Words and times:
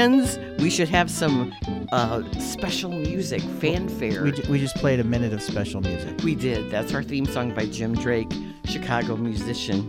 fans, 0.00 0.38
we 0.62 0.70
should 0.70 0.88
have 0.88 1.10
some 1.10 1.52
uh, 1.92 2.22
special 2.40 2.90
music, 2.90 3.42
fanfare. 3.60 4.24
We, 4.24 4.32
we 4.48 4.58
just 4.58 4.74
played 4.76 4.98
a 4.98 5.04
minute 5.04 5.34
of 5.34 5.42
special 5.42 5.82
music. 5.82 6.22
We 6.24 6.34
did. 6.34 6.70
That's 6.70 6.94
our 6.94 7.02
theme 7.02 7.26
song 7.26 7.54
by 7.54 7.66
Jim 7.66 7.94
Drake, 7.94 8.32
Chicago 8.64 9.16
musician. 9.16 9.82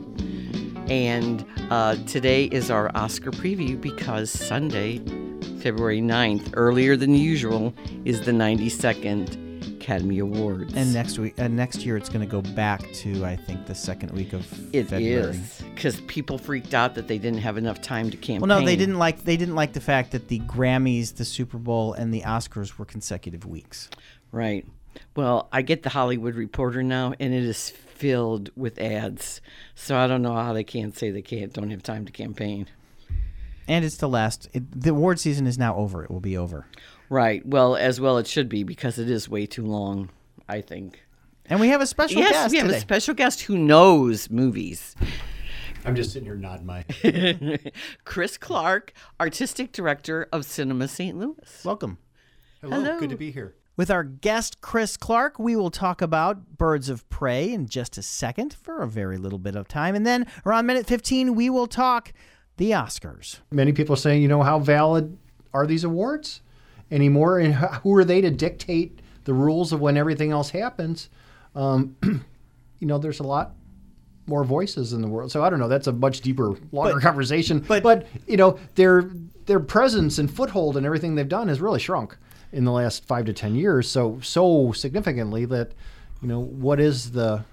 And 0.90 1.46
uh, 1.70 1.96
today 2.08 2.46
is 2.46 2.70
our 2.70 2.92
Oscar 2.94 3.32
preview 3.32 3.80
because 3.80 4.30
Sunday, 4.30 4.98
February 5.62 6.02
9th, 6.02 6.50
earlier 6.56 6.98
than 6.98 7.16
usual, 7.16 7.74
is 8.04 8.26
the 8.26 8.34
92nd 8.34 9.41
Academy 9.92 10.20
Awards. 10.20 10.74
And 10.74 10.94
next 10.94 11.20
week, 11.20 11.38
uh, 11.38 11.50
next 11.50 11.86
year, 11.86 11.98
it's 11.98 12.08
going 12.08 12.22
to 12.22 12.32
go 12.32 12.42
back 12.54 12.82
to 12.94 13.26
I 13.26 13.36
think 13.36 13.66
the 13.66 13.76
second 13.76 14.12
week 14.14 14.32
of 14.32 14.42
It 14.74 14.86
February. 14.88 15.32
is 15.36 15.62
because 15.76 16.00
people 16.02 16.38
freaked 16.38 16.74
out 16.74 16.96
that 16.96 17.10
they 17.10 17.18
didn't 17.18 17.40
have 17.40 17.58
enough 17.58 17.82
time 17.82 18.10
to 18.10 18.16
campaign. 18.16 18.48
Well, 18.48 18.60
no, 18.60 18.66
they 18.66 18.78
didn't 18.78 19.00
like 19.00 19.26
they 19.26 19.36
didn't 19.36 19.56
like 19.56 19.74
the 19.74 19.82
fact 19.82 20.12
that 20.12 20.30
the 20.30 20.40
Grammys, 20.42 21.16
the 21.16 21.26
Super 21.26 21.58
Bowl, 21.58 21.92
and 21.92 22.14
the 22.14 22.22
Oscars 22.22 22.78
were 22.78 22.86
consecutive 22.86 23.46
weeks. 23.46 23.90
Right. 24.32 24.66
Well, 25.16 25.50
I 25.52 25.62
get 25.62 25.84
the 25.84 25.90
Hollywood 25.90 26.36
Reporter 26.36 26.84
now, 26.84 27.14
and 27.20 27.34
it 27.34 27.44
is 27.44 27.70
filled 27.70 28.50
with 28.56 28.80
ads. 28.80 29.42
So 29.76 29.98
I 29.98 30.08
don't 30.08 30.22
know 30.22 30.36
how 30.36 30.54
they 30.54 30.64
can't 30.64 30.98
say 30.98 31.12
they 31.12 31.22
can't 31.22 31.52
don't 31.52 31.70
have 31.70 31.84
time 31.84 32.06
to 32.06 32.14
campaign. 32.14 32.68
And 33.68 33.84
it's 33.84 33.98
the 33.98 34.10
last. 34.10 34.48
It, 34.54 34.82
the 34.82 34.92
award 34.92 35.20
season 35.20 35.48
is 35.48 35.58
now 35.58 35.76
over. 35.76 36.04
It 36.04 36.12
will 36.12 36.22
be 36.22 36.38
over. 36.38 36.66
Right. 37.12 37.46
Well, 37.46 37.76
as 37.76 38.00
well 38.00 38.18
it 38.20 38.26
should 38.26 38.48
be 38.48 38.64
because 38.64 38.98
it 38.98 39.10
is 39.10 39.28
way 39.28 39.46
too 39.46 39.66
long. 39.66 40.10
I 40.48 40.62
think. 40.62 41.04
And 41.46 41.60
we 41.60 41.68
have 41.68 41.82
a 41.82 41.86
special 41.86 42.22
yes, 42.22 42.32
guest 42.32 42.52
we 42.52 42.58
have 42.58 42.68
today. 42.68 42.78
a 42.78 42.82
special 42.82 43.14
guest 43.14 43.42
who 43.42 43.58
knows 43.58 44.30
movies. 44.30 44.96
I'm 45.84 45.94
just 45.94 46.14
sitting 46.14 46.26
here 46.26 46.36
nodding 46.36 46.66
my. 46.66 46.86
Chris 48.06 48.38
Clark, 48.38 48.94
artistic 49.20 49.74
director 49.74 50.30
of 50.32 50.46
Cinema 50.46 50.88
St. 50.88 51.18
Louis. 51.18 51.62
Welcome. 51.66 51.98
Hello, 52.62 52.82
Hello. 52.82 53.00
good 53.00 53.10
to 53.10 53.18
be 53.18 53.32
here. 53.32 53.56
With 53.76 53.92
our 53.92 54.04
guest 54.06 54.62
Chris 54.62 54.96
Clark, 54.96 55.38
we 55.38 55.58
will 55.58 55.72
talk 55.72 56.02
about 56.02 56.58
Birds 56.58 56.88
of 56.88 57.10
Prey 57.10 57.52
in 57.52 57.68
just 57.68 57.98
a 57.98 58.02
second 58.02 58.54
for 58.54 58.82
a 58.82 58.88
very 58.88 59.18
little 59.18 59.40
bit 59.40 59.58
of 59.58 59.68
time. 59.68 59.96
And 59.96 60.08
then 60.08 60.28
around 60.46 60.66
minute 60.66 60.86
15, 60.86 61.36
we 61.36 61.50
will 61.50 61.68
talk 61.68 62.14
the 62.56 62.72
Oscars. 62.72 63.40
Many 63.52 63.74
people 63.74 63.94
are 63.94 63.98
saying, 63.98 64.22
you 64.22 64.30
know, 64.30 64.44
how 64.44 64.60
valid 64.60 65.18
are 65.54 65.68
these 65.68 65.84
awards 65.84 66.42
anymore, 66.92 67.40
and 67.40 67.54
who 67.56 67.96
are 67.96 68.04
they 68.06 68.22
to 68.22 68.30
dictate 68.30 69.00
the 69.24 69.34
rules 69.34 69.72
of 69.72 69.80
when 69.82 69.98
everything 69.98 70.32
else 70.32 70.50
happens? 70.50 71.10
Um, 71.56 71.96
you 72.04 72.88
know, 72.88 72.98
there's 72.98 73.20
a 73.20 73.24
lot 73.24 73.54
more 74.28 74.44
voices 74.44 74.94
in 74.94 75.02
the 75.02 75.08
world, 75.08 75.32
so 75.32 75.44
I 75.44 75.50
don't 75.50 75.60
know. 75.60 75.68
That's 75.68 75.88
a 75.88 75.92
much 75.92 76.22
deeper, 76.22 76.56
longer 76.72 76.94
But- 76.94 77.02
conversation. 77.02 77.60
but- 77.68 77.84
but 77.84 78.08
you 78.28 78.38
know, 78.38 78.60
their 78.76 79.10
their 79.48 79.60
presence 79.60 80.20
and 80.20 80.32
foothold 80.32 80.78
and 80.78 80.86
everything 80.86 81.16
they've 81.16 81.28
done 81.28 81.48
has 81.48 81.60
really 81.60 81.80
shrunk 81.80 82.16
in 82.54 82.64
the 82.64 82.72
last 82.72 83.04
five 83.06 83.26
to 83.26 83.34
ten 83.34 83.56
years. 83.56 83.90
So 83.90 84.20
so 84.22 84.72
significantly 84.74 85.46
that 85.46 85.72
you 86.22 86.28
know 86.28 86.40
what 86.40 86.80
is 86.80 87.12
the 87.12 87.44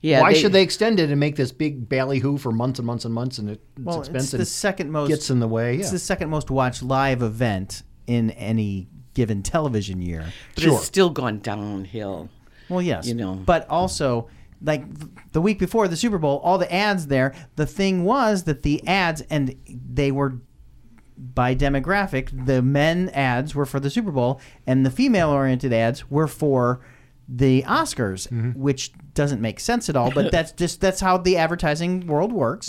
Yeah. 0.00 0.20
why 0.20 0.32
should 0.32 0.52
they 0.52 0.62
extend 0.62 1.00
it 1.00 1.10
and 1.10 1.18
make 1.18 1.34
this 1.36 1.50
big 1.52 1.88
ballyhoo 1.88 2.38
for 2.38 2.52
months 2.52 2.78
and 2.78 2.86
months 2.86 3.04
and 3.04 3.12
months 3.12 3.38
and 3.38 3.50
it, 3.50 3.60
it's 3.76 3.84
Well, 3.84 4.02
it's 4.02 4.30
the 4.30 4.44
second 4.46 4.92
most. 4.92 5.08
gets 5.08 5.28
in 5.30 5.40
the 5.40 5.48
way 5.48 5.76
It's 5.76 5.86
yeah. 5.88 5.92
the 5.92 5.98
second 5.98 6.30
most 6.30 6.50
watched 6.50 6.82
live 6.82 7.22
event 7.22 7.82
in 8.06 8.30
any 8.32 8.88
given 9.14 9.42
television 9.42 10.00
year. 10.00 10.24
But 10.54 10.64
Sure. 10.64 10.74
it's 10.76 10.84
still 10.84 11.10
gone 11.10 11.40
downhill. 11.40 12.28
Well, 12.68 12.80
yes, 12.82 13.08
You 13.08 13.14
know. 13.14 13.34
but 13.34 13.68
also 13.68 14.28
like 14.62 14.84
the 15.32 15.40
week 15.40 15.58
before 15.58 15.88
the 15.88 15.96
Super 15.96 16.18
Bowl, 16.18 16.38
all 16.44 16.58
the 16.58 16.72
ads 16.72 17.06
there. 17.08 17.34
The 17.56 17.66
thing 17.66 18.04
was 18.04 18.44
that 18.44 18.62
the 18.62 18.86
ads 18.86 19.22
and 19.30 19.54
they 19.66 20.10
were 20.12 20.38
by 21.16 21.54
demographic. 21.54 22.46
The 22.46 22.62
men 22.62 23.08
ads 23.10 23.54
were 23.54 23.66
for 23.66 23.80
the 23.80 23.90
Super 23.90 24.10
Bowl, 24.12 24.40
and 24.66 24.86
the 24.86 24.90
female-oriented 24.90 25.72
ads 25.72 26.08
were 26.10 26.28
for 26.28 26.80
the 27.28 27.62
Oscars, 27.62 28.28
Mm-hmm. 28.28 28.58
which 28.60 28.92
doesn't 29.18 29.40
make 29.40 29.58
sense 29.58 29.88
at 29.88 29.96
all. 29.96 30.12
But 30.12 30.30
that's 30.32 30.52
just 30.52 30.80
that's 30.80 31.00
how 31.00 31.18
the 31.18 31.36
advertising 31.36 32.06
world 32.06 32.32
works. 32.32 32.68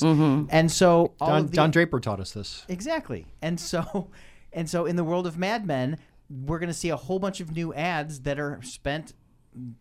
And 0.50 0.72
so 0.72 1.14
all 1.22 1.28
Don, 1.30 1.46
the, 1.46 1.52
Don 1.54 1.72
Draper 1.72 2.00
taught 2.00 2.20
us 2.20 2.32
this 2.32 2.66
Exactly. 2.68 3.28
And 3.42 3.60
so 3.60 4.10
and 4.54 4.70
so 4.70 4.86
in 4.86 4.96
the 4.96 5.04
world 5.04 5.28
of 5.28 5.38
Mad 5.38 5.66
Men, 5.66 6.00
we're 6.30 6.60
going 6.60 6.68
to 6.68 6.74
see 6.74 6.90
a 6.90 6.98
whole 6.98 7.20
bunch 7.20 7.40
of 7.40 7.56
new 7.56 7.74
ads 7.74 8.22
that 8.22 8.40
are 8.40 8.60
spent 8.64 9.14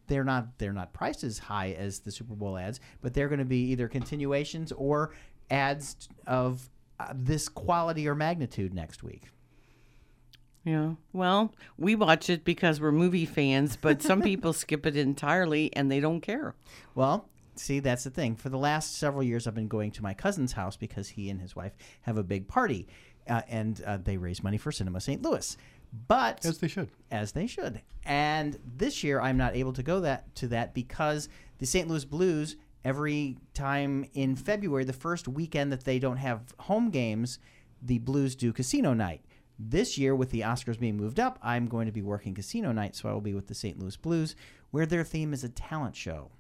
they're 0.06 0.25
not 0.25 0.59
they're 0.59 0.73
not 0.73 0.93
priced 0.93 1.25
as 1.25 1.39
high 1.39 1.73
as 1.73 2.01
the 2.01 2.12
Super 2.12 2.34
Bowl 2.34 2.56
ads, 2.56 2.81
but 3.00 3.15
they're 3.15 3.29
going 3.29 3.39
to 3.39 3.45
be 3.45 3.71
either 3.71 3.89
continuations 3.89 4.71
or 4.73 5.12
ads 5.50 6.09
of 6.27 6.69
uh, 7.00 7.12
this 7.15 7.49
quality 7.49 8.06
or 8.09 8.15
magnitude 8.15 8.75
next 8.75 9.03
week. 9.03 9.25
Yeah. 10.64 10.94
Well, 11.12 11.54
we 11.78 11.94
watch 11.94 12.28
it 12.28 12.44
because 12.44 12.80
we're 12.80 12.92
movie 12.92 13.26
fans, 13.26 13.76
but 13.76 14.02
some 14.02 14.20
people 14.20 14.52
skip 14.54 14.84
it 14.86 14.96
entirely 14.96 15.74
and 15.74 15.91
they 15.91 16.00
don't 16.00 16.20
care. 16.20 16.54
Well, 16.94 17.28
see, 17.56 17.80
that's 17.80 18.04
the 18.04 18.10
thing. 18.10 18.36
For 18.36 18.48
the 18.48 18.58
last 18.58 18.96
several 18.96 19.22
years, 19.22 19.46
I've 19.46 19.54
been 19.54 19.69
going 19.69 19.92
to 19.92 20.02
my 20.02 20.14
cousin's 20.14 20.52
house 20.52 20.76
because 20.76 21.08
he 21.08 21.30
and 21.30 21.41
his 21.41 21.56
wife 21.56 21.72
have 22.02 22.19
a 22.19 22.22
big 22.22 22.48
party, 22.48 22.86
uh, 23.28 23.42
and 23.48 23.82
uh, 23.86 23.98
they 23.98 24.16
raise 24.16 24.42
money 24.42 24.58
for 24.58 24.72
Cinema 24.72 25.00
St. 25.00 25.22
Louis. 25.22 25.56
But 26.06 26.44
as 26.44 26.58
they 26.58 26.69
should 26.69 26.90
as 27.10 27.32
they 27.32 27.46
should. 27.46 27.80
And 28.04 28.58
this 28.76 29.02
year, 29.02 29.20
I'm 29.20 29.38
not 29.38 29.56
able 29.56 29.72
to 29.72 29.82
go 29.82 30.00
that 30.00 30.34
to 30.36 30.48
that 30.48 30.75
because 30.75 31.28
the 31.58 31.66
St. 31.66 31.88
Louis 31.88 32.04
Blues 32.04 32.56
every 32.84 33.36
time 33.54 34.04
in 34.14 34.36
February, 34.36 34.84
the 34.84 34.92
first 34.92 35.28
weekend 35.28 35.72
that 35.72 35.84
they 35.84 35.98
don't 35.98 36.19
have 36.19 36.54
home 36.60 36.90
games, 36.90 37.38
the 37.82 37.98
Blues 37.98 38.36
do 38.36 38.52
casino 38.52 38.92
night. 38.92 39.22
This 39.58 39.98
year, 39.98 40.14
with 40.14 40.30
the 40.30 40.42
Oscars 40.42 40.78
being 40.78 40.96
moved 40.96 41.19
up, 41.19 41.38
I'm 41.42 41.66
going 41.66 41.86
to 41.86 41.92
be 41.92 42.02
working 42.02 42.34
casino 42.34 42.72
night, 42.72 42.94
so 42.94 43.08
I 43.08 43.12
will 43.12 43.20
be 43.20 43.34
with 43.34 43.48
the 43.48 43.54
St. 43.54 43.78
Louis 43.78 43.96
Blues, 43.96 44.36
where 44.70 44.86
their 44.86 45.04
theme 45.04 45.32
is 45.32 45.42
a 45.42 45.48
talent 45.48 45.96
show, 45.96 46.30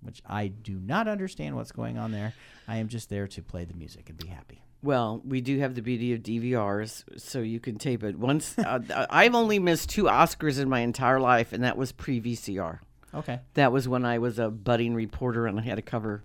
which 0.00 0.22
I 0.26 0.46
do 0.48 0.78
not 0.78 1.08
understand 1.08 1.56
what's 1.56 1.72
going 1.72 1.98
on 1.98 2.12
there. 2.12 2.34
I 2.68 2.76
am 2.76 2.88
just 2.88 3.08
there 3.08 3.26
to 3.28 3.42
play 3.42 3.64
the 3.64 3.74
music 3.74 4.08
and 4.08 4.16
be 4.16 4.28
happy. 4.28 4.62
Well, 4.82 5.22
we 5.24 5.40
do 5.40 5.58
have 5.58 5.74
the 5.74 5.82
beauty 5.82 6.12
of 6.12 6.20
DVRs, 6.22 7.20
so 7.20 7.40
you 7.40 7.60
can 7.60 7.78
tape 7.78 8.02
it. 8.04 8.18
Once 8.18 8.56
uh, 8.58 9.06
I've 9.10 9.34
only 9.34 9.58
missed 9.58 9.90
two 9.90 10.04
Oscars 10.04 10.60
in 10.60 10.68
my 10.68 10.80
entire 10.80 11.20
life, 11.20 11.52
and 11.52 11.64
that 11.64 11.76
was 11.76 11.92
pre 11.92 12.20
VCR. 12.20 12.80
Okay. 13.14 13.40
That 13.54 13.72
was 13.72 13.88
when 13.88 14.04
I 14.04 14.18
was 14.18 14.38
a 14.38 14.50
budding 14.50 14.94
reporter 14.94 15.46
and 15.46 15.58
I 15.58 15.62
had 15.62 15.76
to 15.76 15.82
cover 15.82 16.22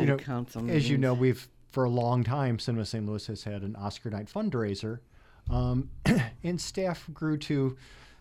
you 0.00 0.06
know, 0.06 0.16
as 0.70 0.88
you 0.88 0.98
know 0.98 1.14
we've 1.14 1.48
for 1.70 1.84
a 1.84 1.90
long 1.90 2.24
time 2.24 2.58
cinema 2.58 2.84
st 2.84 3.06
louis 3.06 3.26
has 3.26 3.44
had 3.44 3.62
an 3.62 3.76
oscar 3.76 4.10
night 4.10 4.26
fundraiser 4.32 5.00
um, 5.50 5.90
and 6.44 6.60
staff 6.60 7.08
grew 7.12 7.36
to 7.38 7.76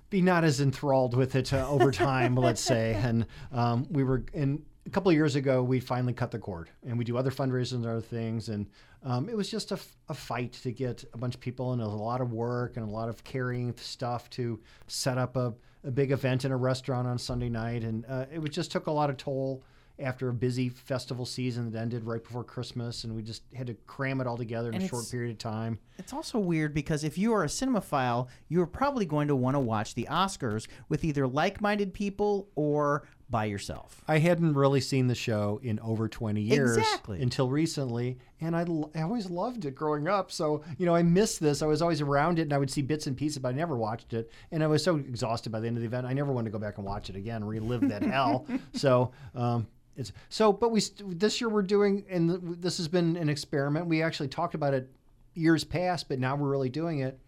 be 0.09 0.21
not 0.21 0.43
as 0.43 0.61
enthralled 0.61 1.15
with 1.15 1.35
it 1.35 1.51
uh, 1.53 1.67
over 1.67 1.91
time 1.91 2.35
let's 2.35 2.61
say. 2.61 2.93
And 2.93 3.25
um, 3.51 3.87
we 3.89 4.03
were 4.03 4.23
in 4.33 4.63
a 4.85 4.89
couple 4.89 5.09
of 5.09 5.15
years 5.15 5.35
ago 5.35 5.63
we 5.63 5.79
finally 5.79 6.13
cut 6.13 6.31
the 6.31 6.39
cord 6.39 6.69
and 6.87 6.97
we 6.97 7.03
do 7.03 7.17
other 7.17 7.31
fundraisers 7.31 7.73
and 7.73 7.85
other 7.85 8.01
things. 8.01 8.49
And 8.49 8.67
um, 9.03 9.29
it 9.29 9.37
was 9.37 9.49
just 9.49 9.71
a 9.71 10.13
fight 10.13 10.53
to 10.53 10.71
get 10.71 11.03
a 11.13 11.17
bunch 11.17 11.35
of 11.35 11.41
people 11.41 11.73
and 11.73 11.81
it 11.81 11.85
was 11.85 11.93
a 11.93 11.97
lot 11.97 12.21
of 12.21 12.33
work 12.33 12.77
and 12.77 12.87
a 12.87 12.91
lot 12.91 13.09
of 13.09 13.23
carrying 13.23 13.75
stuff 13.77 14.29
to 14.31 14.59
set 14.87 15.17
up 15.17 15.35
a, 15.35 15.53
a 15.83 15.91
big 15.91 16.11
event 16.11 16.45
in 16.45 16.51
a 16.51 16.57
restaurant 16.57 17.07
on 17.07 17.17
sunday 17.17 17.49
night. 17.49 17.83
And 17.83 18.05
uh, 18.07 18.25
it 18.33 18.39
was, 18.39 18.51
just 18.51 18.71
took 18.71 18.87
a 18.87 18.91
lot 18.91 19.09
of 19.09 19.17
toll 19.17 19.63
after 19.99 20.29
a 20.29 20.33
busy 20.33 20.69
festival 20.69 21.25
season 21.25 21.71
that 21.71 21.79
ended 21.79 22.03
right 22.03 22.23
before 22.23 22.43
Christmas, 22.43 23.03
and 23.05 23.15
we 23.15 23.21
just 23.21 23.43
had 23.53 23.67
to 23.67 23.73
cram 23.87 24.19
it 24.21 24.27
all 24.27 24.37
together 24.37 24.69
in 24.69 24.75
And 24.75 24.83
a 24.83 24.87
short 24.87 25.09
period 25.09 25.31
of 25.31 25.37
time. 25.37 25.79
It's 25.97 26.11
also 26.13 26.37
weird 26.37 26.73
because 26.73 27.03
if 27.03 27.17
you 27.17 27.33
are 27.33 27.43
a 27.43 27.47
cinemaphile, 27.47 28.27
you 28.49 28.61
are 28.61 28.67
probably 28.67 29.05
going 29.05 29.27
to 29.29 29.35
want 29.35 29.55
to 29.55 29.59
watch 29.59 29.95
the 29.95 30.07
Oscars 30.11 30.67
with 30.89 31.03
either 31.05 31.25
like-minded 31.27 31.93
people 31.93 32.49
or 32.55 33.07
by 33.29 33.45
yourself. 33.45 34.03
I 34.07 34.19
hadn't 34.19 34.53
really 34.53 34.81
seen 34.81 35.07
the 35.07 35.15
show 35.15 35.59
in 35.63 35.79
over 35.79 36.07
20 36.07 36.41
years 36.41 36.77
Exactly. 36.77 37.21
until 37.21 37.49
recently, 37.49 38.19
and 38.39 38.55
I, 38.55 38.61
l- 38.67 38.91
I 38.93 39.01
always 39.01 39.29
loved 39.31 39.65
it 39.65 39.73
growing 39.73 40.07
up. 40.07 40.31
So, 40.31 40.61
you 40.77 40.85
know, 40.85 40.93
I 40.93 41.01
missed 41.01 41.39
this. 41.39 41.63
I 41.63 41.65
was 41.65 41.81
always 41.81 42.01
around 42.01 42.37
it, 42.37 42.43
and 42.43 42.53
I 42.53 42.59
would 42.59 42.69
see 42.69 42.83
bits 42.83 43.07
and 43.07 43.17
pieces, 43.17 43.39
but 43.39 43.49
I 43.49 43.51
never 43.53 43.75
watched 43.77 44.13
it. 44.13 44.29
And 44.51 44.61
I 44.63 44.67
was 44.67 44.83
so 44.83 44.97
exhausted 44.97 45.51
by 45.51 45.59
the 45.59 45.67
end 45.67 45.77
of 45.77 45.81
the 45.81 45.87
event, 45.87 46.05
I 46.05 46.13
never 46.13 46.31
wanted 46.31 46.49
to 46.49 46.51
go 46.51 46.59
back 46.59 46.77
and 46.77 46.85
watch 46.85 47.09
it 47.09 47.15
again, 47.15 47.43
relive 47.43 47.87
that 47.89 48.03
hell. 48.03 48.45
So, 48.73 49.11
um, 49.33 49.65
it's 49.95 50.11
so, 50.29 50.51
but 50.51 50.71
we 50.71 50.81
this 51.05 51.39
year 51.39 51.49
we're 51.49 51.61
doing, 51.61 52.05
and 52.09 52.61
this 52.61 52.77
has 52.77 52.87
been 52.87 53.15
an 53.15 53.29
experiment. 53.29 53.87
We 53.87 54.01
actually 54.01 54.27
talked 54.27 54.55
about 54.55 54.73
it 54.73 54.89
years 55.33 55.63
past, 55.63 56.09
but 56.09 56.19
now 56.19 56.35
we're 56.35 56.49
really 56.49 56.69
doing 56.69 56.99
it. 56.99 57.19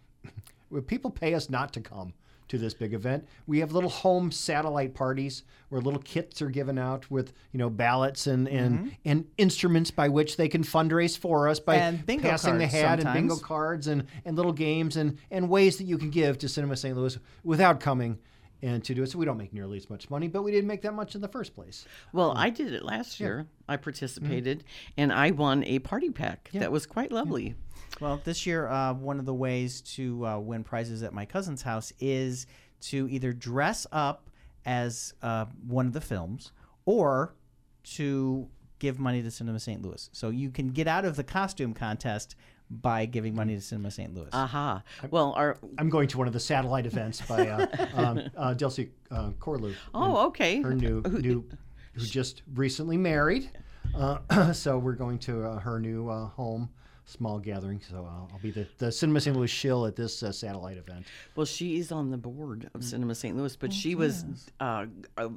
People 0.86 1.10
pay 1.10 1.34
us 1.34 1.48
not 1.48 1.72
to 1.74 1.80
come 1.80 2.12
to 2.48 2.58
this 2.58 2.74
big 2.74 2.94
event. 2.94 3.26
We 3.46 3.60
have 3.60 3.72
little 3.72 3.90
home 3.90 4.30
satellite 4.32 4.94
parties 4.94 5.44
where 5.68 5.80
little 5.80 6.00
kits 6.00 6.40
are 6.40 6.48
given 6.48 6.78
out 6.78 7.10
with 7.10 7.32
you 7.52 7.58
know 7.58 7.70
ballots 7.70 8.26
and 8.26 8.48
and, 8.48 8.96
and 9.04 9.26
instruments 9.36 9.90
by 9.90 10.08
which 10.08 10.36
they 10.36 10.48
can 10.48 10.62
fundraise 10.62 11.16
for 11.16 11.48
us 11.48 11.60
by 11.60 11.76
passing 12.22 12.58
the 12.58 12.66
hat 12.66 13.00
and 13.00 13.14
bingo 13.14 13.36
cards 13.36 13.86
and 13.86 14.04
and 14.24 14.36
little 14.36 14.52
games 14.52 14.96
and 14.96 15.18
and 15.30 15.48
ways 15.48 15.76
that 15.78 15.84
you 15.84 15.98
can 15.98 16.10
give 16.10 16.38
to 16.38 16.48
Cinema 16.48 16.76
St. 16.76 16.96
Louis 16.96 17.18
without 17.44 17.80
coming 17.80 18.18
and 18.62 18.82
to 18.84 18.94
do 18.94 19.02
it. 19.02 19.10
So 19.10 19.18
we 19.18 19.24
don't 19.24 19.36
make 19.38 19.52
nearly 19.52 19.76
as 19.76 19.88
much 19.88 20.10
money, 20.10 20.28
but 20.28 20.42
we 20.42 20.50
didn't 20.50 20.66
make 20.66 20.82
that 20.82 20.94
much 20.94 21.14
in 21.14 21.20
the 21.20 21.28
first 21.28 21.54
place. 21.54 21.86
Well, 22.12 22.32
I 22.36 22.50
did 22.50 22.72
it 22.72 22.84
last 22.84 23.20
year. 23.20 23.46
I 23.68 23.76
participated 23.76 24.64
and 24.96 25.12
I 25.12 25.30
won 25.30 25.64
a 25.64 25.78
party 25.78 26.10
pack 26.10 26.50
that 26.54 26.72
was 26.72 26.86
quite 26.86 27.12
lovely. 27.12 27.54
Well, 28.00 28.20
this 28.24 28.46
year, 28.46 28.68
uh, 28.68 28.94
one 28.94 29.18
of 29.18 29.26
the 29.26 29.34
ways 29.34 29.80
to 29.82 30.26
uh, 30.26 30.38
win 30.38 30.64
prizes 30.64 31.02
at 31.02 31.12
my 31.12 31.24
cousin's 31.24 31.62
house 31.62 31.92
is 32.00 32.46
to 32.82 33.08
either 33.10 33.32
dress 33.32 33.86
up 33.92 34.30
as 34.64 35.14
uh, 35.22 35.46
one 35.66 35.86
of 35.86 35.92
the 35.92 36.00
films 36.00 36.52
or 36.84 37.34
to 37.82 38.48
give 38.78 38.98
money 38.98 39.22
to 39.22 39.30
Cinema 39.30 39.58
St. 39.58 39.82
Louis. 39.82 40.08
So 40.12 40.30
you 40.30 40.50
can 40.50 40.68
get 40.68 40.86
out 40.86 41.04
of 41.04 41.16
the 41.16 41.24
costume 41.24 41.74
contest 41.74 42.36
by 42.70 43.06
giving 43.06 43.34
money 43.34 43.54
to 43.54 43.60
Cinema 43.60 43.90
St. 43.90 44.14
Louis. 44.14 44.28
Aha. 44.32 44.82
Well, 45.10 45.32
our 45.36 45.58
I'm 45.78 45.88
going 45.88 46.08
to 46.08 46.18
one 46.18 46.26
of 46.26 46.32
the 46.32 46.40
satellite 46.40 46.86
events 46.86 47.20
by 47.22 47.48
uh, 47.48 47.66
um, 47.94 48.20
uh, 48.36 48.54
Delcy 48.54 48.90
uh, 49.10 49.30
Corlew. 49.38 49.74
oh, 49.94 50.26
okay. 50.26 50.60
her 50.60 50.74
new 50.74 51.00
new 51.02 51.44
who 51.94 52.04
just 52.04 52.42
recently 52.54 52.96
married. 52.96 53.50
Uh, 53.94 54.52
so 54.52 54.78
we're 54.78 54.92
going 54.92 55.18
to 55.18 55.44
uh, 55.44 55.58
her 55.58 55.80
new 55.80 56.08
uh, 56.08 56.28
home, 56.28 56.68
small 57.04 57.38
gathering. 57.38 57.80
So 57.80 57.96
I'll, 57.96 58.28
I'll 58.32 58.38
be 58.40 58.50
the, 58.50 58.66
the 58.78 58.92
Cinema 58.92 59.20
St. 59.20 59.34
Louis 59.36 59.48
shill 59.48 59.86
at 59.86 59.96
this 59.96 60.22
uh, 60.22 60.30
satellite 60.30 60.76
event. 60.76 61.06
Well, 61.34 61.46
she 61.46 61.78
is 61.78 61.90
on 61.90 62.10
the 62.10 62.18
board 62.18 62.70
of 62.74 62.84
Cinema 62.84 63.14
St. 63.14 63.36
Louis, 63.36 63.54
Oh, 63.54 63.58
but 63.60 63.72
she 63.72 63.94
was 63.94 64.24
uh, 64.60 64.86
uh, 65.16 65.28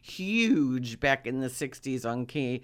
huge 0.00 0.98
back 0.98 1.26
in 1.26 1.40
the 1.40 1.48
'60s 1.48 2.04
on 2.04 2.26
KXOK, 2.26 2.62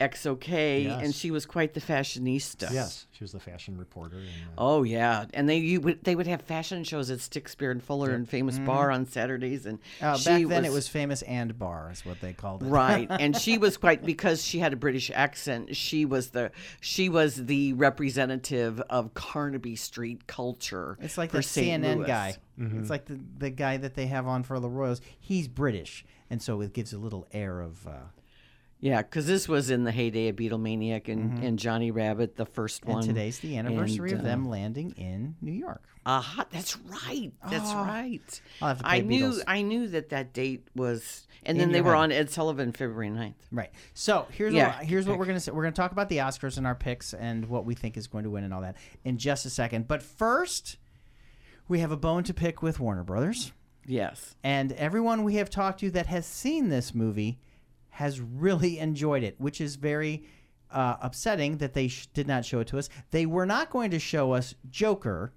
and 0.00 1.02
Yes. 1.04 1.14
she 1.14 1.30
was 1.30 1.46
quite 1.46 1.72
the 1.74 1.80
fashionista. 1.80 2.72
Yes, 2.72 3.06
she 3.12 3.22
was 3.22 3.32
the 3.32 3.38
fashion 3.40 3.76
reporter. 3.78 4.16
And, 4.16 4.26
uh, 4.26 4.52
Oh 4.58 4.82
yeah, 4.82 5.26
and 5.32 5.48
they 5.48 5.58
you 5.58 5.80
would 5.80 6.02
they 6.04 6.14
would 6.16 6.26
have 6.26 6.42
fashion 6.42 6.82
shows 6.84 7.10
at 7.10 7.20
Stix 7.20 7.56
Baer 7.56 7.70
and 7.70 7.82
Fuller 7.82 8.10
and 8.10 8.28
Famous 8.28 8.58
Barr 8.58 8.90
on 8.90 9.06
Saturdays, 9.06 9.66
and 9.66 9.78
Mm-hmm. 10.00 10.04
Uh, 10.04 10.16
she 10.18 10.44
back 10.44 10.48
then, 10.50 10.64
it 10.64 10.72
was 10.72 10.88
famous 10.88 11.22
and 11.22 11.56
bar, 11.58 11.90
is 11.92 12.04
what 12.04 12.20
they 12.20 12.32
called 12.32 12.62
it. 12.62 12.66
right, 12.66 13.06
and 13.10 13.36
she 13.40 13.56
was 13.58 13.76
quite 13.76 14.04
because 14.04 14.44
she 14.44 14.58
had 14.58 14.72
a 14.72 14.76
British 14.76 15.10
accent. 15.14 15.76
She 15.76 16.04
was 16.04 16.30
the 16.30 16.50
she 16.80 17.08
was 17.08 17.36
the 17.46 17.72
representative 17.74 18.80
of 18.90 19.14
Carnaby 19.14 19.76
Street 19.76 20.26
culture. 20.26 20.98
It's 21.00 21.16
like 21.18 21.30
for 21.30 21.38
the 21.38 21.42
St. 21.42 21.84
CNN 21.84 21.98
Louis. 21.98 22.06
guy. 22.06 22.36
It's 22.56 22.90
like 22.90 23.06
the, 23.06 23.18
the 23.38 23.50
guy 23.50 23.78
that 23.78 23.94
they 23.94 24.06
have 24.06 24.26
on 24.28 24.44
for 24.44 24.60
the 24.60 24.68
Royals. 24.68 25.00
He's 25.18 25.48
British, 25.48 26.04
and 26.30 26.40
so 26.40 26.60
it 26.60 26.72
gives 26.72 26.92
a 26.92 26.98
little 26.98 27.26
air 27.32 27.60
of. 27.60 27.86
Uh, 27.86 27.90
Yeah, 28.84 29.00
because 29.00 29.26
this 29.26 29.48
was 29.48 29.70
in 29.70 29.84
the 29.84 29.92
heyday 29.92 30.28
of 30.28 30.36
Beatlemaniac 30.36 31.08
and, 31.08 31.42
and 31.42 31.58
Johnny 31.58 31.90
Rabbitt, 31.90 32.36
the 32.36 32.44
first 32.44 32.82
Mm-hmm. 32.82 32.90
and 32.90 32.98
one. 32.98 33.06
today's 33.08 33.38
the 33.38 33.56
anniversary 33.56 34.10
And, 34.10 34.20
of 34.20 34.26
uh, 34.26 34.28
them 34.28 34.48
landing 34.50 34.90
in 34.98 35.36
New 35.40 35.52
York. 35.54 35.82
Aha, 36.04 36.44
that's 36.50 36.76
right. 36.80 37.32
That's 37.48 37.72
right. 37.72 38.40
I'll 38.60 38.68
have 38.68 38.80
to 38.80 38.86
I 38.86 39.00
knew 39.00 39.40
I 39.46 39.62
knew 39.62 39.88
that 39.88 40.10
that 40.10 40.34
date 40.34 40.68
was, 40.76 41.26
and 41.46 41.56
In 41.56 41.62
then 41.62 41.72
they 41.72 41.80
were 41.80 41.92
head. 41.94 41.98
on 42.02 42.12
Ed 42.12 42.28
Sullivan 42.28 42.72
February 42.72 43.08
9th. 43.08 43.32
Right. 43.50 43.70
So 43.94 44.26
here's 44.32 44.52
Yeah, 44.52 44.76
what 44.76 44.84
here's 44.84 45.06
what 45.06 45.18
we're 45.18 45.24
gonna 45.24 45.40
say. 45.40 45.52
We're 45.52 45.62
gonna 45.62 45.72
talk 45.72 45.92
about 45.92 46.10
the 46.10 46.18
Oscars 46.18 46.58
and 46.58 46.66
our 46.66 46.74
picks 46.74 47.14
and 47.14 47.46
what 47.48 47.64
we 47.64 47.74
think 47.74 47.96
is 47.96 48.06
going 48.06 48.24
to 48.24 48.30
win 48.30 48.44
and 48.44 48.52
all 48.52 48.60
that 48.60 48.76
in 49.02 49.16
just 49.16 49.46
a 49.46 49.50
second. 49.50 49.88
But 49.88 50.02
first, 50.02 50.76
we 51.68 51.78
have 51.80 51.90
a 51.90 51.96
bone 51.96 52.22
to 52.24 52.34
pick 52.34 52.60
with 52.62 52.78
Warner 52.80 53.02
Brothers, 53.02 53.52
Yes. 53.86 54.36
and 54.44 54.72
everyone 54.72 55.24
we 55.24 55.36
have 55.36 55.48
talked 55.48 55.80
to 55.80 55.90
that 55.92 56.04
has 56.08 56.26
seen 56.26 56.68
this 56.68 56.94
movie 56.94 57.38
has 57.94 58.20
really 58.20 58.78
enjoyed 58.88 59.22
it, 59.22 59.34
which 59.40 59.60
is 59.60 59.76
very 59.76 60.24
uh, 60.70 60.96
upsetting 61.00 61.58
that 61.58 61.74
they 61.74 61.88
sh- 61.88 62.06
did 62.14 62.26
not 62.26 62.44
show 62.44 62.60
it 62.60 62.66
to 62.68 62.78
us. 62.78 62.88
They 63.10 63.26
were 63.26 63.46
not 63.46 63.70
going 63.70 63.90
to 63.92 63.98
show 63.98 64.32
us 64.32 64.54
Joker. 64.70 65.32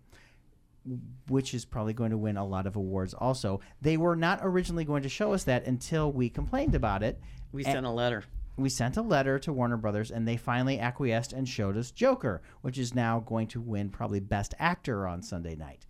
Which 1.27 1.53
is 1.53 1.65
probably 1.65 1.91
going 1.93 2.11
to 2.11 2.17
win 2.17 2.37
a 2.37 2.45
lot 2.45 2.65
of 2.65 2.77
awards. 2.77 3.13
Also, 3.13 3.59
they 3.81 3.97
were 3.97 4.15
not 4.15 4.39
originally 4.41 4.85
going 4.85 5.03
to 5.03 5.09
show 5.09 5.33
us 5.33 5.43
that 5.43 5.65
until 5.65 6.09
we 6.13 6.29
complained 6.29 6.75
about 6.75 7.03
it, 7.03 7.19
We 7.51 7.65
And- 7.65 7.73
sent 7.73 7.85
a 7.85 7.89
letter. 7.91 8.23
we 8.55 8.69
sent 8.69 8.95
a 8.95 9.01
letter 9.01 9.37
to 9.39 9.51
Warner 9.51 9.75
Brothers 9.75 10.11
and 10.11 10.25
they 10.25 10.37
finally 10.37 10.79
acquiesced 10.79 11.33
and 11.33 11.47
showed 11.47 11.75
us 11.75 11.91
Joker, 11.91 12.41
which 12.61 12.77
is 12.77 12.95
now 12.95 13.19
going 13.19 13.47
to 13.47 13.59
win 13.59 13.89
probably 13.89 14.21
Best 14.21 14.53
Actor 14.59 15.05
on 15.05 15.21
Sunday 15.21 15.55
night. 15.57 15.85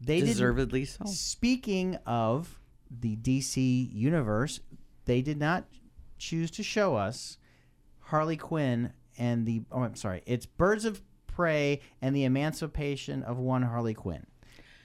They 0.00 0.20
Deservedly 0.20 0.84
so. 0.84 1.04
Speaking 1.06 1.96
of 2.06 2.60
the 2.88 3.16
DC 3.16 3.92
universe, 3.92 4.60
they 5.04 5.20
did 5.20 5.38
not 5.38 5.64
choose 6.18 6.50
to 6.52 6.62
show 6.62 6.96
us 6.96 7.38
Harley 8.00 8.36
Quinn 8.36 8.92
and 9.18 9.46
the 9.46 9.62
oh 9.72 9.82
I'm 9.82 9.94
sorry, 9.96 10.22
it's 10.26 10.46
Birds 10.46 10.84
of 10.84 11.00
Prey 11.26 11.80
and 12.02 12.14
the 12.16 12.24
Emancipation 12.24 13.22
of 13.22 13.38
One 13.38 13.62
Harley 13.62 13.94
Quinn. 13.94 14.26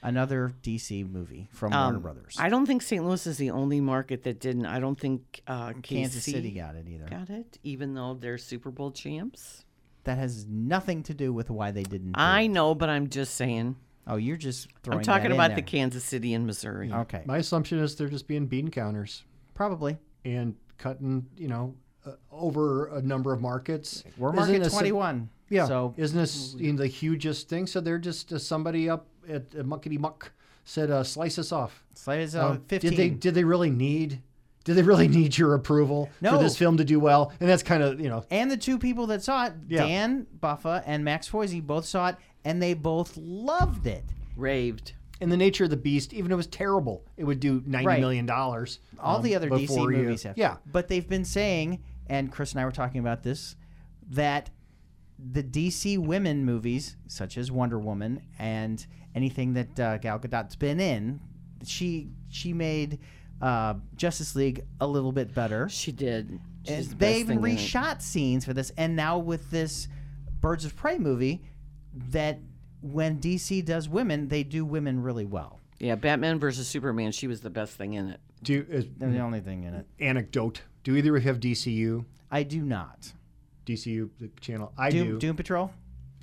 Another 0.05 0.53
DC 0.61 1.09
movie 1.09 1.47
from 1.53 1.71
Warner 1.71 1.95
Um, 1.95 2.01
Brothers. 2.01 2.35
I 2.37 2.49
don't 2.49 2.65
think 2.65 2.81
St. 2.81 3.05
Louis 3.05 3.25
is 3.25 3.37
the 3.37 3.51
only 3.51 3.79
market 3.79 4.23
that 4.23 4.37
didn't. 4.41 4.65
I 4.65 4.81
don't 4.81 4.99
think 4.99 5.41
uh, 5.47 5.71
Kansas 5.81 6.27
KC 6.27 6.31
City 6.33 6.51
got 6.51 6.75
it 6.75 6.87
either. 6.89 7.05
got 7.05 7.29
it, 7.29 7.57
even 7.63 7.93
though 7.93 8.13
they're 8.13 8.37
Super 8.37 8.69
Bowl 8.69 8.91
champs. 8.91 9.63
That 10.03 10.17
has 10.17 10.45
nothing 10.45 11.03
to 11.03 11.13
do 11.13 11.31
with 11.31 11.49
why 11.49 11.71
they 11.71 11.83
didn't. 11.83 12.11
do 12.11 12.19
I 12.19 12.41
it. 12.41 12.47
know, 12.49 12.75
but 12.75 12.89
I'm 12.89 13.07
just 13.09 13.35
saying. 13.35 13.77
Oh, 14.05 14.17
you're 14.17 14.35
just 14.35 14.67
throwing. 14.83 14.99
I'm 14.99 15.03
talking 15.05 15.29
that 15.29 15.35
in 15.35 15.39
about 15.39 15.55
the. 15.55 15.61
Kansas 15.61 16.03
City 16.03 16.33
and 16.33 16.45
Missouri. 16.45 16.91
Okay, 16.91 17.23
my 17.25 17.37
assumption 17.37 17.79
is 17.79 17.95
they're 17.95 18.09
just 18.09 18.27
being 18.27 18.47
bean 18.47 18.69
counters 18.71 19.23
probably. 19.53 19.97
and 20.25 20.55
cutting, 20.77 21.25
you 21.37 21.47
know, 21.47 21.75
uh, 22.05 22.11
over 22.31 22.87
a 22.87 23.01
number 23.01 23.33
of 23.33 23.41
markets. 23.41 24.03
We're 24.17 24.29
Isn't 24.33 24.59
market 24.59 24.67
a 24.67 24.69
21. 24.69 25.29
Yeah. 25.49 25.65
So 25.67 25.93
isn't 25.97 26.17
this 26.17 26.55
you 26.57 26.71
know, 26.73 26.79
the 26.79 26.87
hugest 26.87 27.47
thing? 27.49 27.67
So 27.67 27.79
they're 27.79 27.99
just 27.99 28.33
uh, 28.33 28.39
somebody 28.39 28.89
up 28.89 29.07
at 29.29 29.43
uh, 29.57 29.63
Muckety 29.63 29.99
Muck 29.99 30.31
said, 30.65 30.89
uh, 30.89 31.03
"Slice 31.03 31.37
us 31.37 31.51
off." 31.51 31.83
slide 31.95 32.21
is 32.21 32.35
Um, 32.35 32.53
out 32.53 32.61
15. 32.67 32.89
Did 32.89 32.97
they 32.97 33.09
did 33.09 33.33
they 33.35 33.43
really 33.43 33.69
need 33.69 34.21
did 34.63 34.75
they 34.75 34.81
really 34.81 35.07
need 35.19 35.37
your 35.37 35.53
approval 35.53 36.09
No. 36.21 36.31
for 36.31 36.37
this 36.43 36.57
film 36.57 36.77
to 36.77 36.83
do 36.83 36.99
well? 36.99 37.31
And 37.39 37.47
that's 37.49 37.63
kind 37.63 37.83
of 37.83 37.99
you 37.99 38.09
know 38.09 38.25
and 38.31 38.49
the 38.49 38.57
two 38.57 38.77
people 38.79 39.07
that 39.07 39.21
saw 39.23 39.45
it, 39.47 39.53
Yeah. 39.67 39.85
Dan 39.85 40.27
Buffa 40.41 40.83
and 40.85 41.03
Max 41.05 41.29
Foizey, 41.29 41.61
both 41.61 41.85
saw 41.85 42.09
it, 42.09 42.15
and 42.43 42.61
they 42.61 42.73
both 42.73 43.15
loved 43.17 43.85
it. 43.87 44.03
Raved. 44.35 44.93
In 45.23 45.29
the 45.29 45.37
nature 45.37 45.63
of 45.63 45.69
the 45.69 45.77
beast. 45.77 46.13
Even 46.13 46.31
if 46.31 46.33
it 46.33 46.35
was 46.37 46.47
terrible, 46.47 47.03
it 47.17 47.23
would 47.23 47.39
do 47.39 47.63
ninety 47.65 47.87
Right. 47.87 47.99
million 47.99 48.25
dollars. 48.25 48.79
All 48.99 49.17
um, 49.17 49.23
the 49.23 49.35
other 49.35 49.49
DC 49.49 49.75
you- 49.75 49.89
movies 49.89 50.23
have. 50.23 50.37
Yeah, 50.37 50.57
But 50.71 50.87
they've 50.87 51.07
been 51.07 51.25
saying, 51.25 51.81
and 52.07 52.31
Chris 52.31 52.51
and 52.51 52.61
I 52.61 52.65
were 52.65 52.71
talking 52.71 52.99
about 52.99 53.23
this, 53.23 53.55
that 54.11 54.49
the 55.17 55.41
DC 55.43 55.97
women 55.97 56.43
movies, 56.45 56.97
such 57.07 57.37
as 57.37 57.49
Wonder 57.51 57.79
Woman 57.79 58.21
and 58.37 58.85
anything 59.15 59.53
that 59.53 59.79
uh, 59.79 59.97
Gal 59.99 60.19
Gadot's 60.19 60.55
been 60.55 60.79
in, 60.79 61.19
she 61.63 62.09
she 62.29 62.51
made 62.53 62.99
uh, 63.41 63.75
Justice 63.95 64.35
League 64.35 64.65
a 64.81 64.87
little 64.87 65.11
bit 65.11 65.33
better. 65.33 65.69
She 65.69 65.91
did. 65.91 66.39
She's 66.65 66.89
the 66.89 66.95
they 66.95 67.11
best 67.13 67.19
even 67.19 67.41
thing 67.41 67.51
in 67.53 67.57
it. 67.57 67.61
reshot 67.61 68.01
scenes 68.01 68.45
for 68.45 68.53
this, 68.53 68.71
and 68.77 68.95
now 68.95 69.17
with 69.17 69.49
this 69.51 69.87
Birds 70.41 70.65
of 70.65 70.75
Prey 70.75 70.97
movie, 70.97 71.43
that 72.11 72.39
when 72.83 73.19
DC 73.19 73.63
does 73.65 73.87
women, 73.89 74.27
they 74.27 74.43
do 74.43 74.65
women 74.65 75.01
really 75.01 75.25
well. 75.25 75.59
Yeah, 75.79 75.95
Batman 75.95 76.39
versus 76.39 76.67
Superman. 76.67 77.11
She 77.11 77.27
was 77.27 77.41
the 77.41 77.49
best 77.49 77.73
thing 77.77 77.93
in 77.93 78.09
it. 78.09 78.19
do 78.43 78.53
you, 78.53 78.63
They're 78.97 79.09
the 79.09 79.19
only 79.19 79.39
thing 79.41 79.63
in 79.63 79.73
it. 79.73 79.85
anecdote. 79.99 80.61
Do 80.83 80.95
either 80.95 81.15
of 81.15 81.23
you 81.23 81.27
have 81.29 81.39
DCU? 81.39 82.05
I 82.29 82.43
do 82.43 82.61
not. 82.61 83.11
DCU 83.65 84.09
the 84.19 84.29
channel. 84.41 84.73
I 84.77 84.89
Doom, 84.89 85.07
do. 85.07 85.19
Doom 85.19 85.35
Patrol. 85.35 85.71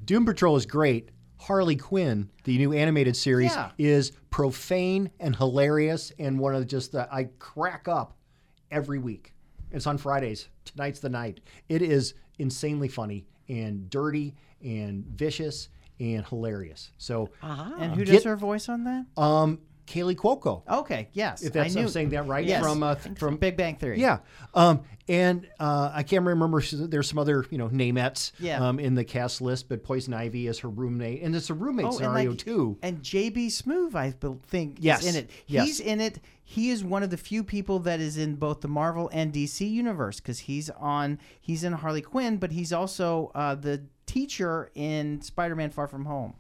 Doom 0.04 0.26
Patrol 0.26 0.56
is 0.56 0.66
great. 0.66 1.10
Harley 1.38 1.76
Quinn, 1.76 2.28
the 2.44 2.58
new 2.58 2.72
animated 2.74 3.16
series, 3.16 3.54
Yeah. 3.54 3.70
is 3.78 4.12
profane 4.30 5.10
and 5.18 5.34
hilarious, 5.34 6.12
and 6.18 6.38
one 6.38 6.54
of 6.54 6.66
just 6.66 6.92
the 6.92 7.08
I 7.12 7.24
crack 7.38 7.88
up 7.88 8.16
every 8.70 8.98
week. 8.98 9.32
It's 9.70 9.86
on 9.86 9.96
Fridays. 9.98 10.48
Tonight's 10.66 11.00
the 11.00 11.08
night. 11.08 11.40
It 11.70 11.80
is 11.80 12.12
insanely 12.38 12.88
funny 12.88 13.26
and 13.48 13.88
dirty 13.88 14.34
and 14.62 15.06
vicious 15.06 15.68
and 16.00 16.24
hilarious. 16.26 16.90
So, 16.98 17.28
Uh-huh. 17.42 17.74
And 17.78 17.92
who 17.94 18.04
Get- 18.04 18.12
does 18.14 18.24
her 18.24 18.36
voice 18.36 18.68
on 18.68 18.84
that? 18.84 19.06
um, 19.16 19.60
Kaley 19.90 20.14
Cuoco, 20.14 20.62
Okay, 20.68 21.08
yes. 21.12 21.42
if 21.42 21.52
that's 21.52 21.74
I 21.74 21.80
knew. 21.80 21.86
I'm 21.86 21.88
saying 21.92 22.10
that 22.10 22.26
right, 22.26 22.44
Yes. 22.46 22.62
from 22.62 22.82
uh, 22.82 22.94
from 22.94 23.14
from 23.16 23.36
Big 23.36 23.56
Bang 23.56 23.74
Theory. 23.76 24.00
Yeah, 24.00 24.18
um, 24.54 24.82
and 25.08 25.48
uh, 25.58 25.90
I 25.92 26.04
can't 26.04 26.24
remember. 26.24 26.62
There's 26.62 27.08
some 27.08 27.18
other, 27.18 27.44
you 27.50 27.58
know, 27.58 27.68
namettes 27.68 28.30
Yeah. 28.38 28.64
um, 28.66 28.78
in 28.78 28.94
the 28.94 29.02
cast 29.04 29.40
list, 29.40 29.68
but 29.68 29.82
Poison 29.82 30.14
Ivy 30.14 30.46
is 30.46 30.60
her 30.60 30.68
roommate, 30.68 31.22
and 31.22 31.34
it's 31.34 31.50
a 31.50 31.54
roommate 31.54 31.86
Oh, 31.86 31.90
scenario 31.90 32.30
like- 32.30 32.38
too. 32.38 32.78
And 32.82 33.02
JB 33.02 33.48
Smoove, 33.48 33.94
I 33.96 34.12
think, 34.46 34.76
Yes, 34.80 35.04
is 35.04 35.14
in 35.16 35.24
it. 35.24 35.30
yes. 35.48 35.66
He's 35.66 35.80
in 35.80 36.00
it. 36.00 36.20
He 36.44 36.70
is 36.70 36.84
one 36.84 37.02
of 37.02 37.10
the 37.10 37.16
few 37.16 37.42
people 37.44 37.78
that 37.80 38.00
is 38.00 38.16
in 38.16 38.34
both 38.36 38.60
the 38.60 38.68
Marvel 38.68 39.08
and 39.12 39.32
DC 39.32 39.68
universe 39.70 40.18
because 40.20 40.40
he's 40.40 40.70
on. 40.70 41.18
He's 41.40 41.62
in 41.64 41.72
Harley 41.74 42.02
Quinn, 42.02 42.38
but 42.38 42.52
he's 42.52 42.72
also 42.72 43.30
uh, 43.34 43.54
the 43.56 43.82
teacher 44.06 44.70
in 44.74 45.20
Spider-Man: 45.22 45.70
Far 45.70 45.86
From 45.86 46.04
Home 46.06 46.34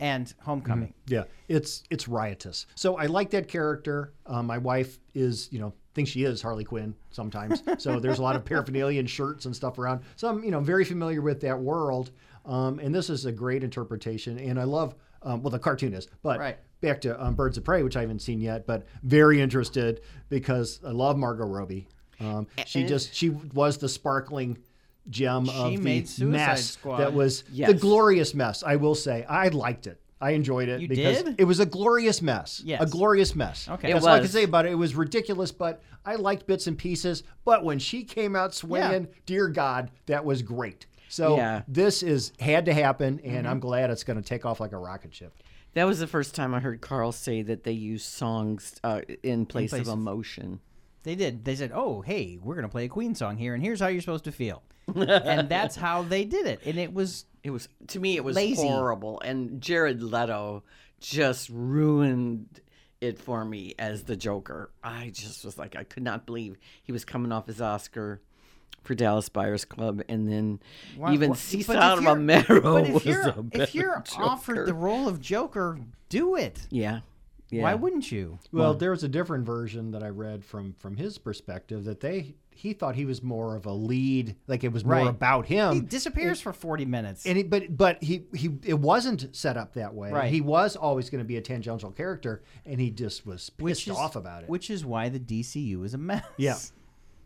and 0.00 0.32
Homecoming. 0.40 0.92
Yeah, 1.06 1.24
it's 1.48 1.84
it's 1.90 2.08
riotous. 2.08 2.66
So 2.74 2.96
I 2.96 3.06
like 3.06 3.30
that 3.30 3.46
character. 3.48 4.12
Um, 4.26 4.46
my 4.46 4.58
wife 4.58 4.98
is, 5.14 5.48
you 5.52 5.60
know, 5.60 5.72
thinks 5.94 6.10
she 6.10 6.24
is 6.24 6.40
Harley 6.42 6.64
Quinn 6.64 6.94
sometimes. 7.10 7.62
so 7.78 8.00
there's 8.00 8.18
a 8.18 8.22
lot 8.22 8.34
of 8.36 8.44
paraphernalia 8.44 8.98
and 8.98 9.08
shirts 9.08 9.44
and 9.44 9.54
stuff 9.54 9.78
around. 9.78 10.00
So 10.16 10.28
I'm, 10.28 10.42
you 10.42 10.50
know, 10.50 10.60
very 10.60 10.84
familiar 10.84 11.20
with 11.20 11.40
that 11.42 11.58
world. 11.58 12.10
Um, 12.46 12.78
and 12.78 12.94
this 12.94 13.10
is 13.10 13.26
a 13.26 13.32
great 13.32 13.62
interpretation. 13.62 14.38
And 14.38 14.58
I 14.58 14.64
love, 14.64 14.94
um, 15.22 15.42
well, 15.42 15.50
the 15.50 15.58
cartoon 15.58 15.92
is, 15.92 16.08
but 16.22 16.38
Right. 16.40 16.56
back 16.80 17.00
to 17.02 17.22
um, 17.22 17.34
Birds 17.34 17.58
of 17.58 17.64
Prey, 17.64 17.82
which 17.82 17.96
I 17.96 18.00
haven't 18.00 18.20
seen 18.22 18.40
yet, 18.40 18.66
but 18.66 18.86
very 19.02 19.40
interested 19.40 20.00
because 20.30 20.80
I 20.86 20.90
love 20.90 21.18
Margot 21.18 21.44
Robbie. 21.46 21.86
Um, 22.20 22.46
she 22.66 22.84
just 22.84 23.14
she 23.14 23.30
was 23.30 23.78
the 23.78 23.88
sparkling 23.88 24.58
gem 25.10 25.44
She 25.46 25.52
of 25.52 25.70
the 25.72 25.76
made 25.78 26.18
mess 26.20 26.70
Squad. 26.72 26.98
that 26.98 27.12
was 27.12 27.42
the 27.52 27.74
glorious 27.74 28.34
mess. 28.34 28.62
I 28.62 28.76
will 28.76 28.94
say, 28.94 29.24
I 29.24 29.48
liked 29.48 29.86
it. 29.86 30.00
I 30.22 30.32
enjoyed 30.32 30.68
it 30.68 30.82
You 30.82 30.88
because 30.88 31.22
did? 31.22 31.36
it 31.40 31.44
was 31.44 31.60
a 31.60 31.66
glorious 31.66 32.20
mess. 32.20 32.60
Yes. 32.64 32.82
A 32.82 32.86
glorious 32.86 33.34
mess. 33.34 33.68
Okay. 33.68 33.90
It 33.90 33.94
That's 33.94 34.06
all 34.06 34.12
I 34.12 34.18
can 34.20 34.28
say 34.28 34.44
about 34.44 34.66
it. 34.66 34.72
It 34.72 34.74
was 34.74 34.94
ridiculous, 34.94 35.50
but 35.50 35.82
I 36.04 36.16
liked 36.16 36.46
bits 36.46 36.66
and 36.66 36.76
pieces. 36.76 37.22
But 37.44 37.64
when 37.64 37.78
she 37.78 38.04
came 38.04 38.36
out 38.36 38.54
swinging, 38.54 39.08
dear 39.24 39.48
God, 39.48 39.90
that 40.06 40.22
was 40.24 40.42
great. 40.42 40.86
So 41.08 41.36
Yeah. 41.36 41.62
this 41.66 42.02
is 42.02 42.32
had 42.38 42.66
to 42.66 42.74
happen, 42.74 43.18
and 43.24 43.38
Mm-hmm. 43.38 43.46
I'm 43.46 43.60
glad 43.60 43.90
it's 43.90 44.04
going 44.04 44.20
to 44.20 44.26
take 44.28 44.44
off 44.44 44.60
like 44.60 44.72
a 44.72 44.78
rocket 44.78 45.14
ship. 45.14 45.32
That 45.72 45.84
was 45.84 45.98
the 46.00 46.06
first 46.06 46.34
time 46.34 46.52
I 46.54 46.60
heard 46.60 46.80
Carl 46.82 47.12
say 47.12 47.40
that 47.42 47.64
they 47.64 47.72
use 47.72 48.04
songs 48.04 48.74
uh, 48.84 49.00
in 49.22 49.46
place, 49.46 49.70
place 49.70 49.82
of 49.82 49.88
of- 49.88 49.94
emotion. 49.98 50.60
They 51.02 51.14
did. 51.14 51.46
They 51.46 51.56
said, 51.56 51.72
"Oh, 51.74 52.02
hey, 52.02 52.38
we're 52.42 52.56
gonna 52.56 52.68
play 52.68 52.84
a 52.84 52.88
Queen 52.88 53.14
song 53.14 53.38
here, 53.38 53.54
and 53.54 53.62
here's 53.62 53.80
how 53.80 53.86
you're 53.86 54.02
supposed 54.02 54.24
to 54.24 54.32
feel," 54.32 54.62
and 54.96 55.48
that's 55.48 55.76
how 55.76 56.02
they 56.02 56.24
did 56.24 56.46
it. 56.46 56.60
And 56.64 56.78
it 56.78 56.92
was 56.92 57.24
It 57.42 57.50
was 57.50 57.68
to 57.88 58.00
me 58.00 58.16
it 58.16 58.24
was 58.24 58.36
Lazy. 58.36 58.66
horrible, 58.66 59.20
and 59.20 59.60
Jared 59.60 60.02
Leto 60.02 60.62
just 61.00 61.48
ruined 61.50 62.60
it 63.00 63.18
for 63.18 63.44
me 63.44 63.74
as 63.78 64.02
the 64.04 64.16
Joker. 64.16 64.70
I 64.84 65.10
just 65.14 65.44
was 65.44 65.56
like, 65.58 65.74
I 65.76 65.84
could 65.84 66.02
not 66.02 66.26
believe 66.26 66.56
he 66.82 66.92
was 66.92 67.04
coming 67.04 67.32
off 67.32 67.46
his 67.46 67.60
Oscar 67.60 68.20
for 68.82 68.94
Dallas 68.94 69.28
Buyers 69.28 69.64
Club, 69.64 70.02
and 70.08 70.30
then 70.30 70.60
Why- 70.96 71.12
even 71.14 71.30
why- 71.30 71.36
Cesar 71.36 71.72
but 71.74 71.98
if 71.98 72.02
you're- 72.02 72.06
Romero 72.14 72.60
But 72.62 72.86
if 72.86 72.94
was 72.94 73.04
you're 73.06 73.28
a 73.28 73.42
better 73.42 73.62
if 73.64 73.74
you're 73.74 74.04
offered 74.18 74.66
the 74.66 74.74
role 74.74 75.06
of 75.08 75.20
Joker, 75.20 75.78
do 76.08 76.34
it. 76.36 76.66
yeah, 76.70 77.00
yeah. 77.50 77.62
Why 77.62 77.74
wouldn't 77.74 78.10
you? 78.12 78.38
Well, 78.52 78.74
there 78.74 78.90
was 78.90 79.02
a 79.04 79.08
different 79.08 79.44
version 79.46 79.90
that 79.92 80.02
I 80.02 80.08
read 80.08 80.44
from 80.44 80.74
from 80.74 80.96
his 80.96 81.18
perspective 81.18 81.84
that 81.84 82.00
they 82.00 82.34
he 82.60 82.74
thought 82.74 82.94
he 82.94 83.04
was 83.06 83.22
more 83.22 83.56
of 83.56 83.64
a 83.66 83.72
lead, 83.72 84.36
like 84.46 84.62
it 84.64 84.72
was 84.72 84.84
more 84.84 84.94
Right. 84.94 85.06
about 85.06 85.46
him. 85.46 85.74
He 85.74 85.80
disappears 85.80 86.40
for 86.40 86.52
40 86.52 86.84
minutes. 86.84 87.24
and 87.24 87.36
he, 87.36 87.42
but 87.42 87.76
but 87.76 88.02
he 88.02 88.24
he 88.34 88.50
it 88.64 88.78
wasn't 88.78 89.34
set 89.34 89.56
up 89.56 89.72
that 89.74 89.94
way. 89.94 90.10
Right. 90.10 90.30
He 90.30 90.40
was 90.40 90.76
always 90.76 91.08
going 91.10 91.20
to 91.24 91.26
be 91.28 91.36
a 91.36 91.40
tangential 91.40 91.90
character, 91.90 92.42
and 92.66 92.80
he 92.80 92.90
just 92.90 93.24
was 93.26 93.48
pissed 93.50 93.88
is, 93.88 93.96
off 93.96 94.14
about 94.16 94.42
it. 94.42 94.48
Which 94.50 94.68
is 94.70 94.84
why 94.84 95.08
the 95.08 95.18
DCU 95.20 95.84
is 95.84 95.94
a 95.94 95.98
mess. 95.98 96.24
Yeah. 96.36 96.56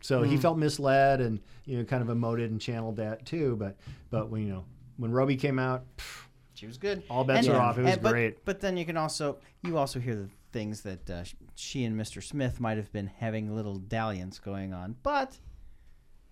so 0.01 0.23
Hmm. 0.23 0.29
he 0.29 0.37
felt 0.37 0.57
misled, 0.57 1.19
and 1.21 1.39
you 1.65 1.77
know, 1.77 1.83
kind 1.83 2.07
of 2.07 2.15
emoted 2.15 2.45
and 2.45 2.61
channeled 2.61 2.95
that 2.97 3.25
too. 3.25 3.55
But 3.57 3.75
but 4.09 4.29
when 4.29 4.41
you 4.47 4.53
know 4.53 4.65
when 4.97 5.11
Robbie 5.11 5.35
came 5.35 5.59
out, 5.59 5.83
pff, 5.97 6.27
She 6.53 6.65
was 6.67 6.77
good. 6.77 7.03
All 7.09 7.25
bets 7.25 7.47
And- 7.47 7.57
are 7.57 7.61
off. 7.61 7.77
It 7.77 7.81
was 7.83 7.93
and- 7.93 8.01
but- 8.01 8.11
great. 8.11 8.45
But 8.45 8.61
then 8.61 8.77
you 8.77 8.85
can 8.85 8.95
also 8.95 9.37
you 9.63 9.77
also 9.77 9.99
hear 9.99 10.15
the 10.15 10.29
things 10.55 10.81
that 10.83 11.09
uh, 11.09 11.23
she 11.55 11.83
and 11.83 11.99
Mr. 11.99 12.23
Smith 12.23 12.61
might 12.61 12.77
have 12.77 12.89
been 12.93 13.07
having 13.07 13.53
little 13.53 13.75
dalliance 13.75 14.39
going 14.39 14.73
on. 14.73 14.95
But 15.03 15.37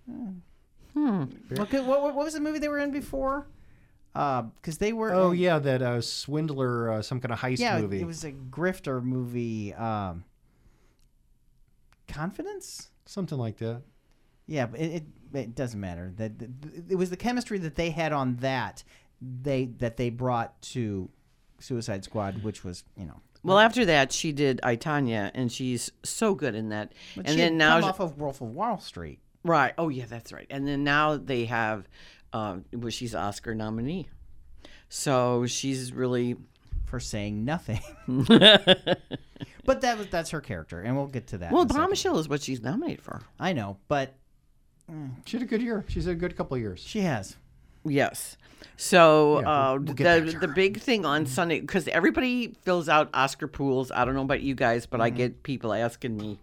Hmm. 0.09 1.23
look 1.49 1.73
at 1.73 1.83
what, 1.85 2.01
what 2.03 2.15
was 2.15 2.33
the 2.33 2.39
movie 2.39 2.59
they 2.59 2.69
were 2.69 2.79
in 2.79 2.91
before? 2.91 3.47
Because 4.13 4.77
they 4.77 4.93
were. 4.93 5.11
oh 5.13 5.31
in- 5.31 5.39
yeah, 5.39 5.59
that 5.59 5.81
uh, 5.81 5.99
swindler, 6.01 6.91
uh, 6.91 7.01
some 7.01 7.19
kind 7.19 7.33
of 7.33 7.39
heist 7.39 7.59
yeah. 7.59 7.79
movie, 7.81 7.99
It 7.99 8.05
was 8.07 8.23
a 8.23 8.31
grifter 8.31 9.03
movie. 9.03 9.73
Um, 9.73 10.23
Confidence. 12.07 12.89
something 13.05 13.37
like 13.37 13.57
that. 13.57 13.81
Yeah, 14.45 14.67
but 14.67 14.79
it, 14.79 15.03
it, 15.33 15.37
it 15.37 15.55
doesn't 15.55 15.79
matter. 15.79 16.13
That 16.17 16.37
that- 16.39 16.49
it 16.89 16.95
was 16.95 17.09
the 17.09 17.17
chemistry 17.17 17.57
that 17.59 17.75
they 17.75 17.89
had 17.89 18.13
on 18.13 18.35
that 18.37 18.83
they 19.21 19.65
that 19.79 19.97
they 19.97 20.09
brought 20.09 20.61
to 20.73 21.09
Suicide 21.59 22.03
Squad, 22.03 22.43
which 22.43 22.63
was 22.63 22.83
you 22.97 23.05
know. 23.05 23.19
Well, 23.43 23.59
after 23.59 23.85
that, 23.85 24.11
she 24.11 24.31
did 24.31 24.59
I 24.63 24.75
Tonya, 24.75 25.31
and 25.33 25.51
she's 25.51 25.91
so 26.03 26.33
good 26.33 26.55
in 26.55 26.69
that. 26.69 26.93
But 27.15 27.25
and 27.25 27.33
she 27.33 27.37
then 27.37 27.53
had 27.53 27.57
now, 27.57 27.79
come 27.81 27.89
off 27.89 27.99
of 27.99 28.17
Wolf 28.19 28.41
of 28.41 28.49
Wall 28.49 28.79
Street. 28.79 29.19
right? 29.43 29.73
Oh 29.77 29.89
yeah, 29.89 30.05
that's 30.07 30.31
right. 30.31 30.47
And 30.49 30.67
then 30.67 30.83
now 30.83 31.17
they 31.17 31.45
have, 31.45 31.87
uh, 32.31 32.57
well, 32.71 32.89
she's 32.89 33.13
Oscar 33.13 33.53
nominee, 33.53 34.07
so 34.89 35.45
she's 35.45 35.91
really. 35.93 36.35
for 36.85 36.99
saying 36.99 37.43
nothing. 37.43 37.81
but 39.65 39.81
that 39.81 39.97
was 39.97 40.07
that's 40.07 40.29
her 40.29 40.41
character, 40.41 40.79
and 40.81 40.95
we'll 40.95 41.07
get 41.07 41.27
to 41.27 41.37
that. 41.39 41.51
Well, 41.51 41.63
in 41.63 41.71
a. 41.71 41.73
Bombshell 41.73 42.19
is 42.19 42.29
what 42.29 42.41
she's 42.41 42.61
nominated 42.61 43.01
for. 43.03 43.21
I 43.39 43.53
know, 43.53 43.77
but 43.87 44.15
She 45.25 45.37
had 45.37 45.43
a 45.43 45.49
good 45.49 45.61
year. 45.61 45.83
She's 45.87 46.05
had 46.05 46.13
a 46.13 46.19
good 46.19 46.37
couple 46.37 46.55
of 46.55 46.61
years. 46.61 46.79
she 46.79 47.01
has. 47.01 47.35
Yes. 47.85 48.37
So 48.77 49.39
Yeah, 49.41 49.49
uh, 49.49 49.71
we'll- 49.73 49.83
we'll 49.83 49.95
the 49.95 50.37
the 50.41 50.47
big 50.47 50.79
thing 50.79 51.05
on 51.05 51.25
Sunday 51.25 51.59
because 51.59 51.87
everybody 51.89 52.53
fills 52.63 52.89
out 52.89 53.09
Oscar 53.13 53.47
pools. 53.47 53.91
I 53.91 54.03
don't 54.05 54.15
know 54.15 54.21
about 54.23 54.41
you 54.41 54.55
guys, 54.55 54.85
but 54.85 54.99
I 55.01 55.09
Mm-hmm. 55.09 55.17
get 55.17 55.43
people 55.43 55.73
asking 55.73 56.17
me 56.17 56.39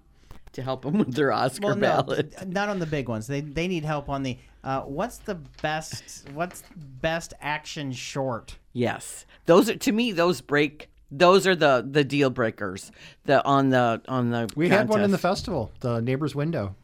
to 0.53 0.63
help 0.63 0.83
them 0.83 0.99
with 0.99 1.15
their 1.15 1.33
Oscar 1.33 1.67
Well, 1.69 1.77
no, 1.77 1.81
ballot. 1.81 2.47
not 2.49 2.69
on 2.69 2.79
the 2.79 2.87
big 2.87 3.09
ones. 3.09 3.27
They 3.27 3.41
they 3.41 3.69
need 3.69 3.85
help 3.85 4.09
on 4.09 4.23
the. 4.23 4.39
Uh, 4.63 4.83
what's 4.83 5.19
the 5.19 5.37
best? 5.63 6.29
What's 6.35 6.63
best 6.77 7.33
action 7.41 7.93
short? 7.93 8.59
Yes, 8.73 9.25
those 9.47 9.71
are 9.71 9.77
to 9.77 9.93
me. 9.93 10.13
Those 10.13 10.41
break. 10.41 10.89
Those 11.11 11.47
are 11.47 11.57
the 11.57 11.85
the 11.89 12.05
deal 12.05 12.31
breakers. 12.31 12.93
The 13.25 13.45
on 13.45 13.71
the 13.71 14.01
on 14.07 14.31
the 14.31 14.49
We 14.55 14.69
had 14.69 14.89
one 14.89 15.03
in 15.03 15.11
the 15.11 15.19
festival. 15.19 15.73
The 15.81 16.01
neighbor's 16.01 16.35
window. 16.35 16.77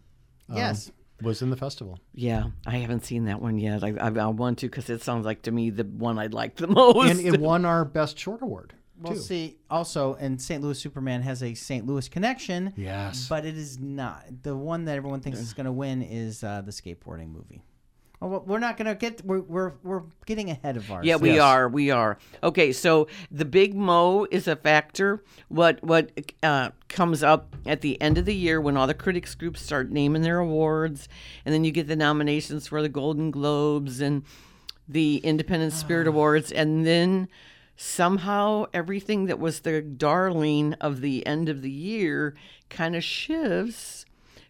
um, 0.48 0.56
Yes. 0.56 0.90
Was 1.22 1.42
in 1.42 1.50
the 1.50 1.56
festival. 1.56 1.98
Yeah, 2.14 2.44
I 2.66 2.76
haven't 2.78 3.04
seen 3.04 3.24
that 3.26 3.40
one 3.40 3.58
yet. 3.58 3.82
I 3.82 3.94
I, 4.00 4.08
I 4.08 4.26
want 4.26 4.58
to 4.58 4.66
because 4.66 4.90
it 4.90 5.02
sounds 5.02 5.24
like 5.24 5.42
to 5.42 5.50
me 5.50 5.70
the 5.70 5.84
one 5.84 6.18
I'd 6.18 6.34
like 6.34 6.56
the 6.56 6.66
most. 6.68 7.10
and 7.10 7.20
it 7.20 7.40
won 7.40 7.64
our 7.64 7.84
best 7.84 8.18
short 8.18 8.42
award. 8.42 8.74
We'll 8.98 9.12
too. 9.12 9.18
see. 9.20 9.56
Also, 9.68 10.14
and 10.14 10.40
St. 10.40 10.62
Louis 10.62 10.78
Superman 10.78 11.22
has 11.22 11.42
a 11.42 11.52
St. 11.54 11.86
Louis 11.86 12.08
connection. 12.08 12.72
Yes. 12.76 13.28
But 13.28 13.44
it 13.44 13.56
is 13.56 13.78
not 13.78 14.24
the 14.42 14.56
one 14.56 14.86
that 14.86 14.96
everyone 14.96 15.20
thinks 15.20 15.38
is 15.38 15.52
going 15.52 15.66
to 15.66 15.72
win 15.72 16.00
is 16.02 16.42
uh, 16.42 16.62
the 16.62 16.70
skateboarding 16.72 17.30
movie. 17.30 17.62
Well, 18.20 18.42
we're 18.46 18.58
not 18.58 18.76
going 18.78 18.86
to 18.86 18.94
get. 18.94 19.24
We're, 19.24 19.40
we're 19.40 19.72
we're 19.82 20.02
getting 20.24 20.48
ahead 20.50 20.76
of 20.78 20.84
ourselves. 20.90 21.06
Yeah, 21.06 21.16
we 21.16 21.32
Yes. 21.32 21.40
are. 21.42 21.68
We 21.68 21.90
are. 21.90 22.16
Okay, 22.42 22.72
so 22.72 23.08
the 23.30 23.44
big 23.44 23.74
mo 23.74 24.26
is 24.30 24.48
a 24.48 24.56
factor. 24.56 25.22
What 25.48 25.82
what 25.84 26.12
uh, 26.42 26.70
comes 26.88 27.22
up 27.22 27.54
at 27.66 27.82
the 27.82 28.00
end 28.00 28.16
of 28.16 28.24
the 28.24 28.34
year 28.34 28.58
when 28.60 28.76
all 28.76 28.86
the 28.86 28.94
critics 28.94 29.34
groups 29.34 29.60
start 29.60 29.90
naming 29.90 30.22
their 30.22 30.38
awards, 30.38 31.08
and 31.44 31.54
then 31.54 31.62
you 31.64 31.70
get 31.72 31.88
the 31.88 31.96
nominations 31.96 32.66
for 32.66 32.80
the 32.80 32.88
Golden 32.88 33.30
Globes 33.30 34.00
and 34.00 34.22
the 34.88 35.18
Independent 35.18 35.74
Spirit 35.74 36.06
Awards, 36.06 36.50
and 36.50 36.86
then 36.86 37.28
somehow 37.76 38.64
everything 38.72 39.26
that 39.26 39.38
was 39.38 39.60
the 39.60 39.82
darling 39.82 40.72
of 40.80 41.02
the 41.02 41.26
end 41.26 41.50
of 41.50 41.60
the 41.60 41.70
year 41.70 42.34
kind 42.70 42.96
of 42.96 43.04
shifts 43.04 44.05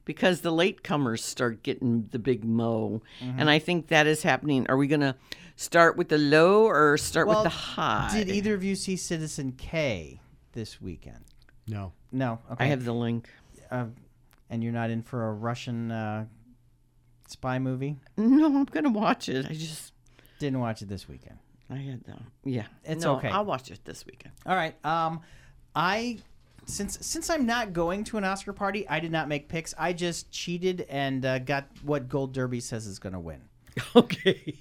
because 0.06 0.40
the 0.40 0.52
latecomers 0.52 1.18
start 1.18 1.62
getting 1.62 2.08
the 2.12 2.18
big 2.18 2.42
mo. 2.42 3.02
Mm-hmm. 3.20 3.40
And 3.40 3.50
I 3.50 3.58
think 3.58 3.88
that 3.88 4.06
is 4.06 4.22
happening. 4.22 4.64
Are 4.70 4.76
we 4.78 4.86
going 4.86 5.00
to 5.00 5.16
start 5.56 5.98
with 5.98 6.08
the 6.08 6.16
low 6.16 6.64
or 6.66 6.96
start 6.96 7.26
Well, 7.26 7.42
with 7.42 7.52
the 7.52 7.58
high? 7.58 8.10
Did 8.14 8.30
either 8.30 8.54
of 8.54 8.64
you 8.64 8.75
see 8.75 8.96
Citizen 8.96 9.52
K 9.52 10.20
this 10.52 10.80
weekend? 10.80 11.25
No. 11.68 11.92
No. 12.10 12.38
Okay. 12.52 12.64
I 12.64 12.68
have 12.68 12.84
the 12.84 12.94
link. 12.94 13.28
Uh, 13.70 13.86
and 14.48 14.62
you're 14.62 14.72
not 14.72 14.90
in 14.90 15.02
for 15.02 15.28
a 15.28 15.32
Russian 15.32 15.90
uh, 15.90 16.26
spy 17.28 17.58
movie? 17.58 17.96
No, 18.16 18.46
I'm 18.46 18.64
going 18.64 18.84
to 18.84 18.90
watch 18.90 19.28
it. 19.28 19.44
I 19.44 19.52
just, 19.52 19.92
Didn't 20.38 20.60
watch 20.60 20.82
it 20.82 20.88
this 20.88 21.08
weekend. 21.08 21.38
I 21.68 21.78
had 21.78 22.04
the, 22.04 22.14
yeah. 22.44 22.66
It's 22.84 23.02
No, 23.02 23.16
okay. 23.16 23.28
I'll 23.28 23.44
watch 23.44 23.72
it 23.72 23.84
this 23.84 24.06
weekend. 24.06 24.34
All 24.46 24.54
right. 24.54 24.76
Um, 24.84 25.20
I 25.75 26.18
since 26.66 26.99
since 27.00 27.30
I'm 27.30 27.46
not 27.46 27.73
going 27.73 28.04
to 28.04 28.18
an 28.18 28.25
Oscar 28.25 28.52
party, 28.52 28.88
I 28.88 29.00
did 29.00 29.12
not 29.12 29.28
make 29.28 29.49
picks. 29.49 29.75
I 29.78 29.92
just 29.92 30.30
cheated 30.30 30.87
and 30.88 31.25
uh, 31.25 31.38
got 31.38 31.68
what 31.82 32.08
Gold 32.08 32.32
Derby 32.32 32.61
says 32.61 32.87
is 32.87 32.99
going 32.99 33.12
to 33.14 33.20
win. 33.20 33.40
Okay. 33.94 34.54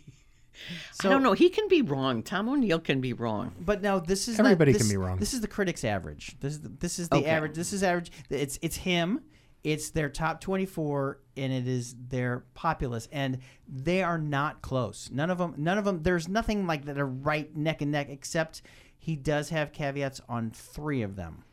So, 0.91 1.09
I 1.09 1.11
don't 1.11 1.23
know. 1.23 1.33
He 1.33 1.49
can 1.49 1.67
be 1.67 1.81
wrong. 1.81 2.21
Tom 2.23 2.47
O'Neil 2.49 2.79
can 2.79 3.01
be 3.01 3.13
wrong. 3.13 3.53
But 3.59 3.81
no, 3.81 3.99
this 3.99 4.27
is 4.27 4.39
Everybody 4.39 4.71
not, 4.73 4.79
can 4.81 4.89
be 4.89 4.97
wrong. 4.97 5.17
This 5.19 5.33
is 5.33 5.41
the 5.41 5.47
critics' 5.47 5.83
average. 5.85 6.37
This 6.39 6.53
is 6.53 6.61
the, 6.61 6.69
this 6.69 6.99
is 6.99 7.09
the 7.09 7.17
Okay. 7.17 7.25
average. 7.25 7.55
This 7.55 7.71
is 7.73 7.81
average. 7.81 8.11
It's 8.29 8.59
it's 8.61 8.75
him. 8.75 9.21
It's 9.63 9.89
their 9.89 10.09
top 10.09 10.41
twenty 10.41 10.65
four, 10.65 11.19
and 11.35 11.51
it 11.51 11.65
is 11.67 11.95
their 12.09 12.43
populace, 12.53 13.07
and 13.11 13.39
they 13.67 14.03
are 14.03 14.17
not 14.17 14.61
close. 14.61 15.09
None 15.11 15.29
of 15.29 15.37
them. 15.37 15.55
None 15.57 15.77
of 15.77 15.85
them. 15.85 16.03
There's 16.03 16.27
nothing 16.27 16.67
like 16.67 16.85
that 16.85 16.97
are 16.99 17.07
right 17.07 17.55
neck 17.55 17.81
and 17.81 17.91
neck, 17.91 18.07
except 18.09 18.61
he 18.97 19.15
does 19.15 19.49
have 19.49 19.71
caveats 19.71 20.19
on 20.27 20.51
three 20.51 21.01
of 21.01 21.15
them. 21.15 21.44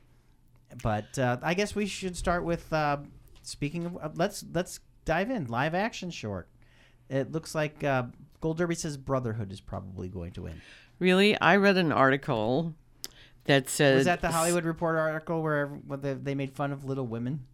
But 0.83 1.19
uh, 1.19 1.39
I 1.43 1.55
guess 1.55 1.75
we 1.75 1.87
should 1.87 2.17
start 2.17 2.45
with 2.45 2.73
uh, 2.73 2.99
speaking 3.43 3.87
of. 3.87 3.97
Uh, 3.97 4.11
let's 4.15 4.45
let's 4.53 4.81
dive 5.05 5.31
in 5.31 5.47
live 5.47 5.75
action 5.75 6.11
short. 6.11 6.49
It 7.09 7.33
looks 7.33 7.55
like 7.55 7.83
uh, 7.85 8.05
Gold 8.41 8.59
Derby 8.59 8.75
says 8.75 8.97
Brotherhood 8.97 9.53
is 9.53 9.61
probably 9.61 10.09
going 10.09 10.33
to 10.33 10.43
win. 10.43 10.61
Really? 10.99 11.39
I 11.41 11.57
read 11.57 11.77
an 11.77 11.93
article 11.93 12.75
that 13.45 13.69
said. 13.69 13.97
Was 13.97 14.05
that 14.07 14.21
the 14.21 14.31
Hollywood 14.31 14.65
Reporter 14.65 14.99
article 14.99 15.43
where, 15.43 15.67
where 15.67 15.99
they, 15.99 16.15
they 16.15 16.35
made 16.35 16.53
fun 16.53 16.73
of 16.73 16.85
Little 16.85 17.07
Women? 17.07 17.45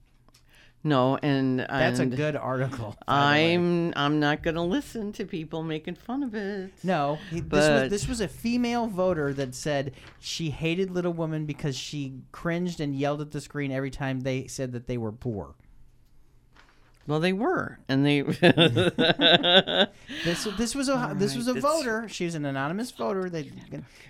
No, 0.89 1.19
and. 1.23 1.61
That's 1.61 1.99
and 1.99 2.13
a 2.13 2.17
good 2.17 2.35
article. 2.37 2.97
by 3.07 3.15
the 3.15 3.21
way. 3.21 3.55
I'm 3.55 3.93
I'm 3.97 4.21
not 4.21 4.43
gonna 4.43 4.65
listen 4.65 5.13
to 5.13 5.25
people 5.25 5.63
making 5.63 5.97
fun 5.97 6.23
of 6.23 6.35
it. 6.35 6.73
no. 6.83 7.19
He, 7.31 7.41
this 7.41 7.69
was 7.69 7.91
this 7.91 8.09
was 8.09 8.21
a 8.21 8.29
female 8.29 8.87
voter 8.87 9.33
that 9.35 9.55
said 9.55 9.93
she 10.19 10.51
hated 10.51 10.91
Little 10.91 11.13
Women 11.13 11.45
because 11.45 11.77
she 11.77 12.15
cringed 12.33 12.81
and 12.81 12.95
yelled 12.95 13.21
at 13.21 13.31
the 13.33 13.41
screen 13.41 13.71
every 13.71 13.91
time 13.91 14.21
they 14.21 14.47
said 14.47 14.73
that 14.73 14.87
they 14.87 14.97
were 14.97 15.13
poor. 15.13 15.55
Well, 17.09 17.21
they 17.21 17.33
were, 17.33 17.79
and 17.89 18.05
they. 18.07 18.21
This 20.25 20.45
this 20.57 20.75
was 20.75 20.89
a 20.89 21.15
this 21.17 21.35
was 21.37 21.49
a 21.49 21.55
voter. 21.55 22.07
She 22.09 22.25
was 22.27 22.35
an 22.35 22.45
anonymous 22.45 22.91
voter. 22.91 23.31
They 23.31 23.51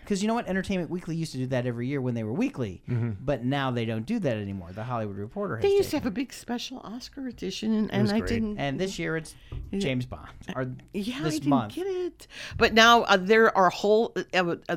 because 0.02 0.20
you 0.22 0.28
know 0.28 0.34
what, 0.34 0.48
Entertainment 0.48 0.90
Weekly 0.90 1.14
used 1.16 1.32
to 1.32 1.38
do 1.38 1.46
that 1.46 1.64
every 1.64 1.86
year 1.86 2.00
when 2.00 2.14
they 2.14 2.24
were 2.24 2.32
weekly, 2.32 2.82
but 2.88 3.44
now 3.44 3.70
they 3.70 3.84
don't 3.84 4.04
do 4.06 4.18
that 4.18 4.36
anymore. 4.36 4.70
The 4.72 4.84
Hollywood 4.84 5.16
Reporter 5.16 5.56
has 5.56 5.62
they 5.62 5.70
used 5.70 5.90
to 5.90 5.96
have 5.98 6.06
a 6.06 6.10
big 6.10 6.32
special 6.32 6.80
Oscar 6.80 7.28
edition, 7.28 7.72
and, 7.72 7.92
and 7.92 8.10
I 8.10 8.20
didn't. 8.20 8.58
And 8.58 8.80
this 8.80 8.98
year 8.98 9.16
it's 9.16 9.34
James 9.72 10.04
Bond. 10.06 10.28
Or 10.56 10.68
Yeah, 10.92 11.20
this 11.22 11.34
I 11.34 11.38
didn't 11.38 11.48
month. 11.48 11.74
get 11.74 11.86
it. 11.86 12.26
But 12.56 12.74
now 12.74 13.02
uh, 13.02 13.16
there 13.16 13.56
are 13.56 13.70
whole 13.70 14.12
uh, 14.34 14.56
uh, 14.68 14.76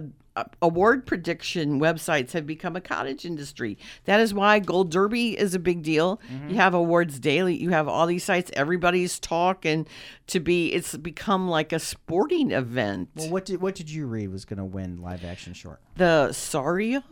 award 0.61 1.05
prediction 1.05 1.79
websites 1.79 2.31
have 2.31 2.45
become 2.47 2.75
a 2.75 2.81
cottage 2.81 3.25
industry. 3.25 3.77
That 4.05 4.19
is 4.19 4.33
why 4.33 4.59
Gold 4.59 4.89
Derby 4.91 5.37
is 5.37 5.53
a 5.53 5.59
big 5.59 5.83
deal. 5.83 6.21
Mm-hmm. 6.31 6.49
You 6.51 6.55
have 6.55 6.73
awards 6.73 7.19
daily. 7.19 7.55
You 7.61 7.71
have 7.71 7.87
all 7.87 8.07
these 8.07 8.23
sites. 8.23 8.49
Everybody's 8.53 9.19
talking 9.19 9.87
to 10.27 10.39
be. 10.39 10.71
It's 10.73 10.95
become 10.97 11.49
like 11.49 11.73
a 11.73 11.79
sporting 11.79 12.51
event. 12.51 13.09
Well, 13.15 13.29
what 13.29 13.45
did 13.45 13.61
what 13.61 13.75
did 13.75 13.89
you 13.89 14.05
read 14.07 14.31
was 14.31 14.45
going 14.45 14.59
to 14.59 14.65
win 14.65 14.97
live 15.01 15.25
action 15.25 15.53
short? 15.53 15.81
the 15.97 16.31
Saria, 16.31 17.03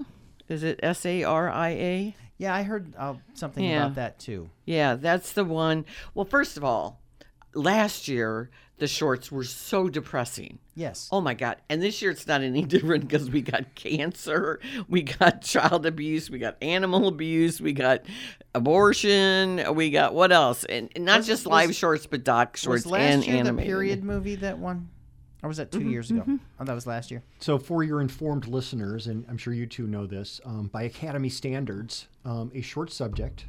is 0.48 0.64
it 0.64 0.80
S 0.82 1.06
A 1.06 1.24
R 1.24 1.50
I 1.50 1.70
A? 1.70 2.16
Yeah, 2.38 2.56
I 2.56 2.64
heard 2.64 2.94
uh, 2.98 3.16
something 3.34 3.64
Yeah. 3.66 3.84
about 3.84 3.96
that 3.96 4.20
too. 4.20 4.50
Yeah, 4.66 4.96
that's 4.96 5.34
the 5.34 5.44
one. 5.44 5.84
Well, 6.16 6.24
first 6.26 6.56
of 6.56 6.64
all, 6.64 7.02
last 7.54 8.08
year 8.08 8.50
the 8.80 8.88
shorts 8.88 9.32
were 9.32 9.44
so 9.44 9.90
depressing. 9.90 10.60
Yes. 10.76 11.10
Oh 11.12 11.22
my 11.22 11.34
God. 11.34 11.58
And 11.70 11.82
this 11.82 12.02
year 12.02 12.12
it's 12.12 12.26
not 12.28 12.42
any 12.42 12.64
different 12.66 13.08
because 13.08 13.30
we 13.30 13.42
got 13.42 13.76
cancer, 13.76 14.60
we 14.88 15.04
got 15.04 15.42
child 15.44 15.86
abuse, 15.86 16.30
we 16.30 16.40
got 16.40 16.58
animal 16.62 17.08
abuse, 17.08 17.60
we 17.62 17.74
got 17.74 18.02
abortion, 18.56 19.64
we 19.76 19.90
got 19.90 20.14
what 20.14 20.32
else? 20.32 20.64
And, 20.66 20.90
and 20.96 21.06
not 21.06 21.18
Was- 21.20 21.28
just 21.28 21.46
was- 21.46 21.52
live 21.52 21.76
shorts, 21.76 22.06
but 22.06 22.24
doc 22.24 22.58
shorts 22.58 22.86
was 22.86 22.92
last 22.92 23.14
and 23.14 23.26
year 23.26 23.44
the 23.44 23.54
period 23.54 24.04
movie 24.04 24.36
that 24.36 24.58
won? 24.60 24.90
Or 25.42 25.48
was 25.48 25.58
that 25.58 25.72
2 25.72 25.80
Mm-hmm, 25.80 25.90
years 25.90 26.12
ago? 26.12 26.26
Oh, 26.60 26.66
that 26.66 26.74
was 26.74 26.86
last 26.86 27.10
year. 27.12 27.24
So, 27.40 27.58
for 27.58 27.82
your 27.82 28.02
informed 28.02 28.46
listeners, 28.48 29.08
and 29.08 29.26
I'm 29.30 29.38
sure 29.38 29.54
you 29.54 29.66
two 29.68 29.88
know 29.88 30.06
this, 30.06 30.42
um, 30.44 30.68
by 30.68 30.84
Academy 30.84 31.30
standards, 31.30 32.10
um, 32.26 32.52
a 32.54 32.60
short 32.60 32.92
subject 32.92 33.46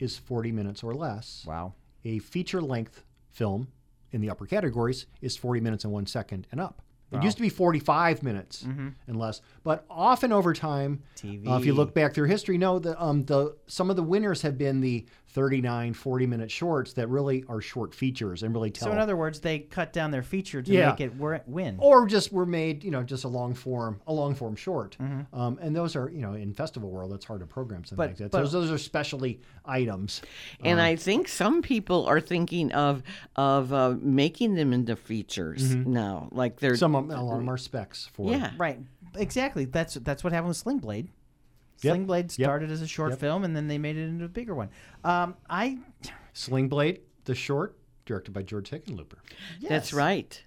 is 0.00 0.18
40 0.18 0.50
minutes 0.50 0.82
or 0.82 0.94
less. 0.94 1.44
Wow. 1.46 1.74
A 2.04 2.18
feature 2.18 2.60
length 2.60 3.04
film 3.30 3.68
in 4.12 4.20
the 4.20 4.30
upper 4.30 4.46
categories 4.46 5.06
is 5.20 5.36
40 5.36 5.60
minutes 5.60 5.84
and 5.84 5.92
one 5.92 6.06
second 6.06 6.46
and 6.50 6.60
up. 6.60 6.82
It 7.10 7.22
used 7.22 7.38
to 7.38 7.42
be 7.42 7.48
45 7.48 8.22
minutes 8.22 8.64
and 9.06 9.16
less, 9.16 9.40
but 9.64 9.86
often 9.88 10.30
over 10.30 10.52
time, 10.52 11.02
uh, 11.48 11.56
if 11.56 11.64
you 11.64 11.72
look 11.72 11.94
back 11.94 12.12
through 12.12 12.26
history, 12.28 12.58
no, 12.58 12.78
the 12.78 13.02
um, 13.02 13.24
the 13.24 13.56
some 13.66 13.88
of 13.88 13.96
the 13.96 14.02
winners 14.02 14.42
have 14.42 14.58
been 14.58 14.82
the 14.82 15.06
39, 15.30 15.92
40 15.92 16.26
minute 16.26 16.50
shorts 16.50 16.94
that 16.94 17.08
really 17.08 17.44
are 17.48 17.60
short 17.60 17.94
features 17.94 18.42
and 18.42 18.54
really 18.54 18.70
tell 18.70 18.88
So 18.88 18.92
in 18.92 18.98
other 18.98 19.16
words, 19.16 19.40
they 19.40 19.58
cut 19.58 19.92
down 19.92 20.10
their 20.10 20.22
feature 20.22 20.62
to 20.62 20.72
Yeah. 20.72 20.90
make 20.90 21.00
it 21.00 21.14
wor- 21.16 21.42
win. 21.46 21.76
or 21.78 22.06
just 22.06 22.32
were 22.32 22.46
made, 22.46 22.82
you 22.82 22.90
know, 22.90 23.02
just 23.02 23.24
a 23.24 23.28
long 23.28 23.52
form, 23.54 24.00
a 24.06 24.12
long 24.12 24.34
form 24.34 24.56
short. 24.56 24.96
Mm-hmm. 25.00 25.38
Um, 25.38 25.58
and 25.60 25.76
those 25.76 25.96
are, 25.96 26.08
you 26.08 26.22
know, 26.22 26.32
in 26.32 26.54
festival 26.54 26.90
world, 26.90 27.12
it's 27.12 27.26
hard 27.26 27.40
to 27.40 27.46
program 27.46 27.84
something 27.84 27.96
But- 27.96 28.08
like 28.10 28.16
that. 28.18 28.30
but- 28.30 28.38
those, 28.40 28.52
those 28.52 28.70
are 28.70 28.78
specialty 28.78 29.40
items. 29.64 30.22
And 30.64 30.80
I 30.80 30.96
think 30.96 31.28
some 31.28 31.60
people 31.62 32.06
are 32.06 32.20
thinking 32.20 32.72
of 32.72 33.02
of 33.36 33.72
uh, 33.72 33.94
making 34.00 34.54
them 34.54 34.72
into 34.72 34.96
features 34.96 35.74
now. 35.74 36.28
Like 36.32 36.58
they're 36.60 36.76
Some 36.76 36.94
of 36.94 37.06
them, 37.08 37.18
a 37.18 37.22
lot 37.22 37.32
of 37.34 37.38
them 37.40 37.50
are 37.50 37.58
specs 37.58 38.08
for. 38.14 38.30
yeah. 38.30 38.52
Right. 38.56 38.78
Exactly. 39.14 39.64
That's 39.66 39.94
that's 39.94 40.24
what 40.24 40.32
happened 40.32 40.48
with 40.48 40.56
Sling 40.56 40.78
Blade. 40.78 41.08
Yep. 41.82 41.92
Sling 41.92 42.06
Blade 42.06 42.24
Yep. 42.38 42.46
started 42.46 42.70
as 42.70 42.82
a 42.82 42.86
short 42.88 43.10
Yep. 43.10 43.20
film, 43.20 43.44
and 43.44 43.54
then 43.56 43.68
they 43.68 43.78
made 43.78 43.96
it 43.96 44.08
into 44.08 44.24
a 44.24 44.28
bigger 44.28 44.54
one. 44.54 44.70
Um, 45.04 45.36
I 45.48 45.78
Sling 46.32 46.68
Blade, 46.68 47.00
the 47.24 47.34
short, 47.34 47.76
directed 48.04 48.32
by 48.32 48.42
George 48.42 48.70
Hickenlooper. 48.70 49.18
That's 49.68 49.92
right. 49.92 50.42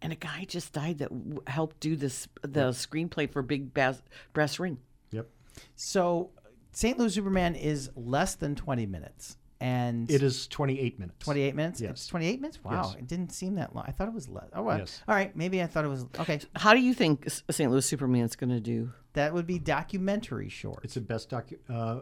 And 0.00 0.12
a 0.12 0.16
guy 0.16 0.44
just 0.46 0.72
died 0.72 0.98
that 0.98 1.08
w- 1.08 1.42
helped 1.48 1.80
do 1.80 1.96
this 1.96 2.28
the 2.42 2.70
screenplay 2.70 3.28
for 3.30 3.42
Big 3.42 3.74
Bass, 3.74 4.00
Brass 4.32 4.58
Ring. 4.60 4.78
Yep. 5.10 5.28
So 5.74 6.30
St. 6.70 6.96
Louis 6.98 7.12
Superman 7.14 7.56
is 7.56 7.90
less 7.96 8.36
than 8.36 8.54
twenty 8.54 8.86
minutes, 8.86 9.36
and 9.60 10.10
It 10.10 10.22
is 10.22 10.46
28 10.48 10.98
minutes. 10.98 11.24
28 11.24 11.54
minutes. 11.54 11.80
Yes. 11.80 11.90
It's 11.90 12.06
28 12.06 12.40
minutes. 12.40 12.62
Wow, 12.62 12.90
Yes. 12.92 12.94
it 13.00 13.06
didn't 13.08 13.32
seem 13.32 13.56
that 13.56 13.74
long. 13.74 13.84
I 13.86 13.90
thought 13.92 14.08
it 14.08 14.14
was 14.14 14.28
less. 14.28 14.46
Oh, 14.54 14.62
well. 14.62 14.78
Yes. 14.78 15.02
all 15.08 15.14
right. 15.14 15.34
Maybe 15.36 15.62
I 15.62 15.66
thought 15.66 15.84
it 15.84 15.88
was 15.88 16.06
okay. 16.20 16.40
How 16.54 16.74
do 16.74 16.80
you 16.80 16.94
think 16.94 17.28
St. 17.50 17.70
Louis 17.70 17.84
Superman's 17.84 18.36
going 18.36 18.50
to 18.50 18.60
do? 18.60 18.92
That 19.14 19.34
would 19.34 19.46
be 19.46 19.58
documentary 19.58 20.48
short. 20.48 20.80
It's 20.84 20.94
the 20.94 21.00
best 21.00 21.30
docu. 21.30 21.56
Uh, 21.68 22.00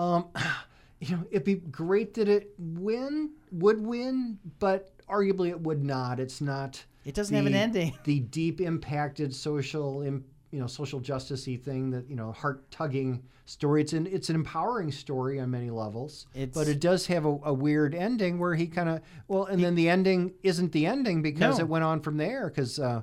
um, 0.00 0.26
you 1.00 1.16
know, 1.16 1.24
it'd 1.30 1.44
be 1.44 1.54
great 1.54 2.14
that 2.14 2.28
it 2.28 2.50
win, 2.58 3.30
would 3.52 3.80
win, 3.80 4.38
but 4.58 4.90
arguably 5.08 5.48
it 5.48 5.60
would 5.60 5.82
not. 5.84 6.20
It's 6.20 6.40
not. 6.40 6.84
It 7.04 7.14
doesn't 7.14 7.34
have 7.34 7.46
an 7.46 7.54
ending. 7.54 7.96
The 8.04 8.20
deep 8.20 8.60
impacted 8.60 9.34
social, 9.34 10.02
im- 10.02 10.24
you 10.50 10.60
know, 10.60 10.66
social 10.66 11.00
justicey 11.00 11.60
thing 11.60 11.90
that 11.90 12.08
you 12.08 12.16
know, 12.16 12.32
heart 12.32 12.70
tugging 12.70 13.22
story. 13.44 13.80
It's 13.82 13.92
an 13.92 14.06
it's 14.06 14.28
an 14.30 14.34
empowering 14.34 14.90
story 14.92 15.40
on 15.40 15.50
many 15.50 15.70
levels. 15.70 16.26
It's- 16.34 16.54
but 16.54 16.68
it 16.68 16.80
does 16.80 17.06
have 17.08 17.24
a, 17.26 17.38
a 17.44 17.52
weird 17.52 17.94
ending 17.94 18.38
where 18.38 18.54
he 18.54 18.66
kind 18.66 18.88
of 18.88 19.00
well, 19.28 19.44
and 19.44 19.62
then 19.62 19.74
the 19.74 19.88
ending 19.88 20.34
isn't 20.42 20.72
the 20.72 20.86
ending 20.86 21.22
because 21.22 21.58
No. 21.58 21.64
it 21.64 21.68
went 21.68 21.84
on 21.84 22.00
from 22.00 22.16
there 22.16 22.48
because. 22.48 22.78
Uh, 22.78 23.02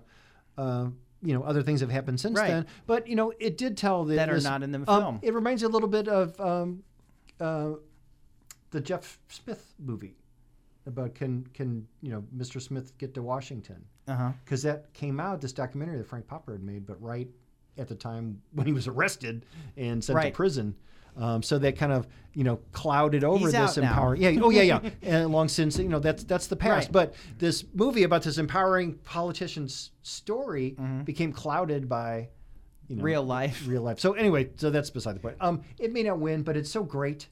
uh, 0.58 0.88
you 1.22 1.34
know, 1.34 1.42
other 1.42 1.64
things 1.64 1.82
have 1.82 1.90
happened 1.90 2.20
since 2.20 2.38
Right. 2.38 2.50
then. 2.50 2.68
But 2.86 3.08
you 3.08 3.16
know, 3.16 3.34
it 3.40 3.58
did 3.58 3.78
tell 3.78 4.06
that, 4.06 4.16
That 4.16 4.30
are 4.30 4.40
not 4.42 4.62
in 4.62 4.72
the 4.72 4.78
um, 4.80 4.86
film. 4.86 5.20
It 5.24 5.34
reminds 5.34 5.64
you 5.64 5.68
a 5.68 5.70
little 5.70 5.90
bit 5.90 6.08
of 6.08 6.40
um, 6.40 6.84
uh, 7.40 7.72
the 8.70 8.80
Jeff 8.80 9.18
Smith 9.28 9.74
movie 9.80 10.18
about 10.86 11.16
can 11.16 11.48
can 11.54 11.88
you 12.02 12.12
know 12.12 12.24
Mr. 12.36 12.62
Smith 12.62 12.96
get 13.00 13.16
to 13.16 13.24
Washington 13.24 13.86
Uh 14.08 14.16
huh. 14.16 14.32
because 14.44 14.62
that 14.64 14.94
came 14.94 15.20
out 15.20 15.42
this 15.42 15.54
documentary 15.54 15.98
that 15.98 16.08
Frank 16.08 16.28
Popper 16.28 16.52
had 16.54 16.64
made, 16.64 16.86
but 16.86 17.02
right 17.02 17.28
at 17.78 17.88
the 17.88 17.96
time 17.96 18.42
when 18.54 18.68
he 18.68 18.74
was 18.74 18.88
arrested 18.88 19.46
and 19.78 20.04
sent 20.04 20.16
Right. 20.16 20.32
to 20.32 20.36
prison. 20.36 20.76
Um, 21.18 21.42
so 21.42 21.58
that 21.60 21.78
kind 21.78 21.94
of 21.94 22.08
you 22.34 22.44
know 22.44 22.58
clouded 22.74 23.24
over 23.24 23.46
He's 23.48 23.54
this 23.54 23.78
now. 23.78 23.84
empowering. 23.84 24.22
Yeah. 24.22 24.40
Oh 24.42 24.50
yeah, 24.50 24.62
yeah. 24.64 24.90
and 25.02 25.32
long 25.32 25.48
since 25.48 25.78
you 25.80 25.88
know 25.88 26.00
that's 26.00 26.24
that's 26.26 26.48
the 26.48 26.58
past. 26.58 26.88
Right. 26.88 26.92
But 26.92 27.16
this 27.38 27.64
movie 27.74 28.04
about 28.04 28.24
this 28.24 28.38
empowering 28.38 28.96
politician's 29.06 29.92
story 30.04 30.76
Mm-hmm. 30.78 31.04
became 31.04 31.32
clouded 31.32 31.88
by 31.88 32.28
you 32.90 32.98
know 32.98 33.04
Real 33.04 33.24
life. 33.24 33.64
real 33.66 33.82
life. 33.82 34.00
So 34.00 34.12
anyway, 34.14 34.50
so 34.58 34.70
that's 34.70 34.90
beside 34.90 35.16
the 35.16 35.20
point. 35.22 35.38
Um, 35.40 35.62
it 35.80 35.94
may 35.94 36.04
not 36.04 36.20
win, 36.20 36.44
but 36.44 36.58
it's 36.58 36.70
so 36.70 36.84
great 36.84 37.30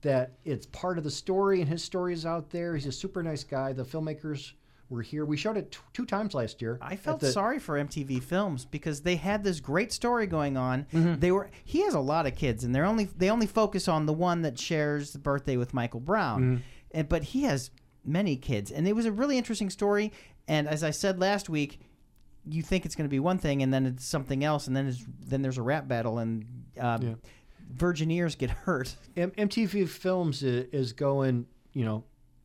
that 0.00 0.32
it's 0.44 0.66
part 0.66 0.96
of 0.98 1.04
the 1.04 1.10
story, 1.10 1.60
and 1.60 1.68
his 1.68 1.84
story 1.84 2.12
is 2.14 2.24
out 2.26 2.48
there. 2.50 2.74
He's 2.74 2.86
a 2.86 2.92
super 2.92 3.22
nice 3.22 3.44
guy. 3.44 3.72
The 3.74 3.84
filmmakers 3.84 4.52
were 4.92 5.02
here. 5.02 5.24
We 5.24 5.36
showed 5.36 5.56
it 5.56 5.72
t- 5.72 5.78
two 5.92 6.06
times 6.06 6.34
last 6.34 6.60
year. 6.62 6.78
I 6.80 6.96
felt 6.96 7.20
the- 7.20 7.32
sorry 7.32 7.58
for 7.58 7.76
MTV 7.82 8.22
Films 8.22 8.64
because 8.64 9.00
they 9.02 9.16
had 9.16 9.42
this 9.44 9.58
great 9.60 9.92
story 9.92 10.26
going 10.26 10.56
on. 10.56 10.86
Mm-hmm. 10.92 11.18
They 11.20 11.32
were 11.32 11.50
he 11.64 11.82
has 11.82 11.94
a 11.94 12.00
lot 12.00 12.26
of 12.26 12.34
kids, 12.36 12.64
and 12.64 12.74
they're 12.74 12.84
only 12.84 13.04
they 13.16 13.30
only 13.30 13.46
focus 13.46 13.88
on 13.88 14.06
the 14.06 14.12
one 14.12 14.42
that 14.42 14.58
shares 14.58 15.12
the 15.12 15.18
birthday 15.18 15.56
with 15.56 15.74
Michael 15.74 16.00
Brown, 16.00 16.40
Mm-hmm. 16.42 16.62
and, 16.92 17.08
but 17.08 17.22
he 17.24 17.42
has 17.44 17.70
many 18.04 18.36
kids, 18.36 18.70
and 18.70 18.86
it 18.86 18.94
was 18.94 19.06
a 19.06 19.12
really 19.12 19.38
interesting 19.38 19.70
story. 19.70 20.12
And 20.48 20.68
as 20.68 20.82
I 20.84 20.90
said 20.90 21.20
last 21.20 21.48
week, 21.48 21.80
you 22.44 22.62
think 22.62 22.84
it's 22.84 22.94
going 22.96 23.06
to 23.08 23.10
be 23.10 23.20
one 23.20 23.38
thing, 23.38 23.62
and 23.62 23.72
then 23.72 23.86
it's 23.86 24.04
something 24.04 24.42
else, 24.44 24.66
and 24.66 24.76
then 24.76 24.88
it's, 24.88 25.04
then 25.26 25.42
there's 25.42 25.58
a 25.58 25.62
rap 25.62 25.86
battle, 25.86 26.18
and 26.18 26.44
um, 26.80 27.02
Yeah. 27.02 27.14
virgin 27.72 28.10
ears 28.10 28.34
get 28.34 28.50
hurt. 28.50 28.96
M- 29.16 29.30
MTV 29.32 29.88
Films 29.88 30.42
is 30.42 30.92
going, 30.92 31.46
you 31.74 31.84
know, 31.84 32.02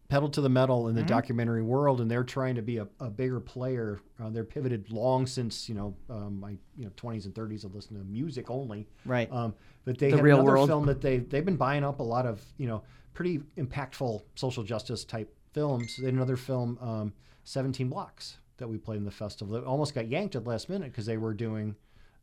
pedal 0.10 0.30
to 0.30 0.42
the 0.42 0.50
metal 0.50 0.88
in 0.88 0.96
the 0.96 1.02
Mm-hmm. 1.02 1.08
documentary 1.10 1.62
world, 1.62 2.00
and 2.02 2.10
they're 2.10 2.24
trying 2.24 2.56
to 2.56 2.62
be 2.62 2.78
a, 2.78 2.88
a 3.00 3.10
bigger 3.10 3.40
player. 3.40 4.00
Uh, 4.22 4.30
they're 4.30 4.44
pivoted 4.46 4.90
long 4.92 5.26
since, 5.28 5.68
you 5.68 5.76
know, 5.76 5.96
um, 6.10 6.40
my 6.40 6.52
you 6.78 6.86
know 6.86 6.92
20s 6.92 7.26
and 7.26 7.34
30s 7.34 7.64
of 7.66 7.76
listening 7.76 8.02
to 8.02 8.08
music 8.08 8.50
only. 8.50 8.88
Right. 9.06 9.32
Um, 9.32 9.54
but 9.86 9.98
they 9.98 10.10
The 10.12 10.18
had 10.18 10.24
real 10.24 10.38
another 10.40 10.54
world. 10.54 10.70
film 10.70 10.86
that 10.86 11.02
they 11.02 11.18
they've 11.18 11.46
been 11.46 11.58
buying 11.58 11.84
up 11.84 12.00
a 12.00 12.04
lot 12.04 12.26
of, 12.26 12.42
you 12.58 12.68
know, 12.68 12.84
pretty 13.14 13.40
impactful 13.58 14.22
social 14.36 14.64
justice 14.64 15.04
type 15.04 15.34
films. 15.54 15.98
They 15.98 16.06
had 16.06 16.14
another 16.14 16.38
film, 16.38 16.78
um, 16.82 17.14
17 17.44 17.90
Blocks, 17.90 18.38
that 18.58 18.68
we 18.68 18.78
played 18.78 18.98
in 18.98 19.06
the 19.06 19.12
festival 19.12 19.54
that 19.56 19.64
almost 19.66 19.94
got 19.96 20.08
yanked 20.08 20.36
at 20.36 20.44
the 20.44 20.50
last 20.50 20.70
minute 20.70 20.92
because 20.92 21.06
they 21.06 21.18
were 21.18 21.34
doing 21.34 21.76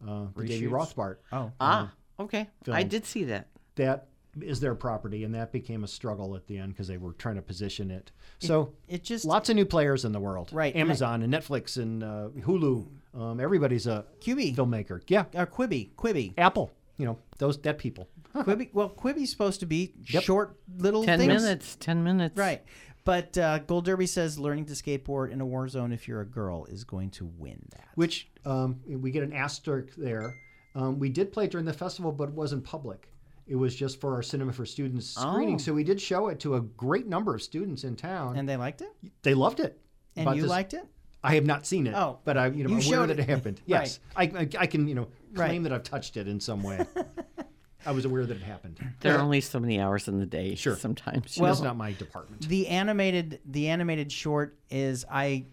uh, 0.07 0.27
the 0.37 0.45
Davy 0.47 0.67
Rothbart. 0.67 1.17
Oh, 1.33 1.51
Ah, 1.61 1.93
okay. 2.21 2.49
I 2.71 2.83
did 2.83 3.05
see 3.07 3.25
that. 3.25 3.49
That 3.77 4.09
is 4.41 4.61
their 4.61 4.75
property, 4.75 5.25
and 5.25 5.35
that 5.35 5.53
became 5.53 5.85
a 5.85 5.89
struggle 5.89 6.35
at 6.37 6.47
the 6.47 6.59
end 6.59 6.73
because 6.73 6.89
they 6.89 6.97
were 6.99 7.13
trying 7.13 7.37
to 7.37 7.43
position 7.43 7.91
it. 7.91 8.11
So 8.41 8.73
it 8.89 9.03
just 9.03 9.25
lots 9.25 9.49
of 9.51 9.57
new 9.57 9.65
players 9.65 10.05
in 10.05 10.13
the 10.13 10.21
world, 10.21 10.51
Right, 10.53 10.73
and 10.75 10.83
I- 10.83 10.87
Amazon 10.87 11.23
and 11.23 11.33
Netflix 11.33 11.77
and 11.77 12.03
uh, 12.03 12.29
Hulu. 12.41 12.87
Um, 13.15 13.41
everybody's 13.41 13.87
a 13.87 14.05
Quibi 14.21 14.55
filmmaker. 14.57 15.01
Yeah, 15.09 15.25
or 15.35 15.47
Quibi 15.47 15.91
Quibi 15.97 16.35
Apple. 16.39 16.73
You 16.97 17.07
know 17.07 17.19
those 17.39 17.59
that 17.63 17.79
people. 17.79 18.09
Quibi. 18.35 18.71
Well, 18.73 18.89
Quibi's 18.91 19.31
supposed 19.31 19.61
to 19.61 19.67
be 19.67 19.95
Yep. 20.09 20.23
short 20.25 20.57
little 20.79 21.05
10 21.05 21.19
things. 21.21 21.43
minutes. 21.43 21.77
10 21.81 22.03
minutes. 22.05 22.37
Right. 22.37 22.63
But 23.05 23.37
uh, 23.37 23.59
Gold 23.59 23.85
Derby 23.85 24.07
says 24.07 24.39
learning 24.39 24.65
to 24.67 24.73
skateboard 24.73 25.31
in 25.31 25.41
a 25.41 25.47
war 25.47 25.69
zone 25.69 25.93
if 25.93 26.09
you're 26.09 26.23
a 26.23 26.27
girl 26.27 26.65
is 26.67 26.85
going 26.85 27.11
to 27.11 27.27
win 27.39 27.61
that. 27.73 27.89
Which 27.97 28.29
um, 28.47 28.81
we 28.89 29.11
get 29.11 29.23
an 29.23 29.33
asterisk 29.35 29.95
there. 29.97 30.35
Um, 30.75 30.99
we 30.99 31.11
did 31.11 31.31
play 31.33 31.47
during 31.47 31.67
the 31.67 31.73
festival, 31.75 32.11
but 32.13 32.31
it 32.31 32.35
wasn't 32.35 32.65
public. 32.65 33.09
It 33.47 33.57
was 33.57 33.75
just 33.75 34.01
for 34.01 34.15
our 34.15 34.23
Cinema 34.23 34.53
for 34.53 34.65
Students 34.65 35.07
screening. 35.09 35.57
Oh. 35.57 35.59
So 35.59 35.75
we 35.75 35.85
did 35.85 36.01
show 36.01 36.29
it 36.29 36.41
to 36.41 36.55
a 36.55 36.61
great 36.61 37.07
number 37.07 37.35
of 37.35 37.43
students 37.43 37.85
in 37.85 37.95
town. 37.97 38.37
And 38.39 38.49
they 38.49 38.57
liked 38.57 38.81
it? 38.83 38.93
they 39.23 39.35
loved 39.35 39.61
it. 39.61 39.79
And 40.17 40.25
But 40.25 40.37
you 40.37 40.43
this- 40.43 40.51
liked 40.51 40.75
it? 40.75 40.87
I 41.23 41.37
have 41.37 41.47
not 41.47 41.67
seen 41.67 41.87
it. 41.87 41.95
Oh. 41.95 42.19
but 42.25 42.37
I, 42.37 42.49
you 42.49 42.65
know, 42.65 42.69
You 42.71 42.77
I'm 42.77 42.83
aware 42.83 42.83
showed 42.83 43.07
that 43.09 43.19
it. 43.19 43.23
it 43.23 43.29
happened. 43.31 43.61
Yes, 43.67 43.99
I, 44.15 44.25
I, 44.25 44.49
I 44.59 44.67
can, 44.67 44.87
you 44.89 44.95
know, 44.95 45.09
Right. 45.33 45.49
claim 45.49 45.63
that 45.65 45.73
I've 45.73 45.83
touched 45.83 46.17
it 46.19 46.29
in 46.29 46.39
some 46.39 46.63
way. 46.63 46.85
I 47.87 47.93
was 47.93 48.05
aware 48.05 48.25
that 48.25 48.37
it 48.37 48.43
happened. 48.43 48.79
There 49.01 49.15
are 49.17 49.21
only 49.21 49.41
so 49.43 49.59
many 49.61 49.79
hours 49.81 50.07
in 50.09 50.19
the 50.19 50.27
day. 50.27 50.55
Sure. 50.55 50.77
Sometimes. 50.77 51.37
Well, 51.39 51.51
it's 51.53 51.61
not 51.61 51.77
my 51.77 51.93
department. 51.93 52.49
The 52.49 52.69
animated 52.69 53.41
the 53.45 53.69
animated 53.69 54.11
short 54.13 54.59
is 54.71 55.05
I 55.11 55.47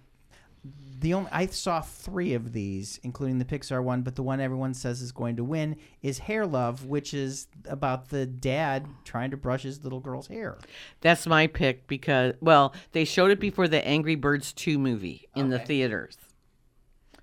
the 1.02 1.16
only 1.16 1.30
I 1.32 1.48
saw 1.48 1.82
three 1.82 2.34
of 2.36 2.54
these, 2.54 3.00
including 3.04 3.40
the 3.40 3.46
Pixar 3.46 3.84
one, 3.84 4.04
but 4.04 4.16
the 4.16 4.22
one 4.24 4.40
everyone 4.40 4.74
says 4.76 5.02
is 5.02 5.12
going 5.12 5.36
to 5.38 5.44
win 5.44 5.76
is 6.04 6.20
Hair 6.20 6.46
Love, 6.46 6.86
which 6.86 7.14
is 7.14 7.48
about 7.66 8.10
the 8.10 8.26
dad 8.28 8.86
trying 9.04 9.32
to 9.32 9.38
brush 9.38 9.64
his 9.64 9.84
little 9.84 10.00
girl's 10.00 10.28
hair. 10.28 10.58
That's 11.02 11.26
my 11.26 11.48
pick 11.48 11.88
because, 11.88 12.36
well, 12.40 12.74
they 12.92 13.04
showed 13.04 13.32
it 13.32 13.40
before 13.40 13.68
the 13.68 13.86
Angry 13.86 14.16
Birds 14.16 14.54
2 14.54 14.78
movie 14.78 15.28
in 15.36 15.50
the 15.50 15.60
theaters. 15.60 16.18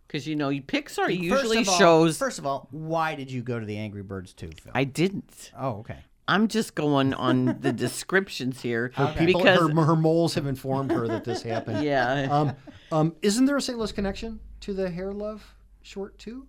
Because, 0.07 0.27
you 0.27 0.35
know, 0.37 0.49
Pixar 0.51 1.05
First 1.07 1.15
usually 1.19 1.59
all- 1.59 1.65
shows. 1.65 2.19
First 2.19 2.39
of 2.39 2.47
all, 2.47 2.67
why 2.71 3.15
did 3.15 3.31
you 3.31 3.43
go 3.43 3.61
to 3.61 3.67
the 3.67 3.77
Angry 3.77 4.03
Birds 4.03 4.33
2 4.33 4.49
film? 4.61 4.73
I 4.75 4.85
didn't. 4.85 5.53
oh, 5.57 5.79
okay. 5.81 5.99
I'm 6.29 6.47
just 6.49 6.75
going 6.75 7.15
on 7.15 7.57
the 7.61 7.73
descriptions 7.73 8.61
here 8.61 8.93
Her, 8.95 9.15
People, 9.19 9.41
because 9.41 9.59
her, 9.71 9.85
her 9.85 9.97
moles 9.97 10.35
have 10.35 10.47
informed 10.47 10.93
her 10.93 11.09
that 11.09 11.25
this 11.25 11.43
happened. 11.43 11.83
yeah, 11.83 12.29
Um, 12.31 12.57
um, 12.93 13.17
isn't 13.23 13.47
there 13.47 13.57
a 13.57 13.61
St. 13.63 13.79
Louis 13.79 13.91
connection 13.93 14.39
to 14.61 14.75
the 14.75 14.91
Hair 14.91 15.13
Love 15.15 15.55
short 15.83 16.19
too? 16.19 16.47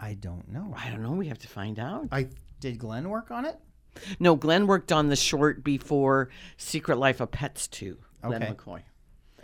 I 0.00 0.14
don't 0.14 0.48
know. 0.50 0.74
I 0.76 0.90
don't 0.90 1.02
know. 1.02 1.12
We 1.12 1.28
have 1.28 1.38
to 1.40 1.48
find 1.48 1.78
out. 1.78 2.08
I 2.10 2.28
Did 2.60 2.78
Glenn 2.78 3.08
work 3.10 3.30
on 3.30 3.44
it? 3.44 3.56
No, 4.18 4.36
Glenn 4.36 4.66
worked 4.66 4.90
on 4.92 5.08
the 5.08 5.16
short 5.16 5.62
before 5.62 6.30
Secret 6.56 6.98
Life 6.98 7.20
of 7.20 7.30
Pets 7.30 7.68
2. 7.68 7.96
Glenn 8.22 8.42
Okay. 8.42 8.52
McCoy. 8.52 8.80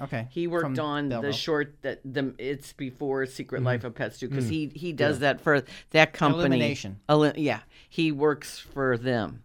Okay. 0.00 0.26
He 0.30 0.46
worked 0.46 0.64
From 0.76 0.80
on 0.80 1.08
Belleville. 1.08 1.30
the 1.30 1.36
short 1.36 1.76
that 1.82 2.00
the 2.04 2.34
it's 2.38 2.72
before 2.72 3.26
Secret 3.26 3.58
Mm-hmm. 3.58 3.66
Life 3.66 3.84
of 3.84 3.94
Pets 3.94 4.18
2 4.20 4.26
Mm. 4.26 4.30
because 4.30 4.48
he 4.48 4.66
he 4.74 4.92
does 4.92 5.20
that 5.20 5.40
for 5.40 5.62
that 5.90 6.12
company. 6.12 6.40
Illumination. 6.40 6.98
Illu- 7.08 7.34
yeah, 7.36 7.60
he 7.94 8.10
works 8.10 8.58
for 8.58 8.98
them, 8.98 9.44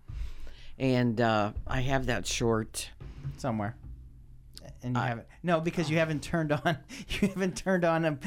and 0.79 1.21
uh, 1.21 1.51
I 1.67 1.81
have 1.81 2.07
that 2.07 2.25
short. 2.25 2.89
somewhere. 3.37 3.75
And 4.81 4.95
you 4.95 5.01
haven't 5.01 5.27
no 5.43 5.59
because 5.61 5.87
you 5.87 5.97
haven't 5.99 6.23
turned 6.23 6.51
on 6.51 6.77
you 7.09 7.27
haven't 7.27 7.57
turned 7.57 7.85
on 7.85 8.05
um, 8.05 8.19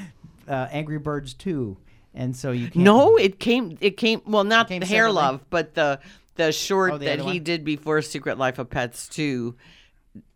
uh, 0.47 0.69
Angry 0.71 0.99
Birds 0.99 1.35
2 1.35 1.77
and 2.15 2.37
so 2.37 2.53
you 2.53 2.67
can't 2.67 2.77
No, 2.85 3.17
it 3.17 3.41
came 3.41 3.77
it 3.81 3.97
came 3.97 4.21
well 4.25 4.45
not 4.45 4.69
came 4.69 4.79
the 4.81 4.87
Hair 4.87 5.05
separately? 5.09 5.23
Love, 5.23 5.45
but 5.51 5.75
the 5.75 5.99
the 6.37 6.53
short 6.53 6.93
Oh, 6.93 6.99
the 6.99 7.07
that 7.07 7.19
he 7.19 7.25
one? 7.25 7.43
did 7.43 7.65
before 7.65 8.01
Secret 8.03 8.39
Life 8.39 8.59
of 8.61 8.71
Pets 8.71 9.09
2. 9.09 9.57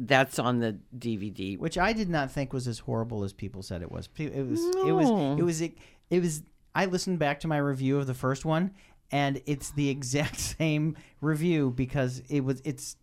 That's 0.01 0.39
on 0.41 0.59
the 0.59 0.79
DVD. 0.99 1.59
which 1.59 1.79
I 1.79 1.93
did 1.93 2.09
not 2.09 2.33
think 2.33 2.53
was 2.53 2.67
as 2.67 2.81
horrible 2.81 3.23
as 3.25 3.33
people 3.33 3.63
said 3.63 3.83
it 3.83 3.93
was. 3.93 4.09
It 4.17 4.33
was. 4.35 4.65
It 4.65 4.93
was. 4.93 5.39
It 5.39 5.43
was. 5.43 5.61
It, 6.11 6.21
was. 6.21 6.43
I 6.75 6.87
listened 6.87 7.19
back 7.19 7.41
to 7.41 7.49
my 7.49 7.59
review 7.59 7.99
of 7.99 8.07
the 8.07 8.15
first 8.15 8.45
one, 8.47 8.73
and 9.11 9.41
it's 9.47 9.71
the 9.71 9.89
exact 9.97 10.39
same 10.39 10.97
review 11.21 11.71
because 11.71 12.23
it 12.29 12.45
was. 12.45 12.61
It's. 12.65 12.97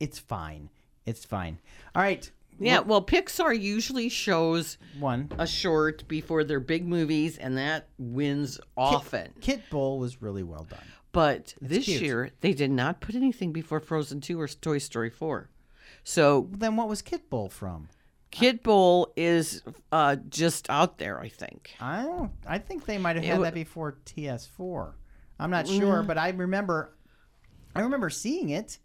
It's 0.00 0.18
fine. 0.18 0.70
It's 1.06 1.24
fine. 1.24 1.58
All 1.94 2.02
right. 2.02 2.30
Yeah, 2.58 2.80
well, 2.80 3.02
Pixar 3.02 3.58
usually 3.58 4.08
shows 4.08 4.78
One. 4.98 5.30
a 5.38 5.46
short 5.46 6.06
before 6.06 6.44
their 6.44 6.60
big 6.60 6.86
movies, 6.86 7.36
and 7.38 7.56
that 7.58 7.88
wins 7.98 8.60
often. 8.76 9.32
Kitbull 9.40 9.98
was 9.98 10.22
really 10.22 10.42
well 10.42 10.66
done. 10.68 10.84
But 11.12 11.54
this 11.60 11.84
cute. 11.84 12.02
year, 12.02 12.30
they 12.40 12.52
did 12.52 12.70
not 12.70 13.00
put 13.00 13.14
anything 13.14 13.52
before 13.52 13.80
Frozen 13.80 14.20
2 14.20 14.40
or 14.40 14.48
Toy 14.48 14.78
Story 14.78 15.10
4. 15.10 15.48
So 16.02 16.48
Then 16.52 16.76
what 16.76 16.88
was 16.88 17.02
Kitbull 17.02 17.50
from? 17.50 17.88
Kitbull 18.30 19.06
is 19.16 19.62
uh, 19.92 20.16
just 20.28 20.68
out 20.68 20.98
there, 20.98 21.20
I 21.20 21.28
think. 21.28 21.74
I 21.80 22.02
don't. 22.02 22.32
I 22.46 22.58
think 22.58 22.84
they 22.84 22.98
might 22.98 23.16
have 23.16 23.24
had 23.24 23.42
that 23.42 23.54
before 23.54 23.96
TS4. 24.06 24.92
I'm 25.38 25.50
not 25.50 25.66
sure, 25.68 26.02
but 26.02 26.18
I 26.18 26.30
remember. 26.30 26.94
I 27.74 27.80
remember 27.80 28.08
seeing 28.10 28.50
it. 28.50 28.78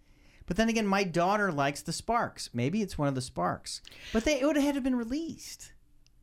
But 0.48 0.58
then 0.58 0.68
again, 0.68 0.88
my 0.88 1.04
daughter 1.04 1.52
likes 1.52 1.84
the 1.84 1.94
Sparks. 1.94 2.50
Maybe 2.54 2.82
it's 2.82 2.98
one 2.98 3.08
of 3.08 3.14
the 3.14 3.22
Sparks. 3.22 3.82
But 4.12 4.26
they 4.26 4.40
it 4.42 4.46
would 4.46 4.56
have 4.56 4.66
had 4.66 4.74
to 4.76 4.82
been 4.82 4.96
released 4.96 5.74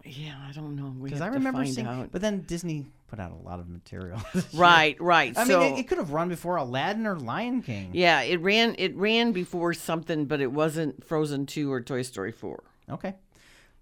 Yeah, 0.04 0.34
I 0.48 0.50
don't 0.52 0.74
know. 0.74 0.88
Because 1.00 1.20
I 1.20 1.28
remember 1.28 1.64
seeing. 1.64 1.86
out. 1.86 2.10
But 2.10 2.22
then 2.22 2.40
Disney 2.40 2.86
put 3.06 3.20
out 3.20 3.30
a 3.30 3.36
lot 3.36 3.60
of 3.60 3.68
material. 3.68 4.20
Right, 4.52 5.00
right. 5.00 5.32
I 5.38 5.46
so 5.46 5.60
mean, 5.60 5.74
it, 5.74 5.78
it 5.80 5.88
could 5.88 5.98
have 5.98 6.10
run 6.10 6.28
before 6.28 6.56
Aladdin 6.56 7.06
or 7.06 7.14
Lion 7.16 7.62
King. 7.62 7.90
yeah, 7.92 8.22
it 8.22 8.40
ran. 8.40 8.74
It 8.78 8.96
ran 8.96 9.30
before 9.30 9.72
something, 9.74 10.24
but 10.24 10.40
it 10.40 10.50
wasn't 10.50 11.04
Frozen 11.04 11.46
2 11.46 11.70
or 11.72 11.80
Toy 11.80 12.02
Story 12.02 12.32
4. 12.32 12.64
Okay. 12.90 13.14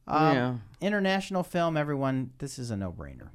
Um, 0.06 0.34
Yeah. 0.34 0.54
International 0.82 1.42
film, 1.42 1.78
everyone. 1.78 2.32
This 2.36 2.58
is 2.58 2.70
a 2.70 2.76
no-brainer. 2.76 3.28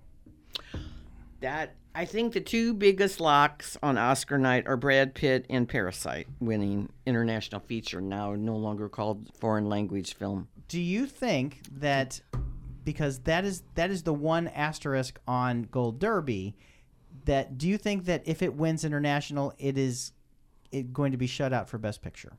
That 1.41 1.73
I 1.99 2.05
think 2.05 2.31
the 2.31 2.39
two 2.39 2.73
biggest 2.73 3.19
locks 3.19 3.77
on 3.83 3.97
Oscar 3.97 4.37
night 4.37 4.65
are 4.67 4.77
Brad 4.77 5.13
Pitt 5.13 5.45
and 5.49 5.67
Parasite, 5.67 6.27
winning 6.39 6.87
international 7.05 7.59
feature, 7.59 7.99
now 7.99 8.35
no 8.35 8.55
longer 8.55 8.87
called 8.87 9.29
foreign 9.37 9.67
language 9.67 10.15
film. 10.15 10.47
Do 10.69 10.79
you 10.79 11.05
think 11.05 11.59
that 11.73 12.21
because 12.85 13.19
that 13.23 13.43
is 13.43 13.63
that 13.75 13.91
is 13.91 14.03
the 14.03 14.13
one 14.13 14.47
asterisk 14.47 15.19
on 15.27 15.63
Gold 15.63 15.99
Derby 15.99 16.55
that 17.25 17.57
do 17.57 17.67
you 17.67 17.77
think 17.77 18.05
that 18.05 18.23
if 18.25 18.41
it 18.41 18.53
wins 18.53 18.85
international 18.85 19.53
it 19.57 19.77
is 19.77 20.13
it 20.71 20.93
going 20.93 21.11
to 21.11 21.17
be 21.17 21.27
shut 21.27 21.51
out 21.51 21.67
for 21.67 21.77
best 21.77 22.01
picture? 22.01 22.37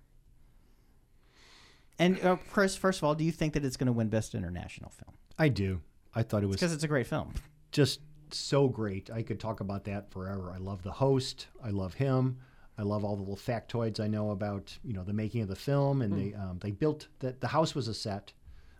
And 1.99 2.19
uh, 2.25 2.37
Chris, 2.51 2.77
first 2.77 3.01
of 3.01 3.05
all, 3.05 3.15
do 3.15 3.25
you 3.25 3.33
think 3.33 3.53
that 3.53 3.63
it's 3.67 3.77
going 3.77 3.89
to 3.89 3.93
win 3.93 4.09
best 4.09 4.35
international 4.35 4.89
film? 4.89 5.15
I 5.39 5.49
do. 5.51 5.83
I 6.15 6.23
thought 6.23 6.43
it 6.43 6.47
was 6.47 6.57
Because 6.57 6.73
it's 6.73 6.85
a 6.85 6.89
great 6.89 7.07
film. 7.07 7.35
just 7.73 8.01
so 8.39 8.69
great. 8.69 9.11
I 9.11 9.23
could 9.23 9.41
talk 9.41 9.61
about 9.61 9.85
that 9.85 10.11
forever. 10.11 10.53
I 10.55 10.59
love 10.59 10.83
the 10.83 10.93
host. 10.93 11.47
I 11.63 11.71
love 11.71 11.95
him. 11.95 12.39
I 12.79 12.83
love 12.83 13.05
all 13.05 13.15
the 13.15 13.23
little 13.23 13.37
factoids 13.37 14.01
I 14.01 14.07
know 14.07 14.31
about 14.31 14.77
you 14.83 14.95
know 14.95 15.05
the 15.05 15.13
making 15.13 15.43
of 15.43 15.49
the 15.49 15.57
film 15.57 16.01
and 16.03 16.13
they 16.13 16.35
um, 16.35 16.59
they 16.61 16.71
built 16.71 17.09
that 17.19 17.41
the 17.41 17.49
house 17.49 17.75
was 17.75 17.89
a 17.89 17.95
set. 17.95 18.33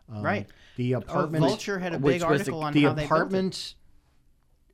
Um, 0.09 0.23
Right. 0.23 0.49
The 0.77 0.95
Uh, 0.95 0.99
apartment. 1.01 1.45
Vulture 1.45 1.79
had 1.79 1.93
a 1.93 1.99
big 1.99 2.23
article 2.23 2.63
on 2.63 2.73
the 2.73 2.83
how 2.85 2.95
they 2.95 3.05
apartment 3.05 3.75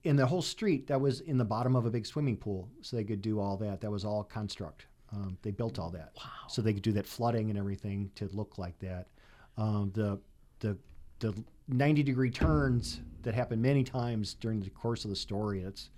in 0.05 0.17
the 0.17 0.27
whole 0.27 0.43
street 0.43 0.87
that 0.87 1.01
was 1.01 1.21
in 1.21 1.37
the 1.39 1.45
bottom 1.45 1.75
of 1.75 1.85
a 1.87 1.91
big 1.91 2.07
swimming 2.07 2.37
pool, 2.37 2.69
so 2.81 2.97
they 2.97 3.05
could 3.05 3.21
do 3.21 3.41
all 3.41 3.57
that. 3.57 3.81
That 3.81 3.91
was 3.91 4.05
all 4.05 4.23
construct. 4.23 4.87
Um, 5.13 5.37
they 5.43 5.51
built 5.51 5.79
all 5.79 5.91
that, 5.91 6.13
wow. 6.17 6.31
so 6.49 6.63
they 6.63 6.73
could 6.73 6.83
do 6.83 6.93
that 6.93 7.07
flooding 7.07 7.51
and 7.51 7.59
everything 7.59 8.11
to 8.17 8.29
look 8.33 8.59
like 8.59 8.79
that. 8.79 9.09
Um, 9.57 9.91
the 9.95 10.21
the 10.61 10.79
the 11.19 11.35
ninety 11.69 12.03
degree 12.05 12.31
turns 12.31 13.01
that 13.27 13.35
happen 13.35 13.61
many 13.61 13.85
times 13.85 14.35
during 14.35 14.61
the 14.61 14.71
course 14.71 15.05
of 15.05 15.11
the 15.11 15.17
story. 15.17 15.61
It's 15.63 15.91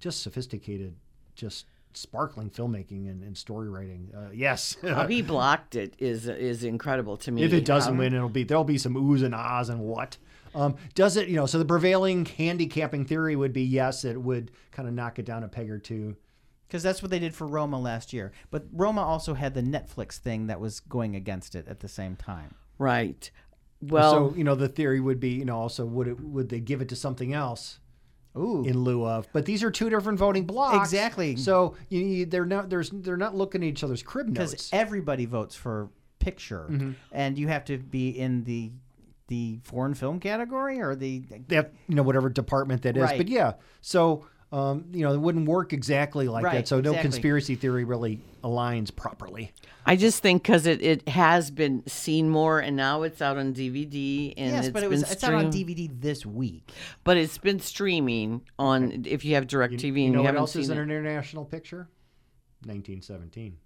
just 0.00 0.22
sophisticated, 0.22 0.94
just 1.34 1.66
sparkling 1.92 2.48
filmmaking 2.50 3.08
and, 3.10 3.22
and 3.22 3.36
story 3.36 3.68
writing. 3.68 4.10
Uh, 4.16 4.30
yes, 4.32 4.76
How 4.82 5.06
he 5.06 5.20
blocked 5.20 5.74
it 5.74 5.94
is 5.98 6.28
is 6.28 6.64
incredible 6.64 7.16
to 7.18 7.32
me. 7.32 7.42
if 7.42 7.52
it 7.52 7.64
doesn't 7.64 7.94
How- 7.94 7.98
win, 7.98 8.14
it'll 8.14 8.28
be 8.28 8.44
there'll 8.44 8.64
be 8.64 8.78
some 8.78 8.94
oohs 8.94 9.22
and 9.22 9.34
ahs 9.34 9.68
and 9.68 9.80
what. 9.80 10.16
Um, 10.54 10.76
does 10.94 11.18
it? 11.18 11.28
You 11.28 11.36
know, 11.36 11.46
so 11.46 11.58
the 11.58 11.64
prevailing 11.66 12.24
handicapping 12.24 13.04
theory 13.04 13.36
would 13.36 13.52
be 13.52 13.62
yes, 13.62 14.04
it 14.04 14.20
would 14.20 14.50
kind 14.70 14.88
of 14.88 14.94
knock 14.94 15.18
it 15.18 15.26
down 15.26 15.42
a 15.44 15.48
peg 15.48 15.70
or 15.70 15.78
two. 15.78 16.16
Because 16.66 16.82
that's 16.82 17.00
what 17.02 17.10
they 17.10 17.18
did 17.20 17.34
for 17.34 17.46
Roma 17.46 17.78
last 17.78 18.12
year. 18.12 18.32
But 18.50 18.64
Roma 18.72 19.00
also 19.02 19.34
had 19.34 19.54
the 19.54 19.62
Netflix 19.62 20.16
thing 20.18 20.46
that 20.48 20.58
was 20.60 20.80
going 20.80 21.14
against 21.14 21.54
it 21.54 21.68
at 21.68 21.78
the 21.80 21.88
same 21.88 22.16
time. 22.16 22.54
right. 22.78 23.30
Well, 23.88 24.30
so 24.30 24.34
you 24.36 24.44
know, 24.44 24.54
the 24.54 24.68
theory 24.68 25.00
would 25.00 25.20
be, 25.20 25.30
you 25.30 25.44
know, 25.44 25.56
also 25.58 25.84
would 25.84 26.08
it 26.08 26.20
would 26.20 26.48
they 26.48 26.60
give 26.60 26.80
it 26.82 26.88
to 26.90 26.96
something 26.96 27.32
else 27.32 27.78
Ooh. 28.36 28.64
in 28.64 28.78
lieu 28.84 29.04
of? 29.06 29.28
But 29.32 29.44
these 29.46 29.62
are 29.62 29.70
two 29.70 29.90
different 29.90 30.18
voting 30.18 30.44
blocks. 30.44 30.78
Exactly. 30.92 31.36
So 31.36 31.74
you, 31.88 32.00
you, 32.00 32.26
they're 32.26 32.44
not 32.46 32.70
there's 32.70 32.90
they're 32.90 33.16
not 33.16 33.34
looking 33.34 33.62
at 33.62 33.66
each 33.68 33.84
other's 33.84 34.02
crib 34.02 34.28
notes 34.28 34.52
because 34.52 34.70
everybody 34.72 35.26
votes 35.26 35.54
for 35.54 35.88
picture, 36.18 36.66
Mm-hmm. 36.70 36.92
and 37.12 37.38
you 37.38 37.48
have 37.48 37.64
to 37.66 37.78
be 37.78 38.10
in 38.10 38.44
the 38.44 38.72
the 39.28 39.58
foreign 39.64 39.94
film 39.94 40.20
category 40.20 40.80
or 40.80 40.94
the 40.94 41.24
they 41.48 41.56
have, 41.56 41.70
you 41.88 41.94
know, 41.96 42.02
whatever 42.02 42.28
department 42.28 42.82
that 42.82 42.96
is. 42.96 43.02
Right. 43.02 43.18
But 43.18 43.28
yeah, 43.28 43.54
so 43.80 44.26
um, 44.52 44.84
you 44.92 45.02
know, 45.02 45.12
it 45.12 45.20
wouldn't 45.20 45.48
work 45.48 45.72
exactly 45.72 46.28
like 46.28 46.44
Right, 46.44 46.54
that. 46.58 46.68
So 46.68 46.76
no 46.76 46.90
exactly. 46.90 47.02
conspiracy 47.02 47.54
theory 47.56 47.84
really 47.84 48.20
aligns 48.44 48.94
properly. 48.94 49.52
I 49.84 49.96
just 49.96 50.22
think 50.22 50.42
because 50.42 50.66
it, 50.66 50.82
it 50.82 51.08
has 51.08 51.50
been 51.50 51.82
seen 51.86 52.28
more, 52.30 52.60
and 52.60 52.76
now 52.76 53.02
it's 53.02 53.20
out 53.22 53.36
on 53.38 53.54
DVD, 53.54 54.34
and 54.36 54.52
yes, 54.54 54.66
it's 54.66 54.72
but 54.72 54.82
it 54.82 54.90
been 54.90 55.00
was 55.00 55.10
it's 55.10 55.22
out 55.24 55.34
on 55.34 55.52
DVD 55.52 55.88
this 56.00 56.24
week. 56.24 56.70
But 57.04 57.16
it's 57.16 57.38
been 57.38 57.60
streaming 57.60 58.42
on 58.58 59.04
if 59.06 59.24
you 59.24 59.34
have 59.34 59.46
Direct 59.46 59.72
You, 59.82 59.88
and 59.88 59.96
you 59.98 60.04
you, 60.04 60.10
know 60.10 60.20
what 60.22 60.26
haven't 60.26 60.40
else 60.40 60.56
is 60.56 60.68
an 60.70 60.78
international 60.78 61.44
picture? 61.44 61.88
1917. 62.64 63.56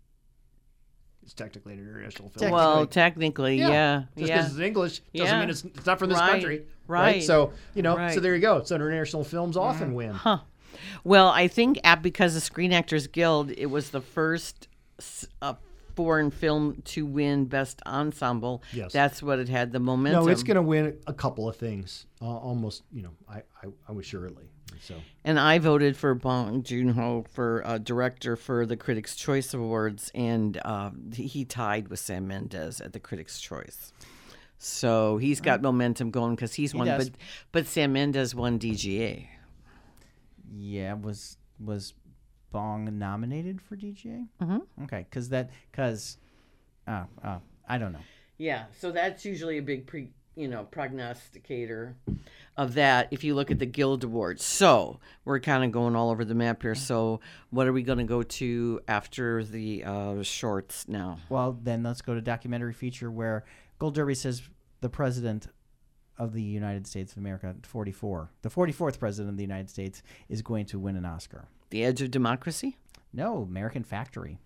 It's 1.23 1.35
technically 1.35 1.75
an 1.75 1.81
international 1.81 2.29
film. 2.31 2.41
Technically. 2.41 2.57
Well, 2.57 2.87
technically, 2.87 3.57
yeah, 3.59 3.69
yeah. 3.69 4.03
Just 4.17 4.33
because 4.33 4.51
it's 4.53 4.61
English 4.61 5.01
doesn't 5.15 5.35
Yeah. 5.35 5.41
mean 5.41 5.51
it's, 5.51 5.65
it's 5.65 5.87
not 5.87 5.99
from 5.99 6.09
this 6.09 6.19
Right, 6.19 6.31
country. 6.33 6.67
right, 6.87 7.23
So, 7.23 7.53
you 7.75 7.83
know, 7.83 8.09
so 8.09 8.21
there 8.21 8.35
you 8.35 8.41
go. 8.41 8.63
So 8.65 8.75
international 8.75 9.25
films 9.25 9.57
often 9.57 9.95
win. 9.95 10.13
Huh. 10.13 10.39
Well, 11.05 11.29
I 11.29 11.49
think 11.49 11.79
at, 11.85 12.03
because 12.03 12.35
the 12.35 12.41
Screen 12.41 12.73
Actors 12.73 13.07
Guild, 13.07 13.51
it 13.51 13.67
was 13.67 13.91
the 13.91 14.01
first 14.01 14.69
uh, 15.43 15.55
foreign 15.97 16.31
film 16.31 16.83
to 16.87 17.05
win 17.07 17.45
Best 17.47 17.81
Ensemble. 17.87 18.63
Yes. 18.73 18.93
That's 18.93 19.23
what 19.23 19.39
it 19.39 19.49
had 19.49 19.73
the 19.73 19.81
momentum. 19.81 20.25
No, 20.25 20.31
it's 20.31 20.43
going 20.43 20.57
to 20.57 20.63
win 20.63 20.97
a 21.07 21.13
couple 21.13 21.49
of 21.49 21.57
things. 21.57 22.07
Uh, 22.23 22.27
almost, 22.27 22.83
you 22.93 23.03
know, 23.03 23.11
I, 23.29 23.39
I, 23.63 23.69
I 23.89 23.93
was 23.93 24.07
surely. 24.07 24.45
So 24.83 24.95
And 25.25 25.39
I 25.39 25.59
voted 25.59 25.95
for 25.97 26.15
Bong 26.15 26.63
Joon 26.63 26.89
Ho 26.91 27.27
for 27.33 27.63
uh, 27.67 27.77
director 27.79 28.35
for 28.37 28.65
the 28.65 28.77
Critics' 28.77 29.15
Choice 29.15 29.53
Awards, 29.53 30.11
and 30.15 30.59
uh, 30.65 30.91
he- 31.13 31.27
he 31.27 31.45
tied 31.45 31.89
with 31.89 31.99
Sam 31.99 32.29
Mendes 32.29 32.81
at 32.81 32.95
the 32.95 33.01
Critics' 33.01 33.41
Choice. 33.41 33.93
So 34.59 35.17
he's 35.19 35.41
got 35.41 35.61
momentum 35.61 36.11
going 36.11 36.35
because 36.35 36.55
he's 36.55 36.75
won, 36.75 36.87
does. 36.87 37.11
but 37.11 37.19
but 37.53 37.67
Sam 37.67 37.93
Mendes 37.95 38.35
won 38.35 38.59
DGA. 38.59 39.27
Yeah, 40.53 40.95
was 40.95 41.37
was 41.59 41.95
Bong 42.51 42.99
nominated 42.99 43.61
for 43.61 43.77
DGA? 43.77 44.27
Mm-hmm. 44.43 44.85
Okay, 44.85 45.07
because 45.09 45.29
that 45.31 45.51
because 45.71 46.19
uh, 46.87 47.05
uh, 47.23 47.39
I 47.69 47.79
don't 47.79 47.93
know. 47.93 48.01
Yeah, 48.39 48.65
so 48.79 48.91
that's 48.91 49.25
usually 49.25 49.59
a 49.59 49.63
big 49.63 49.87
pre, 49.87 50.09
you 50.35 50.49
know, 50.49 50.65
prognosticator 50.65 51.95
of 52.57 52.75
that 52.75 53.09
if 53.11 53.23
you 53.23 53.35
look 53.35 53.51
at 53.51 53.59
the 53.59 53.67
Guild 53.67 54.03
Awards. 54.03 54.45
So, 54.45 54.99
we're 55.25 55.41
kind 55.41 55.63
of 55.63 55.73
going 55.73 55.95
all 55.95 56.11
over 56.11 56.25
the 56.25 56.35
map 56.35 56.63
here. 56.63 56.75
So, 56.75 57.21
what 57.51 57.67
are 57.67 57.73
we 57.73 57.83
going 57.83 57.99
to 57.99 58.05
go 58.05 58.23
to 58.23 58.81
after 58.89 59.45
the 59.45 59.85
uh, 59.85 60.23
shorts 60.23 60.89
now? 60.89 61.19
Well, 61.29 61.59
then 61.63 61.83
let's 61.83 62.01
go 62.01 62.15
to 62.15 62.21
documentary 62.21 62.73
feature 62.73 63.11
where 63.11 63.45
Gold 63.79 63.95
Derby 63.95 64.15
says 64.15 64.43
the 64.81 64.89
president 64.89 65.47
of 66.21 66.35
the 66.35 66.43
United 66.43 66.87
States 66.87 67.13
of 67.13 67.19
America, 67.19 67.57
44, 67.63 68.31
the 68.43 68.51
44th 68.51 68.99
president 68.99 69.31
of 69.31 69.37
the 69.39 69.43
United 69.43 69.71
States, 69.71 70.03
is 70.29 70.43
going 70.43 70.67
to 70.67 70.79
win 70.79 70.95
an 70.95 71.07
Oscar. 71.07 71.49
The 71.71 71.83
Edge 71.83 72.03
of 72.03 72.11
Democracy? 72.11 72.77
No, 73.13 73.39
American 73.39 73.83
Factory. 73.83 74.39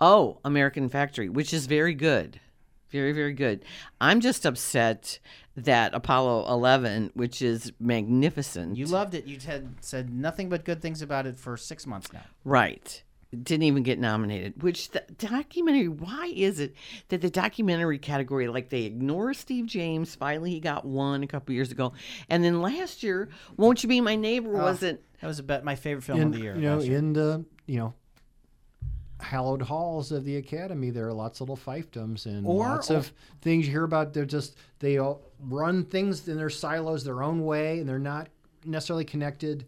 Oh, 0.00 0.38
American 0.44 0.88
Factory, 0.88 1.28
which 1.28 1.52
is 1.52 1.66
very 1.66 1.94
good. 1.94 2.40
Very, 2.88 3.12
very 3.12 3.34
good. 3.34 3.64
I'm 4.00 4.20
just 4.20 4.44
upset 4.46 5.20
that 5.56 5.94
Apollo 5.94 6.50
11, 6.52 7.10
which 7.14 7.42
is 7.42 7.70
magnificent. 7.78 8.76
You 8.76 8.86
loved 8.86 9.14
it. 9.14 9.26
You 9.26 9.38
had 9.46 9.74
said 9.80 10.12
nothing 10.12 10.48
but 10.48 10.64
good 10.64 10.80
things 10.80 11.02
about 11.02 11.26
it 11.26 11.36
for 11.36 11.56
six 11.56 11.86
months 11.86 12.12
now. 12.12 12.24
Right. 12.44 13.04
Didn't 13.30 13.62
even 13.62 13.84
get 13.84 14.00
nominated. 14.00 14.60
Which 14.60 14.90
the 14.90 15.04
documentary, 15.18 15.86
why 15.86 16.32
is 16.34 16.58
it 16.58 16.74
that 17.10 17.20
the 17.20 17.30
documentary 17.30 17.98
category, 17.98 18.48
like 18.48 18.70
they 18.70 18.82
ignore 18.82 19.34
Steve 19.34 19.66
James, 19.66 20.16
finally 20.16 20.50
he 20.50 20.58
got 20.58 20.84
one 20.84 21.22
a 21.22 21.28
couple 21.28 21.54
years 21.54 21.70
ago. 21.70 21.92
And 22.28 22.42
then 22.42 22.60
last 22.60 23.04
year, 23.04 23.28
Won't 23.56 23.84
You 23.84 23.88
Be 23.88 24.00
My 24.00 24.16
Neighbor 24.16 24.60
oh, 24.60 24.64
wasn't. 24.64 25.00
That 25.20 25.28
was 25.28 25.38
about 25.38 25.62
my 25.62 25.76
favorite 25.76 26.02
film 26.02 26.20
in, 26.20 26.26
of 26.28 26.32
the 26.32 26.40
year. 26.40 26.56
you 26.56 26.62
know, 26.62 26.80
year. 26.80 26.98
in 26.98 27.12
the 27.12 27.30
uh, 27.30 27.38
you 27.66 27.78
know 27.78 27.94
hallowed 29.22 29.62
halls 29.62 30.12
of 30.12 30.24
the 30.24 30.36
academy, 30.36 30.90
there 30.90 31.06
are 31.06 31.12
lots 31.12 31.40
of 31.40 31.48
little 31.48 31.72
fiefdoms 31.72 32.26
and 32.26 32.46
Or- 32.46 32.66
lots 32.66 32.90
of 32.90 33.12
things 33.42 33.66
you 33.66 33.72
hear 33.72 33.84
about. 33.84 34.12
They're 34.12 34.24
just 34.24 34.56
they 34.80 34.98
all 34.98 35.22
run 35.38 35.84
things 35.84 36.26
in 36.26 36.36
their 36.36 36.50
silos 36.50 37.04
their 37.04 37.22
own 37.22 37.44
way, 37.44 37.78
and 37.78 37.88
they're 37.88 37.98
not 37.98 38.28
necessarily 38.64 39.04
connected 39.04 39.66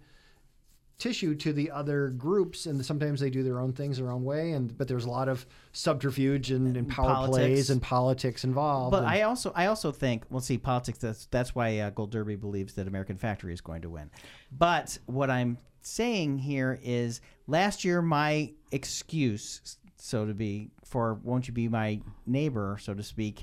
tissue 1.02 1.34
to 1.34 1.52
the 1.52 1.68
other 1.68 2.10
groups 2.10 2.66
and 2.66 2.86
sometimes 2.86 3.18
they 3.18 3.28
do 3.28 3.42
their 3.42 3.58
own 3.58 3.72
things 3.72 3.96
their 3.98 4.12
own 4.12 4.22
way 4.22 4.52
and 4.52 4.78
but 4.78 4.86
there's 4.86 5.04
a 5.04 5.10
lot 5.10 5.28
of 5.28 5.44
subterfuge 5.72 6.52
and, 6.52 6.76
and 6.76 6.88
power 6.88 7.12
Politics. 7.12 7.36
plays 7.36 7.70
and 7.70 7.82
politics 7.82 8.44
involved 8.44 8.92
But 8.92 8.98
and- 8.98 9.08
I 9.08 9.22
also 9.22 9.52
I 9.56 9.66
also 9.66 9.90
think 9.90 10.22
well 10.30 10.40
see 10.40 10.58
politics 10.58 10.98
that's 10.98 11.26
that's 11.26 11.56
why 11.56 11.76
uh, 11.80 11.90
Gold 11.90 12.12
Derby 12.12 12.36
believes 12.36 12.74
that 12.74 12.86
American 12.86 13.16
Factory 13.16 13.52
is 13.52 13.60
going 13.60 13.82
to 13.82 13.90
win. 13.90 14.12
But 14.56 14.96
what 15.06 15.28
I'm 15.28 15.58
saying 15.80 16.38
here 16.38 16.78
is 16.84 17.20
last 17.48 17.84
year 17.84 18.00
my 18.00 18.52
excuse 18.70 19.76
so 19.96 20.24
to 20.24 20.34
be 20.34 20.70
for 20.84 21.14
won't 21.24 21.48
you 21.48 21.52
be 21.52 21.66
my 21.66 22.00
neighbor 22.26 22.78
so 22.80 22.94
to 22.94 23.02
speak 23.02 23.42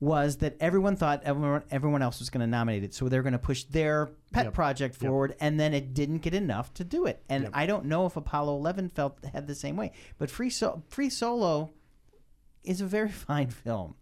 was 0.00 0.36
that 0.36 0.56
everyone 0.60 0.94
thought 0.94 1.22
everyone 1.24 1.62
everyone 1.70 2.02
else 2.02 2.20
was 2.20 2.30
going 2.30 2.40
to 2.40 2.46
nominate 2.46 2.84
it 2.84 2.94
so 2.94 3.08
they're 3.08 3.22
going 3.22 3.32
to 3.32 3.38
push 3.38 3.64
their 3.64 4.10
pet 4.32 4.44
Yep. 4.46 4.54
project 4.54 4.94
forward 4.94 5.34
and 5.40 5.58
then 5.58 5.74
it 5.74 5.92
didn't 5.92 6.18
get 6.18 6.34
enough 6.34 6.72
to 6.74 6.84
do 6.84 7.06
it. 7.06 7.22
And 7.28 7.48
I 7.52 7.66
don't 7.66 7.86
know 7.86 8.06
if 8.06 8.16
Apollo 8.16 8.56
11 8.58 8.90
felt 8.90 9.18
had 9.32 9.46
the 9.48 9.54
same 9.56 9.76
way 9.76 9.90
but 10.18 10.30
Free 10.30 10.50
so- 10.50 10.82
Free 10.88 11.10
Solo 11.10 11.70
is 12.62 12.80
a 12.80 12.86
very 12.86 13.08
fine 13.26 13.48
film. 13.50 13.94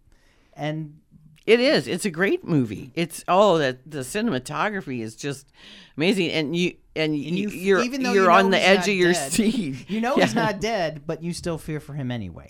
And 0.53 0.99
It 1.47 1.61
is. 1.61 1.87
It's 1.87 2.03
a 2.05 2.11
great 2.11 2.43
movie. 2.43 2.91
It's 2.93 3.23
oh 3.27 3.57
that 3.57 3.89
the 3.89 3.99
cinematography 3.99 4.99
is 5.01 5.15
just 5.15 5.47
amazing, 5.95 6.29
and 6.31 6.53
you 6.55 6.75
and, 6.93 7.15
you, 7.17 7.47
you- 7.47 7.49
you're 7.49 7.83
even 7.83 8.03
though 8.03 8.11
you're 8.11 8.23
you 8.23 8.29
know 8.29 8.35
on 8.35 8.49
the 8.49 8.61
edge 8.61 8.87
of 8.89 8.93
your 8.95 9.13
dead, 9.13 9.31
seat. 9.31 9.89
you 9.89 10.01
know 10.01 10.15
Yeah. 10.17 10.25
he's 10.25 10.35
not 10.35 10.59
dead 10.59 11.03
but 11.05 11.21
you 11.23 11.31
still 11.31 11.57
fear 11.59 11.79
for 11.79 11.93
him 11.93 12.11
anyway 12.11 12.47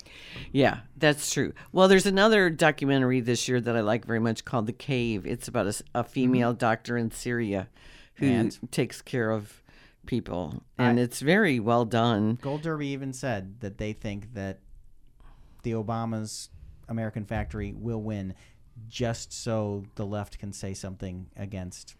Yeah, 0.52 0.80
that's 0.96 1.30
true. 1.30 1.52
Well, 1.70 1.86
there's 1.86 2.06
another 2.06 2.50
documentary 2.50 3.20
this 3.20 3.46
year 3.46 3.60
that 3.60 3.76
I 3.76 3.80
like 3.80 4.04
very 4.04 4.20
much 4.20 4.44
called 4.44 4.66
The 4.66 4.72
Cave. 4.72 5.26
It's 5.26 5.46
about 5.48 5.66
a 5.66 5.70
mm-hmm. 5.70 6.02
female 6.10 6.52
doctor 6.54 6.96
in 6.96 7.10
Syria 7.10 7.68
who 8.14 8.26
And? 8.26 8.58
takes 8.72 9.00
care 9.00 9.30
of 9.30 9.62
people, 10.06 10.62
and 10.78 10.98
it's 10.98 11.20
very 11.20 11.60
well 11.60 11.84
done. 11.84 12.38
Gold 12.42 12.62
Derby 12.62 12.88
even 12.88 13.12
said 13.12 13.60
that 13.60 13.78
they 13.78 13.92
think 13.92 14.34
that 14.34 14.58
the 15.62 15.72
Obama's 15.72 16.48
American 16.88 17.24
Factory 17.26 17.72
will 17.76 18.00
win 18.02 18.34
just 18.88 19.32
so 19.32 19.84
the 19.96 20.06
left 20.06 20.38
can 20.38 20.52
say 20.52 20.74
something 20.74 21.26
against 21.36 21.94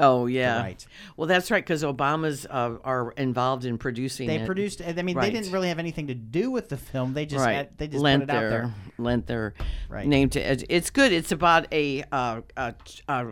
Oh 0.00 0.26
yeah, 0.26 0.60
right. 0.60 0.86
well 1.16 1.26
that's 1.26 1.50
right 1.50 1.64
because 1.64 1.82
Obama's 1.82 2.46
uh, 2.48 2.76
are 2.84 3.10
involved 3.12 3.64
in 3.64 3.78
producing. 3.78 4.28
They 4.28 4.36
it. 4.36 4.46
produced 4.46 4.80
I 4.80 4.92
mean 5.02 5.16
Right. 5.16 5.32
they 5.32 5.36
didn't 5.36 5.52
really 5.52 5.68
have 5.68 5.80
anything 5.80 6.06
to 6.06 6.14
do 6.14 6.52
with 6.52 6.68
the 6.68 6.76
film. 6.76 7.14
They 7.14 7.26
just 7.26 7.44
right. 7.44 7.54
had, 7.54 7.78
they 7.78 7.88
just 7.88 8.00
lent 8.02 8.22
put 8.22 8.30
it 8.30 8.36
out 8.36 8.40
their 8.40 8.50
there. 8.50 8.74
lent 8.98 9.26
their 9.26 9.54
Right. 9.88 10.06
name 10.06 10.28
to 10.30 10.40
edge. 10.40 10.64
It's 10.68 10.90
good. 10.90 11.12
It's 11.12 11.32
about 11.32 11.66
a 11.72 12.04
uh, 12.12 12.42
a, 12.56 12.74
a, 13.08 13.26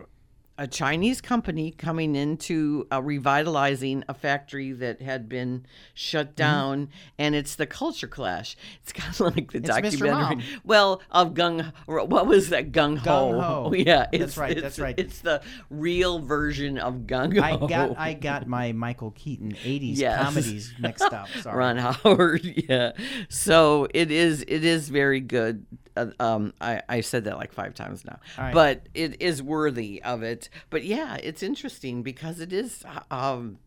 a 0.57 0.67
Chinese 0.67 1.21
company 1.21 1.71
coming 1.71 2.15
into 2.15 2.87
uh, 2.91 3.01
revitalizing 3.01 4.03
a 4.09 4.13
factory 4.13 4.71
that 4.73 5.01
had 5.01 5.29
been 5.29 5.65
shut 5.93 6.27
Mm-hmm. 6.27 6.35
down, 6.35 6.89
and 7.19 7.35
it's 7.35 7.55
the 7.55 7.65
culture 7.67 8.07
clash. 8.07 8.55
It's 8.81 8.91
kind 8.91 9.13
of 9.13 9.19
like 9.35 9.51
the 9.51 9.59
It's 9.59 9.67
documentary. 9.69 10.43
Well, 10.63 11.01
of 11.11 11.33
gung. 11.33 11.71
What 11.85 12.25
was 12.27 12.49
that 12.49 12.71
gung 12.71 12.97
ho? 12.97 13.31
Gung 13.33 13.41
Ho. 13.43 13.73
Yeah, 13.73 14.07
That's 14.11 14.35
right, 14.37 14.51
It's, 14.51 14.61
that's 14.61 14.79
right. 14.79 14.95
It's 14.97 15.19
the 15.19 15.41
real 15.69 16.19
version 16.19 16.77
of 16.79 17.01
gung 17.07 17.37
ho. 17.37 17.43
I 17.43 17.67
got 17.67 17.97
I 17.97 18.13
got 18.29 18.47
my 18.47 18.71
Michael 18.71 19.11
Keaton 19.11 19.51
80s 19.53 19.97
Yes. 19.97 20.21
comedies 20.23 20.73
mixed 20.79 21.03
up. 21.13 21.27
Sorry. 21.41 21.55
Ron 21.57 21.77
Howard, 21.77 22.43
yeah. 22.69 22.91
So 23.29 23.87
it 23.93 24.11
is. 24.11 24.43
It 24.47 24.63
is 24.65 24.89
very 24.89 25.19
good. 25.19 25.65
Uh, 25.97 26.11
um, 26.19 26.53
I 26.61 26.81
I 26.87 27.01
said 27.01 27.25
that 27.25 27.37
like 27.37 27.51
five 27.51 27.73
times 27.73 28.05
now, 28.05 28.19
right. 28.37 28.53
but 28.53 28.87
it 28.93 29.21
is 29.21 29.41
worthy 29.43 30.01
of 30.03 30.23
it. 30.23 30.49
But 30.69 30.83
yeah, 30.83 31.15
it's 31.21 31.43
interesting 31.43 32.03
because 32.03 32.39
it 32.39 32.53
is. 32.53 32.83
Um, 33.11 33.59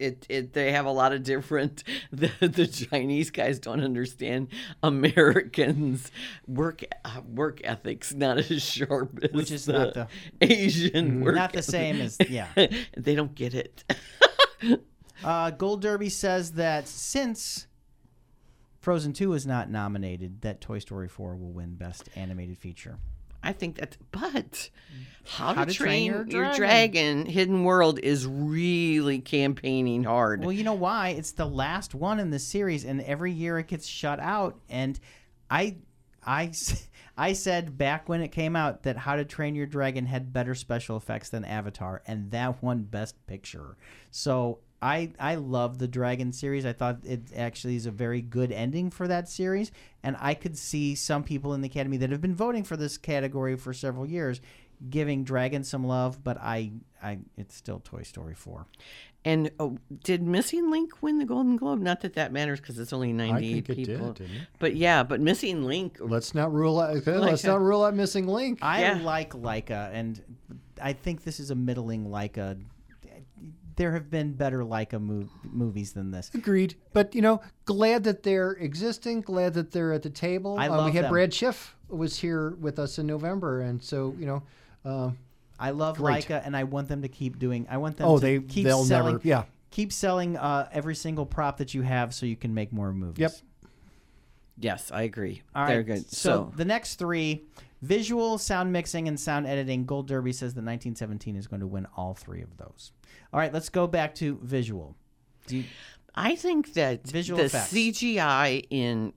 it, 0.00 0.26
it 0.28 0.52
they 0.54 0.72
have 0.72 0.86
a 0.86 0.90
lot 0.90 1.12
of 1.12 1.22
different 1.22 1.84
the, 2.12 2.30
the 2.40 2.66
Chinese 2.66 3.30
guys 3.30 3.58
don't 3.60 3.80
understand 3.80 4.48
Americans 4.82 6.10
work 6.48 6.82
uh, 7.04 7.20
work 7.32 7.60
ethics 7.62 8.12
not 8.12 8.38
as 8.38 8.60
sharp 8.60 9.20
as 9.22 9.30
Which 9.30 9.50
is 9.52 9.66
the 9.66 9.72
not 9.72 9.94
the- 9.94 10.08
Asian 10.40 11.20
work 11.20 11.36
Not 11.36 11.52
the 11.52 11.62
same 11.62 12.00
as 12.00 12.16
yeah. 12.28 12.48
they 12.96 13.14
don't 13.14 13.34
get 13.34 13.54
it 13.54 13.84
Uh, 15.22 15.50
Gold 15.50 15.80
Derby 15.80 16.10
says 16.10 16.52
that 16.52 16.86
since 16.86 17.66
Frozen 18.84 19.14
2 19.14 19.32
is 19.32 19.46
not 19.46 19.70
nominated, 19.70 20.42
that 20.42 20.60
Toy 20.60 20.78
Story 20.78 21.08
4 21.08 21.36
will 21.36 21.52
win 21.52 21.74
Best 21.74 22.10
Animated 22.16 22.58
Feature. 22.58 22.98
I 23.42 23.54
think 23.54 23.76
that's 23.76 23.96
but 24.10 24.68
how, 25.24 25.54
How 25.54 25.64
to, 25.64 25.70
to 25.70 25.74
train, 25.74 26.12
Train 26.12 26.28
your, 26.28 26.44
Your 26.44 26.54
dragon. 26.54 27.24
Hidden 27.24 27.64
World 27.64 27.98
is 27.98 28.26
really 28.26 29.20
campaigning 29.20 30.04
hard. 30.04 30.42
Well, 30.42 30.52
you 30.52 30.64
know 30.64 30.74
why? 30.74 31.10
It's 31.10 31.32
the 31.32 31.46
last 31.46 31.94
one 31.94 32.20
in 32.20 32.28
the 32.28 32.38
series, 32.38 32.84
and 32.84 33.00
every 33.00 33.32
year 33.32 33.58
it 33.58 33.68
gets 33.68 33.86
shut 33.86 34.20
out. 34.20 34.60
And 34.68 35.00
I, 35.50 35.76
I, 36.22 36.52
I 37.16 37.32
said 37.32 37.78
back 37.78 38.06
when 38.06 38.20
it 38.20 38.32
came 38.32 38.54
out 38.54 38.82
that 38.82 38.98
How 38.98 39.16
to 39.16 39.24
Train 39.24 39.54
Your 39.54 39.64
Dragon 39.64 40.04
had 40.04 40.30
better 40.30 40.54
special 40.54 40.98
effects 40.98 41.30
than 41.30 41.46
Avatar, 41.46 42.02
and 42.06 42.30
that 42.32 42.62
won 42.62 42.82
Best 42.82 43.26
Picture. 43.26 43.78
So 44.10 44.58
I, 44.84 45.12
I 45.18 45.36
love 45.36 45.78
the 45.78 45.88
Dragon 45.88 46.32
series. 46.32 46.66
I 46.66 46.72
thought 46.74 46.98
it 47.04 47.22
actually 47.34 47.76
is 47.76 47.86
a 47.86 47.90
very 47.90 48.20
good 48.20 48.52
ending 48.52 48.90
for 48.90 49.08
that 49.08 49.28
series, 49.28 49.72
and 50.02 50.16
I 50.20 50.34
could 50.34 50.58
see 50.58 50.94
some 50.94 51.24
people 51.24 51.54
in 51.54 51.62
the 51.62 51.68
Academy 51.68 51.96
that 51.96 52.10
have 52.10 52.20
been 52.20 52.34
voting 52.34 52.64
for 52.64 52.76
this 52.76 52.98
category 52.98 53.56
for 53.56 53.72
several 53.72 54.04
years 54.06 54.40
giving 54.90 55.24
Dragon 55.24 55.64
some 55.64 55.86
love, 55.86 56.22
but 56.22 56.36
I, 56.38 56.72
I, 57.02 57.18
it's 57.38 57.54
still 57.54 57.80
Toy 57.80 58.02
Story 58.02 58.34
four. 58.34 58.66
and 59.24 59.50
oh, 59.58 59.78
did 60.02 60.22
Missing 60.22 60.70
Link 60.70 61.00
win 61.00 61.18
the 61.18 61.24
Golden 61.24 61.56
Globe? 61.56 61.80
Not 61.80 62.00
that 62.02 62.14
that 62.14 62.32
matters 62.32 62.60
because 62.60 62.78
it's 62.78 62.92
only 62.92 63.08
I 63.10 63.12
ninety-eight 63.12 63.66
think 63.66 63.78
it 63.78 63.86
people. 63.86 64.12
did, 64.12 64.26
didn't 64.26 64.42
it? 64.42 64.48
But 64.58 64.74
yeah, 64.76 65.02
but 65.04 65.20
Missing 65.20 65.64
Link. 65.64 65.96
Let's 66.00 66.34
not 66.34 66.52
rule 66.52 66.78
out. 66.80 66.90
okay, 66.98 67.16
let's 67.16 67.42
Laika. 67.42 67.46
not 67.46 67.60
rule 67.62 67.84
out 67.84 67.94
missing 67.94 68.26
link. 68.26 68.58
I 68.60 68.82
Yeah. 68.82 68.98
like 69.02 69.30
Laika, 69.32 69.90
and 69.94 70.20
I 70.82 70.92
think 70.92 71.22
this 71.24 71.40
is 71.40 71.50
a 71.50 71.54
middling 71.54 72.06
Laika. 72.06 72.60
There 73.76 73.92
have 73.92 74.08
been 74.10 74.32
better 74.34 74.60
Laika 74.60 75.00
mov- 75.04 75.28
movies 75.42 75.92
than 75.92 76.10
this. 76.12 76.30
Agreed. 76.34 76.76
But 76.92 77.14
you 77.14 77.22
know, 77.22 77.40
glad 77.64 78.04
that 78.04 78.22
they're 78.22 78.52
existing. 78.52 79.22
Glad 79.22 79.54
that 79.54 79.72
they're 79.72 79.92
at 79.92 80.02
the 80.02 80.10
table. 80.10 80.56
I 80.58 80.68
Uh, 80.68 80.76
love 80.76 80.84
we 80.86 80.92
had 80.92 81.04
them. 81.06 81.10
Brad 81.12 81.34
Schiff 81.34 81.74
was 81.88 82.18
here 82.18 82.50
with 82.60 82.78
us 82.78 82.98
in 82.98 83.06
November, 83.06 83.62
and 83.62 83.82
so 83.82 84.14
you 84.18 84.26
know, 84.26 84.42
um, 84.84 85.18
I 85.58 85.70
love 85.70 85.96
Great. 85.98 86.24
Laika, 86.26 86.42
and 86.44 86.56
I 86.56 86.64
want 86.64 86.88
them 86.88 87.02
to 87.02 87.08
keep 87.08 87.38
doing. 87.38 87.66
I 87.68 87.78
want 87.78 87.96
them. 87.96 88.06
oh, 88.08 88.18
to 88.18 88.20
they 88.20 88.38
keep 88.40 88.64
they'll 88.64 88.84
selling, 88.84 89.14
never. 89.14 89.26
Yeah. 89.28 89.44
keep 89.70 89.92
selling 89.92 90.36
uh, 90.36 90.68
every 90.72 90.94
single 90.94 91.26
prop 91.26 91.56
that 91.58 91.74
you 91.74 91.82
have, 91.82 92.14
so 92.14 92.26
you 92.26 92.36
can 92.36 92.54
make 92.54 92.72
more 92.72 92.92
movies. 92.92 93.18
Yep. 93.20 93.32
Yes, 94.58 94.92
I 94.92 95.02
agree. 95.02 95.42
All 95.54 95.66
They're 95.66 95.78
right. 95.78 95.86
good. 95.86 96.10
So, 96.10 96.30
So, 96.46 96.52
the 96.56 96.64
next 96.64 96.94
three, 96.96 97.42
visual, 97.82 98.38
sound 98.38 98.72
mixing, 98.72 99.08
and 99.08 99.18
sound 99.18 99.46
editing. 99.48 99.84
Gold 99.84 100.06
Derby 100.06 100.32
says 100.32 100.54
that 100.54 100.60
1917 100.60 101.34
is 101.36 101.48
going 101.48 101.58
to 101.60 101.66
win 101.66 101.86
all 101.96 102.14
three 102.14 102.40
of 102.42 102.56
those. 102.56 102.92
All 103.32 103.40
right, 103.40 103.52
let's 103.52 103.68
go 103.68 103.86
back 103.86 104.14
to 104.16 104.38
visual. 104.42 104.96
Do 105.46 105.58
you, 105.58 105.64
I 106.14 106.36
think 106.36 106.74
that 106.74 107.06
Visual 107.06 107.38
the 107.38 107.44
effects. 107.46 107.72
CGI 107.72 108.66
in 108.70 109.12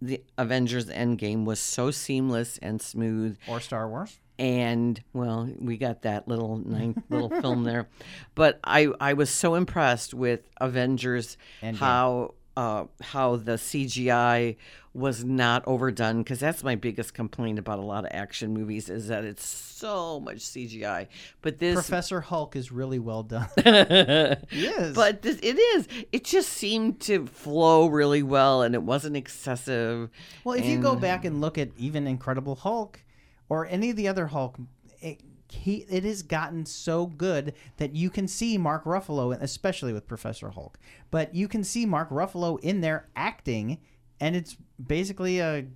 the 0.00 0.22
Avengers 0.38 0.86
Endgame 0.86 1.44
was 1.44 1.58
so 1.60 1.90
seamless 1.90 2.58
and 2.58 2.80
smooth 2.80 3.36
or 3.48 3.60
Star 3.60 3.88
Wars? 3.88 4.18
and 4.38 5.02
well 5.14 5.48
we 5.58 5.78
got 5.78 6.02
that 6.02 6.28
little 6.28 6.58
ninth 6.58 6.98
little 7.08 7.30
film 7.40 7.64
there 7.64 7.88
but 8.34 8.60
i 8.64 8.86
i 9.00 9.14
was 9.14 9.30
so 9.30 9.54
impressed 9.54 10.12
with 10.12 10.46
avengers 10.60 11.38
Endgame. 11.62 11.76
how 11.76 12.34
uh 12.54 12.84
how 13.00 13.36
the 13.36 13.52
cgi 13.52 14.56
was 14.96 15.24
not 15.24 15.62
overdone 15.66 16.18
because 16.18 16.40
that's 16.40 16.64
my 16.64 16.74
biggest 16.74 17.12
complaint 17.14 17.58
about 17.58 17.78
a 17.78 17.82
lot 17.82 18.04
of 18.04 18.10
action 18.12 18.54
movies 18.54 18.88
is 18.88 19.08
that 19.08 19.24
it's 19.24 19.46
so 19.46 20.18
much 20.20 20.38
cgi 20.38 21.06
but 21.42 21.58
this 21.58 21.74
Professor 21.74 22.20
Hulk 22.22 22.56
is 22.56 22.72
really 22.72 22.98
well 22.98 23.22
done. 23.22 23.48
yes. 23.56 24.94
but 24.94 25.22
this, 25.22 25.38
it 25.42 25.58
is 25.58 25.86
it 26.12 26.24
just 26.24 26.48
seemed 26.48 27.00
to 27.00 27.26
flow 27.26 27.86
really 27.86 28.22
well 28.22 28.62
and 28.62 28.74
it 28.74 28.82
wasn't 28.82 29.16
excessive 29.16 30.10
Well, 30.44 30.56
if 30.56 30.64
you 30.64 30.78
go 30.78 30.96
back 30.96 31.24
and 31.24 31.40
look 31.40 31.58
at 31.58 31.68
even 31.76 32.06
Incredible 32.06 32.56
Hulk 32.56 33.00
or 33.48 33.66
any 33.66 33.90
of 33.90 33.96
the 33.96 34.08
other 34.08 34.28
Hulk, 34.28 34.56
it, 35.00 35.20
he, 35.48 35.86
it 35.88 36.04
has 36.04 36.22
gotten 36.22 36.66
so 36.66 37.06
good 37.06 37.54
that 37.76 37.94
you 37.94 38.10
can 38.10 38.26
see 38.26 38.58
Mark 38.58 38.84
Ruffalo, 38.84 39.36
especially 39.40 39.92
with 39.92 40.06
Professor 40.06 40.50
Hulk, 40.50 40.78
but 41.10 41.34
you 41.34 41.48
can 41.48 41.62
see 41.62 41.86
Mark 41.86 42.10
Ruffalo 42.10 42.58
in 42.60 42.80
there 42.80 43.08
acting, 43.14 43.78
and 44.20 44.34
it's 44.36 44.56
basically 44.84 45.38
a, 45.40 45.66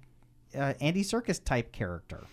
a 0.54 0.82
Andy 0.82 1.02
Serkis 1.02 1.42
type 1.44 1.72
character. 1.72 2.24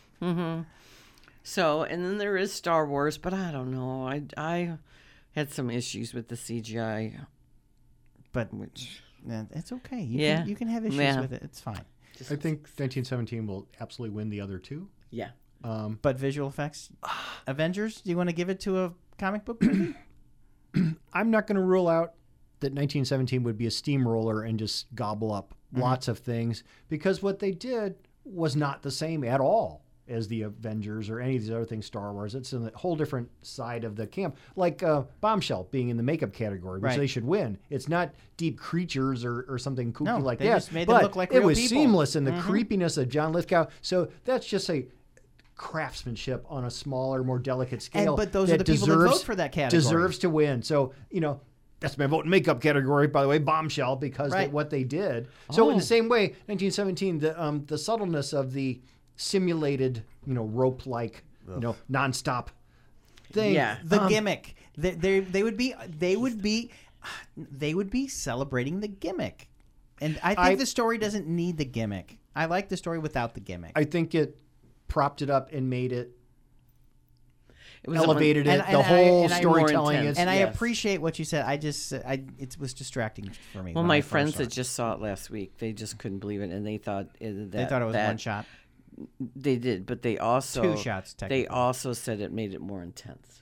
So, 1.43 1.83
and 1.83 2.03
then 2.03 2.17
there 2.17 2.35
is 2.35 2.51
Star 2.53 2.85
Wars, 2.85 3.17
but 3.17 3.33
I 3.33 3.51
don't 3.51 3.71
know. 3.71 4.05
I 4.07 4.23
I 4.35 4.77
had 5.33 5.51
some 5.51 5.69
issues 5.69 6.13
with 6.13 6.27
the 6.27 6.35
CGI, 6.35 7.25
But 8.33 8.53
which 8.53 9.01
it's 9.51 9.71
okay. 9.71 10.01
You 10.01 10.19
Yeah. 10.19 10.39
can, 10.39 10.49
you 10.49 10.55
can 10.55 10.67
have 10.67 10.85
issues 10.85 10.99
Yeah. 10.99 11.21
with 11.21 11.31
it. 11.33 11.41
It's 11.43 11.59
fine. 11.61 11.81
just 12.17 12.31
I 12.31 12.35
think 12.35 12.61
1917 12.77 13.45
will 13.47 13.67
absolutely 13.79 14.15
win 14.15 14.29
the 14.29 14.41
other 14.41 14.57
two. 14.59 14.89
yeah. 15.11 15.29
Um, 15.63 15.97
But 16.01 16.17
visual 16.19 16.47
effects, 16.49 16.89
Avengers. 17.47 18.01
Do 18.01 18.09
you 18.11 18.17
want 18.17 18.29
to 18.29 18.35
give 18.35 18.49
it 18.49 18.59
to 18.61 18.83
a 18.83 18.93
comic 19.17 19.43
book 19.45 19.61
movie? 19.61 19.95
I'm 21.13 21.31
not 21.31 21.47
going 21.47 21.55
to 21.55 21.63
rule 21.63 21.87
out 21.87 22.13
that 22.59 22.67
1917 22.73 23.41
would 23.43 23.57
be 23.57 23.65
a 23.67 23.71
steamroller 23.71 24.43
and 24.43 24.59
just 24.59 24.93
gobble 24.95 25.31
up 25.31 25.55
lots 25.73 26.07
of 26.07 26.19
things 26.19 26.63
because 26.89 27.21
what 27.21 27.39
they 27.39 27.51
did 27.51 27.95
was 28.25 28.55
not 28.55 28.81
the 28.81 28.91
same 28.91 29.23
at 29.23 29.39
all 29.39 29.83
as 30.09 30.29
the 30.29 30.43
Avengers 30.43 31.09
or 31.09 31.19
any 31.19 31.35
of 31.35 31.41
these 31.41 31.51
other 31.51 31.65
things, 31.65 31.85
Star 31.85 32.13
Wars. 32.13 32.33
It's 32.33 32.53
in 32.53 32.65
a 32.65 32.77
whole 32.77 32.95
different 32.95 33.29
side 33.41 33.83
of 33.83 33.97
the 33.97 34.07
camp, 34.07 34.37
like 34.55 34.81
uh, 34.81 35.03
Bombshell 35.19 35.67
being 35.69 35.89
in 35.89 35.97
the 35.97 36.03
makeup 36.03 36.31
category, 36.31 36.79
which 36.79 36.83
Right. 36.91 36.97
they 36.97 37.07
should 37.07 37.25
win. 37.25 37.57
It's 37.69 37.89
not 37.89 38.13
deep 38.37 38.57
creatures 38.57 39.25
or, 39.25 39.45
or 39.49 39.57
something 39.57 39.91
kooky 39.91 40.05
No, 40.05 40.17
like 40.19 40.39
they 40.39 40.47
that. 40.47 40.55
just 40.55 40.71
made 40.71 40.87
them 40.87 40.95
but 40.95 41.03
look 41.03 41.15
like 41.17 41.33
it 41.33 41.43
was 41.43 41.57
people. 41.59 41.69
seamless 41.77 42.15
in 42.15 42.23
the 42.23 42.31
creepiness 42.39 42.95
of 42.95 43.09
John 43.09 43.33
Lithgow. 43.33 43.65
So 43.81 44.07
that's 44.23 44.45
just 44.47 44.69
a 44.69 44.85
craftsmanship 45.55 46.45
on 46.49 46.65
a 46.65 46.71
smaller, 46.71 47.23
more 47.23 47.39
delicate 47.39 47.81
scale. 47.81 48.15
but 48.15 48.31
those 48.31 48.51
are 48.51 48.57
the 48.57 48.63
people 48.63 48.87
that 48.87 49.09
vote 49.09 49.23
for 49.23 49.35
that 49.35 49.51
category. 49.51 49.81
Deserves 49.81 50.19
to 50.19 50.29
win. 50.29 50.61
So 50.61 50.93
you 51.11 51.19
know. 51.21 51.41
That's 51.79 51.97
my 51.97 52.07
vote 52.07 52.25
in 52.25 52.31
makeup 52.31 52.59
category, 52.59 53.07
by 53.07 53.21
the 53.21 53.27
way, 53.27 53.37
bombshell, 53.37 53.95
because 53.97 54.31
Right. 54.31 54.47
of 54.47 54.53
what 54.53 54.69
they 54.71 54.83
did. 54.83 55.27
So 55.51 55.69
in 55.69 55.75
Oh. 55.75 55.79
the 55.79 55.85
same 55.85 56.09
way, 56.09 56.29
1917, 56.47 57.19
the 57.19 57.41
um, 57.41 57.65
the 57.67 57.77
subtleness 57.77 58.33
of 58.33 58.53
the 58.53 58.81
simulated, 59.15 60.03
you 60.25 60.33
know, 60.33 60.43
rope-like, 60.45 61.23
you 61.47 61.59
know, 61.59 61.75
nonstop 61.91 62.47
thing. 63.31 63.53
Yeah. 63.53 63.77
the 63.83 64.01
um, 64.01 64.09
gimmick. 64.09 64.55
They, 64.77 64.91
they 64.91 65.19
they 65.19 65.43
would 65.43 65.57
be 65.57 65.73
they 65.87 66.15
would 66.15 66.41
be 66.41 66.71
they 67.35 67.73
would 67.73 67.89
be 67.89 68.07
celebrating 68.07 68.79
the 68.79 68.87
gimmick, 68.87 69.47
and 70.01 70.19
I 70.23 70.29
think 70.35 70.39
I- 70.39 70.55
the 70.55 70.65
story 70.65 70.97
doesn't 70.97 71.27
need 71.27 71.57
the 71.57 71.65
gimmick. 71.65 72.17
I 72.35 72.45
like 72.45 72.69
the 72.69 72.77
story 72.77 72.99
without 72.99 73.33
the 73.33 73.39
gimmick. 73.39 73.71
I 73.75 73.83
think 73.83 74.13
it 74.15 74.37
propped 74.87 75.21
it 75.21 75.29
up 75.29 75.51
and 75.51 75.69
made 75.69 75.91
it 75.91 76.16
It 77.87 77.91
was 77.91 77.99
elevated 78.01 78.47
and- 78.47 78.61
it. 78.61 78.65
and 78.67 78.75
the 78.75 78.79
I- 78.79 78.83
whole 78.83 79.31
I- 79.31 79.39
storytelling 79.39 80.05
is. 80.05 80.17
and 80.17 80.29
I 80.29 80.35
appreciate 80.35 81.01
what 81.01 81.17
you 81.17 81.23
said. 81.23 81.45
I 81.45 81.55
just 81.55 81.93
I 81.93 82.23
it 82.37 82.57
was 82.59 82.73
distracting 82.73 83.31
for 83.53 83.63
me. 83.63 83.73
Well, 83.73 83.85
my 83.85 83.97
I 83.97 84.01
friends 84.01 84.35
that 84.35 84.49
just 84.51 84.73
saw 84.73 84.93
it 84.93 84.99
last 84.99 85.29
week, 85.29 85.57
they 85.57 85.71
just 85.71 85.97
couldn't 85.97 86.19
believe 86.19 86.41
it, 86.41 86.51
and 86.51 86.67
they 86.67 86.77
thought 86.77 87.05
uh, 87.21 87.25
that 87.27 87.51
they 87.51 87.65
thought 87.65 87.81
it 87.81 87.85
was 87.85 87.93
that, 87.93 88.07
one 88.07 88.17
shot. 88.17 88.45
They 89.35 89.55
did, 89.55 89.85
but 89.85 90.01
they 90.01 90.17
also 90.17 90.63
Two 90.75 90.77
shots, 90.77 91.15
They 91.29 91.47
also 91.47 91.93
said 91.93 92.19
it 92.19 92.33
made 92.33 92.53
it 92.53 92.59
more 92.61 92.83
intense. 92.83 93.41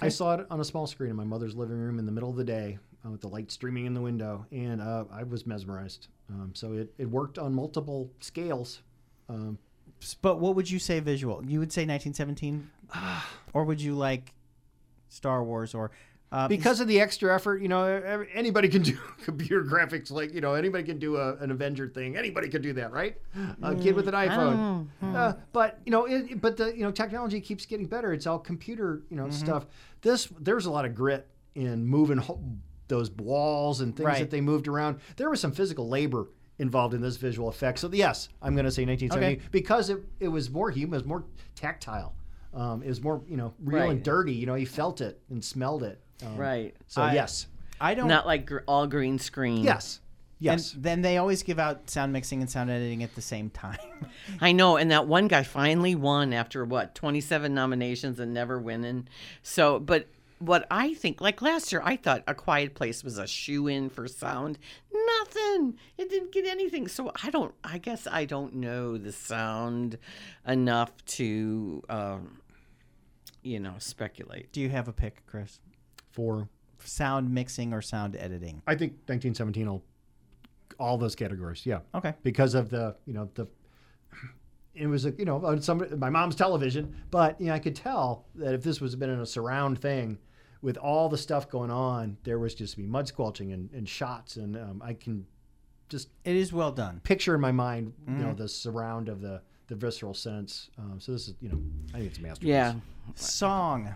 I 0.00 0.08
saw 0.08 0.34
it 0.36 0.46
on 0.50 0.58
a 0.58 0.64
small 0.64 0.86
screen 0.86 1.10
in 1.10 1.16
my 1.16 1.24
mother's 1.24 1.54
living 1.54 1.76
room 1.76 1.98
in 1.98 2.06
the 2.06 2.12
middle 2.12 2.30
of 2.30 2.36
the 2.36 2.44
day 2.44 2.78
uh, 3.04 3.10
with 3.10 3.20
the 3.20 3.28
light 3.28 3.50
streaming 3.50 3.84
in 3.84 3.92
the 3.92 4.00
window, 4.00 4.46
and 4.52 4.80
uh, 4.80 5.04
I 5.12 5.24
was 5.24 5.46
mesmerized. 5.46 6.08
Um, 6.30 6.52
so 6.54 6.72
it, 6.72 6.94
it 6.96 7.10
worked 7.10 7.38
on 7.38 7.52
multiple 7.52 8.10
scales. 8.20 8.80
Um, 9.28 9.58
But 10.20 10.38
what 10.40 10.54
would 10.56 10.70
you 10.70 10.78
say 10.78 11.00
visual? 11.00 11.44
You 11.46 11.58
would 11.60 11.72
say 11.72 11.82
1917, 11.82 12.70
or 13.52 13.64
would 13.64 13.80
you 13.80 13.94
like 13.94 14.32
Star 15.08 15.42
Wars 15.44 15.74
or 15.74 15.90
uh, 16.30 16.48
because 16.48 16.80
of 16.80 16.88
the 16.88 16.98
extra 16.98 17.34
effort, 17.34 17.60
you 17.60 17.68
know, 17.68 17.84
anybody 18.32 18.66
can 18.66 18.80
do 18.90 18.96
computer 19.22 19.62
graphics. 19.62 20.10
Like 20.10 20.32
you 20.32 20.40
know, 20.40 20.54
anybody 20.54 20.82
can 20.82 20.98
do 20.98 21.16
a, 21.16 21.36
an 21.36 21.50
Avenger 21.50 21.88
thing. 21.88 22.16
Anybody 22.16 22.48
can 22.48 22.62
do 22.62 22.72
that, 22.72 22.90
right? 22.90 23.16
A 23.62 23.74
kid 23.74 23.94
with 23.94 24.08
an 24.08 24.14
iPhone. 24.14 24.86
Uh, 25.02 25.34
but 25.52 25.78
you 25.84 25.92
know, 25.92 26.06
it, 26.06 26.40
but 26.40 26.56
the 26.56 26.74
you 26.74 26.82
know 26.84 26.90
technology 26.90 27.38
keeps 27.38 27.66
getting 27.66 27.86
better. 27.86 28.14
It's 28.14 28.26
all 28.26 28.38
computer 28.38 29.02
you 29.10 29.16
know 29.16 29.28
stuff. 29.28 29.66
This 30.00 30.26
there's 30.40 30.64
a 30.64 30.70
lot 30.70 30.86
of 30.86 30.94
grit 30.94 31.28
in 31.54 31.84
moving 31.86 32.16
ho- 32.16 32.40
those 32.88 33.10
walls 33.10 33.82
and 33.82 33.94
things 33.94 34.06
Right. 34.06 34.18
that 34.20 34.30
they 34.30 34.40
moved 34.40 34.68
around. 34.68 35.00
There 35.16 35.28
was 35.28 35.38
some 35.38 35.52
physical 35.52 35.86
labor 35.86 36.28
involved 36.62 36.94
in 36.94 37.02
this 37.02 37.16
visual 37.18 37.48
effect. 37.48 37.78
So 37.80 37.90
yes, 37.92 38.28
I'm 38.40 38.54
going 38.54 38.64
to 38.64 38.70
say 38.70 38.86
1970 38.86 39.26
Okay. 39.36 39.48
because 39.50 39.90
it, 39.90 39.98
it 40.20 40.28
was 40.28 40.48
more 40.50 40.70
human, 40.70 40.94
it 40.94 40.98
was 41.02 41.06
more 41.06 41.24
tactile. 41.54 42.14
Um, 42.54 42.82
it 42.82 42.88
was 42.88 43.02
more 43.02 43.22
you 43.28 43.36
know 43.36 43.52
real 43.62 43.90
and 43.90 44.02
dirty. 44.02 44.32
You 44.32 44.46
know, 44.46 44.54
you 44.54 44.66
felt 44.66 45.00
it 45.00 45.20
and 45.30 45.44
smelled 45.44 45.82
it. 45.82 46.00
Um, 46.24 46.36
Right. 46.36 46.74
So 46.86 47.02
I- 47.02 47.14
yes, 47.14 47.46
I 47.80 47.94
don't. 47.94 48.08
Not 48.08 48.26
like 48.26 48.46
gr- 48.46 48.58
all 48.68 48.86
green 48.86 49.18
screen. 49.18 49.64
yes, 49.64 50.00
yes. 50.38 50.74
And 50.74 50.82
then 50.84 51.02
they 51.02 51.16
always 51.16 51.42
give 51.42 51.58
out 51.58 51.88
sound 51.90 52.12
mixing 52.12 52.40
and 52.42 52.50
sound 52.50 52.70
editing 52.70 53.02
at 53.02 53.14
the 53.14 53.22
same 53.22 53.48
time. 53.50 53.78
I 54.40 54.52
know, 54.52 54.76
and 54.76 54.90
that 54.90 55.06
one 55.08 55.28
guy 55.28 55.42
finally 55.44 55.94
won 55.94 56.32
after 56.34 56.64
what 56.64 56.94
twenty 56.94 57.20
seven 57.22 57.54
nominations 57.54 58.20
and 58.20 58.32
never 58.34 58.58
winning. 58.58 59.08
So, 59.42 59.78
but 59.80 60.06
what 60.46 60.66
I 60.70 60.94
think, 60.94 61.20
like 61.20 61.40
last 61.42 61.70
year, 61.72 61.80
I 61.84 61.96
thought 61.96 62.22
A 62.26 62.34
Quiet 62.34 62.74
Place 62.74 63.02
was 63.04 63.18
a 63.18 63.26
shoe 63.26 63.66
in 63.68 63.88
for 63.90 64.06
sound. 64.08 64.58
Nothing. 64.92 65.78
It 65.98 66.10
didn't 66.10 66.32
get 66.32 66.46
anything. 66.46 66.88
So 66.88 67.12
I 67.22 67.30
don't. 67.30 67.54
I 67.64 67.78
guess 67.78 68.06
I 68.10 68.24
don't 68.24 68.54
know 68.54 68.96
the 68.98 69.12
sound 69.12 69.98
enough 70.46 70.90
to, 71.06 71.82
um, 71.88 72.40
you 73.42 73.60
know, 73.60 73.74
speculate. 73.78 74.52
Do 74.52 74.60
you 74.60 74.68
have 74.70 74.88
a 74.88 74.92
pick, 74.92 75.24
Chris? 75.26 75.60
For 76.10 76.48
Sound 76.84 77.32
mixing 77.32 77.72
or 77.72 77.80
sound 77.80 78.16
editing? 78.16 78.60
I 78.66 78.74
think 78.74 78.92
1917 79.06 79.68
will 79.70 79.84
all 80.80 80.98
those 80.98 81.14
categories. 81.14 81.64
Yeah, 81.64 81.78
Okay. 81.94 82.12
because 82.24 82.54
of 82.54 82.70
the 82.70 82.96
you 83.06 83.12
know 83.14 83.30
the. 83.34 83.46
It 84.74 84.86
was 84.86 85.04
a 85.04 85.12
you 85.12 85.24
know 85.24 85.44
on 85.44 85.60
some 85.62 85.86
my 85.98 86.10
mom's 86.10 86.34
television, 86.34 86.96
but 87.10 87.40
you 87.40 87.46
know 87.48 87.52
I 87.54 87.58
could 87.60 87.76
tell 87.76 88.24
that 88.34 88.54
if 88.54 88.62
this 88.64 88.80
was 88.80 88.96
been 88.96 89.10
in 89.10 89.20
a 89.20 89.26
surround 89.26 89.80
thing, 89.80 90.18
with 90.62 90.76
all 90.78 91.08
the 91.08 91.18
stuff 91.18 91.50
going 91.50 91.70
on, 91.70 92.16
there 92.24 92.38
was 92.38 92.54
just 92.54 92.76
be 92.76 92.86
mud 92.86 93.08
squelching 93.08 93.52
and, 93.52 93.68
and 93.72 93.88
shots, 93.88 94.36
and 94.36 94.56
um, 94.56 94.80
I 94.84 94.94
can 94.94 95.26
just 95.88 96.08
It 96.24 96.36
is 96.36 96.52
well 96.52 96.72
done. 96.72 97.00
picture 97.04 97.34
in 97.34 97.40
my 97.40 97.52
mind 97.52 97.92
you 98.06 98.14
know 98.14 98.32
the 98.32 98.48
surround 98.48 99.08
of 99.08 99.20
the 99.20 99.42
the 99.68 99.74
visceral 99.74 100.14
sense. 100.14 100.70
Um, 100.78 101.00
so 101.00 101.12
this 101.12 101.28
is 101.28 101.34
you 101.40 101.48
know 101.48 101.58
I 101.94 101.98
think 101.98 102.10
it's 102.10 102.18
a 102.18 102.22
masterpiece. 102.22 102.48
Yeah. 102.48 102.74
Song. 103.14 103.94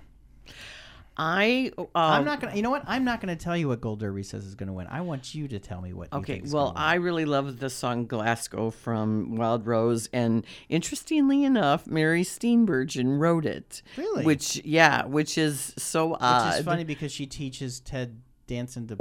I 1.19 1.73
um, 1.79 1.87
I'm 1.95 2.25
not 2.25 2.41
gonna. 2.41 2.55
You 2.55 2.63
know 2.63 2.71
what? 2.71 2.85
I'm 2.87 3.05
not 3.05 3.21
gonna 3.21 3.37
tell 3.37 3.57
you 3.57 3.69
what 3.69 3.81
Gold 3.81 4.01
Derby 4.01 4.23
says 4.23 4.45
is 4.45 4.55
gonna 4.55 4.73
win. 4.73 4.87
I 4.91 5.01
want 5.01 5.35
you 5.35 5.49
to 5.49 5.59
tell 5.59 5.81
me 5.81 5.93
what. 5.93 6.09
you 6.13 6.19
Okay, 6.19 6.43
well. 6.47 6.73
I 6.77 6.97
really 6.97 7.25
love 7.25 7.59
the 7.59 7.71
song 7.71 8.07
Glasgow 8.07 8.71
from 8.71 9.37
Wild 9.37 9.67
Rose, 9.67 10.09
and 10.13 10.45
interestingly 10.69 11.45
enough, 11.45 11.87
Mary 11.87 12.23
Steenburgen 12.23 13.19
wrote 13.19 13.47
it. 13.47 13.83
Really? 13.97 14.25
Which, 14.25 14.63
yeah, 14.65 15.07
which 15.07 15.39
is 15.39 15.73
so 15.79 16.17
odd. 16.21 16.51
which 16.51 16.59
is 16.59 16.65
funny 16.65 16.85
because 16.85 17.13
she 17.13 17.27
teaches 17.27 17.81
Ted 17.81 18.21
dancing 18.47 18.87
to. 18.89 18.99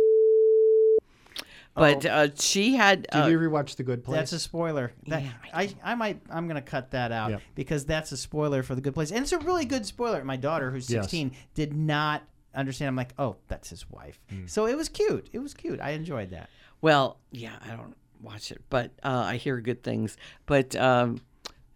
But 1.75 2.05
uh, 2.05 2.27
she 2.39 2.75
had. 2.75 3.03
Did 3.11 3.15
Uh, 3.23 3.27
you 3.27 3.37
rewatch 3.37 3.75
The 3.75 3.83
Good 3.83 4.03
Place? 4.03 4.17
That's 4.17 4.31
a 4.33 4.39
spoiler. 4.39 4.93
That, 5.07 5.23
Yeah, 5.23 5.31
I, 5.53 5.75
I 5.83 5.95
might 5.95 6.21
I'm 6.29 6.47
gonna 6.47 6.61
cut 6.61 6.91
that 6.91 7.11
out 7.11 7.31
Yep. 7.31 7.41
because 7.53 7.85
that's 7.85 8.11
a 8.13 8.17
spoiler 8.17 8.63
for 8.63 8.75
the 8.75 8.81
good 8.81 8.93
place, 8.93 9.11
and 9.11 9.19
it's 9.21 9.33
a 9.33 9.39
really 9.39 9.65
good 9.65 9.85
spoiler. 9.85 10.23
My 10.23 10.37
daughter, 10.37 10.71
who's 10.71 10.89
Yes. 10.89 11.03
16, 11.05 11.31
did 11.53 11.73
not 11.75 12.23
understand. 12.53 12.87
I'm 12.87 12.95
like, 12.95 13.13
oh, 13.19 13.35
that's 13.49 13.69
his 13.69 13.89
wife. 13.89 14.19
Hmm. 14.29 14.45
So 14.47 14.65
it 14.67 14.77
was 14.77 14.87
cute. 14.89 15.29
It 15.33 15.39
was 15.39 15.53
cute. 15.53 15.81
I 15.81 15.91
enjoyed 15.91 16.29
that. 16.31 16.49
well, 16.81 17.19
yeah, 17.31 17.55
I 17.61 17.75
don't 17.75 17.95
watch 18.21 18.51
it, 18.51 18.61
but 18.69 18.91
uh, 19.03 19.23
I 19.25 19.35
hear 19.37 19.59
good 19.59 19.83
things. 19.83 20.15
But 20.45 20.75
um, 20.77 21.19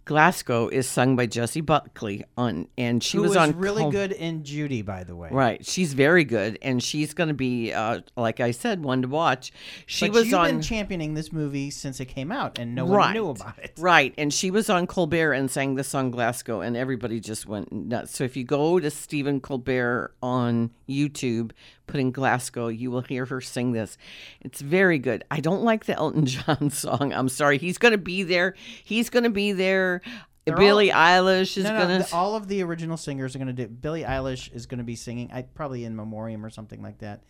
Glasgow 0.09 0.69
is 0.69 0.89
sung 0.89 1.15
by 1.15 1.27
Jessie 1.27 1.61
Buckley 1.61 2.23
on, 2.35 2.67
and 2.79 3.03
she 3.03 3.17
Who 3.17 3.21
was 3.21 3.29
was 3.29 3.37
on 3.37 3.59
really 3.59 3.83
Com- 3.83 3.91
good 3.91 4.11
in 4.11 4.43
Judy, 4.43 4.81
by 4.81 5.03
the 5.03 5.15
way. 5.15 5.29
Right, 5.31 5.63
she's 5.63 5.93
very 5.93 6.23
good, 6.23 6.57
and 6.63 6.81
she's 6.81 7.13
going 7.13 7.27
to 7.27 7.35
be, 7.35 7.71
uh, 7.71 8.01
like 8.17 8.39
I 8.39 8.49
said, 8.49 8.83
one 8.83 9.03
to 9.03 9.07
watch. 9.07 9.53
She 9.85 10.07
But 10.07 10.15
was 10.15 10.33
on 10.33 10.47
been 10.47 10.61
championing 10.63 11.13
this 11.13 11.31
movie 11.31 11.69
since 11.69 11.99
it 11.99 12.05
came 12.05 12.31
out, 12.31 12.57
and 12.57 12.73
no 12.73 12.87
one 12.87 13.13
knew 13.13 13.29
about 13.29 13.59
it. 13.59 13.73
Right, 13.77 14.15
and 14.17 14.33
she 14.33 14.49
was 14.49 14.67
on 14.67 14.87
Colbert 14.87 15.33
and 15.33 15.51
sang 15.51 15.75
the 15.75 15.83
song 15.83 16.09
Glasgow, 16.09 16.61
and 16.61 16.75
everybody 16.75 17.19
just 17.19 17.45
went 17.45 17.71
nuts. 17.71 18.17
So 18.17 18.23
if 18.23 18.35
you 18.35 18.43
go 18.43 18.79
to 18.79 18.89
Stephen 18.89 19.39
Colbert 19.39 20.15
on 20.23 20.71
YouTube, 20.89 21.51
put 21.89 21.99
in 21.99 22.11
Glasgow, 22.11 22.67
you 22.67 22.91
will 22.91 23.01
hear 23.01 23.25
her 23.25 23.41
sing 23.41 23.71
this. 23.73 23.97
It's 24.41 24.61
very 24.61 24.99
good. 24.99 25.23
I 25.29 25.39
don't 25.41 25.63
like 25.63 25.85
the 25.85 25.95
Elton 25.95 26.25
John 26.27 26.69
song. 26.69 27.13
I'm 27.13 27.29
sorry. 27.29 27.57
He's 27.57 27.77
going 27.77 27.91
to 27.93 27.97
be 27.97 28.23
there. 28.23 28.55
He's 28.83 29.09
going 29.09 29.23
to 29.25 29.29
be 29.29 29.51
there. 29.51 30.01
They're 30.45 30.55
Billie 30.55 30.91
all- 30.91 31.01
Eilish 31.25 31.57
is 31.57 31.65
No, 31.65 31.77
no, 31.77 31.87
going 31.87 32.03
to. 32.03 32.15
all 32.15 32.35
of 32.35 32.47
the 32.47 32.63
original 32.63 32.97
singers 32.97 33.35
are 33.35 33.39
going 33.39 33.53
to 33.55 33.65
do. 33.65 33.67
Billie 33.67 34.03
Eilish 34.03 34.53
is 34.55 34.65
going 34.65 34.77
to 34.79 34.83
be 34.83 34.95
singing, 34.95 35.29
I 35.33 35.41
probably 35.43 35.83
in 35.85 35.95
memoriam 35.95 36.45
or 36.45 36.49
something 36.49 36.81
like 36.81 36.99
that. 36.99 37.21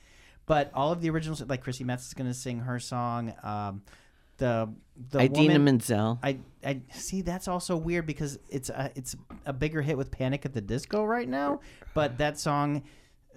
But 0.45 0.71
all 0.73 0.91
of 0.91 1.01
the 1.01 1.09
originals, 1.09 1.41
like 1.47 1.61
Chrissy 1.63 1.83
Metz 1.83 2.07
is 2.07 2.13
going 2.13 2.27
to 2.27 2.33
sing 2.33 2.59
her 2.59 2.79
song. 2.79 3.33
Um, 3.43 3.81
the 4.37 4.69
the 5.11 5.19
Idina 5.23 5.53
woman, 5.59 5.63
Menzel. 5.65 6.17
I 6.23 6.37
I 6.63 6.81
see 6.93 7.21
that's 7.21 7.47
also 7.49 7.75
weird 7.75 8.05
because 8.05 8.39
it's 8.49 8.69
a 8.69 8.89
it's 8.95 9.15
a 9.45 9.51
bigger 9.51 9.81
hit 9.81 9.97
with 9.97 10.11
Panic 10.11 10.45
at 10.45 10.53
the 10.53 10.61
Disco 10.61 11.03
right 11.03 11.27
now, 11.27 11.59
but 11.93 12.17
that 12.19 12.39
song, 12.39 12.83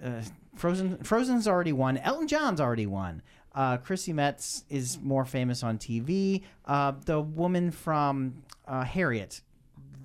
uh, 0.01 0.21
Frozen 0.55 0.97
Frozen's 1.03 1.47
already 1.47 1.73
won. 1.73 1.97
Elton 1.97 2.27
John's 2.27 2.61
already 2.61 2.85
won. 2.85 3.21
Uh, 3.55 3.77
Chrissy 3.77 4.13
Metz 4.13 4.63
is 4.69 4.99
more 5.01 5.25
famous 5.25 5.61
on 5.63 5.77
TV. 5.77 6.41
Uh, 6.65 6.93
the 7.05 7.21
woman 7.21 7.69
from 7.71 8.41
uh, 8.67 8.83
Harriet, 8.83 9.41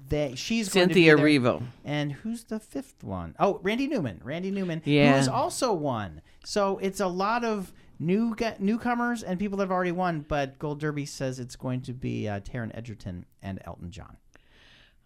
they 0.08 0.34
she's 0.34 0.68
going 0.68 0.88
to 0.88 0.94
be 0.94 1.06
Cynthia 1.06 1.16
there. 1.16 1.24
Revo. 1.24 1.62
And 1.84 2.12
who's 2.12 2.44
the 2.44 2.60
fifth 2.60 3.02
one? 3.02 3.34
Oh, 3.38 3.58
Randy 3.62 3.86
Newman. 3.86 4.20
Randy 4.22 4.50
Newman, 4.50 4.82
Yeah. 4.84 5.16
who's 5.16 5.28
also 5.28 5.72
won. 5.72 6.20
So 6.44 6.78
it's 6.78 7.00
a 7.00 7.06
lot 7.08 7.44
of 7.44 7.72
new 7.98 8.36
newcomers 8.58 9.22
and 9.22 9.38
people 9.38 9.56
that 9.58 9.64
have 9.64 9.72
already 9.72 9.92
won. 9.92 10.24
But 10.28 10.58
Gold 10.58 10.80
Derby 10.80 11.06
says 11.06 11.38
it's 11.38 11.56
going 11.56 11.80
to 11.82 11.92
be 11.94 12.28
uh, 12.28 12.40
Taron 12.40 12.70
Egerton 12.76 13.24
and 13.42 13.60
Elton 13.64 13.90
John. 13.90 14.16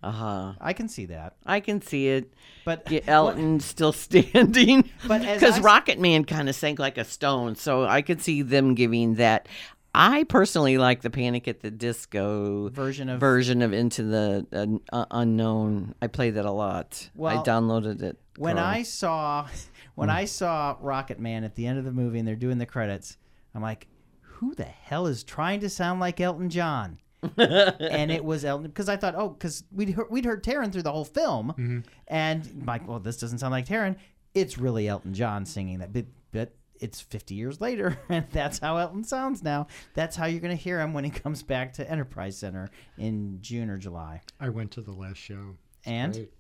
Uh 0.03 0.11
huh. 0.11 0.53
I 0.61 0.73
can 0.73 0.89
see 0.89 1.07
that. 1.07 1.37
I 1.47 1.61
can 1.61 1.81
see 1.81 2.09
it. 2.09 2.33
But 2.65 2.91
Yeah, 2.91 3.01
Elton's 3.07 3.65
still 3.65 3.93
standing. 3.93 4.91
But 5.07 5.21
because 5.23 5.61
Rocket 5.61 5.99
Man 6.01 6.25
kind 6.25 6.49
of 6.49 6.55
sank 6.55 6.79
like 6.79 6.99
a 6.99 7.05
stone, 7.05 7.55
so 7.55 7.85
I 7.85 8.03
could 8.03 8.21
see 8.21 8.43
them 8.43 8.75
giving 8.75 9.15
that. 9.17 9.49
I 9.95 10.25
personally 10.25 10.79
like 10.79 11.03
the 11.03 11.11
Panic 11.11 11.47
at 11.49 11.61
the 11.61 11.71
Disco 11.71 12.71
version 12.71 13.11
of 13.11 13.21
version 13.21 13.61
of 13.61 13.75
Into 13.75 14.03
the 14.05 14.81
uh, 14.91 15.05
Unknown. 15.11 15.95
I 16.01 16.07
play 16.07 16.31
that 16.31 16.47
a 16.47 16.51
lot. 16.51 17.11
Well, 17.15 17.39
I 17.39 17.43
downloaded 17.43 18.03
it. 18.03 18.19
when 18.39 18.57
Carl. 18.57 18.67
I 18.67 18.83
saw 18.85 19.49
when 19.95 20.09
I 20.09 20.25
saw 20.25 20.77
Rocket 20.81 21.21
Man 21.21 21.45
at 21.45 21.55
the 21.55 21.67
end 21.67 21.79
of 21.79 21.85
the 21.85 21.93
movie 21.93 22.19
and 22.19 22.27
they're 22.27 22.37
doing 22.37 22.59
the 22.59 22.67
credits, 22.67 23.19
I'm 23.55 23.61
like, 23.61 23.87
who 24.23 24.55
the 24.55 24.65
hell 24.65 25.07
is 25.07 25.23
trying 25.23 25.61
to 25.61 25.69
sound 25.69 26.01
like 26.01 26.21
Elton 26.21 26.49
John? 26.49 26.99
And 27.37 28.11
it 28.11 28.25
was 28.25 28.45
Elton 28.45 28.69
because 28.69 28.89
I 28.89 28.97
thought, 28.97 29.15
oh, 29.17 29.29
because 29.31 29.65
we'd 29.73 29.91
heard, 29.91 30.07
we'd 30.11 30.25
heard 30.25 30.43
Taron 30.43 30.73
through 30.73 30.83
the 30.83 30.93
whole 30.93 31.05
film, 31.05 31.49
mm-hmm. 31.49 31.79
and 32.09 32.49
I'm 32.61 32.67
like, 32.67 32.87
well, 32.87 32.99
this 32.99 33.17
doesn't 33.19 33.39
sound 33.39 33.53
like 33.53 33.67
Taron. 33.67 33.97
It's 34.35 34.59
really 34.59 34.89
Elton 34.89 35.15
John 35.15 35.45
singing 35.45 35.79
that, 35.79 35.93
but, 35.93 36.07
but 36.33 36.55
it's 36.81 37.01
50 37.01 37.35
years 37.35 37.61
later, 37.61 37.99
and 38.09 38.27
that's 38.33 38.59
how 38.59 38.77
Elton 38.77 39.05
sounds 39.05 39.43
now. 39.43 39.69
That's 39.95 40.17
how 40.17 40.27
you're 40.27 40.41
gonna 40.41 40.55
hear 40.55 40.81
him 40.81 40.93
when 40.93 41.05
he 41.05 41.11
comes 41.11 41.43
back 41.43 41.75
to 41.75 41.89
Enterprise 41.89 42.37
Center 42.37 42.71
in 42.99 43.39
June 43.41 43.71
or 43.71 43.79
July. 43.79 44.23
I 44.41 44.49
went 44.49 44.73
to 44.73 44.81
the 44.81 44.93
last 44.93 45.19
show. 45.19 45.57
And 45.85 46.13
Great. 46.13 46.33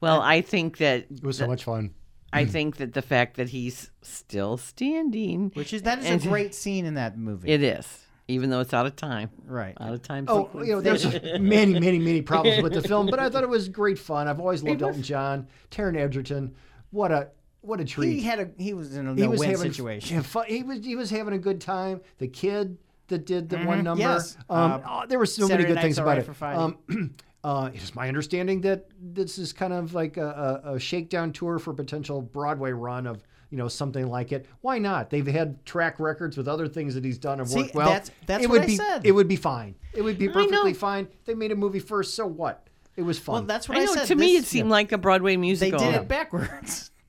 well, 0.00 0.20
I 0.20 0.40
think 0.40 0.78
that 0.78 1.06
It 1.10 1.22
was 1.22 1.38
so 1.38 1.46
much 1.46 1.64
fun. 1.64 1.94
I 2.32 2.44
mm. 2.44 2.50
think 2.50 2.76
that 2.78 2.94
the 2.94 3.02
fact 3.02 3.36
that 3.36 3.50
he's 3.50 3.90
still 4.02 4.56
standing, 4.56 5.52
which 5.54 5.72
is 5.72 5.82
that 5.82 6.00
is 6.00 6.06
And- 6.06 6.24
a 6.24 6.28
great 6.28 6.54
scene 6.54 6.84
in 6.84 6.94
that 6.94 7.16
movie. 7.16 7.48
it 7.48 7.62
is, 7.62 8.03
even 8.28 8.50
though 8.50 8.60
it's 8.60 8.72
out 8.74 8.86
of 8.86 8.96
time. 8.96 9.30
right. 9.46 9.76
Out 9.80 9.92
of 9.92 10.02
time. 10.02 10.24
Oh, 10.28 10.44
sequence. 10.46 10.66
you 10.66 10.72
know, 10.74 10.80
there's 10.80 11.04
many, 11.40 11.78
many, 11.78 11.98
many 11.98 12.22
problems 12.32 12.62
with 12.62 12.72
the 12.72 12.82
film, 12.82 13.06
but 13.06 13.18
I 13.18 13.28
thought 13.28 13.42
it 13.42 13.48
was 13.48 13.68
great 13.68 13.98
fun. 13.98 14.28
I've 14.28 14.40
always 14.40 14.62
loved 14.62 14.82
Elton 14.82 15.02
John, 15.02 15.46
Taron 15.70 15.96
Egerton. 15.96 16.54
What 16.90 17.12
a 17.12 17.28
what 17.60 17.80
a 17.80 17.84
treat. 17.84 18.14
He 18.14 18.22
had 18.22 18.40
a 18.40 18.50
he 18.58 18.74
was 18.74 18.96
in 18.96 19.06
a 19.08 19.14
He 19.14 19.22
no 19.22 19.30
was 19.30 19.40
win 19.40 19.50
having 19.50 19.72
situation. 19.72 20.16
yeah, 20.16 20.22
fun. 20.34 20.46
He 20.48 20.62
was 20.62 20.84
he 20.84 20.96
was 20.96 21.10
having 21.10 21.34
a 21.34 21.38
good 21.38 21.60
time. 21.60 22.00
The 22.18 22.28
kid 22.28 22.78
that 23.08 23.26
did 23.26 23.48
the 23.50 23.58
one 23.58 23.84
number. 23.84 24.02
Yes. 24.02 24.36
Um, 24.48 24.72
Uh, 24.72 24.80
oh, 24.88 25.06
there 25.06 25.18
were 25.18 25.26
so 25.26 25.46
Saturday 25.46 25.64
many 25.64 25.74
good 25.74 25.82
things 25.82 25.98
about 25.98 26.08
Right 26.16 26.18
it. 26.26 26.34
for 26.34 26.46
Um, 26.46 26.78
uh, 27.44 27.70
it 27.74 27.82
is 27.82 27.94
my 27.94 28.08
understanding 28.08 28.62
that 28.62 28.86
this 28.98 29.36
is 29.38 29.52
kind 29.52 29.72
of 29.74 29.92
like 29.92 30.16
a, 30.16 30.62
a, 30.64 30.74
a 30.74 30.78
shakedown 30.78 31.30
tour 31.32 31.58
for 31.58 31.74
potential 31.74 32.22
Broadway 32.22 32.72
run 32.72 33.06
of 33.06 33.22
you 33.54 33.58
know 33.58 33.68
something 33.68 34.08
like 34.08 34.32
it. 34.32 34.46
Why 34.62 34.80
not? 34.80 35.10
They've 35.10 35.24
had 35.24 35.64
track 35.64 36.00
records 36.00 36.36
with 36.36 36.48
other 36.48 36.66
things 36.66 36.96
that 36.96 37.04
he's 37.04 37.18
done 37.18 37.38
and 37.38 37.48
See, 37.48 37.60
worked 37.62 37.74
well. 37.76 37.86
that's- 37.88 38.10
that's 38.26 38.42
it 38.42 38.48
what 38.48 38.54
would 38.54 38.62
I 38.62 38.66
be 38.66 38.76
said. 38.76 39.06
it 39.06 39.12
would 39.12 39.28
be 39.28 39.36
fine. 39.36 39.76
It 39.92 40.02
would 40.02 40.18
be 40.18 40.28
perfectly 40.28 40.74
fine. 40.74 41.06
They 41.24 41.34
made 41.34 41.52
a 41.52 41.54
movie 41.54 41.78
first, 41.78 42.14
so 42.14 42.26
what? 42.26 42.66
It 42.96 43.02
was 43.02 43.16
fun. 43.20 43.32
Well, 43.34 43.42
that's 43.44 43.68
what 43.68 43.78
I 43.78 43.82
I, 43.82 43.84
know. 43.84 43.94
said. 43.94 44.06
To 44.08 44.16
me, 44.16 44.34
it 44.34 44.44
seemed 44.44 44.70
like 44.70 44.90
a 44.90 44.98
Broadway 44.98 45.36
musical. 45.36 45.78
they 45.78 45.84
musical. 45.84 46.00
did 46.00 46.04
it 46.04 46.08
backwards. 46.08 46.90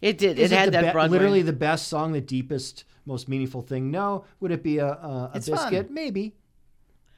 It 0.00 0.18
did. 0.18 0.38
Is 0.38 0.52
it 0.52 0.58
had 0.58 0.68
the 0.68 0.72
that 0.72 0.84
be- 0.86 0.92
Broadway. 0.92 1.16
literally 1.18 1.42
the 1.42 1.52
best 1.54 1.88
song, 1.88 2.12
the 2.12 2.20
deepest, 2.20 2.84
most 3.06 3.26
meaningful 3.28 3.60
thing? 3.62 3.90
No. 3.90 4.24
Would 4.40 4.50
it 4.52 4.62
be 4.62 4.76
a, 4.78 4.86
a, 4.88 5.30
a 5.34 5.40
biscuit? 5.40 5.86
fun. 5.86 5.94
Maybe. 5.94 6.34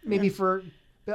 Maybe 0.05 0.29
for, 0.29 0.63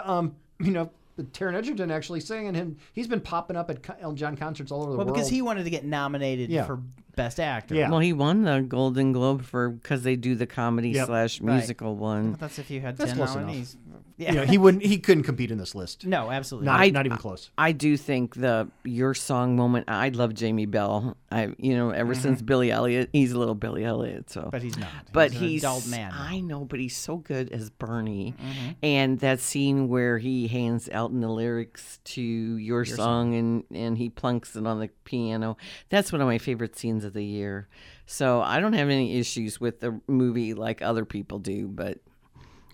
um, 0.04 0.36
you 0.60 0.72
know, 0.72 0.90
Taron 1.24 1.56
Egerton 1.56 1.92
actually 1.92 2.20
singing 2.20 2.54
him. 2.54 2.78
He's 2.94 3.08
been 3.08 3.22
popping 3.22 3.56
up 3.58 3.70
at 3.70 3.78
Elton 4.02 4.16
John 4.18 4.38
concerts 4.38 4.72
all 4.72 4.82
over 4.84 4.92
the 4.92 4.98
Well, 4.98 5.06
world. 5.06 5.16
because 5.16 5.30
he 5.30 5.42
wanted 5.42 5.64
to 5.64 5.70
get 5.70 5.86
nominated 5.86 6.50
Yeah. 6.50 6.66
for 6.66 6.80
best 7.16 7.40
actor. 7.40 7.76
Yeah. 7.76 7.90
Well, 7.90 8.00
he 8.00 8.14
won 8.14 8.44
the 8.44 8.62
Golden 8.62 9.12
Globe 9.12 9.44
for 9.44 9.70
because 9.70 10.04
they 10.04 10.16
do 10.16 10.36
the 10.36 10.48
comedy 10.48 10.90
Yep. 10.92 11.08
slash 11.08 11.42
Right. 11.42 11.56
musical 11.56 11.96
one. 11.96 12.32
But 12.32 12.40
that's 12.40 12.60
if 12.60 12.72
you 12.72 12.82
had 12.82 12.98
That's 12.98 13.12
ten 13.12 13.18
close 13.18 13.36
enough. 13.36 13.76
Nominees. 14.22 14.36
Yeah. 14.36 14.42
you 14.42 14.46
know, 14.46 14.52
he 14.52 14.58
wouldn't. 14.58 14.84
He 14.84 15.00
couldn't 15.00 15.24
compete 15.24 15.52
in 15.52 15.58
this 15.58 15.76
list. 15.76 16.06
no, 16.06 16.32
absolutely. 16.32 16.66
Not, 16.66 16.80
I- 16.80 16.90
not 16.90 17.06
even 17.06 17.18
close. 17.18 17.50
I 17.58 17.72
do 17.72 17.98
think 17.98 18.36
the 18.36 18.70
your 18.84 19.14
song 19.14 19.56
moment. 19.56 19.86
I 19.90 20.10
love 20.10 20.34
Jamie 20.34 20.66
Bell. 20.66 21.18
I 21.32 21.54
you 21.58 21.76
know 21.76 21.92
ever 21.92 22.14
mm-hmm. 22.14 22.22
since 22.22 22.42
Billy 22.42 22.72
Elliot, 22.72 23.10
he's 23.14 23.32
a 23.32 23.40
little 23.40 23.56
Billy 23.56 23.84
Elliot. 23.84 24.30
So, 24.30 24.50
but 24.52 24.62
he's 24.62 24.78
not. 24.78 24.90
but 25.14 25.32
an 25.32 25.38
he's, 25.38 25.64
adult 25.64 25.88
man. 25.88 26.12
I 26.14 26.40
know, 26.40 26.66
but 26.66 26.80
he's 26.80 26.96
so 26.96 27.18
good 27.18 27.52
as 27.52 27.70
Bernie. 27.70 28.36
Mm-hmm. 28.38 28.72
And 28.84 29.20
that 29.20 29.40
scene 29.40 29.88
where 29.88 30.18
he 30.18 30.48
hands 30.48 30.90
Elton 30.92 31.22
the 31.22 31.30
lyrics 31.30 32.00
to 32.04 32.22
your, 32.22 32.86
song, 32.86 33.36
and 33.36 33.64
and 33.72 33.98
he 33.98 34.10
plunks 34.10 34.56
it 34.56 34.66
on 34.66 34.80
the 34.80 34.90
piano. 35.06 35.58
That's 35.90 36.12
one 36.12 36.22
of 36.22 36.28
my 36.28 36.38
favorite 36.38 36.78
scenes 36.78 37.06
of 37.06 37.14
the 37.14 37.24
year. 37.24 37.68
So 38.06 38.42
I 38.42 38.60
don't 38.60 38.74
have 38.74 38.90
any 38.90 39.18
issues 39.18 39.62
with 39.62 39.80
the 39.80 40.02
movie 40.08 40.54
like 40.54 40.82
other 40.82 41.06
people 41.06 41.40
do, 41.40 41.68
but 41.68 42.00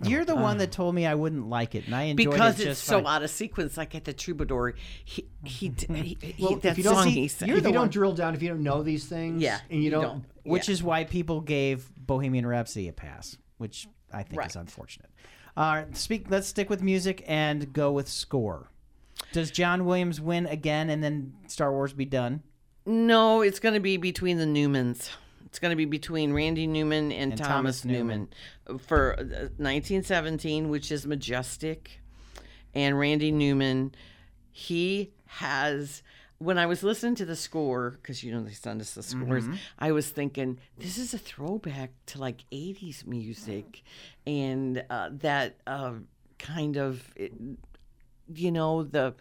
You're 0.03 0.25
the 0.25 0.35
one 0.35 0.57
that 0.59 0.71
told 0.71 0.93
me 0.95 1.05
I 1.05 1.15
wouldn't 1.15 1.49
like 1.49 1.73
it, 1.75 1.85
and 1.85 1.95
I 1.95 2.03
enjoyed 2.03 2.27
it. 2.27 2.31
because 2.31 2.59
it 2.59 2.67
it's 2.67 2.79
so 2.79 2.97
fine. 3.03 3.15
out 3.15 3.23
of 3.23 3.29
sequence, 3.29 3.77
like 3.77 3.95
at 3.95 4.03
the 4.05 4.13
Troubadour, 4.13 4.75
he 5.05 5.27
he, 5.43 5.71
he, 5.89 6.17
he 6.21 6.35
Well, 6.39 6.55
that 6.57 6.71
if 6.73 6.77
you 6.77 6.83
don't 6.83 6.95
song 6.95 7.03
see- 7.05 7.11
he 7.11 7.27
sang. 7.27 7.49
you're 7.49 7.57
if 7.57 7.63
you 7.63 7.69
one- 7.69 7.73
don't 7.81 7.91
drill 7.91 8.13
down, 8.13 8.35
if 8.35 8.41
you 8.43 8.49
don't 8.49 8.63
know 8.63 8.83
these 8.83 9.05
things, 9.05 9.41
Yeah, 9.41 9.59
and 9.69 9.79
you, 9.79 9.85
you 9.85 9.89
don't, 9.91 10.01
don't. 10.03 10.25
which 10.43 10.67
Yeah. 10.67 10.73
is 10.73 10.83
why 10.83 11.03
people 11.03 11.41
gave 11.41 11.89
Bohemian 11.97 12.45
Rhapsody 12.45 12.87
a 12.87 12.93
pass, 12.93 13.37
which 13.57 13.87
I 14.13 14.23
think 14.23 14.39
Right. 14.39 14.49
is 14.49 14.55
unfortunate. 14.55 15.09
Uh, 15.55 15.85
speak. 15.93 16.27
Let's 16.29 16.47
stick 16.47 16.69
with 16.69 16.83
music 16.83 17.23
and 17.27 17.73
go 17.73 17.91
with 17.91 18.07
score. 18.07 18.69
Does 19.33 19.49
John 19.49 19.85
Williams 19.85 20.21
win 20.21 20.45
again, 20.45 20.91
and 20.91 21.03
then 21.03 21.33
Star 21.47 21.71
Wars 21.71 21.93
be 21.93 22.05
done? 22.05 22.43
No, 22.85 23.41
it's 23.41 23.59
going 23.59 23.73
to 23.73 23.79
be 23.81 23.97
between 23.97 24.37
the 24.37 24.45
Newmans. 24.45 25.09
It's 25.47 25.59
going 25.59 25.69
to 25.71 25.77
be 25.77 25.85
between 25.85 26.33
Randy 26.33 26.67
Newman 26.67 27.11
and, 27.11 27.31
And 27.31 27.37
Thomas, 27.37 27.81
Thomas 27.81 27.85
Newman. 27.85 28.27
for 28.79 29.13
uh, 29.17 29.23
1917, 29.57 30.67
which 30.69 30.91
is 30.91 31.07
Majestic, 31.07 32.01
and 32.75 32.99
Randy 32.99 33.31
Newman. 33.31 33.95
He 34.51 35.13
has 35.27 36.03
when 36.39 36.57
I 36.57 36.65
was 36.67 36.83
listening 36.83 37.15
to 37.15 37.25
the 37.25 37.35
score, 37.35 37.91
because 37.91 38.23
you 38.23 38.31
know 38.31 38.43
they 38.43 38.51
send 38.51 38.81
us 38.81 38.93
the 38.93 39.03
scores, 39.03 39.45
I 39.79 39.91
was 39.91 40.09
thinking 40.09 40.59
this 40.77 40.97
is 40.97 41.13
a 41.13 41.17
throwback 41.17 41.91
to 42.07 42.19
like 42.19 42.43
'80s 42.51 43.07
music, 43.07 43.83
and 44.25 44.83
uh, 44.89 45.09
that 45.13 45.55
uh, 45.65 45.93
kind 46.37 46.77
of, 46.77 47.09
it, 47.15 47.33
you 48.33 48.51
know, 48.51 48.83
the 48.83 49.15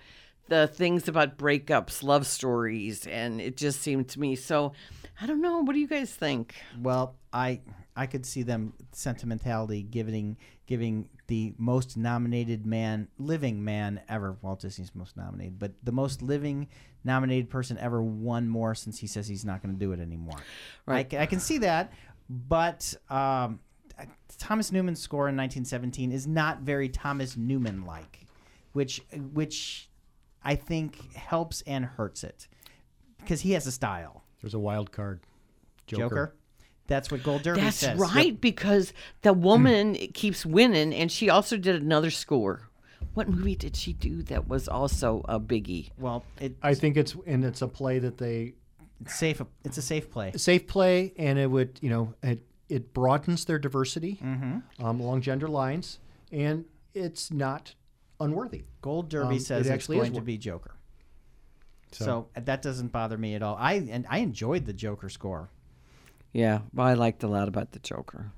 the 0.49 0.69
things 0.69 1.09
about 1.09 1.39
breakups, 1.39 2.03
love 2.03 2.27
stories, 2.27 3.07
and 3.07 3.41
it 3.41 3.57
just 3.57 3.81
seemed 3.81 4.09
to 4.11 4.21
me 4.21 4.37
so. 4.37 4.73
I 5.21 5.27
don't 5.27 5.41
know. 5.41 5.61
What 5.61 5.73
do 5.73 5.79
you 5.79 5.89
guys 5.89 6.13
think? 6.15 6.55
Well, 6.81 7.17
I 7.33 7.61
I 7.97 8.07
could 8.07 8.27
see 8.27 8.43
them 8.43 8.75
sentimentality 8.93 9.83
giving 9.83 10.37
giving 10.67 11.09
the 11.29 11.55
most 11.59 11.97
nominated 11.97 12.67
man, 12.67 13.09
living 13.19 13.65
man 13.65 14.01
ever. 14.09 14.37
Walt 14.43 14.61
Disney's 14.61 14.95
most 14.95 15.17
nominated, 15.17 15.59
but 15.59 15.73
the 15.83 15.93
most 15.93 16.23
living 16.23 16.69
nominated 17.05 17.49
person 17.49 17.79
ever 17.79 18.03
won 18.03 18.49
more 18.49 18.75
since 18.75 18.99
he 18.99 19.07
says 19.07 19.27
he's 19.27 19.45
not 19.45 19.63
going 19.63 19.75
to 19.75 19.79
do 19.79 19.93
it 19.93 20.01
anymore. 20.01 20.39
Right. 20.85 21.13
I, 21.15 21.23
I 21.23 21.27
can 21.27 21.41
see 21.41 21.59
that, 21.59 21.93
but 22.29 22.95
um, 23.09 23.61
Thomas 24.39 24.73
Newman's 24.73 25.01
score 25.01 25.29
in 25.29 25.37
1917 25.37 26.13
is 26.13 26.27
not 26.27 26.61
very 26.61 26.89
Thomas 26.89 27.37
Newman 27.37 27.85
like, 27.87 28.27
which 28.73 29.01
which 29.33 29.89
I 30.45 30.57
think 30.57 31.15
helps 31.15 31.63
and 31.63 31.85
hurts 31.85 32.23
it 32.23 32.49
because 33.19 33.41
he 33.41 33.53
has 33.53 33.67
a 33.67 33.73
style. 33.73 34.23
There's 34.47 34.55
a 34.55 34.61
wild 34.61 34.93
card. 34.93 35.19
Joker. 35.89 36.03
Joker. 36.03 36.35
That's 36.87 37.11
what 37.11 37.25
Gold 37.25 37.43
Derby 37.43 37.63
That's 37.63 37.79
says. 37.79 37.99
right, 37.99 38.41
because 38.41 38.93
the 39.23 39.33
woman 39.33 39.97
keeps 40.15 40.47
winning, 40.47 40.95
and 40.95 41.11
she 41.11 41.29
also 41.29 41.57
did 41.57 41.83
another 41.83 42.13
score. 42.13 42.69
What 43.15 43.29
movie 43.29 43.57
did 43.57 43.75
she 43.75 43.93
do 43.93 44.23
that 44.23 44.47
was 44.47 44.69
also 44.69 45.25
a 45.29 45.41
biggie? 45.41 45.91
Well, 45.99 46.25
it, 46.41 46.55
I 46.63 46.75
think 46.75 46.97
it's 46.97 47.17
and 47.27 47.45
it's 47.45 47.61
a 47.61 47.67
play 47.67 47.99
that 47.99 48.19
they 48.19 48.55
it's 49.01 49.17
safe. 49.17 49.43
It's 49.65 49.79
a 49.79 49.83
safe 49.83 50.09
play. 50.13 50.31
safe 50.37 50.69
play, 50.69 51.13
and 51.17 51.41
it 51.41 51.51
would 51.51 51.81
you 51.83 51.91
know 51.91 52.15
it 52.23 52.45
it 52.69 52.95
broadens 52.95 53.47
their 53.47 53.59
diversity 53.59 54.21
Mm-hmm. 54.23 54.87
um, 54.87 55.01
along 55.01 55.23
gender 55.23 55.49
lines, 55.49 55.99
and 56.31 56.67
it's 56.95 57.33
not 57.33 57.75
unworthy. 58.21 58.63
Gold 58.81 59.09
Derby 59.09 59.35
Um, 59.35 59.41
says 59.41 59.67
it 59.67 59.71
it's 59.71 59.75
actually 59.75 59.97
is 59.97 60.03
going 60.03 60.15
to 60.15 60.21
be 60.21 60.39
Joker. 60.39 60.76
So. 61.97 62.05
So- 62.05 62.29
that 62.43 62.63
doesn't 62.63 62.93
bother 62.93 63.17
me 63.19 63.35
at 63.35 63.43
all. 63.43 63.57
I 63.59 63.75
and 63.75 64.07
I 64.09 64.19
enjoyed 64.19 64.65
the 64.67 64.73
Joker 64.73 65.09
score. 65.09 65.51
Yeah, 66.33 66.61
well, 66.75 66.87
I 66.87 66.95
liked 66.95 67.23
a 67.23 67.29
lot 67.29 67.49
about 67.49 67.73
the 67.73 67.79
Joker. 67.79 68.33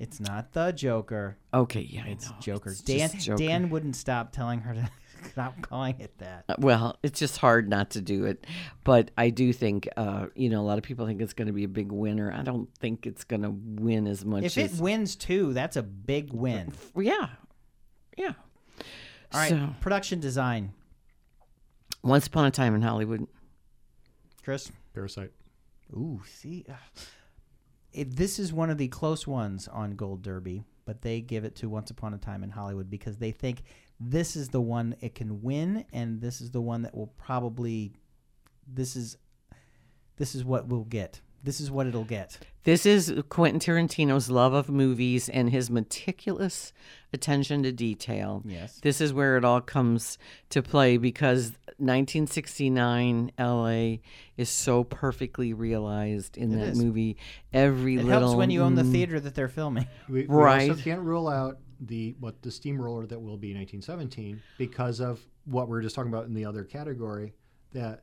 It's 0.00 0.20
not 0.20 0.52
the 0.52 0.72
Joker. 0.72 1.36
Okay, 1.52 1.80
yeah, 1.80 2.06
It's. 2.06 2.30
Joker. 2.40 2.70
It's 2.70 2.80
Dan 2.80 3.10
Joker. 3.18 3.38
Dan 3.38 3.70
wouldn't 3.70 3.96
stop 3.96 4.32
telling 4.32 4.60
her 4.60 4.74
to 4.74 4.88
stop 5.30 5.60
calling 5.60 5.96
it 5.98 6.16
that. 6.18 6.44
Uh, 6.48 6.54
Well, 6.58 6.96
it's 7.02 7.18
just 7.18 7.36
hard 7.38 7.68
not 7.68 7.90
to 7.90 8.00
do 8.00 8.24
it, 8.24 8.46
but 8.84 9.10
I 9.18 9.30
do 9.30 9.52
think, 9.52 9.88
uh, 9.96 10.26
you 10.36 10.50
know, 10.50 10.60
a 10.60 10.66
lot 10.66 10.78
of 10.78 10.84
people 10.84 11.04
think 11.06 11.20
it's 11.20 11.32
going 11.32 11.46
to 11.48 11.52
be 11.52 11.64
a 11.64 11.68
big 11.68 11.90
winner. 11.90 12.32
I 12.32 12.42
don't 12.42 12.68
think 12.78 13.06
it's 13.06 13.24
going 13.24 13.42
to 13.42 13.50
win 13.50 14.06
as 14.06 14.24
much 14.24 14.44
If 14.44 14.56
it 14.58 14.80
wins 14.80 15.16
too, 15.16 15.52
that's 15.52 15.76
a 15.76 15.82
big 15.82 16.32
win. 16.32 16.72
yeah, 16.96 17.30
yeah. 18.16 18.34
All 19.32 19.40
right, 19.40 19.50
So, 19.50 19.68
production 19.80 20.20
design, 20.20 20.72
Once 22.02 22.26
Upon 22.26 22.44
a 22.44 22.50
Time 22.50 22.74
in 22.74 22.82
Hollywood. 22.82 23.26
Chris. 24.42 24.70
Parasite. 24.94 25.30
Ooh, 25.92 26.20
see, 26.26 26.64
uh, 26.68 26.74
it, 27.92 28.16
this 28.16 28.38
is 28.38 28.52
one 28.52 28.70
of 28.70 28.78
the 28.78 28.88
close 28.88 29.26
ones 29.26 29.68
on 29.68 29.92
Gold 29.92 30.22
Derby, 30.22 30.64
but 30.84 31.02
they 31.02 31.20
give 31.20 31.44
it 31.44 31.56
to 31.56 31.68
Once 31.68 31.90
Upon 31.90 32.14
a 32.14 32.18
Time 32.18 32.44
in 32.44 32.50
Hollywood 32.50 32.90
because 32.90 33.16
they 33.16 33.30
think 33.30 33.62
this 33.98 34.36
is 34.36 34.48
the 34.48 34.60
one 34.60 34.96
it 35.00 35.14
can 35.14 35.42
win, 35.42 35.84
and 35.92 36.20
this 36.20 36.40
is 36.40 36.50
the 36.50 36.60
one 36.60 36.82
that 36.82 36.94
will 36.94 37.08
probably, 37.18 37.92
this 38.66 38.96
is, 38.96 39.16
this 40.16 40.34
is 40.34 40.44
what 40.44 40.68
we'll 40.68 40.84
get. 40.84 41.20
This 41.42 41.60
is 41.60 41.70
what 41.70 41.86
it'll 41.86 42.04
get. 42.04 42.38
This 42.64 42.84
is 42.84 43.14
Quentin 43.28 43.60
Tarantino's 43.60 44.28
love 44.30 44.52
of 44.52 44.68
movies 44.68 45.28
and 45.28 45.48
his 45.50 45.70
meticulous 45.70 46.72
attention 47.12 47.62
to 47.62 47.72
detail. 47.72 48.42
Yes. 48.44 48.78
This 48.80 49.00
is 49.00 49.12
where 49.12 49.36
it 49.36 49.44
all 49.44 49.60
comes 49.60 50.18
to 50.50 50.62
play 50.62 50.96
because 50.98 51.52
1969 51.78 53.30
LA 53.38 53.96
is 54.36 54.48
so 54.50 54.84
perfectly 54.84 55.52
realized 55.54 56.36
in 56.36 56.52
It 56.52 56.56
that 56.58 56.68
is. 56.70 56.82
movie. 56.82 57.16
Every 57.52 57.94
It 57.94 58.04
little 58.04 58.20
helps 58.20 58.36
when 58.36 58.50
you 58.50 58.62
own 58.62 58.74
the 58.74 58.82
mm, 58.82 58.92
theater 58.92 59.20
that 59.20 59.34
they're 59.34 59.48
filming. 59.48 59.86
We, 60.08 60.22
we 60.22 60.26
Right. 60.26 60.70
also 60.70 60.82
can't 60.82 61.00
rule 61.02 61.28
out 61.28 61.58
the 61.80 62.16
what 62.18 62.42
the 62.42 62.50
steamroller 62.50 63.06
that 63.06 63.20
will 63.20 63.36
be 63.36 63.54
1917 63.54 64.42
because 64.58 65.00
of 65.00 65.20
what 65.44 65.68
we 65.68 65.78
are 65.78 65.80
just 65.80 65.94
talking 65.94 66.12
about 66.12 66.26
in 66.26 66.34
the 66.34 66.44
other 66.44 66.64
category 66.64 67.32
that 67.72 68.02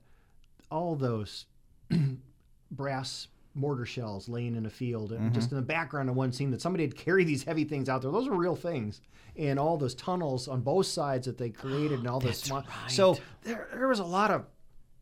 all 0.72 0.96
those 0.96 1.46
brass 2.72 3.28
mortar 3.54 3.86
shells 3.86 4.28
laying 4.28 4.56
in 4.56 4.66
a 4.66 4.70
field 4.70 5.14
and 5.14 5.34
just 5.34 5.48
mm-hmm. 5.48 5.56
in 5.56 5.62
the 5.62 5.66
background 5.66 6.10
of 6.10 6.16
one 6.16 6.32
scene 6.32 6.52
that 6.52 6.62
somebody 6.62 6.84
had 6.84 6.96
carried 6.96 7.26
these 7.26 7.44
heavy 7.44 7.64
things 7.64 7.88
out 7.88 8.02
there 8.02 8.12
those 8.12 8.28
were 8.28 8.36
real 8.36 8.56
things 8.56 9.00
and 9.38 9.58
all 9.58 9.78
those 9.78 9.96
tunnels 9.96 10.48
on 10.48 10.62
both 10.62 10.86
sides 10.86 11.26
that 11.26 11.38
they 11.38 11.50
created 11.50 12.00
and 12.00 12.08
all 12.08 12.20
this 12.20 12.40
small 12.44 12.60
right. 12.60 12.92
so 12.92 13.18
there, 13.44 13.70
there 13.74 13.88
was 13.88 14.00
a 14.00 14.04
lot 14.04 14.30
of 14.30 14.46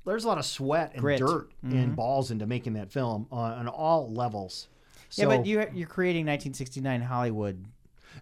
there's 0.05 0.26
a 0.26 0.28
lot 0.28 0.38
of 0.38 0.45
sweat 0.45 0.91
and 0.93 1.01
Grit. 1.01 1.20
dirt 1.20 1.49
and 1.64 1.74
mm-hmm. 1.74 1.95
balls 1.95 2.30
into 2.30 2.45
making 2.45 2.74
that 2.74 2.91
film 2.91 3.26
on, 3.32 3.53
on 3.53 3.68
all 3.68 4.14
levels 4.14 4.68
yeah, 5.16 5.26
but 5.26 5.45
you, 5.45 5.66
you're 5.74 5.88
creating 5.88 6.26
1969 6.26 7.01
Hollywood. 7.01 7.66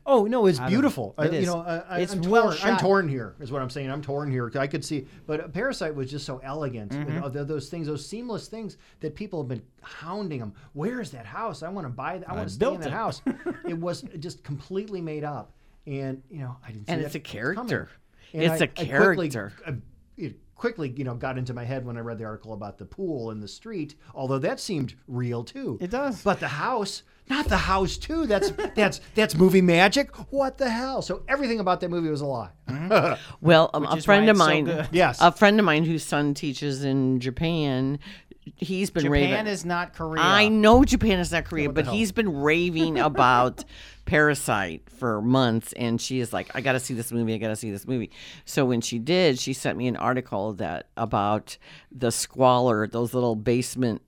Oh 0.05 0.25
no, 0.25 0.45
it's 0.47 0.59
of- 0.59 0.67
beautiful. 0.67 1.13
it 1.17 1.21
I, 1.21 1.25
is. 1.27 1.45
You 1.45 1.51
know, 1.51 1.59
I, 1.61 1.77
I, 1.77 1.99
It's 1.99 2.13
I'm 2.13 2.21
well 2.21 2.53
torn. 2.53 2.71
I'm 2.73 2.77
torn 2.79 3.07
here. 3.09 3.35
Is 3.39 3.51
what 3.51 3.61
I'm 3.61 3.69
saying. 3.69 3.89
I'm 3.91 4.01
torn 4.01 4.31
here. 4.31 4.51
I 4.55 4.67
could 4.67 4.83
see, 4.83 5.07
but 5.27 5.53
Parasite 5.53 5.93
was 5.93 6.09
just 6.09 6.25
so 6.25 6.39
elegant. 6.43 6.91
Mm-hmm. 6.91 7.11
And, 7.17 7.23
uh, 7.23 7.43
those 7.43 7.69
things, 7.69 7.87
those 7.87 8.05
seamless 8.05 8.47
things 8.47 8.77
that 8.99 9.15
people 9.15 9.41
have 9.41 9.47
been 9.49 9.61
hounding 9.81 10.39
them. 10.39 10.53
Where 10.73 11.01
is 11.01 11.11
that 11.11 11.25
house? 11.25 11.63
I 11.63 11.69
want 11.69 11.85
to 11.85 11.89
buy. 11.93 12.17
that. 12.19 12.29
I 12.29 12.33
want 12.33 12.47
to 12.47 12.53
stay 12.53 12.67
in 12.73 12.79
that 12.81 12.87
it. 12.87 12.93
house. 12.93 13.21
it 13.67 13.77
was 13.77 14.03
just 14.19 14.43
completely 14.43 15.01
made 15.01 15.23
up, 15.23 15.53
and 15.87 16.21
you 16.29 16.39
know, 16.39 16.57
I 16.67 16.71
didn't. 16.71 16.87
See 16.87 16.93
And 16.93 17.01
it's 17.01 17.15
a 17.15 17.19
character. 17.19 17.89
And 18.33 18.43
It's 18.43 18.61
I- 18.61 18.65
a 18.65 18.69
I 18.81 18.97
quickly- 18.97 19.29
character. 19.29 19.53
I- 19.67 19.75
it 20.17 20.35
quickly, 20.55 20.89
you 20.95 21.03
know, 21.03 21.15
got 21.15 21.37
into 21.39 21.53
my 21.55 21.63
head 21.63 21.83
when 21.85 21.97
I 21.97 22.01
read 22.01 22.19
the 22.19 22.23
article 22.25 22.53
about 22.53 22.77
the 22.77 22.85
pool 22.85 23.31
in 23.31 23.39
the 23.39 23.47
street. 23.47 23.95
Although 24.13 24.37
that 24.39 24.59
seemed 24.59 24.93
real 25.07 25.43
too. 25.43 25.79
It 25.81 25.89
does. 25.89 26.21
But 26.21 26.39
the 26.39 26.47
house, 26.47 27.01
not 27.32 27.47
the 27.47 27.57
house 27.57 27.97
too. 27.97 28.27
That's 28.27 28.51
that's 28.75 29.01
that's 29.15 29.36
movie 29.36 29.61
magic. 29.61 30.15
What 30.32 30.57
the 30.57 30.69
hell? 30.69 31.01
So 31.01 31.23
everything 31.27 31.59
about 31.59 31.79
that 31.82 31.89
movie 31.89 32.09
was 32.09 32.21
a 32.21 32.25
lie. 32.25 32.49
Well, 33.41 33.69
um, 33.73 33.86
a 33.86 33.99
friend 34.01 34.29
of 34.29 34.36
it's 34.36 34.39
so 34.39 34.45
mine. 34.45 34.88
Yes. 34.91 35.17
a 35.21 35.32
friend 35.32 35.59
of 35.59 35.65
mine 35.65 35.84
whose 35.86 36.03
son 36.03 36.34
teaches 36.34 36.84
in 36.84 37.19
Japan, 37.19 37.99
he's 38.55 38.89
been 38.89 39.03
Japan 39.03 39.11
raving. 39.32 39.47
is 39.47 39.65
not 39.65 39.93
Korea. 39.93 40.21
I 40.23 40.47
know 40.47 40.84
Japan 40.84 41.19
is 41.19 41.32
not 41.32 41.45
Korea, 41.45 41.67
what 41.67 41.75
but 41.75 41.88
he's 41.88 42.11
been 42.11 42.41
raving 42.41 42.99
about 43.11 43.65
Parasite 44.05 44.89
for 44.89 45.21
months, 45.21 45.73
and 45.73 46.01
she 46.01 46.19
is 46.19 46.34
like, 46.34 46.49
"I 46.55 46.61
got 46.61 46.73
to 46.73 46.79
see 46.79 46.93
this 46.93 47.11
movie. 47.11 47.34
I 47.34 47.38
got 47.38 47.49
to 47.49 47.55
see 47.55 47.71
this 47.71 47.88
movie." 47.88 48.11
So 48.45 48.65
when 48.65 48.82
she 48.82 48.99
did, 48.99 49.39
she 49.39 49.53
sent 49.53 49.77
me 49.77 49.88
an 49.88 49.95
article 49.95 50.53
that 50.53 50.88
about 50.97 51.57
the 51.91 52.11
squalor, 52.11 52.88
those 52.88 53.13
little 53.13 53.36
basement 53.36 54.01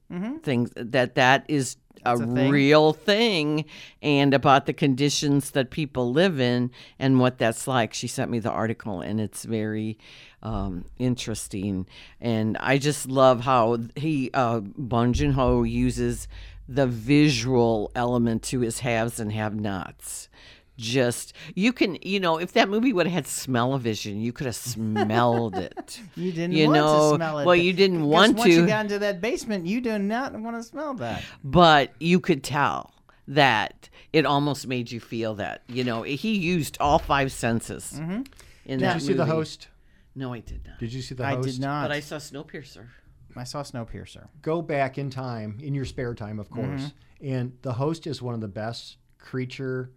things. 0.44 0.72
That 0.76 1.16
that 1.16 1.46
is 1.48 1.78
a, 2.06 2.16
a 2.16 2.18
thing? 2.18 2.50
real 2.50 2.94
thing, 2.94 3.66
and 4.02 4.34
about 4.34 4.66
the 4.66 4.74
conditions 4.74 5.52
that 5.52 5.70
people 5.70 6.12
live 6.12 6.40
in 6.40 6.72
and 7.00 7.20
what 7.20 7.38
that's 7.38 7.68
like. 7.68 7.94
She 7.94 8.08
sent 8.08 8.32
me 8.32 8.40
the 8.40 8.52
article, 8.52 9.02
and 9.02 9.20
it's 9.20 9.44
very 9.44 9.98
um, 10.42 10.86
interesting. 11.00 11.88
And 12.20 12.58
I 12.58 12.78
just 12.78 13.08
love 13.08 13.42
how 13.42 13.80
he 13.96 14.30
uh, 14.34 14.60
Bong 14.60 15.14
Joon 15.14 15.32
Ho 15.32 15.64
uses 15.64 16.28
the 16.68 16.88
visual 16.88 17.92
element 17.96 18.44
to 18.44 18.62
his 18.62 18.80
haves 18.80 19.20
and 19.20 19.32
have-nots. 19.32 20.30
Just 20.78 21.34
you 21.56 21.72
can, 21.72 21.98
you 22.02 22.20
know, 22.20 22.38
if 22.40 22.54
that 22.54 22.68
movie 22.68 22.94
would 22.94 23.06
have 23.06 23.14
had 23.14 23.28
smell-o-vision, 23.28 24.20
you 24.22 24.34
could 24.34 24.46
have 24.48 24.56
smelled 24.56 25.56
it. 25.56 26.02
You 26.16 26.32
didn't 26.32 26.54
You 26.54 26.66
want 26.66 26.76
know, 26.76 27.12
to 27.12 27.16
smell 27.18 27.40
it. 27.40 27.46
well, 27.46 27.56
you 27.56 27.74
didn't 27.74 27.98
Because 27.98 28.10
want 28.12 28.38
once 28.38 28.50
you 28.52 28.66
got 28.68 28.86
into 28.86 29.00
that 29.00 29.22
basement, 29.22 29.66
you 29.68 29.82
do 29.82 30.00
not 30.00 30.34
want 30.34 30.56
to 30.58 30.64
smell 30.64 30.94
that. 30.96 31.24
but 31.44 31.92
you 32.00 32.20
could 32.20 32.44
tell 32.44 32.94
that 33.28 33.90
it 34.12 34.26
almost 34.26 34.68
made 34.68 34.92
you 34.92 35.00
feel 35.00 35.36
that. 35.36 35.62
You 35.68 35.84
know, 35.84 36.02
he 36.04 36.36
used 36.38 36.78
all 36.80 36.98
five 37.00 37.32
senses 37.32 37.94
Mm-hmm. 37.96 38.24
Did 38.66 38.80
that 38.80 38.96
you 38.96 39.00
see 39.02 39.14
the 39.14 39.26
host? 39.26 39.68
No, 40.16 40.34
I 40.34 40.40
did 40.40 40.66
not. 40.68 40.80
Did 40.80 40.94
you 40.94 41.02
see 41.02 41.16
the 41.16 41.26
host 41.26 41.48
I 41.48 41.52
did 41.52 41.60
not. 41.60 41.84
But 41.84 41.92
I 41.92 42.00
saw 42.00 42.16
Snowpiercer. 42.18 42.88
I 43.36 43.44
saw 43.44 43.62
Snowpiercer. 43.64 44.28
Go 44.42 44.62
back 44.62 44.98
in 44.98 45.10
time 45.10 45.60
in 45.62 45.74
your 45.76 45.86
spare 45.86 46.14
time, 46.16 46.40
of 46.40 46.50
course. 46.50 46.82
Mm-hmm. 47.22 47.28
And 47.28 47.58
the 47.62 47.74
host 47.74 48.06
is 48.08 48.22
one 48.22 48.34
of 48.36 48.42
the 48.42 48.48
best 48.48 48.98
creature 49.20 49.92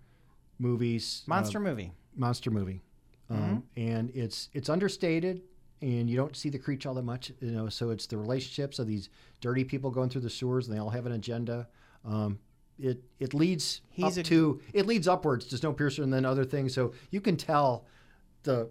movies. 0.58 1.22
uh, 1.26 1.30
Monster 1.30 1.60
movie. 1.60 1.92
monster 2.14 2.50
movie, 2.50 2.82
um, 3.30 3.62
and 3.76 4.10
it's 4.14 4.48
it's 4.52 4.68
understated, 4.68 5.42
and 5.82 6.08
you 6.08 6.16
don't 6.16 6.34
see 6.36 6.48
the 6.48 6.58
creature 6.58 6.88
all 6.88 6.94
that 6.94 7.04
much. 7.04 7.32
You 7.40 7.50
know, 7.52 7.68
so 7.68 7.90
it's 7.90 8.06
the 8.06 8.16
relationships 8.16 8.78
of 8.78 8.86
these 8.86 9.08
dirty 9.40 9.64
people 9.64 9.90
going 9.90 10.08
through 10.10 10.22
the 10.22 10.30
sewers, 10.30 10.66
and 10.68 10.74
they 10.76 10.80
all 10.80 10.90
have 10.90 11.06
an 11.06 11.12
agenda. 11.12 11.68
Um, 12.04 12.38
it 12.78 13.02
it 13.18 13.34
leads 13.34 13.80
He's 13.90 14.18
up 14.18 14.24
a- 14.24 14.28
to 14.28 14.60
it 14.72 14.86
leads 14.86 15.08
upwards 15.08 15.46
to 15.46 15.56
Snowpiercer, 15.56 16.02
and 16.02 16.12
then 16.12 16.24
other 16.24 16.44
things. 16.44 16.74
So 16.74 16.92
you 17.10 17.20
can 17.20 17.36
tell 17.36 17.84
the 18.44 18.68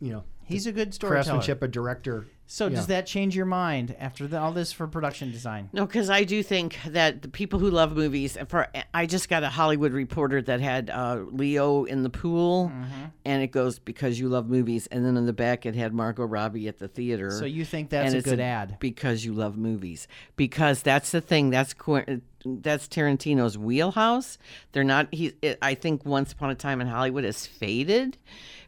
you 0.00 0.12
know, 0.12 0.24
He's 0.44 0.66
a 0.66 0.72
good 0.72 0.92
storyteller. 0.94 1.22
craftsmanship, 1.24 1.62
a 1.62 1.68
director. 1.68 2.26
So 2.48 2.68
does 2.68 2.86
that 2.86 3.06
change 3.06 3.34
your 3.34 3.44
mind 3.46 3.96
after 3.98 4.26
the, 4.28 4.38
all 4.38 4.52
this 4.52 4.70
for 4.72 4.86
production 4.86 5.32
design? 5.32 5.68
No, 5.72 5.84
because 5.84 6.08
I 6.08 6.22
do 6.24 6.42
think 6.44 6.78
that 6.86 7.22
the 7.22 7.28
people 7.28 7.58
who 7.58 7.70
love 7.70 7.96
movies. 7.96 8.38
For 8.48 8.68
I 8.94 9.06
just 9.06 9.28
got 9.28 9.42
a 9.42 9.48
Hollywood 9.48 9.92
Reporter 9.92 10.40
that 10.42 10.60
had 10.60 10.88
uh, 10.90 11.24
Leo 11.30 11.84
in 11.84 12.02
the 12.04 12.10
pool, 12.10 12.70
Mm-hmm. 12.72 13.04
and 13.24 13.42
it 13.42 13.48
goes 13.48 13.78
because 13.80 14.20
you 14.20 14.28
love 14.28 14.48
movies, 14.48 14.86
and 14.88 15.04
then 15.04 15.16
in 15.16 15.26
the 15.26 15.32
back 15.32 15.66
it 15.66 15.74
had 15.74 15.92
Margot 15.92 16.24
Robbie 16.24 16.68
at 16.68 16.78
the 16.78 16.88
theater. 16.88 17.30
So 17.32 17.44
you 17.46 17.64
think 17.64 17.90
that's 17.90 18.06
and 18.06 18.14
a 18.14 18.18
it's 18.18 18.28
good 18.28 18.40
ad? 18.40 18.76
because 18.78 19.24
you 19.24 19.32
love 19.32 19.56
movies. 19.56 20.06
Because 20.36 20.82
that's 20.82 21.10
the 21.10 21.20
thing. 21.20 21.50
That's 21.50 21.74
that's 22.44 22.86
Tarantino's 22.86 23.58
wheelhouse. 23.58 24.38
They're 24.72 24.84
not. 24.84 25.12
He. 25.12 25.32
It, 25.42 25.58
I 25.60 25.74
think 25.74 26.04
Once 26.06 26.32
Upon 26.32 26.50
a 26.50 26.54
Time 26.54 26.80
in 26.80 26.86
Hollywood 26.86 27.24
has 27.24 27.44
faded 27.46 28.18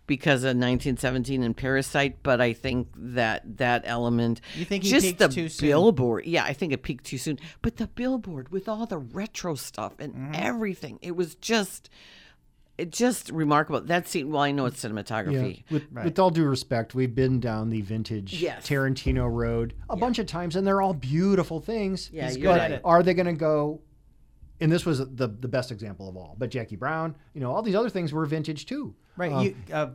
because 0.09 0.43
of 0.43 0.49
1917 0.57 1.45
and 1.45 1.57
Parasite. 1.57 2.25
But 2.25 2.41
I 2.41 2.53
think 2.53 2.89
that 2.97 3.59
that 3.59 3.83
element. 3.85 4.41
You 4.57 4.65
think 4.65 4.83
he 4.83 4.91
just 4.91 5.19
the 5.19 5.29
too 5.29 5.49
soon? 5.49 5.69
billboard? 5.69 6.27
Yeah, 6.27 6.43
I 6.43 6.53
think 6.53 6.73
it 6.73 6.83
peaked 6.83 7.05
too 7.05 7.19
soon. 7.19 7.39
But 7.63 7.77
the 7.77 7.87
billboard 7.87 8.49
with 8.51 8.69
all 8.69 8.87
the 8.87 8.99
retro 8.99 9.55
stuff 9.55 9.95
and 10.01 10.13
Mm-hmm. 10.15 10.33
everything, 10.35 10.99
it 11.03 11.15
was 11.15 11.37
just. 11.37 11.89
It 12.77 12.93
just 12.93 13.31
remarkable. 13.31 13.81
That 13.81 14.07
scene. 14.07 14.31
Well, 14.31 14.41
I 14.43 14.53
know 14.53 14.67
it's 14.67 14.85
Yeah. 14.85 14.91
cinematography. 14.91 15.65
With, 15.69 15.91
with 15.93 16.17
all 16.21 16.31
due 16.31 16.45
respect, 16.45 16.95
we've 16.95 17.13
been 17.13 17.41
down 17.41 17.71
the 17.71 17.81
vintage 17.81 18.41
Yes. 18.41 18.69
Tarantino 18.69 19.29
road 19.29 19.75
a 19.91 19.97
bunch 19.97 20.21
of 20.21 20.27
times, 20.27 20.55
and 20.55 20.65
they're 20.65 20.81
all 20.81 20.95
beautiful 20.95 21.59
things. 21.59 22.09
Yeah, 22.13 22.31
you're 22.31 22.55
right. 22.55 22.71
it. 22.71 22.81
Are 22.85 23.03
they 23.03 23.15
going 23.15 23.27
to 23.27 23.33
go? 23.33 23.81
And 24.61 24.71
this 24.73 24.85
was 24.85 24.99
the 24.99 25.29
the 25.29 25.49
best 25.49 25.71
example 25.71 26.09
of 26.09 26.17
all. 26.17 26.35
But 26.39 26.51
Jackie 26.51 26.77
Brown, 26.77 27.15
you 27.35 27.41
know, 27.41 27.53
all 27.53 27.63
these 27.63 27.75
other 27.75 27.91
things 27.91 28.13
were 28.13 28.27
vintage 28.27 28.67
too. 28.67 28.95
Right. 29.17 29.33
Um, 29.33 29.45
you, 29.45 29.57
uh, 29.73 29.91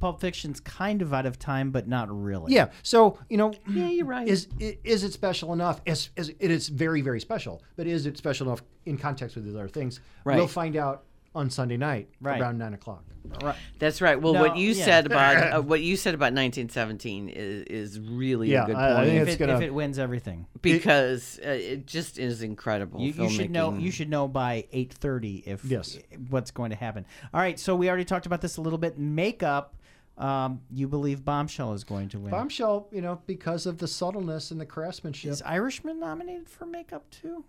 Pulp 0.00 0.20
Fiction's 0.20 0.60
kind 0.60 1.00
of 1.00 1.14
out 1.14 1.24
of 1.24 1.38
time, 1.38 1.70
but 1.70 1.88
not 1.88 2.08
really. 2.10 2.52
Yeah. 2.52 2.70
So 2.82 3.18
you 3.30 3.36
know, 3.38 3.54
Yeah, 3.66 3.88
you're 3.88 4.04
right. 4.06 4.28
Is 4.28 4.48
is 4.58 5.04
it 5.04 5.12
special 5.12 5.52
enough? 5.52 5.80
Is, 5.86 6.10
is 6.16 6.28
it 6.38 6.50
is 6.50 6.68
very 6.68 7.00
very 7.00 7.20
special, 7.20 7.62
but 7.76 7.86
is 7.86 8.04
it 8.04 8.18
special 8.18 8.48
enough 8.48 8.62
in 8.84 8.98
context 8.98 9.36
with 9.36 9.46
these 9.46 9.54
other 9.54 9.68
things? 9.68 10.00
Right. 10.24 10.36
We'll 10.36 10.46
find 10.48 10.76
out 10.76 11.04
on 11.34 11.50
Sunday 11.50 11.76
night 11.76 12.08
Right. 12.20 12.40
around 12.40 12.58
nine 12.58 12.74
o'clock. 12.74 13.04
Right. 13.42 13.56
That's 13.78 14.00
right. 14.02 14.20
Well, 14.20 14.34
No, 14.34 14.40
what 14.42 14.56
you 14.56 14.70
yeah. 14.72 14.84
said 14.84 15.06
about 15.06 15.36
uh, 15.56 15.62
what 15.62 15.80
you 15.80 15.96
said 15.96 16.14
about 16.14 16.32
1917 16.34 17.28
is 17.30 17.64
is 17.64 18.00
really 18.00 18.50
Yeah, 18.52 18.64
a 18.64 18.66
good 18.66 18.76
I- 18.76 18.90
I 18.92 18.94
point 18.96 19.08
think 19.08 19.22
If 19.22 19.28
it's 19.28 19.34
it, 19.34 19.38
gonna- 19.38 19.54
if 19.56 19.60
it 19.62 19.74
wins 19.74 19.98
everything, 19.98 20.46
because 20.62 21.40
uh, 21.44 21.48
it 21.48 21.86
just 21.86 22.18
is 22.18 22.42
incredible. 22.42 23.00
you, 23.00 23.12
you 23.12 23.30
should 23.30 23.50
know. 23.50 23.74
You 23.76 23.90
should 23.90 24.10
know 24.10 24.28
by 24.28 24.66
eight 24.72 24.92
thirty 24.92 25.42
if 25.46 25.64
Yes. 25.64 25.98
what's 26.28 26.50
going 26.50 26.70
to 26.70 26.76
happen. 26.76 27.06
All 27.32 27.40
right. 27.40 27.58
So 27.58 27.74
we 27.74 27.88
already 27.88 28.04
talked 28.04 28.26
about 28.26 28.40
this 28.40 28.56
a 28.56 28.60
little 28.60 28.78
bit. 28.78 28.98
Makeup. 28.98 29.74
Um, 30.16 30.60
you 30.70 30.86
believe 30.86 31.24
Bombshell 31.24 31.72
is 31.72 31.82
going 31.82 32.08
to 32.10 32.20
win? 32.20 32.30
Bombshell, 32.30 32.86
you 32.92 33.00
know, 33.00 33.20
because 33.26 33.66
of 33.66 33.78
the 33.78 33.88
subtleness 33.88 34.52
and 34.52 34.60
the 34.60 34.66
craftsmanship. 34.66 35.32
Is 35.32 35.42
Irishman 35.42 35.98
nominated 35.98 36.48
for 36.48 36.66
makeup 36.66 37.10
too? 37.10 37.44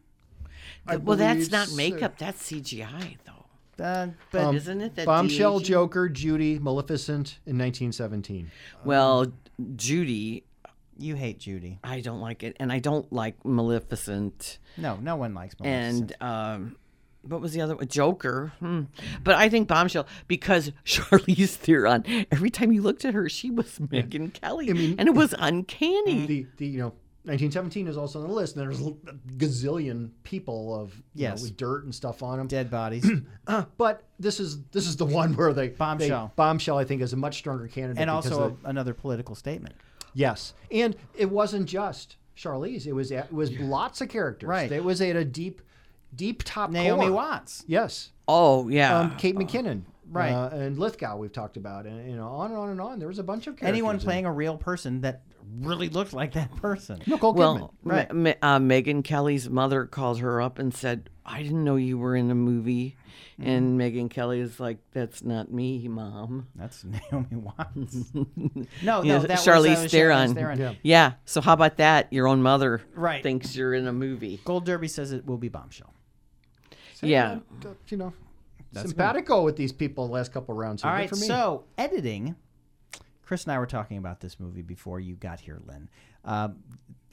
I 0.88 0.96
well, 0.96 1.16
that's 1.16 1.36
believe 1.48 1.52
not 1.52 1.68
so. 1.68 1.76
makeup. 1.76 2.18
That's 2.18 2.42
CGI, 2.52 3.18
though. 3.24 3.45
Uh, 3.80 4.08
but 4.32 4.42
Um, 4.44 4.56
Isn't 4.56 4.82
it 4.82 4.96
that 4.96 5.06
Bombshell, 5.06 5.60
de-aging? 5.60 5.74
Joker, 5.74 6.10
Judy, 6.10 6.60
Maleficent 6.60 7.40
in 7.46 7.58
1917. 7.58 8.50
Well, 8.84 9.32
Judy, 9.76 10.44
you 10.98 11.16
hate 11.16 11.40
Judy. 11.40 11.80
I 11.84 12.00
don't 12.02 12.22
like 12.22 12.44
it, 12.44 12.56
and 12.60 12.72
I 12.72 12.80
don't 12.80 13.12
like 13.12 13.36
Maleficent, 13.46 14.60
No, 14.78 14.98
no 14.98 15.16
one 15.16 15.34
likes 15.34 15.56
Maleficent. 15.60 16.14
and 16.22 16.24
um, 16.24 16.76
what 17.24 17.42
was 17.42 17.54
the 17.54 17.62
other 17.62 17.76
one? 17.76 17.88
Joker. 17.88 18.54
Hmm. 18.60 18.84
But 19.24 19.36
I 19.36 19.50
think 19.50 19.68
Bombshell 19.68 20.08
because 20.28 20.72
Charlize 20.86 21.56
Theron. 21.56 22.06
Every 22.32 22.50
time 22.50 22.72
you 22.72 22.82
looked 22.82 23.04
at 23.04 23.14
her, 23.14 23.28
she 23.30 23.50
was 23.50 23.78
Megyn 23.80 24.32
Kelly, 24.34 24.72
mean- 24.74 24.96
and 25.00 25.08
it 25.10 25.16
was 25.16 25.34
uncanny. 25.38 26.26
The 26.26 26.48
the 26.58 26.68
you 26.68 26.80
know 26.80 26.94
1917 27.26 27.88
is 27.88 27.98
also 27.98 28.22
on 28.22 28.28
the 28.28 28.34
list, 28.34 28.56
and 28.56 28.64
there's 28.64 28.82
a 28.82 28.92
gazillion 29.38 30.10
people 30.24 30.74
of 30.80 30.90
you 31.14 31.26
know, 31.26 31.32
Yes. 31.32 31.42
with 31.42 31.58
dirt 31.58 31.84
and 31.86 31.94
stuff 31.94 32.22
on 32.24 32.38
them. 32.38 32.48
Dead 32.48 32.70
bodies. 32.72 33.10
Uh, 33.48 33.64
but 33.78 34.02
this 34.20 34.40
is 34.40 34.64
this 34.72 34.88
is 34.88 34.96
the 34.98 35.06
one 35.22 35.36
where 35.36 35.54
they 35.54 35.70
Bombshell. 35.70 36.28
they- 36.28 36.34
bombshell, 36.36 36.78
I 36.80 36.84
think, 36.84 37.02
is 37.04 37.14
a 37.14 37.18
much 37.18 37.38
stronger 37.38 37.68
candidate. 37.68 38.02
and 38.02 38.10
also 38.10 38.42
of 38.44 38.62
the- 38.64 38.70
another 38.70 38.94
political 38.96 39.36
statement. 39.36 39.76
yes, 40.16 40.54
and 40.72 40.96
it 41.16 41.30
wasn't 41.30 41.68
just 41.68 42.16
Charlize. 42.36 42.88
It 42.88 42.94
was 42.94 43.12
it 43.12 43.32
was 43.32 43.52
lots 43.60 44.02
of 44.02 44.10
characters. 44.10 44.48
Right. 44.48 44.72
It 44.72 44.84
was 44.84 45.00
at 45.02 45.16
a 45.16 45.24
deep 45.24 45.62
deep 46.16 46.42
top 46.44 46.72
Naomi 46.72 47.04
core. 47.06 47.12
Watts. 47.12 47.64
Yes. 47.68 48.10
Oh 48.28 48.68
yeah, 48.68 49.00
Um, 49.02 49.16
Kate 49.18 49.36
McKinnon. 49.36 49.84
Right. 50.12 50.32
Uh, 50.32 50.50
and 50.50 50.78
Lithgow 50.80 51.18
we've 51.18 51.32
talked 51.34 51.58
about, 51.58 51.86
and 51.86 52.10
you 52.10 52.16
know 52.16 52.28
on 52.28 52.50
and 52.52 52.60
on 52.60 52.70
and 52.70 52.82
on. 52.82 52.98
There 53.00 53.08
was 53.08 53.20
a 53.20 53.24
bunch 53.24 53.46
of 53.48 53.56
characters. 53.58 53.68
Anyone 53.70 53.96
in- 53.96 54.02
playing 54.02 54.26
a 54.26 54.32
real 54.32 54.58
person 54.58 55.02
that 55.02 55.22
really 55.60 55.90
looked 55.90 56.14
like 56.14 56.34
that 56.34 56.56
person. 56.58 57.02
Nicole 57.08 57.34
Kidman. 57.34 57.38
Well, 57.38 57.74
Right. 57.84 58.12
Ma- 58.14 58.34
Ma- 58.42 58.56
uh, 58.56 58.60
Megyn 58.60 59.04
Kelly's 59.04 59.50
mother 59.50 59.86
called 59.86 60.20
her 60.20 60.42
up 60.42 60.60
and 60.60 60.74
said, 60.74 61.10
"I 61.26 61.42
didn't 61.44 61.64
know 61.64 61.76
you 61.76 61.98
were 61.98 62.16
in 62.16 62.30
a 62.32 62.36
movie." 62.36 62.96
Mm-hmm. 63.40 63.50
And 63.50 63.80
Megyn 63.80 64.10
Kelly 64.10 64.40
is 64.40 64.60
like, 64.60 64.78
"That's 64.94 65.24
not 65.24 65.52
me, 65.52 65.88
mom." 65.88 66.48
That's 66.56 66.84
Naomi 67.12 67.36
Watts. 67.36 68.06
no, 68.14 69.04
Yeah, 69.04 69.18
no, 69.18 69.20
that 69.20 69.40
Charlize 69.40 69.70
was, 69.84 69.86
uh, 69.86 69.88
Theron. 69.90 70.30
Charlize 70.32 70.36
Theron. 70.36 70.60
Yeah. 70.60 70.74
Yeah. 70.84 71.14
So 71.26 71.42
how 71.42 71.54
about 71.54 71.78
that? 71.78 72.12
Your 72.14 72.28
own 72.28 72.42
mother 72.42 72.82
Right. 72.96 73.22
thinks 73.24 73.56
you're 73.56 73.74
in 73.74 73.88
a 73.88 73.94
movie. 73.94 74.40
Gold 74.46 74.66
Derby 74.66 74.88
says 74.88 75.12
it 75.12 75.26
will 75.26 75.38
be 75.38 75.50
Bombshell. 75.50 75.94
Yeah. 77.02 77.40
uh, 77.66 77.70
you 77.90 77.98
know, 77.98 78.14
That's 78.74 78.90
simpatico 78.90 79.44
with 79.44 79.58
these 79.58 79.72
people 79.74 80.08
the 80.08 80.14
last 80.14 80.32
couple 80.34 80.56
rounds. 80.56 80.82
Here. 80.82 80.90
All 80.92 80.98
Good 80.98 81.02
right, 81.02 81.10
for 81.10 81.16
me. 81.18 81.28
so 81.28 81.66
editing. 81.78 82.36
Chris 83.26 83.44
and 83.44 83.54
I 83.54 83.60
were 83.60 83.66
talking 83.66 83.98
about 83.98 84.20
this 84.22 84.40
movie 84.40 84.62
before 84.62 85.00
you 85.00 85.16
got 85.16 85.40
here, 85.40 85.60
Lynn. 85.66 85.90
Uh, 86.24 86.50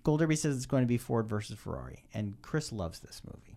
Gold 0.05 0.21
Derby 0.21 0.37
says 0.37 0.57
it's 0.57 0.67
going 0.67 0.83
to 0.83 0.87
be 0.89 0.99
Ford 0.99 1.29
versus 1.29 1.59
Ferrari, 1.59 2.05
and 2.13 2.35
Chris 2.43 2.71
loves 2.73 3.01
this 3.01 3.23
movie. 3.25 3.57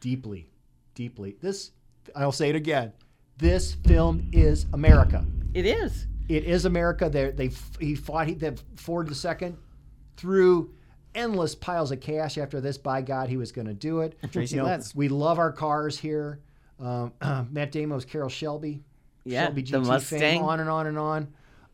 deeply, 0.00 0.48
deeply. 0.94 1.36
This, 1.40 1.72
I'll 2.14 2.32
say 2.32 2.50
it 2.50 2.56
again. 2.56 2.92
This 3.38 3.74
film 3.74 4.28
is 4.32 4.66
America. 4.72 5.24
It 5.54 5.66
is. 5.66 6.06
It 6.28 6.44
is 6.44 6.64
America. 6.64 7.08
They 7.10 7.30
they 7.30 7.50
he 7.80 7.94
fought 7.94 8.26
he, 8.28 8.38
Ford 8.76 9.08
the 9.08 9.14
second 9.14 9.56
through 10.16 10.72
endless 11.14 11.54
piles 11.54 11.90
of 11.92 12.00
cash. 12.00 12.38
After 12.38 12.60
this, 12.60 12.78
by 12.78 13.02
God, 13.02 13.28
he 13.28 13.36
was 13.36 13.50
going 13.52 13.66
to 13.66 13.74
do 13.74 14.00
it. 14.00 14.16
Tracy 14.32 14.56
You 14.56 14.62
know, 14.62 14.68
Letts. 14.68 14.94
we 14.94 15.08
love 15.08 15.38
our 15.38 15.52
cars 15.52 15.98
here. 15.98 16.40
Um, 16.80 17.12
Matt 17.50 17.72
Damon 17.72 17.94
was 17.94 18.04
Carroll 18.04 18.28
Shelby. 18.28 18.82
Yeah, 19.24 19.46
Shelby 19.46 19.62
the 19.62 19.80
Mustang. 19.80 20.18
fame, 20.20 20.42
on 20.42 20.60
and 20.60 20.68
on 20.70 20.86
and 20.86 20.98
on. 20.98 21.28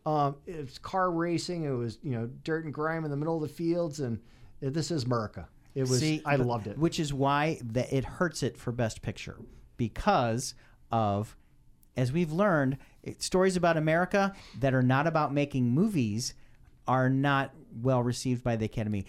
Um, 0.06 0.36
it's 0.46 0.78
car 0.78 1.10
racing. 1.10 1.64
It 1.64 1.70
was 1.70 1.98
you 2.02 2.12
know 2.12 2.26
dirt 2.44 2.64
and 2.64 2.72
grime 2.74 3.04
in 3.04 3.10
the 3.10 3.16
middle 3.16 3.36
of 3.36 3.42
the 3.42 3.48
fields, 3.54 4.00
and 4.00 4.18
it- 4.60 4.72
this 4.74 4.90
is 4.90 5.04
America. 5.04 5.48
It 5.74 5.82
was. 5.82 6.00
See, 6.00 6.22
I 6.24 6.36
loved 6.36 6.66
it. 6.66 6.78
Which 6.78 6.98
is 6.98 7.12
why 7.14 7.60
that 7.64 7.92
it 7.92 8.04
hurts 8.04 8.42
it 8.42 8.56
for 8.56 8.72
Best 8.72 9.02
Picture 9.02 9.36
because 9.76 10.54
of, 10.90 11.36
as 11.96 12.12
we've 12.12 12.32
learned, 12.32 12.78
it, 13.02 13.22
stories 13.22 13.56
about 13.56 13.76
America 13.76 14.34
that 14.58 14.74
are 14.74 14.82
not 14.82 15.06
about 15.06 15.32
making 15.32 15.70
movies 15.70 16.34
are 16.88 17.08
not 17.08 17.54
well 17.82 18.02
received 18.02 18.42
by 18.42 18.56
the 18.56 18.64
Academy. 18.64 19.04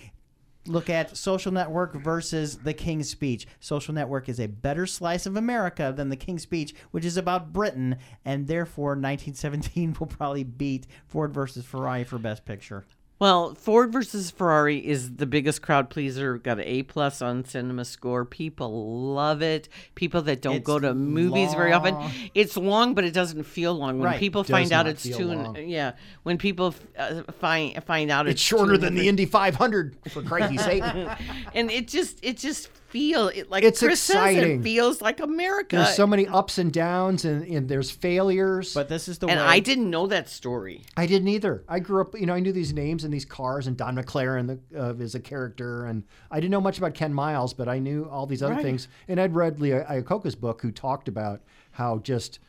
Look 0.68 0.90
at 0.92 1.18
Social 1.18 1.52
Network 1.52 1.96
versus 1.96 2.58
The 2.58 2.74
King's 2.74 3.10
Speech. 3.10 3.48
Social 3.60 3.96
Network 3.96 4.30
is 4.30 4.40
a 4.40 4.48
better 4.48 4.86
slice 4.86 5.26
of 5.26 5.36
America 5.36 5.92
than 5.96 6.10
The 6.10 6.16
King's 6.16 6.44
Speech, 6.44 6.76
which 6.92 7.04
is 7.04 7.18
about 7.18 7.52
Britain, 7.52 7.98
and 8.24 8.48
therefore 8.48 8.92
1917 8.92 9.96
will 10.00 10.08
probably 10.08 10.44
beat 10.44 10.86
Ford 11.08 11.34
versus 11.34 11.66
Ferrari 11.66 12.04
for 12.04 12.20
Best 12.20 12.46
Picture. 12.46 12.86
Well, 13.22 13.54
Ford 13.54 13.94
versus 13.94 14.32
Ferrari 14.32 14.80
is 14.80 15.18
the 15.18 15.28
biggest 15.28 15.62
crowd 15.62 15.92
pleaser. 15.92 16.40
Got 16.40 16.58
an 16.58 16.64
A 16.66 16.82
plus 16.82 17.22
on 17.22 17.46
Cinema 17.46 17.86
Score. 17.86 18.26
People 18.26 19.14
love 19.14 19.44
it. 19.44 19.70
People 19.94 20.24
that 20.24 20.42
don't 20.42 20.56
It's 20.56 20.66
go 20.66 20.80
to 20.80 20.96
movies 20.96 21.54
very 21.54 21.72
often. 21.72 21.96
It's 22.34 22.58
long, 22.58 22.96
but 22.96 23.04
it 23.04 23.14
doesn't 23.14 23.44
feel 23.44 23.76
long. 23.76 24.00
When 24.00 24.08
Right. 24.10 24.20
people 24.20 24.42
Does 24.42 24.50
find 24.50 24.72
out 24.72 24.88
it's 24.88 25.04
two, 25.04 25.26
long. 25.28 25.56
yeah. 25.56 25.92
When 26.24 26.40
people 26.40 26.74
uh, 26.98 27.22
find 27.40 27.84
find 27.84 28.10
out 28.10 28.26
It's 28.26 28.34
it's, 28.34 28.42
shorter 28.42 28.76
than 28.76 28.96
the 28.96 29.08
Indy 29.08 29.28
500, 29.28 29.98
for 30.10 30.24
crazy's 30.24 30.64
sake. 30.64 30.82
and 31.54 31.70
it 31.70 31.88
just 31.88 32.18
it 32.26 32.40
just 32.40 32.70
feel 32.92 33.30
it 33.30 33.50
like 33.50 33.64
It's 33.64 33.80
Chris 33.80 34.00
says, 34.00 34.16
exciting. 34.16 34.60
it 34.60 34.64
feels 34.64 35.02
like 35.02 35.20
America. 35.20 35.78
There's 35.78 35.96
so 35.96 36.06
many 36.06 36.28
ups 36.28 36.58
and 36.58 36.72
downs, 36.72 37.26
and, 37.26 37.44
and 37.48 37.68
there's 37.68 37.90
failures. 37.90 38.74
But 38.74 38.90
this 38.90 39.08
is 39.08 39.18
the 39.18 39.28
and 39.28 39.40
way. 39.40 39.46
I 39.46 39.60
didn't 39.60 39.90
know 39.90 40.08
that 40.08 40.30
story. 40.30 40.82
I 40.98 41.06
didn't 41.06 41.30
either. 41.30 41.64
I 41.68 41.80
grew 41.80 42.02
up, 42.02 42.20
you 42.20 42.26
know, 42.26 42.34
I 42.34 42.40
knew 42.40 42.52
these 42.52 42.74
names 42.74 43.04
and 43.04 43.14
these 43.14 43.26
cars, 43.26 43.68
and 43.68 43.76
Don 43.78 43.96
McLaren 43.96 44.60
the, 44.72 44.80
uh, 44.90 44.94
is 44.96 45.16
a 45.16 45.20
character, 45.20 45.86
and 45.86 46.04
I 46.30 46.36
didn't 46.40 46.52
know 46.52 46.62
much 46.62 46.78
about 46.78 46.94
Ken 46.94 47.14
Miles, 47.14 47.54
but 47.54 47.68
I 47.68 47.80
knew 47.80 48.08
all 48.12 48.26
these 48.28 48.44
other 48.44 48.54
Right. 48.56 48.64
things. 48.64 48.88
And 49.08 49.20
I'd 49.20 49.34
read 49.36 49.60
Lee 49.60 49.72
Iacocca's 49.72 50.36
book, 50.36 50.62
who 50.62 50.72
talked 50.72 51.08
about 51.08 51.42
how 51.72 52.00
just, 52.00 52.40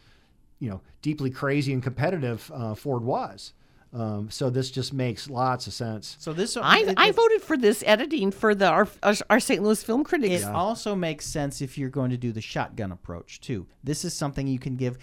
you 0.59 0.69
know, 0.69 0.81
deeply 1.03 1.31
crazy 1.31 1.73
and 1.73 1.83
competitive 1.83 2.51
uh, 2.55 2.75
Ford 2.75 3.03
was. 3.05 3.53
Um, 3.95 4.31
so 4.31 4.49
this 4.49 4.71
just 4.71 4.93
makes 4.95 5.29
lots 5.29 5.67
of 5.67 5.75
sense. 5.75 6.17
So 6.19 6.33
this 6.33 6.57
I 6.57 6.79
it- 6.81 6.95
I 6.97 7.11
voted 7.11 7.43
for 7.43 7.57
this 7.59 7.85
editing 7.87 8.31
for 8.31 8.55
the 8.55 8.67
our 8.69 8.89
our, 9.03 9.15
our 9.29 9.41
St. 9.41 9.63
Louis 9.63 9.83
Film 9.83 10.03
Critics. 10.03 10.43
It 10.43 10.47
also 10.49 10.95
makes 10.95 11.27
sense 11.27 11.61
if 11.61 11.77
you're 11.77 11.91
going 11.91 12.11
to 12.11 12.17
do 12.17 12.33
the 12.33 12.41
shotgun 12.41 12.91
approach 12.93 13.41
too. 13.41 13.67
This 13.85 14.05
is 14.05 14.15
something 14.15 14.47
you 14.47 14.59
can 14.59 14.77
give. 14.77 14.97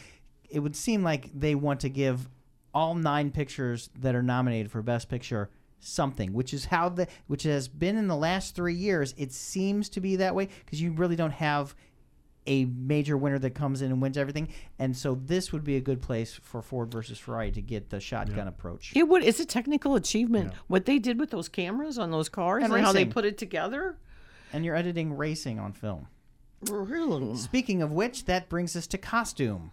It 0.49 0.59
would 0.59 0.75
seem 0.75 1.03
like 1.03 1.29
they 1.39 1.53
want 1.53 1.81
to 1.81 1.89
give 1.89 2.27
all 2.73 2.95
nine 2.95 3.29
pictures 3.31 3.89
that 3.99 4.15
are 4.15 4.23
nominated 4.23 4.71
for 4.71 4.81
Best 4.81 5.07
Picture 5.09 5.49
something, 5.79 6.33
which 6.33 6.53
is 6.53 6.65
how 6.65 6.89
the 6.89 7.07
which 7.27 7.43
has 7.43 7.67
been 7.67 7.95
in 7.95 8.07
the 8.07 8.15
last 8.15 8.55
three 8.55 8.73
years. 8.73 9.13
It 9.17 9.31
seems 9.31 9.87
to 9.89 10.01
be 10.01 10.15
that 10.17 10.33
way 10.33 10.49
because 10.65 10.81
you 10.81 10.91
really 10.93 11.15
don't 11.15 11.31
have 11.31 11.75
a 12.49 12.65
major 12.65 13.15
winner 13.15 13.37
that 13.39 13.51
comes 13.51 13.81
in 13.81 13.91
and 13.91 14.01
wins 14.01 14.17
everything, 14.17 14.49
and 14.79 14.97
so 14.97 15.15
this 15.15 15.53
would 15.53 15.63
be 15.63 15.75
a 15.77 15.79
good 15.79 16.01
place 16.01 16.33
for 16.33 16.61
Ford 16.61 16.91
versus 16.91 17.19
Ferrari 17.19 17.51
to 17.51 17.61
get 17.61 17.89
the 17.91 17.99
shotgun 17.99 18.47
approach. 18.47 18.91
It 18.95 19.07
would. 19.07 19.23
It's 19.23 19.39
a 19.39 19.45
technical 19.45 19.95
achievement. 19.95 20.53
What 20.67 20.85
they 20.85 20.97
did 20.97 21.19
with 21.19 21.29
those 21.29 21.47
cameras 21.47 21.99
on 21.99 22.09
those 22.09 22.27
cars 22.27 22.63
And 22.63 22.73
and, 22.73 22.83
how 22.83 22.91
they 22.91 23.05
put 23.05 23.23
it 23.23 23.37
together. 23.37 23.97
And 24.51 24.65
you're 24.65 24.75
editing 24.75 25.15
racing 25.15 25.59
on 25.59 25.73
film. 25.73 26.07
Really? 26.69 27.35
Speaking 27.37 27.83
of 27.83 27.91
which, 27.91 28.25
that 28.25 28.49
brings 28.49 28.75
us 28.75 28.87
to 28.87 28.97
costume. 28.97 29.71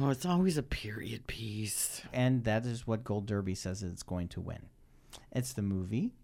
Oh, 0.00 0.08
it's 0.08 0.26
always 0.26 0.56
a 0.56 0.62
period 0.62 1.26
piece. 1.26 2.02
And 2.12 2.44
that 2.44 2.64
is 2.64 2.86
what 2.86 3.04
Gold 3.04 3.26
Derby 3.26 3.54
says 3.54 3.82
it's 3.82 4.02
going 4.02 4.28
to 4.28 4.40
win. 4.40 4.66
It's 5.30 5.52
the 5.52 5.62
movie 5.62 6.14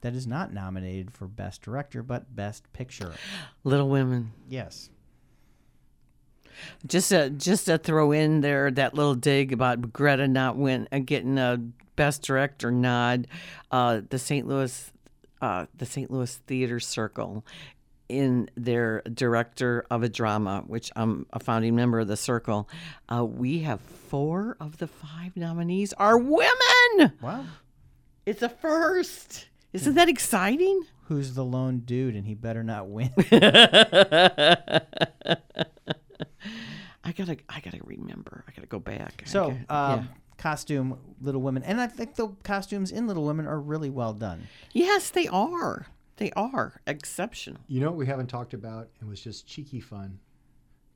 that 0.00 0.14
is 0.14 0.26
not 0.26 0.52
nominated 0.52 1.12
for 1.12 1.26
Best 1.26 1.62
Director, 1.62 2.02
but 2.02 2.34
Best 2.34 2.72
Picture. 2.72 3.14
Little 3.64 3.88
Women. 3.88 4.32
Yes. 4.48 4.90
Just 6.86 7.10
to 7.10 7.30
just 7.30 7.66
to 7.66 7.78
throw 7.78 8.10
in 8.12 8.40
there 8.40 8.70
that 8.70 8.94
little 8.94 9.14
dig 9.14 9.52
about 9.52 9.92
Greta 9.92 10.26
not 10.26 10.56
win 10.56 10.88
uh, 10.90 10.98
getting 10.98 11.38
a 11.38 11.60
best 11.94 12.22
director 12.22 12.70
nod. 12.70 13.26
Uh, 13.70 14.00
the 14.08 14.18
St. 14.18 14.46
Louis, 14.46 14.92
uh, 15.40 15.66
the 15.76 15.86
St. 15.86 16.10
Louis 16.10 16.34
Theater 16.46 16.80
Circle, 16.80 17.44
in 18.08 18.48
their 18.56 19.02
director 19.02 19.84
of 19.90 20.02
a 20.02 20.08
drama, 20.08 20.64
which 20.66 20.90
I'm 20.96 21.26
a 21.32 21.40
founding 21.40 21.76
member 21.76 22.00
of 22.00 22.08
the 22.08 22.16
circle. 22.16 22.68
Uh, 23.12 23.24
we 23.24 23.60
have 23.60 23.80
four 23.80 24.56
of 24.60 24.78
the 24.78 24.86
five 24.86 25.36
nominees 25.36 25.92
are 25.94 26.16
women. 26.16 27.12
Wow. 27.20 27.44
It's 28.24 28.42
a 28.42 28.48
first. 28.48 29.48
Isn't 29.82 29.94
that 29.94 30.08
exciting? 30.08 30.82
Who's 31.04 31.34
the 31.34 31.44
lone 31.44 31.78
dude 31.80 32.14
and 32.14 32.26
he 32.26 32.34
better 32.34 32.62
not 32.62 32.88
win? 32.88 33.10
I 37.04 37.12
gotta, 37.12 37.38
I 37.48 37.60
gotta 37.60 37.80
remember. 37.84 38.44
I 38.46 38.52
gotta 38.52 38.66
go 38.66 38.78
back. 38.78 39.22
So, 39.26 39.50
gotta- 39.68 39.74
um, 40.00 40.08
costume 40.36 40.98
Little 41.20 41.40
Women. 41.40 41.62
And 41.62 41.80
I 41.80 41.86
think 41.86 42.16
the 42.16 42.28
costumes 42.42 42.90
in 42.92 43.06
Little 43.06 43.24
Women 43.24 43.46
are 43.46 43.60
really 43.60 43.90
well 43.90 44.12
done. 44.12 44.48
Yes, 44.72 45.10
they 45.10 45.26
are. 45.28 45.86
They 46.16 46.30
are 46.32 46.80
exceptional. 46.86 47.60
You 47.68 47.80
know 47.80 47.86
what 47.88 47.96
we 47.96 48.06
haven't 48.06 48.26
talked 48.26 48.52
about? 48.52 48.88
It 49.00 49.06
was 49.06 49.20
just 49.20 49.46
cheeky 49.46 49.80
fun. 49.80 50.18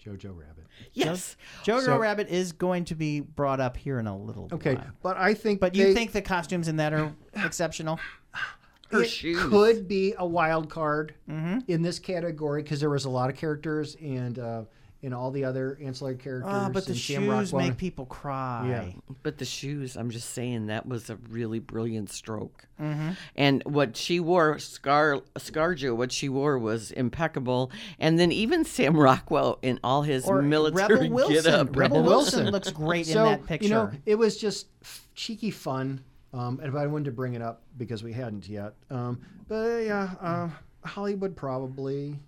Jojo 0.05 0.37
Rabbit. 0.37 0.67
Yes. 0.93 1.37
Jojo 1.65 1.85
So- 1.85 1.97
Rabbit 1.99 2.29
is 2.29 2.53
going 2.53 2.85
to 2.87 2.95
be 2.97 3.21
brought 3.21 3.61
up 3.61 3.77
here 3.77 3.99
in 4.01 4.07
a 4.09 4.17
little 4.17 4.49
bit. 4.49 4.55
Okay, 4.57 4.75
while. 4.75 4.87
but 5.03 5.17
I 5.17 5.33
think 5.35 5.61
But 5.61 5.75
you 5.77 5.95
think 5.95 6.11
the 6.13 6.23
costumes 6.23 6.67
in 6.69 6.77
that 6.77 6.93
are 6.93 7.15
exceptional? 7.35 7.99
Her 8.93 9.03
it 9.03 9.09
shoes. 9.11 9.43
could 9.45 9.89
be 9.89 10.15
a 10.19 10.27
wild 10.27 10.69
card 10.71 11.15
Mm-hmm. 11.29 11.59
in 11.69 11.83
this 11.83 11.99
category 11.99 12.63
because 12.63 12.81
there 12.81 12.91
was 12.91 13.05
a 13.05 13.11
lot 13.11 13.31
of 13.31 13.37
characters 13.37 13.97
and 14.01 14.39
uh, 14.39 14.63
in 15.03 15.13
all 15.13 15.33
the 15.33 15.45
other 15.45 15.77
ancillary 15.83 16.15
characters. 16.15 16.53
Oh, 16.55 16.71
but 16.73 16.85
the 16.85 16.91
and 16.93 16.99
shoes 17.01 17.53
Rockwell- 17.53 17.67
make 17.69 17.77
people 17.77 18.07
cry. 18.07 18.67
Yeah. 18.69 19.15
But 19.25 19.39
the 19.39 19.45
shoes, 19.45 19.97
I'm 19.97 20.11
just 20.11 20.31
saying 20.31 20.67
that 20.67 20.87
was 20.87 21.11
a 21.11 21.17
really 21.29 21.59
brilliant 21.59 22.11
stroke. 22.11 22.67
Mm-hmm. 22.81 23.11
And 23.35 23.63
what 23.65 23.97
she 23.97 24.21
wore, 24.21 24.59
Scar 24.61 25.21
Scarjo, 25.37 25.97
what 25.97 26.13
she 26.13 26.29
wore 26.29 26.57
was 26.59 26.93
impeccable. 26.93 27.73
And 27.99 28.17
then 28.21 28.31
even 28.31 28.65
Sam 28.65 28.97
Rockwell 28.97 29.59
in 29.63 29.81
all 29.83 30.03
his 30.03 30.25
Or 30.27 30.41
military 30.43 30.95
Rebel 31.09 31.11
Wilson. 31.17 31.35
get-up. 31.35 31.77
Rebel 31.77 32.03
Wilson 32.05 32.51
looks 32.51 32.71
great 32.73 33.07
so, 33.07 33.19
in 33.19 33.25
that 33.25 33.47
picture. 33.47 33.65
You 33.65 33.71
know, 33.71 33.91
it 34.07 34.15
was 34.17 34.37
just 34.37 34.69
cheeky 35.17 35.51
fun. 35.51 36.05
Um, 36.33 36.59
and 36.61 36.69
if 36.69 36.75
I 36.75 36.87
wanted 36.87 37.05
to 37.07 37.13
bring 37.13 37.35
it 37.35 37.43
up 37.43 37.63
because 37.77 38.03
we 38.03 38.13
hadn't 38.13 38.49
yet. 38.49 38.75
Um, 38.91 39.21
but 39.49 39.85
yeah, 39.85 40.11
uh, 40.21 40.49
Hollywood 40.87 41.37
probably 41.37 42.19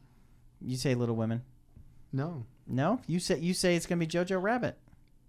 you 0.60 0.76
say 0.76 0.94
Little 0.94 1.16
Women. 1.16 1.42
no. 2.12 2.44
No, 2.66 3.00
you 3.06 3.20
say 3.20 3.38
you 3.38 3.52
say 3.52 3.76
it's 3.76 3.84
going 3.84 4.00
to 4.00 4.06
be 4.06 4.10
Jojo 4.10 4.40
Rabbit. 4.40 4.78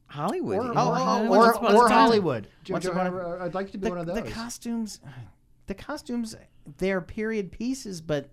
Hollywood. 0.07 0.57
Or, 0.57 0.63
yeah. 0.67 0.73
oh, 0.77 0.89
or, 0.89 0.97
oh, 0.97 1.25
or, 1.25 1.37
Once 1.39 1.57
Upon 1.57 1.73
a 1.73 1.77
or 1.77 1.87
Time. 1.89 1.97
Hollywood. 1.97 2.47
Jojo 2.63 2.91
Upon 2.91 3.41
I'd 3.41 3.53
like 3.53 3.71
to 3.71 3.77
be 3.77 3.83
The, 3.83 3.89
one 3.89 3.97
of 3.97 4.05
the 4.05 4.21
those. 4.21 4.31
costumes, 4.31 4.99
the 5.67 5.73
costumes, 5.73 6.33
they're 6.77 7.01
period 7.01 7.51
pieces, 7.51 7.99
but 7.99 8.29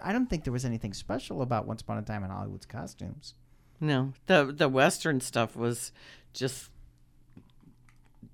I 0.00 0.12
don't 0.12 0.30
think 0.30 0.44
there 0.44 0.52
was 0.52 0.64
anything 0.64 0.94
special 0.94 1.42
about 1.42 1.66
Once 1.66 1.82
Upon 1.82 1.98
a 1.98 2.02
Time 2.02 2.22
in 2.22 2.30
Hollywood's 2.30 2.66
costumes. 2.66 3.34
No, 3.80 4.12
the 4.26 4.54
the 4.56 4.68
Western 4.68 5.20
stuff 5.20 5.56
was 5.56 5.90
just 6.32 6.70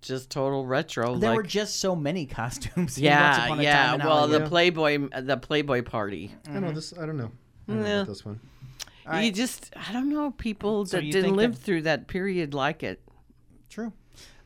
just 0.03 0.31
total 0.31 0.67
retro. 0.67 1.17
There 1.17 1.31
like, 1.31 1.37
were 1.37 1.43
just 1.43 1.81
so 1.81 1.97
many 1.97 2.27
costumes. 2.39 2.77
in 2.77 2.83
Once 2.83 2.99
yeah, 2.99 3.53
a 3.53 3.63
yeah. 3.63 3.97
Time 3.97 4.07
Well, 4.07 4.29
the 4.29 4.41
Playboy, 4.41 4.99
the 5.23 5.37
Playboy 5.37 5.83
party. 5.83 6.33
I 6.49 6.53
don't 6.53 6.63
know 6.63 6.73
this. 6.73 6.93
I 6.99 7.07
don't 7.07 7.17
know. 7.17 7.31
I 7.69 7.73
don't 7.73 7.85
Yeah. 7.85 7.95
about 8.03 8.07
this 8.09 8.25
one. 8.25 8.41
All 9.07 9.15
You 9.15 9.19
right. 9.21 9.35
just, 9.35 9.73
I 9.77 9.93
don't 9.93 10.11
know, 10.11 10.31
people 10.33 10.87
So 10.87 10.99
that 10.99 11.11
didn't 11.11 11.35
live 11.37 11.55
that- 11.55 11.61
through 11.63 11.83
that 11.83 12.07
period 12.09 12.55
like 12.55 12.83
it. 12.83 13.01
True. 13.69 13.93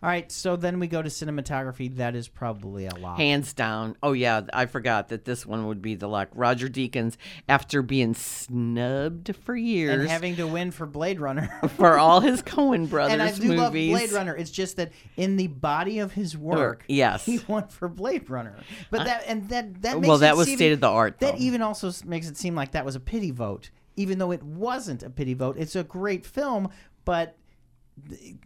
All 0.03 0.11
right, 0.11 0.31
so 0.31 0.57
then 0.57 0.79
we 0.79 0.89
go 0.89 1.01
to 1.01 1.09
cinematography. 1.09 1.97
That 1.97 2.15
is 2.15 2.29
probably 2.29 2.87
a 2.87 2.95
lot. 2.95 3.19
Hands 3.19 3.51
down. 3.55 3.97
Oh 4.03 4.13
yeah, 4.13 4.43
I 4.53 4.67
forgot 4.67 5.09
that 5.09 5.25
this 5.25 5.47
one 5.47 5.67
would 5.69 5.81
be 5.81 5.95
the 5.95 6.07
luck. 6.07 6.29
Roger 6.35 6.69
Deakins, 6.69 7.17
after 7.49 7.81
being 7.81 8.13
snubbed 8.13 9.35
for 9.37 9.57
years 9.57 10.01
and 10.01 10.09
having 10.09 10.37
to 10.37 10.47
win 10.47 10.71
for 10.71 10.85
Blade 10.85 11.19
Runner. 11.19 11.49
for 11.77 11.99
all 11.99 12.21
his 12.21 12.43
Coen 12.43 12.89
Brothers 12.91 13.13
and 13.15 13.23
I 13.23 13.33
do 13.33 13.55
love. 13.55 13.73
Blade 13.73 14.13
Runner. 14.13 14.37
It's 14.37 14.51
just 14.51 14.77
that 14.77 14.93
in 15.17 15.37
the 15.37 15.47
body 15.47 15.99
of 15.99 16.13
his 16.13 16.37
work, 16.37 16.85
yes. 16.89 17.25
he 17.25 17.41
won 17.49 17.69
for 17.69 17.89
Blade 17.89 18.29
Runner. 18.29 18.57
But 18.91 19.05
that 19.05 19.25
and 19.27 19.49
that 19.49 19.83
that 19.83 19.97
makes 19.97 20.09
Well, 20.09 20.19
that 20.19 20.37
was 20.37 20.53
state 20.53 20.73
of 20.73 20.81
the 20.81 20.89
art. 20.89 21.21
That 21.21 21.37
though. 21.37 21.43
even 21.43 21.63
also 21.63 21.91
makes 22.05 22.29
it 22.29 22.37
seem 22.37 22.55
like 22.55 22.73
that 22.73 22.85
was 22.85 22.97
a 22.97 23.01
pity 23.01 23.31
vote, 23.31 23.71
even 23.97 24.19
though 24.19 24.31
it 24.31 24.43
wasn't 24.43 25.03
a 25.03 25.11
pity 25.11 25.33
vote. 25.33 25.57
It's 25.59 25.75
a 25.75 25.85
great 25.85 26.27
film, 26.27 26.69
but 27.07 27.37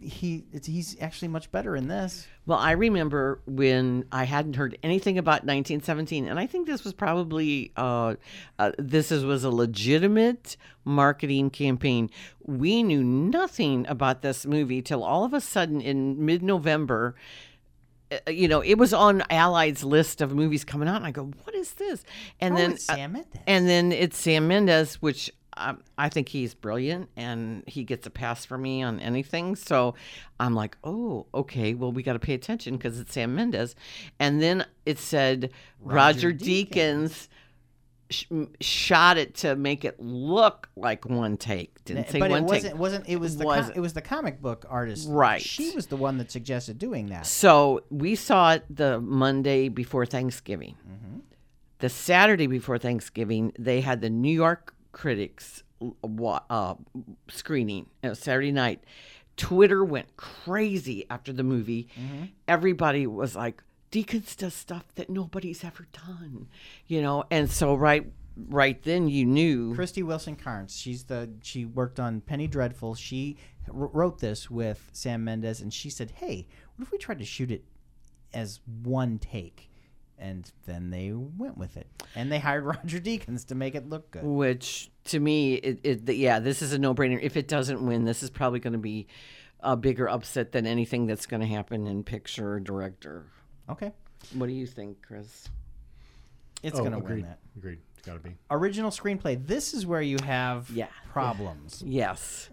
he 0.01 0.45
it's, 0.53 0.67
he's 0.67 0.97
actually 1.01 1.29
much 1.29 1.51
better 1.51 1.75
in 1.77 1.89
this. 1.89 2.27
Well, 2.47 2.59
I 2.59 2.73
remember 2.73 3.41
when 3.47 4.05
I 4.13 4.25
hadn't 4.25 4.55
heard 4.55 4.79
anything 4.83 5.19
about 5.19 5.45
1917, 5.45 6.27
and 6.29 6.39
I 6.39 6.47
think 6.47 6.67
this 6.67 6.85
was 6.85 6.93
probably 6.93 7.73
uh, 7.77 8.15
uh, 8.59 8.73
this 8.79 9.11
is, 9.13 9.25
was 9.25 9.45
a 9.45 9.51
legitimate 9.51 10.57
marketing 10.85 11.51
campaign. 11.51 12.11
We 12.47 12.83
knew 12.83 13.03
nothing 13.05 13.87
about 13.89 14.23
this 14.23 14.47
movie 14.47 14.83
till 14.83 15.03
all 15.03 15.25
of 15.25 15.35
a 15.35 15.41
sudden 15.41 15.81
in 15.81 16.25
mid-November. 16.25 17.15
uh, 18.11 18.31
You 18.31 18.49
know, 18.49 18.61
it 18.61 18.79
was 18.79 18.93
on 18.95 19.23
Allied's 19.31 19.85
list 19.85 20.21
of 20.21 20.33
movies 20.35 20.65
coming 20.65 20.89
out, 20.89 20.97
and 20.97 21.07
I 21.07 21.11
go, 21.11 21.25
"What 21.45 21.55
is 21.55 21.73
this?" 21.73 22.05
And 22.41 22.55
Oh, 22.55 22.57
then, 22.57 22.73
uh, 22.73 22.77
Sam 22.77 23.13
Mendes. 23.13 23.41
and 23.47 23.69
then 23.69 23.93
it's 23.93 24.17
Sam 24.17 24.47
Mendes, 24.49 25.03
which 25.03 25.31
um, 25.61 25.83
I 25.99 26.09
think 26.09 26.29
he's 26.31 26.55
brilliant 26.55 27.11
and 27.17 27.63
he 27.67 27.85
gets 27.85 28.07
a 28.07 28.11
pass 28.11 28.45
for 28.45 28.59
me 28.59 28.83
on 28.83 28.99
anything. 29.01 29.55
So 29.57 29.95
I'm 30.41 30.55
like, 30.55 30.77
oh, 30.83 31.27
okay, 31.35 31.75
well, 31.75 31.93
we 31.93 32.03
got 32.03 32.15
to 32.15 32.19
pay 32.19 32.35
attention 32.35 32.77
because 32.77 32.99
it's 32.99 33.13
Sam 33.13 33.35
Mendes. 33.35 33.77
And 34.19 34.43
then 34.43 34.65
it 34.87 34.99
said 34.99 35.53
Roger, 35.81 36.29
Roger 36.29 36.33
Deakins. 36.33 37.29
sh- 38.09 38.25
shot 38.61 39.19
it 39.19 39.35
to 39.37 39.55
make 39.55 39.85
it 39.85 40.01
look 40.01 40.69
like 40.77 41.05
one 41.05 41.37
take. 41.37 41.85
Didn't 41.85 42.09
say 42.09 42.19
but 42.19 42.31
one 42.31 42.45
it 42.45 42.49
take. 42.49 42.49
wasn't. 42.49 42.77
Wasn't 42.77 43.09
it 43.09 43.17
was 43.17 43.37
the 43.37 43.45
wasn't. 43.45 43.77
it 43.77 43.81
was 43.81 43.93
the 43.93 44.03
comic 44.03 44.41
book 44.41 44.65
artist. 44.69 45.09
Right. 45.09 45.41
She 45.43 45.71
was 45.75 45.87
the 45.87 45.97
one 45.97 46.19
that 46.19 46.31
suggested 46.31 46.79
doing 46.79 47.07
that. 47.11 47.27
So 47.27 47.85
we 47.91 48.15
saw 48.15 48.55
it 48.55 48.65
the 48.69 49.01
Monday 49.01 49.69
before 49.69 50.07
Thanksgiving. 50.07 50.77
The 51.79 51.89
Saturday 51.89 52.47
before 52.47 52.77
Thanksgiving, 52.77 53.53
they 53.59 53.81
had 53.81 54.03
the 54.03 54.11
New 54.11 54.35
York 54.35 54.75
Critics 54.93 55.63
uh, 56.05 56.75
screening 57.29 57.87
uh, 58.03 58.15
Saturday 58.15 58.53
night. 58.53 58.85
Twitter 59.37 59.85
went 59.85 60.17
crazy 60.17 61.07
after 61.09 61.33
the 61.33 61.43
movie. 61.43 61.89
Everybody 62.47 63.07
was 63.07 63.35
like, 63.35 63.63
Deakins 63.91 64.37
does 64.37 64.55
stuff 64.55 64.95
that 64.95 65.11
nobody's 65.11 65.65
ever 65.65 65.87
done, 65.93 66.49
you 66.87 67.03
know. 67.03 67.25
And 67.31 67.51
so 67.51 67.75
right, 67.75 68.07
right 68.37 68.81
then 68.83 69.09
you 69.09 69.25
knew. 69.25 69.75
Krysty 69.75 70.03
Wilson-Cairns. 70.05 70.77
She's 70.77 71.05
the 71.05 71.31
she 71.43 71.65
worked 71.65 71.99
on 71.99 72.21
Penny 72.21 72.47
Dreadful. 72.47 72.95
She 72.95 73.37
wr- 73.67 73.87
wrote 73.87 74.21
this 74.21 74.51
with 74.51 74.91
Sam 74.93 75.25
Mendes, 75.25 75.61
and 75.61 75.73
she 75.73 75.91
said, 75.91 76.13
"Hey, 76.17 76.47
what 76.77 76.85
if 76.87 76.93
we 76.93 76.99
tried 76.99 77.19
to 77.19 77.25
shoot 77.25 77.51
it 77.51 77.65
as 78.33 78.61
one 78.83 79.19
take?" 79.19 79.70
And 80.21 80.51
then 80.67 80.91
they 80.91 81.13
went 81.13 81.57
with 81.57 81.77
it, 81.79 81.87
and 82.15 82.31
they 82.31 82.39
hired 82.39 82.65
Roger 82.77 83.01
Deakins 83.01 83.47
to 83.47 83.55
make 83.55 83.75
it 83.75 83.89
look 83.89 84.11
good. 84.11 84.23
which 84.23 84.91
to 85.05 85.19
me 85.19 85.55
it, 85.55 85.81
it 85.83 86.15
yeah 86.15 86.39
this 86.41 86.61
is 86.61 86.75
a 86.75 86.79
no-brainer 86.79 87.19
if 87.23 87.37
it 87.39 87.49
doesn't 87.49 87.85
win 87.85 88.05
this 88.05 88.23
is 88.23 88.29
probably 88.29 88.61
going 88.61 88.75
to 88.75 88.79
be 88.79 89.07
a 89.61 89.75
bigger 89.77 90.09
upset 90.09 90.53
than 90.53 90.67
anything 90.67 91.07
that's 91.07 91.25
going 91.25 91.41
to 91.41 91.47
happen 91.47 91.87
in 91.87 92.05
picture 92.05 92.53
or 92.53 92.61
director 92.61 93.25
Okay, 93.71 93.93
what 94.35 94.47
do 94.47 94.53
you 94.53 94.67
think 94.67 94.99
chris 95.01 95.49
it's 96.63 96.79
oh, 96.79 96.85
gonna 96.85 96.99
win 96.99 97.23
that. 97.23 97.39
Agreed. 97.57 97.79
It's 97.97 98.07
got 98.07 98.15
to 98.15 98.21
be. 98.21 98.37
Original 98.51 98.91
screenplay. 98.91 99.45
This 99.47 99.73
is 99.73 99.87
where 99.87 100.03
you 100.03 100.19
have 100.25 100.69
Yeah. 100.71 100.89
problems. 101.11 101.83
yes 101.87 102.51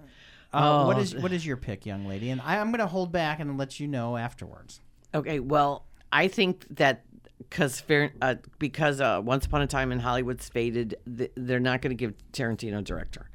Uh, 0.54 0.86
what 0.86 0.96
Oh. 0.96 1.00
is 1.02 1.14
what 1.16 1.34
is 1.34 1.46
your 1.46 1.58
pick, 1.58 1.86
young 1.86 2.06
lady? 2.08 2.30
And 2.30 2.40
I, 2.40 2.58
I'm 2.60 2.68
going 2.68 2.80
to 2.80 2.88
hold 2.88 3.12
back 3.12 3.42
and 3.42 3.58
let 3.58 3.80
you 3.82 3.88
know 3.90 4.16
afterwards. 4.16 4.80
Okay, 5.14 5.40
well, 5.42 5.86
I 6.12 6.30
think 6.30 6.66
that 6.78 7.04
because 7.38 7.80
fair, 7.80 8.12
uh, 8.22 8.36
because 8.60 9.00
uh, 9.02 9.22
Once 9.24 9.46
Upon 9.46 9.62
a 9.62 9.68
Time 9.68 9.92
in 9.92 10.00
Hollywood's 10.00 10.48
faded, 10.50 10.96
th- 11.18 11.32
they're 11.36 11.60
not 11.60 11.82
going 11.82 11.92
to 11.92 11.96
give 11.96 12.14
Tarantino 12.34 12.84
director, 12.84 13.30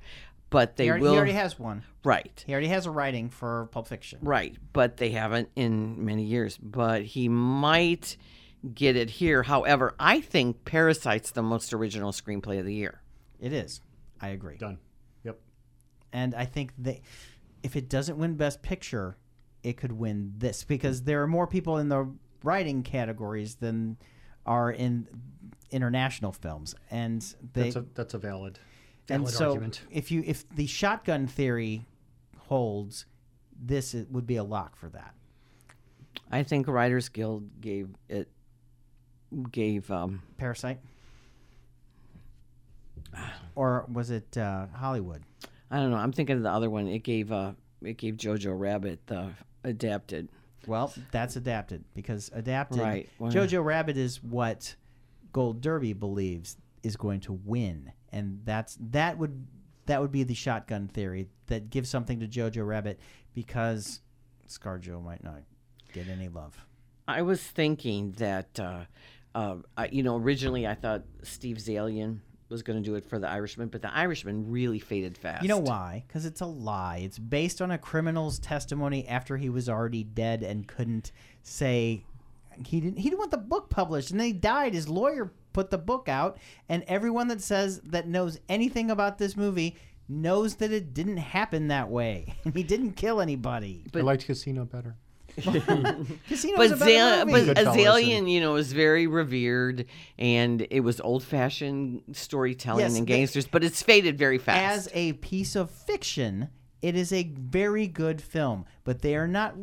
but 0.50 0.76
they 0.76 0.84
He 0.84 0.90
already, 0.90 1.02
will. 1.02 1.12
he 1.12 1.16
already 1.18 1.32
has 1.32 1.58
one. 1.58 1.82
right, 2.04 2.42
He 2.46 2.52
already 2.52 2.68
has 2.68 2.86
a 2.86 2.90
writing 2.90 3.30
for 3.30 3.66
Pulp 3.72 3.88
Fiction. 3.88 4.18
right, 4.22 4.56
but 4.72 4.96
they 4.96 5.10
haven't 5.10 5.48
in 5.56 6.04
many 6.04 6.24
years. 6.24 6.58
But 6.58 7.02
he 7.04 7.28
might 7.28 8.16
get 8.74 8.96
it 8.96 9.10
here. 9.10 9.42
However, 9.42 9.94
I 9.98 10.20
think 10.20 10.64
Parasite's 10.64 11.30
the 11.32 11.42
most 11.42 11.72
original 11.72 12.12
screenplay 12.12 12.58
of 12.60 12.66
the 12.66 12.74
year. 12.74 13.00
It 13.40 13.52
is. 13.52 13.80
I 14.20 14.28
agree. 14.28 14.56
Done. 14.56 14.78
Yep. 15.24 15.38
And 16.12 16.34
I 16.34 16.44
think 16.44 16.72
they, 16.78 17.02
if 17.64 17.74
it 17.76 17.88
doesn't 17.88 18.18
win 18.18 18.34
Best 18.34 18.62
Picture, 18.62 19.16
it 19.64 19.76
could 19.76 19.92
win 19.92 20.34
this 20.38 20.62
because 20.64 21.02
there 21.02 21.22
are 21.22 21.26
more 21.26 21.46
people 21.48 21.78
in 21.78 21.88
the 21.88 22.08
writing 22.44 22.82
categories 22.82 23.56
than 23.56 23.96
are 24.46 24.70
in 24.70 25.06
international 25.70 26.32
films, 26.32 26.74
and 26.90 27.22
they 27.54 27.64
That's 27.70 27.76
a 27.76 27.84
that's 27.94 28.14
a 28.14 28.18
valid, 28.18 28.58
valid 29.08 29.24
and 29.24 29.28
so 29.28 29.50
argument. 29.52 29.82
if 29.90 30.10
you 30.10 30.22
if 30.26 30.48
the 30.50 30.66
shotgun 30.66 31.26
theory 31.26 31.86
holds, 32.48 33.06
this 33.60 33.94
i- 33.94 34.04
would 34.10 34.26
be 34.26 34.36
a 34.36 34.44
lock 34.44 34.76
for 34.76 34.88
that. 34.90 35.14
I 36.30 36.42
think 36.42 36.66
Writers 36.66 37.08
Guild 37.08 37.60
gave 37.60 37.88
it 38.08 38.28
gave 39.50 39.90
um, 39.90 40.22
Parasite, 40.36 40.78
or 43.54 43.86
was 43.92 44.10
it 44.10 44.36
uh, 44.36 44.66
Hollywood? 44.74 45.22
I 45.70 45.76
don't 45.78 45.90
know. 45.90 45.96
I'm 45.96 46.12
thinking 46.12 46.36
of 46.36 46.42
the 46.42 46.50
other 46.50 46.68
one. 46.70 46.86
It 46.88 47.00
gave 47.00 47.32
uh, 47.32 47.52
it 47.82 47.96
gave 47.96 48.16
Jojo 48.16 48.58
Rabbit 48.58 49.06
the 49.06 49.30
adapted. 49.64 50.28
Well, 50.66 50.92
that's 51.10 51.36
adapted 51.36 51.84
because 51.94 52.30
adapted. 52.32 52.80
Right. 52.80 53.08
Jojo 53.20 53.64
Rabbit 53.64 53.96
is 53.96 54.22
what 54.22 54.74
Gold 55.32 55.60
Derby 55.60 55.92
believes 55.92 56.56
is 56.82 56.96
going 56.96 57.20
to 57.20 57.32
win, 57.32 57.92
and 58.12 58.40
that's 58.44 58.76
that 58.90 59.18
would 59.18 59.46
that 59.86 60.00
would 60.00 60.12
be 60.12 60.22
the 60.22 60.34
shotgun 60.34 60.88
theory 60.88 61.28
that 61.46 61.70
gives 61.70 61.88
something 61.88 62.20
to 62.20 62.26
Jojo 62.26 62.66
Rabbit 62.66 63.00
because 63.34 64.00
ScarJo 64.48 65.02
might 65.02 65.24
not 65.24 65.42
get 65.92 66.08
any 66.08 66.28
love. 66.28 66.56
I 67.08 67.22
was 67.22 67.42
thinking 67.42 68.12
that, 68.12 68.60
uh, 68.60 68.84
uh, 69.34 69.56
I, 69.76 69.88
you 69.88 70.02
know, 70.02 70.16
originally 70.16 70.66
I 70.66 70.74
thought 70.74 71.02
Steve 71.22 71.56
Zaillian 71.56 72.20
was 72.52 72.62
going 72.62 72.80
to 72.80 72.88
do 72.88 72.94
it 72.94 73.04
for 73.04 73.18
The 73.18 73.28
Irishman, 73.28 73.68
but 73.68 73.82
The 73.82 73.92
Irishman 73.92 74.50
really 74.50 74.78
faded 74.78 75.18
fast. 75.18 75.42
You 75.42 75.48
know 75.48 75.58
why? 75.58 76.04
Because 76.06 76.24
it's 76.24 76.40
a 76.40 76.46
lie. 76.46 76.98
It's 76.98 77.18
based 77.18 77.60
on 77.60 77.72
a 77.72 77.78
criminal's 77.78 78.38
testimony 78.38 79.08
after 79.08 79.36
he 79.36 79.48
was 79.48 79.68
already 79.68 80.04
dead 80.04 80.42
and 80.42 80.68
couldn't 80.68 81.10
say 81.42 82.04
he 82.64 82.80
didn't. 82.80 82.98
He 82.98 83.08
didn't 83.08 83.18
want 83.18 83.30
the 83.30 83.38
book 83.38 83.70
published, 83.70 84.10
and 84.10 84.20
then 84.20 84.26
he 84.28 84.32
died. 84.32 84.74
His 84.74 84.88
lawyer 84.88 85.32
put 85.52 85.70
the 85.70 85.78
book 85.78 86.08
out, 86.08 86.38
and 86.68 86.84
everyone 86.86 87.28
that 87.28 87.40
says 87.40 87.80
that 87.86 88.06
knows 88.06 88.38
anything 88.48 88.90
about 88.90 89.18
this 89.18 89.36
movie 89.36 89.76
knows 90.08 90.56
that 90.56 90.72
it 90.72 90.94
didn't 90.94 91.16
happen 91.16 91.68
that 91.68 91.88
way. 91.88 92.34
he 92.54 92.62
didn't 92.62 92.92
kill 92.92 93.20
anybody. 93.20 93.84
I 93.94 94.00
liked 94.00 94.26
Casino 94.26 94.64
better. 94.64 94.96
Casino 95.42 96.56
But, 96.56 96.70
was 96.70 96.78
Zal- 96.78 97.26
but 97.26 97.42
Goodfellas 97.42 97.54
Azalian, 97.54 98.30
you 98.30 98.40
know, 98.40 98.52
was 98.54 98.72
very 98.72 99.06
revered, 99.06 99.86
and 100.18 100.66
it 100.70 100.80
was 100.80 101.00
old-fashioned 101.00 102.02
storytelling 102.12 102.80
Yes, 102.80 102.98
and 102.98 103.06
they- 103.06 103.12
gangsters, 103.18 103.46
but 103.46 103.64
it's 103.64 103.82
faded 103.82 104.18
very 104.18 104.38
fast. 104.38 104.88
as 104.88 104.88
a 104.94 105.14
piece 105.14 105.56
of 105.56 105.70
fiction, 105.70 106.48
it 106.80 106.96
is 106.96 107.12
a 107.12 107.24
very 107.38 107.86
good 107.86 108.20
film, 108.20 108.64
but 108.84 109.02
they 109.02 109.16
are 109.16 109.28
not 109.28 109.54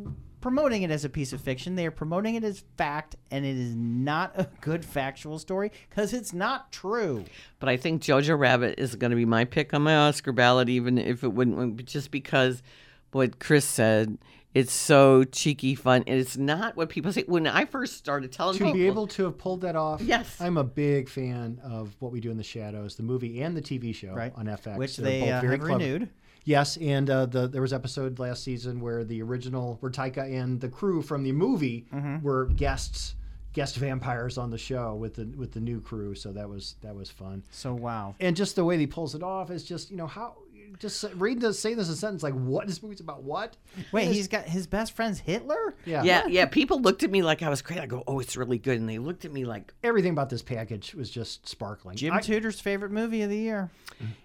promoting 0.42 0.84
it 0.84 0.90
as 0.92 1.04
a 1.04 1.10
piece 1.10 1.34
of 1.34 1.42
fiction. 1.42 1.76
They 1.76 1.86
are 1.86 1.92
promoting 1.92 2.36
it 2.36 2.46
as 2.46 2.64
fact, 2.78 3.18
and 3.30 3.46
it 3.46 3.58
is 3.58 3.76
not 3.76 4.32
a 4.40 4.48
good 4.62 4.86
factual 4.86 5.38
story 5.38 5.72
because 5.90 6.14
it's 6.14 6.32
not 6.32 6.72
true. 6.72 7.26
But 7.60 7.68
I 7.68 7.76
think 7.76 8.02
Jojo 8.02 8.40
Rabbit 8.40 8.76
is 8.80 8.96
going 8.96 9.12
to 9.12 9.18
be 9.18 9.26
my 9.26 9.44
pick 9.44 9.74
on 9.74 9.82
my 9.82 9.96
Oscar 9.98 10.32
ballot, 10.32 10.70
even 10.70 10.98
if 10.98 11.24
it 11.26 11.34
wouldn't 11.34 11.58
win, 11.58 11.78
just 11.86 12.10
because 12.12 12.64
what 13.12 13.40
Chris 13.40 13.66
said. 13.66 14.18
It's 14.54 14.74
so 14.74 15.24
cheeky 15.26 15.76
fun, 15.76 16.04
and 16.08 16.20
it's 16.20 16.36
not 16.36 16.76
what 16.76 16.90
people 16.90 17.14
say. 17.14 17.24
When 17.28 17.46
I 17.46 17.66
first 17.66 17.98
started 17.98 18.32
telling 18.32 18.58
To 18.58 18.64
people, 18.64 18.74
be 18.74 18.88
able 18.88 19.06
to 19.08 19.26
have 19.26 19.38
pulled 19.38 19.62
that 19.62 19.76
off, 19.76 20.02
Yes. 20.02 20.42
I'm 20.42 20.58
a 20.58 20.64
big 20.64 21.08
fan 21.08 21.60
of 21.64 21.96
what 22.00 22.12
we 22.12 22.20
do 22.20 22.32
in 22.32 22.38
the 22.38 22.44
shadows, 22.44 22.96
the 22.96 23.04
movie 23.04 23.42
and 23.44 23.56
the 23.56 23.62
TV 23.62 23.94
show 23.94 24.14
Right. 24.14 24.34
on 24.36 24.48
FX, 24.48 24.78
Which 24.78 24.98
They're 24.98 25.06
they 25.06 25.20
both 25.22 25.30
uh, 25.30 25.42
very 25.42 25.52
have 25.58 25.60
clever. 25.62 25.78
renewed. 25.84 26.10
Yes, 26.46 26.78
and 26.78 27.08
uh, 27.12 27.28
the 27.28 27.48
there 27.48 27.62
was 27.62 27.74
episode 27.74 28.18
last 28.18 28.44
season 28.44 28.82
where 28.82 29.04
the 29.04 29.22
original 29.22 29.78
where 29.82 29.92
Taika 29.92 30.24
and 30.24 30.60
the 30.60 30.70
crew 30.70 31.04
from 31.04 31.22
the 31.22 31.32
movie 31.32 31.86
Mm-hmm. 31.94 32.24
were 32.26 32.46
guests 32.48 33.16
guest 33.52 33.78
vampires 33.78 34.38
on 34.38 34.52
the 34.52 34.58
show 34.58 34.96
with 34.96 35.16
the 35.16 35.26
with 35.38 35.52
the 35.52 35.60
new 35.60 35.80
crew, 35.82 36.16
so 36.16 36.32
that 36.32 36.50
was 36.50 36.76
that 36.82 36.96
was 36.96 37.10
fun. 37.12 37.44
So 37.52 37.74
wow. 37.76 38.16
And 38.20 38.36
just 38.36 38.56
the 38.56 38.64
way 38.66 38.78
he 38.80 38.88
pulls 38.88 39.14
it 39.14 39.22
off 39.22 39.52
is 39.52 39.64
just 39.64 39.92
you 39.92 39.98
know 39.98 40.08
how 40.08 40.38
just 40.78 41.04
read 41.16 41.40
this 41.42 41.60
say 41.60 41.74
this 41.74 41.88
in 41.88 41.94
a 41.94 41.98
sentence 41.98 42.22
like 42.24 42.34
what 42.34 42.68
this 42.68 42.84
movie's 42.84 43.00
about 43.00 43.24
what 43.24 43.58
Wait, 43.92 44.06
And 44.06 44.14
he's 44.14 44.28
got 44.28 44.44
his 44.46 44.68
best 44.68 44.94
friend's 44.96 45.20
Hitler. 45.20 45.76
yeah 45.86 46.04
yeah, 46.04 46.28
yeah, 46.28 46.46
people 46.46 46.82
looked 46.82 47.04
at 47.04 47.10
me 47.12 47.22
like 47.22 47.42
I 47.42 47.50
was 47.50 47.62
crazy. 47.62 47.82
I 47.82 47.86
go, 47.86 48.04
"Oh, 48.08 48.20
it's 48.20 48.36
really 48.38 48.58
good," 48.58 48.80
and 48.80 48.88
they 48.90 48.98
looked 49.00 49.26
at 49.26 49.32
me 49.34 49.46
like, 49.46 49.74
everything 49.84 50.12
about 50.12 50.30
this 50.30 50.42
package 50.42 50.94
was 50.94 51.10
just 51.10 51.48
sparkling. 51.48 51.96
Jim 51.98 52.14
I- 52.14 52.20
Tudor's 52.22 52.60
favorite 52.60 52.92
movie 52.92 53.22
of 53.22 53.30
the 53.30 53.38
year. 53.38 53.70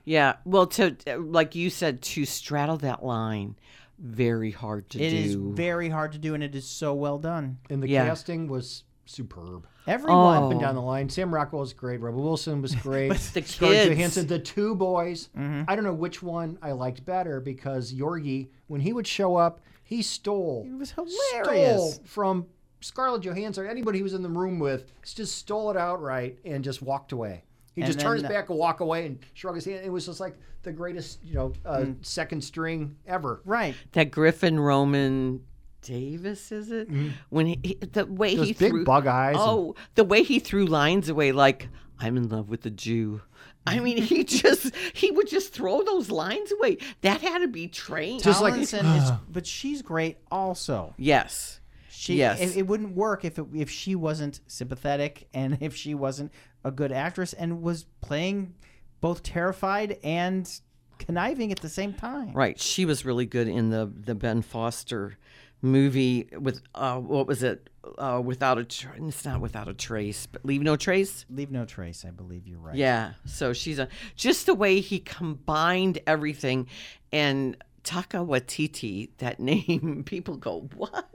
"Yeah." 0.05 0.37
Well, 0.45 0.67
to 0.69 0.97
like 1.19 1.55
you 1.55 1.71
said, 1.71 2.03
to 2.03 2.25
straddle 2.25 2.77
that 2.79 3.05
line, 3.05 3.57
very 3.99 4.51
hard 4.51 4.91
to 4.91 5.01
It 5.01 5.11
do. 5.11 5.17
is 5.17 5.35
very 5.37 5.89
hard 5.89 6.13
to 6.13 6.19
do, 6.19 6.35
and 6.35 6.43
it 6.43 6.55
is 6.55 6.67
so 6.67 6.95
well 6.95 7.19
done. 7.19 7.59
and 7.71 7.83
the 7.83 7.89
Yeah. 7.89 8.07
casting 8.07 8.49
was 8.49 8.85
superb. 9.07 9.67
Everyone. 9.87 10.43
Up 10.45 10.51
and 10.51 10.61
down 10.61 10.75
the 10.75 10.81
line, 10.83 11.09
Sam 11.09 11.33
Rockwell 11.35 11.61
was 11.61 11.73
great. 11.73 12.01
Rebel 12.01 12.23
Wilson 12.23 12.63
was 12.63 12.75
great. 12.83 13.11
the 13.13 13.43
Scarlett 13.43 13.77
kids. 13.77 13.89
Johansson, 13.91 14.27
the 14.27 14.39
two 14.39 14.75
boys. 14.75 15.29
Mm-hmm. 15.37 15.63
I 15.69 15.77
don't 15.77 15.85
know 15.85 15.93
which 15.93 16.23
one 16.23 16.59
I 16.63 16.73
liked 16.73 17.05
better 17.05 17.41
because 17.41 17.93
Yorki, 17.93 18.49
when 18.69 18.81
he 18.81 18.93
would 18.93 19.07
show 19.07 19.37
up, 19.37 19.61
he 19.83 20.01
stole. 20.03 20.67
It 20.67 20.79
was 20.79 20.93
hilarious. 20.93 21.95
Stole 21.97 22.05
from 22.07 22.47
Scarlett 22.81 23.23
Johansson 23.23 23.65
or 23.65 23.69
anybody 23.69 23.99
he 23.99 24.03
was 24.03 24.15
in 24.15 24.23
the 24.23 24.29
room 24.29 24.59
with. 24.59 24.87
Just 25.05 25.37
stole 25.37 25.71
it 25.71 25.77
outright 25.77 26.39
and 26.45 26.65
just 26.65 26.81
walked 26.81 27.13
away. 27.13 27.45
He 27.75 27.83
And 27.83 27.87
just 27.89 28.01
turned 28.01 28.21
his 28.23 28.29
back 28.31 28.49
and 28.51 28.59
walk 28.59 28.81
away 28.81 29.05
and 29.05 29.19
shrug 29.35 29.57
his 29.57 29.65
hand. 29.65 29.85
It 29.85 29.91
was 29.91 30.07
just 30.07 30.21
like 30.21 30.37
the 30.63 30.73
greatest, 30.73 31.23
you 31.25 31.35
know, 31.35 31.53
uh, 31.67 31.79
Mm. 31.79 32.07
second 32.07 32.43
string 32.43 32.97
ever. 33.07 33.43
Right. 33.45 33.75
that 33.93 34.11
Griffin 34.13 34.59
Roman 34.61 35.43
Davis 35.85 36.51
is 36.53 36.71
it? 36.71 36.89
Mm-hmm. 36.91 37.09
When 37.31 37.47
he, 37.47 37.61
he- 37.63 37.75
the 37.75 38.07
way 38.07 38.35
Those 38.37 38.47
he 38.49 38.53
big 38.55 38.71
threw 38.71 38.85
bug 38.85 39.07
eyes 39.07 39.37
and- 39.37 39.45
Oh, 39.45 39.75
the 39.95 40.05
way 40.05 40.23
he 40.23 40.39
threw 40.39 40.67
lines 40.67 41.09
away 41.09 41.33
like 41.33 41.69
I'm 41.99 42.17
in 42.17 42.29
love 42.29 42.49
with 42.49 42.63
the 42.63 42.71
Jew. 42.71 43.23
I 43.67 43.77
mm-hmm. 43.77 43.85
mean, 43.85 43.97
he 44.03 44.25
just 44.43 44.75
he 44.95 45.11
would 45.11 45.29
just 45.29 45.53
throw 45.53 45.83
those 45.83 46.11
lines 46.11 46.53
away. 46.53 46.79
That 47.03 47.21
had 47.21 47.39
to 47.39 47.49
be 47.49 47.69
trained. 47.69 48.23
Just 48.23 48.43
like- 48.43 48.55
is, 48.57 48.73
but 49.31 49.47
she's 49.47 49.83
great 49.83 50.19
also. 50.31 50.95
yes. 50.97 51.61
She, 51.97 52.17
Yes. 52.17 52.39
it, 52.41 52.59
it 52.59 52.67
wouldn't 52.67 52.95
work 52.95 53.25
if 53.25 53.39
it, 53.39 53.47
if 53.55 53.71
she 53.71 53.95
wasn't 53.95 54.41
sympathetic 54.47 55.27
and 55.33 55.57
if 55.63 55.75
she 55.75 55.95
wasn't 55.95 56.33
a 56.63 56.71
good 56.71 56.93
actress 56.93 57.33
and 57.33 57.63
was 57.63 57.85
playing 58.03 58.53
both 59.01 59.23
terrified 59.23 59.99
and 60.05 60.51
conniving 60.99 61.51
at 61.51 61.61
the 61.61 61.69
same 61.69 61.95
time. 61.95 62.33
Right. 62.33 62.61
She 62.61 62.85
was 62.85 63.05
really 63.07 63.27
good 63.27 63.49
in 63.49 63.71
the 63.71 63.91
the 63.95 64.15
Ben 64.15 64.43
Foster 64.43 65.17
movie 65.65 66.29
with 66.39 66.63
uh 66.75 66.99
what 66.99 67.27
was 67.27 67.43
it? 67.43 67.69
Uh 67.99 68.21
without 68.25 68.59
a 68.59 68.65
tra- 68.65 68.95
it's 68.97 69.25
not 69.25 69.41
without 69.41 69.67
a 69.69 69.75
trace, 69.75 70.27
but 70.27 70.45
leave 70.45 70.63
no 70.63 70.77
trace. 70.77 71.25
Leave 71.31 71.51
no 71.51 71.65
trace. 71.65 72.05
I 72.07 72.11
believe 72.11 72.47
you're 72.47 72.59
right. 72.59 72.77
Yeah. 72.77 73.13
So 73.25 73.53
she's 73.53 73.79
a 73.79 73.89
just 74.15 74.47
the 74.47 74.55
way 74.55 74.81
he 74.81 74.99
combined 75.01 75.99
everything 76.07 76.69
and 77.13 77.57
Taika 77.83 78.27
Waititi, 78.27 79.11
that 79.19 79.39
name, 79.51 80.05
people 80.07 80.37
go, 80.37 80.69
What? 80.77 81.07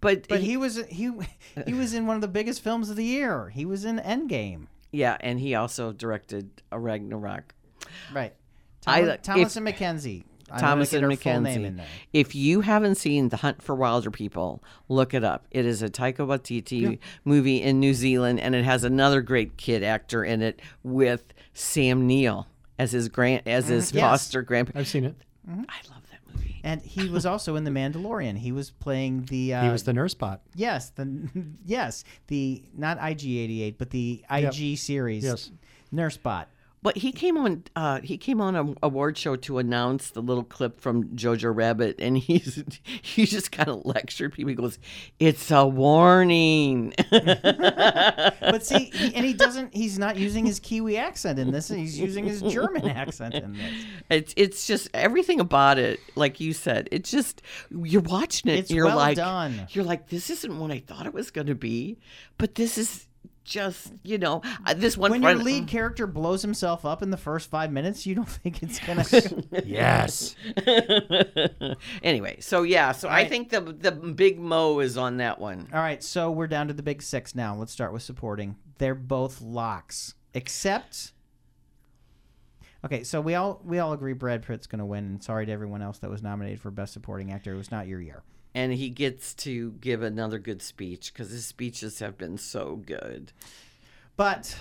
But, 0.00 0.28
But 0.28 0.40
he, 0.40 0.46
he 0.48 0.56
was 0.58 0.76
he 0.88 1.10
he 1.66 1.72
was 1.74 1.94
in 1.94 2.06
one 2.06 2.16
of 2.16 2.20
the 2.20 2.28
biggest 2.28 2.60
films 2.62 2.90
of 2.90 2.96
the 2.96 3.04
year. 3.04 3.48
He 3.48 3.64
was 3.64 3.84
in 3.86 3.98
Endgame. 3.98 4.66
yeah, 4.92 5.16
and 5.20 5.40
he 5.40 5.54
also 5.54 5.92
directed 5.92 6.50
a 6.70 6.78
Ragnarok. 6.78 7.54
Right. 8.12 8.34
I- 8.86 9.16
Thomas, 9.16 9.56
if- 9.56 9.56
and 9.56 9.66
McKenzie. 9.66 10.24
I 10.50 10.58
Thomas 10.60 10.92
wanna 10.92 11.08
and 11.08 11.18
get 11.18 11.26
her 11.26 11.32
full 11.34 11.40
name 11.42 11.76
McKenzie. 11.78 11.84
If 12.12 12.34
you 12.34 12.60
haven't 12.62 12.94
seen 12.96 13.28
The 13.28 13.38
Hunt 13.38 13.62
for 13.62 13.74
Wilder 13.74 14.10
People, 14.10 14.62
look 14.88 15.14
it 15.14 15.24
up. 15.24 15.46
It 15.50 15.66
is 15.66 15.82
a 15.82 15.88
Taika 15.88 16.18
Waititi 16.26 16.98
movie 17.24 17.62
in 17.62 17.80
New 17.80 17.94
Zealand, 17.94 18.40
and 18.40 18.54
it 18.54 18.64
has 18.64 18.84
another 18.84 19.20
great 19.20 19.56
kid 19.56 19.82
actor 19.82 20.24
in 20.24 20.42
it 20.42 20.60
with 20.82 21.24
Sam 21.52 22.06
Neill 22.06 22.46
as 22.78 22.92
his 22.92 23.08
grand 23.08 23.42
as 23.46 23.68
his 23.68 23.92
Yes. 23.92 24.02
foster 24.02 24.42
grandpa. 24.42 24.78
I've 24.78 24.88
seen 24.88 25.04
it. 25.04 25.16
I 25.48 25.52
love 25.90 26.02
that 26.10 26.20
movie. 26.32 26.60
And 26.62 26.80
he 26.82 27.08
was 27.08 27.24
also 27.26 27.56
in 27.56 27.64
The 27.64 27.70
Mandalorian. 27.70 28.36
He 28.38 28.52
was 28.52 28.70
playing 28.70 29.24
the. 29.24 29.54
Uh, 29.54 29.64
He 29.64 29.70
was 29.70 29.82
the 29.84 29.92
nurse 29.92 30.14
bot. 30.14 30.42
Yes, 30.54 30.90
the 30.90 31.28
yes 31.64 32.04
the 32.28 32.62
not 32.76 32.98
IG88, 33.00 33.76
but 33.78 33.90
the 33.90 34.24
IG 34.30 34.76
series. 34.78 35.24
Yes. 35.24 35.50
Nurse 35.90 36.16
Bot. 36.18 36.48
But 36.80 36.98
he 36.98 37.12
came 37.12 37.36
on. 37.36 37.64
Uh, 37.74 38.00
he 38.02 38.16
came 38.16 38.40
on 38.40 38.54
a 38.54 38.74
award 38.82 39.18
show 39.18 39.36
to 39.36 39.58
announce 39.58 40.10
the 40.10 40.22
little 40.22 40.44
clip 40.44 40.80
from 40.80 41.04
Jojo 41.16 41.54
Rabbit, 41.54 41.96
and 41.98 42.16
he's 42.28 42.62
he 43.02 43.26
just 43.26 43.52
kind 43.52 43.68
of 43.68 43.84
lectured 43.84 44.32
people. 44.32 44.50
He 44.50 44.54
goes, 44.54 44.78
"It's 45.18 45.50
a 45.50 45.66
warning." 45.66 46.94
But 48.40 48.64
see, 48.64 48.84
he, 48.84 49.14
and 49.14 49.24
he 49.24 49.32
doesn't. 49.34 49.74
He's 49.74 49.98
not 49.98 50.16
using 50.16 50.46
his 50.46 50.58
Kiwi 50.60 50.96
accent 50.96 51.38
in 51.38 51.50
this. 51.50 51.68
He's 51.68 51.98
using 51.98 52.24
his 52.24 52.40
German 52.42 52.88
accent 52.88 53.34
in 53.34 53.52
this. 53.52 53.72
it's 54.10 54.34
it's 54.36 54.66
just 54.66 54.88
everything 54.94 55.40
about 55.40 55.78
it, 55.78 56.00
like 56.14 56.40
you 56.40 56.52
said. 56.52 56.88
It's 56.90 57.10
just 57.10 57.42
you're 57.70 58.02
watching 58.02 58.50
it. 58.50 58.58
It's 58.60 58.70
you're 58.70 58.86
well 58.86 58.96
like, 58.96 59.16
done. 59.16 59.66
you're 59.70 59.84
like, 59.84 60.08
this 60.08 60.30
isn't 60.30 60.58
what 60.58 60.70
I 60.70 60.78
thought 60.80 61.06
it 61.06 61.14
was 61.14 61.30
going 61.30 61.46
to 61.48 61.54
be, 61.54 61.98
but 62.38 62.54
this 62.54 62.78
is 62.78 63.06
just 63.48 63.92
you 64.04 64.18
know 64.18 64.42
uh, 64.66 64.74
this 64.74 64.96
one 64.96 65.10
When 65.10 65.22
your 65.22 65.32
friend. 65.32 65.44
lead 65.44 65.66
character 65.68 66.06
blows 66.06 66.42
himself 66.42 66.84
up 66.84 67.02
in 67.02 67.10
the 67.10 67.16
first 67.16 67.50
five 67.50 67.72
minutes, 67.72 68.06
you 68.06 68.14
don't 68.14 68.28
think 68.42 68.62
it's 68.62 68.78
gonna. 68.80 69.04
Yes. 69.64 70.36
anyway, 72.02 72.38
so 72.40 72.62
yeah, 72.62 72.92
so 72.92 73.08
I 73.08 73.12
right. 73.22 73.28
think 73.28 73.50
the 73.50 73.60
the 73.60 73.90
big 73.92 74.38
mo 74.38 74.80
is 74.80 74.96
on 74.96 75.16
that 75.18 75.38
one. 75.40 75.68
All 75.72 75.80
right, 75.80 76.02
so 76.02 76.30
we're 76.30 76.46
down 76.46 76.68
to 76.68 76.74
the 76.74 76.82
big 76.82 77.02
six 77.02 77.34
now. 77.34 77.54
Let's 77.54 77.72
start 77.72 77.92
with 77.92 78.02
supporting. 78.02 78.56
They're 78.78 78.94
both 78.94 79.40
locks, 79.40 80.14
except. 80.34 81.12
Okay, 82.84 83.02
so 83.02 83.20
we 83.20 83.34
all 83.34 83.60
we 83.64 83.78
all 83.80 83.92
agree 83.92 84.12
Brad 84.12 84.42
Pitt's 84.46 84.66
going 84.68 84.78
to 84.78 84.84
win. 84.84 85.04
And 85.04 85.22
sorry 85.24 85.46
to 85.46 85.52
everyone 85.52 85.82
else 85.82 85.98
that 85.98 86.10
was 86.10 86.22
nominated 86.22 86.60
for 86.60 86.70
best 86.70 86.92
supporting 86.92 87.32
actor. 87.32 87.52
It 87.52 87.56
was 87.56 87.70
not 87.72 87.88
your 87.88 88.00
year. 88.00 88.22
And 88.58 88.72
he 88.72 88.90
gets 88.90 89.34
to 89.34 89.70
give 89.80 90.02
another 90.02 90.40
good 90.40 90.60
speech 90.60 91.12
because 91.12 91.30
his 91.30 91.46
speeches 91.46 92.00
have 92.00 92.18
been 92.18 92.36
so 92.36 92.74
good. 92.74 93.30
But 94.16 94.58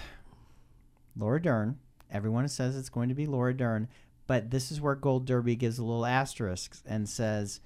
Laura 1.18 1.42
Dern, 1.42 1.80
everyone 2.12 2.48
says 2.48 2.78
it's 2.78 2.90
going 2.90 3.10
to 3.10 3.16
be 3.16 3.26
Laura 3.26 3.58
Dern, 3.58 3.88
but 4.28 4.52
this 4.52 4.72
is 4.72 4.80
where 4.80 4.94
Gold 4.94 5.26
Derby 5.26 5.56
gives 5.56 5.80
a 5.80 5.84
little 5.84 6.06
asterisk 6.06 6.78
and 6.86 7.10
says 7.10 7.60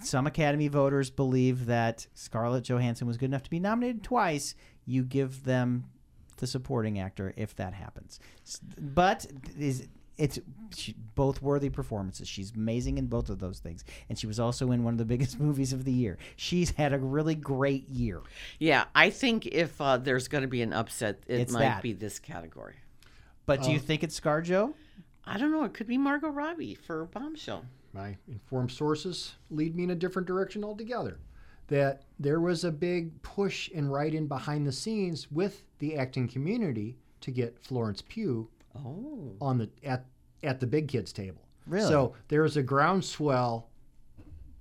some 0.00 0.26
Academy 0.26 0.66
voters 0.66 1.08
believe 1.08 1.66
that 1.66 2.08
Scarlett 2.14 2.64
Johansson 2.64 3.06
was 3.06 3.16
good 3.16 3.26
enough 3.26 3.44
to 3.44 3.50
be 3.50 3.60
nominated 3.60 4.02
twice. 4.02 4.56
You 4.86 5.04
give 5.04 5.44
them 5.44 5.84
the 6.38 6.48
supporting 6.48 6.98
actor 6.98 7.32
if 7.36 7.54
that 7.54 7.74
happens. 7.74 8.18
But 8.76 9.24
is 9.56 9.86
it's 10.20 10.38
she, 10.76 10.94
both 11.14 11.40
worthy 11.42 11.70
performances. 11.70 12.28
She's 12.28 12.52
amazing 12.54 12.98
in 12.98 13.06
both 13.06 13.30
of 13.30 13.38
those 13.40 13.58
things, 13.58 13.84
and 14.08 14.18
she 14.18 14.26
was 14.26 14.38
also 14.38 14.70
in 14.70 14.84
one 14.84 14.94
of 14.94 14.98
the 14.98 15.04
biggest 15.16 15.40
movies 15.40 15.72
of 15.72 15.84
the 15.84 15.92
year. 15.92 16.18
She's 16.36 16.70
had 16.70 16.92
a 16.92 16.98
really 16.98 17.34
great 17.34 17.88
year. 17.88 18.20
Yeah, 18.58 18.84
I 18.94 19.10
think 19.10 19.46
if 19.46 19.80
uh, 19.80 19.96
there's 19.96 20.28
going 20.28 20.42
to 20.42 20.48
be 20.48 20.62
an 20.62 20.72
upset, 20.72 21.20
it 21.26 21.40
It's 21.40 21.52
might 21.52 21.60
that. 21.60 21.82
be 21.82 21.92
this 21.94 22.18
category. 22.18 22.74
But 23.46 23.62
do 23.62 23.72
you 23.72 23.78
think 23.80 24.04
it's 24.04 24.18
ScarJo? 24.20 24.74
I 25.24 25.38
don't 25.38 25.50
know. 25.50 25.64
It 25.64 25.74
could 25.74 25.86
be 25.88 25.98
Margot 25.98 26.28
Robbie 26.28 26.74
for 26.74 27.06
Bombshell. 27.06 27.64
My 27.92 28.16
informed 28.28 28.70
sources 28.70 29.34
lead 29.50 29.74
me 29.74 29.84
in 29.84 29.90
a 29.90 29.94
different 29.96 30.28
direction 30.28 30.62
altogether. 30.62 31.18
That 31.68 32.02
there 32.18 32.40
was 32.40 32.64
a 32.64 32.70
big 32.70 33.20
push 33.22 33.70
and 33.74 33.92
right 33.92 34.14
in 34.14 34.26
behind 34.26 34.66
the 34.66 34.72
scenes 34.72 35.30
with 35.30 35.64
the 35.78 35.96
acting 35.96 36.28
community 36.28 36.96
to 37.22 37.30
get 37.30 37.58
Florence 37.58 38.02
Pugh 38.02 38.48
Oh, 38.76 39.36
on 39.40 39.58
the 39.58 39.70
at 39.84 40.06
at 40.42 40.60
the 40.60 40.66
big 40.66 40.88
kids 40.88 41.12
table. 41.12 41.42
Really? 41.66 41.88
So 41.88 42.14
there's 42.28 42.56
a 42.56 42.62
groundswell 42.62 43.68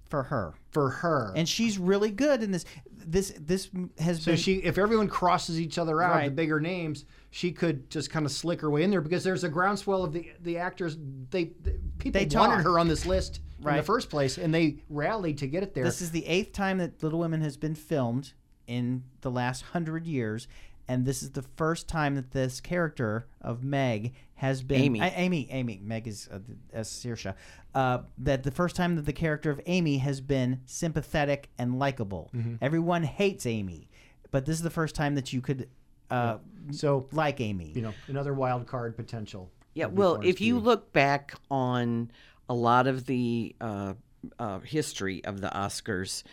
for 0.10 0.24
her, 0.24 0.56
for 0.72 0.90
her. 0.90 1.32
and 1.36 1.48
she's 1.48 1.78
really 1.78 2.10
good 2.12 2.42
in 2.44 2.52
this. 2.52 2.66
This 2.92 3.32
this 3.40 3.70
has 4.00 4.22
so 4.24 4.32
been 4.32 4.38
she, 4.38 4.56
if 4.56 4.78
everyone 4.78 5.08
crosses 5.08 5.60
each 5.60 5.78
other 5.78 6.02
out, 6.02 6.24
the 6.26 6.32
bigger 6.32 6.60
names, 6.60 7.06
she 7.32 7.52
could 7.52 7.90
just 7.90 8.10
kind 8.10 8.26
of 8.26 8.32
slick 8.32 8.60
her 8.62 8.70
way 8.70 8.84
in 8.84 8.90
there 8.92 9.02
because 9.02 9.24
there's 9.24 9.44
a 9.44 9.50
groundswell 9.50 10.04
of 10.04 10.12
the 10.14 10.32
the 10.42 10.58
actors. 10.58 10.98
They, 11.30 11.52
they 11.62 11.76
people 12.00 12.20
They 12.20 12.26
wanted 12.36 12.56
talk. 12.58 12.64
her 12.64 12.80
on 12.80 12.88
this 12.88 13.06
list 13.06 13.40
in 13.60 13.66
Right. 13.66 13.78
the 13.78 13.84
first 13.84 14.10
place, 14.10 14.38
and 14.38 14.54
they 14.54 14.78
rallied 14.90 15.38
to 15.40 15.48
get 15.48 15.64
it 15.64 15.74
there. 15.74 15.84
This 15.84 16.02
is 16.02 16.12
the 16.12 16.26
eighth 16.26 16.54
time 16.54 16.78
that 16.80 17.02
Little 17.04 17.20
Women 17.20 17.42
has 17.42 17.56
been 17.58 17.76
filmed 17.76 18.34
in 18.68 19.04
the 19.22 19.32
last 19.32 19.62
hundred 19.64 20.06
years, 20.08 20.48
and 20.90 21.06
this 21.06 21.24
is 21.24 21.32
the 21.32 21.44
first 21.56 21.88
time 21.88 22.16
that 22.16 22.32
this 22.32 22.60
character 22.60 23.28
of 23.42 23.64
Meg 23.64 24.14
has 24.36 24.62
been 24.64 24.82
Amy. 24.82 25.02
I- 25.02 25.10
Amy, 25.10 25.48
Amy. 25.52 25.80
Meg 25.84 26.08
is 26.08 26.28
uh, 26.32 26.40
as 26.74 26.90
Saoirse. 26.90 27.34
Uh, 27.76 28.00
that 28.18 28.44
the 28.44 28.52
first 28.52 28.76
time 28.76 28.96
that 28.96 29.06
the 29.06 29.14
character 29.14 29.52
of 29.52 29.62
Amy 29.68 30.00
has 30.00 30.20
been 30.20 30.60
sympathetic 30.66 31.50
and 31.58 31.78
likable. 31.80 32.30
Mm-hmm. 32.36 32.56
Everyone 32.62 33.04
hates 33.04 33.46
Amy, 33.46 33.88
but 34.32 34.46
this 34.46 34.56
is 34.58 34.64
the 34.64 34.70
first 34.72 34.96
time 34.96 35.16
that 35.16 35.32
you 35.32 35.40
could 35.42 35.70
uh, 36.10 36.38
so 36.72 37.08
like 37.12 37.40
Amy. 37.40 37.72
you 37.76 37.82
know 37.84 37.94
another 38.08 38.34
wild 38.34 38.66
card 38.66 38.96
potential. 38.98 39.52
yeah. 39.76 39.86
Well, 39.86 40.16
if 40.24 40.42
you 40.42 40.56
Pugh. 40.56 40.60
look 40.66 40.92
back 40.92 41.36
on 41.52 42.10
a 42.50 42.54
lot 42.56 42.88
of 42.88 43.06
the 43.06 43.56
uh, 43.62 43.94
uh, 44.40 44.60
history 44.60 45.24
of 45.24 45.40
the 45.42 45.50
Oscars, 45.50 46.24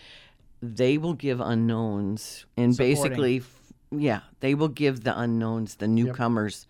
they 0.63 0.97
will 0.97 1.13
give 1.13 1.41
unknowns 1.43 2.47
and 2.57 2.75
Supporting. 2.75 2.95
basically, 2.97 3.37
f- 3.39 3.56
yeah, 3.91 4.21
they 4.41 4.55
will 4.55 4.69
give 4.69 5.05
the 5.05 5.19
unknowns, 5.19 5.77
the 5.77 5.89
newcomers, 5.89 6.67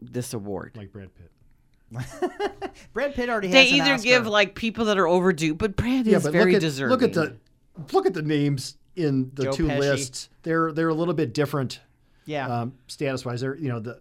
this 0.00 0.32
award. 0.34 0.72
like 0.76 0.92
Brad 0.92 1.10
Pitt. 1.14 1.30
Brad 2.92 3.14
Pitt 3.14 3.28
already 3.28 3.48
They 3.48 3.64
has 3.68 3.72
an 3.72 3.80
either 3.86 3.94
Oscar. 3.94 4.08
give 4.08 4.26
like 4.26 4.54
people 4.54 4.86
that 4.86 4.98
are 4.98 5.06
overdue, 5.06 5.54
but 5.54 5.76
Brad 5.76 6.06
is 6.06 6.26
very 6.26 6.52
look 6.52 6.56
at, 6.56 6.60
deserving. 6.60 6.90
Look 6.90 7.02
at 7.02 7.12
the 7.12 7.36
look 7.92 8.06
at 8.06 8.14
the 8.14 8.22
names 8.22 8.76
in 8.96 9.30
the 9.34 9.44
Joe 9.44 9.52
two 9.52 9.66
Pesci. 9.66 9.78
lists. 9.78 10.28
They're 10.42 10.72
they're 10.72 10.88
a 10.88 10.94
little 10.94 11.14
bit 11.14 11.32
different 11.34 11.80
yeah. 12.26 12.48
um, 12.62 12.74
status 12.88 13.24
wise. 13.24 13.40
They're 13.40 13.56
you 13.56 13.68
know 13.68 13.80
the 13.80 14.00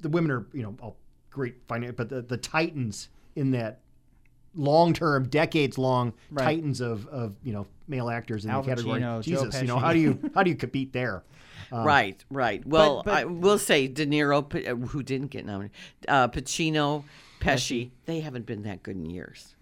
the 0.00 0.08
women 0.08 0.30
are 0.30 0.46
you 0.52 0.62
know 0.62 0.74
all 0.80 0.96
great 1.30 1.56
finance, 1.68 1.94
but 1.96 2.08
the 2.08 2.22
the 2.22 2.36
titans 2.38 3.08
in 3.36 3.50
that 3.50 3.80
long 4.54 4.92
term, 4.94 5.28
decades 5.28 5.76
long 5.76 6.12
Right. 6.30 6.44
titans 6.44 6.80
of 6.80 7.06
of 7.08 7.34
you 7.42 7.52
know 7.52 7.66
male 7.88 8.08
actors 8.08 8.44
in 8.44 8.50
Al 8.50 8.62
the 8.62 8.68
category. 8.70 9.00
Pacino, 9.00 9.22
Joe 9.22 9.22
Jesus, 9.22 9.60
you 9.60 9.66
know 9.68 9.76
Pesci. 9.76 9.80
how 9.80 9.92
do 9.92 9.98
you 9.98 10.30
how 10.34 10.42
do 10.42 10.50
you 10.50 10.56
compete 10.64 10.92
there? 10.92 11.24
Right, 11.82 12.22
right. 12.30 12.66
Well, 12.66 13.02
but- 13.04 13.14
I 13.14 13.24
will 13.24 13.58
say 13.58 13.88
De 13.88 14.06
Niro, 14.06 14.44
uh, 14.44 14.76
who 14.88 15.02
didn't 15.02 15.28
get 15.28 15.46
nominated, 15.46 15.76
uh, 16.08 16.28
Pacino, 16.28 17.04
Pesci, 17.40 17.90
they 18.06 18.20
haven't 18.20 18.46
been 18.46 18.62
that 18.62 18.82
good 18.82 18.96
in 18.96 19.10
years. 19.10 19.54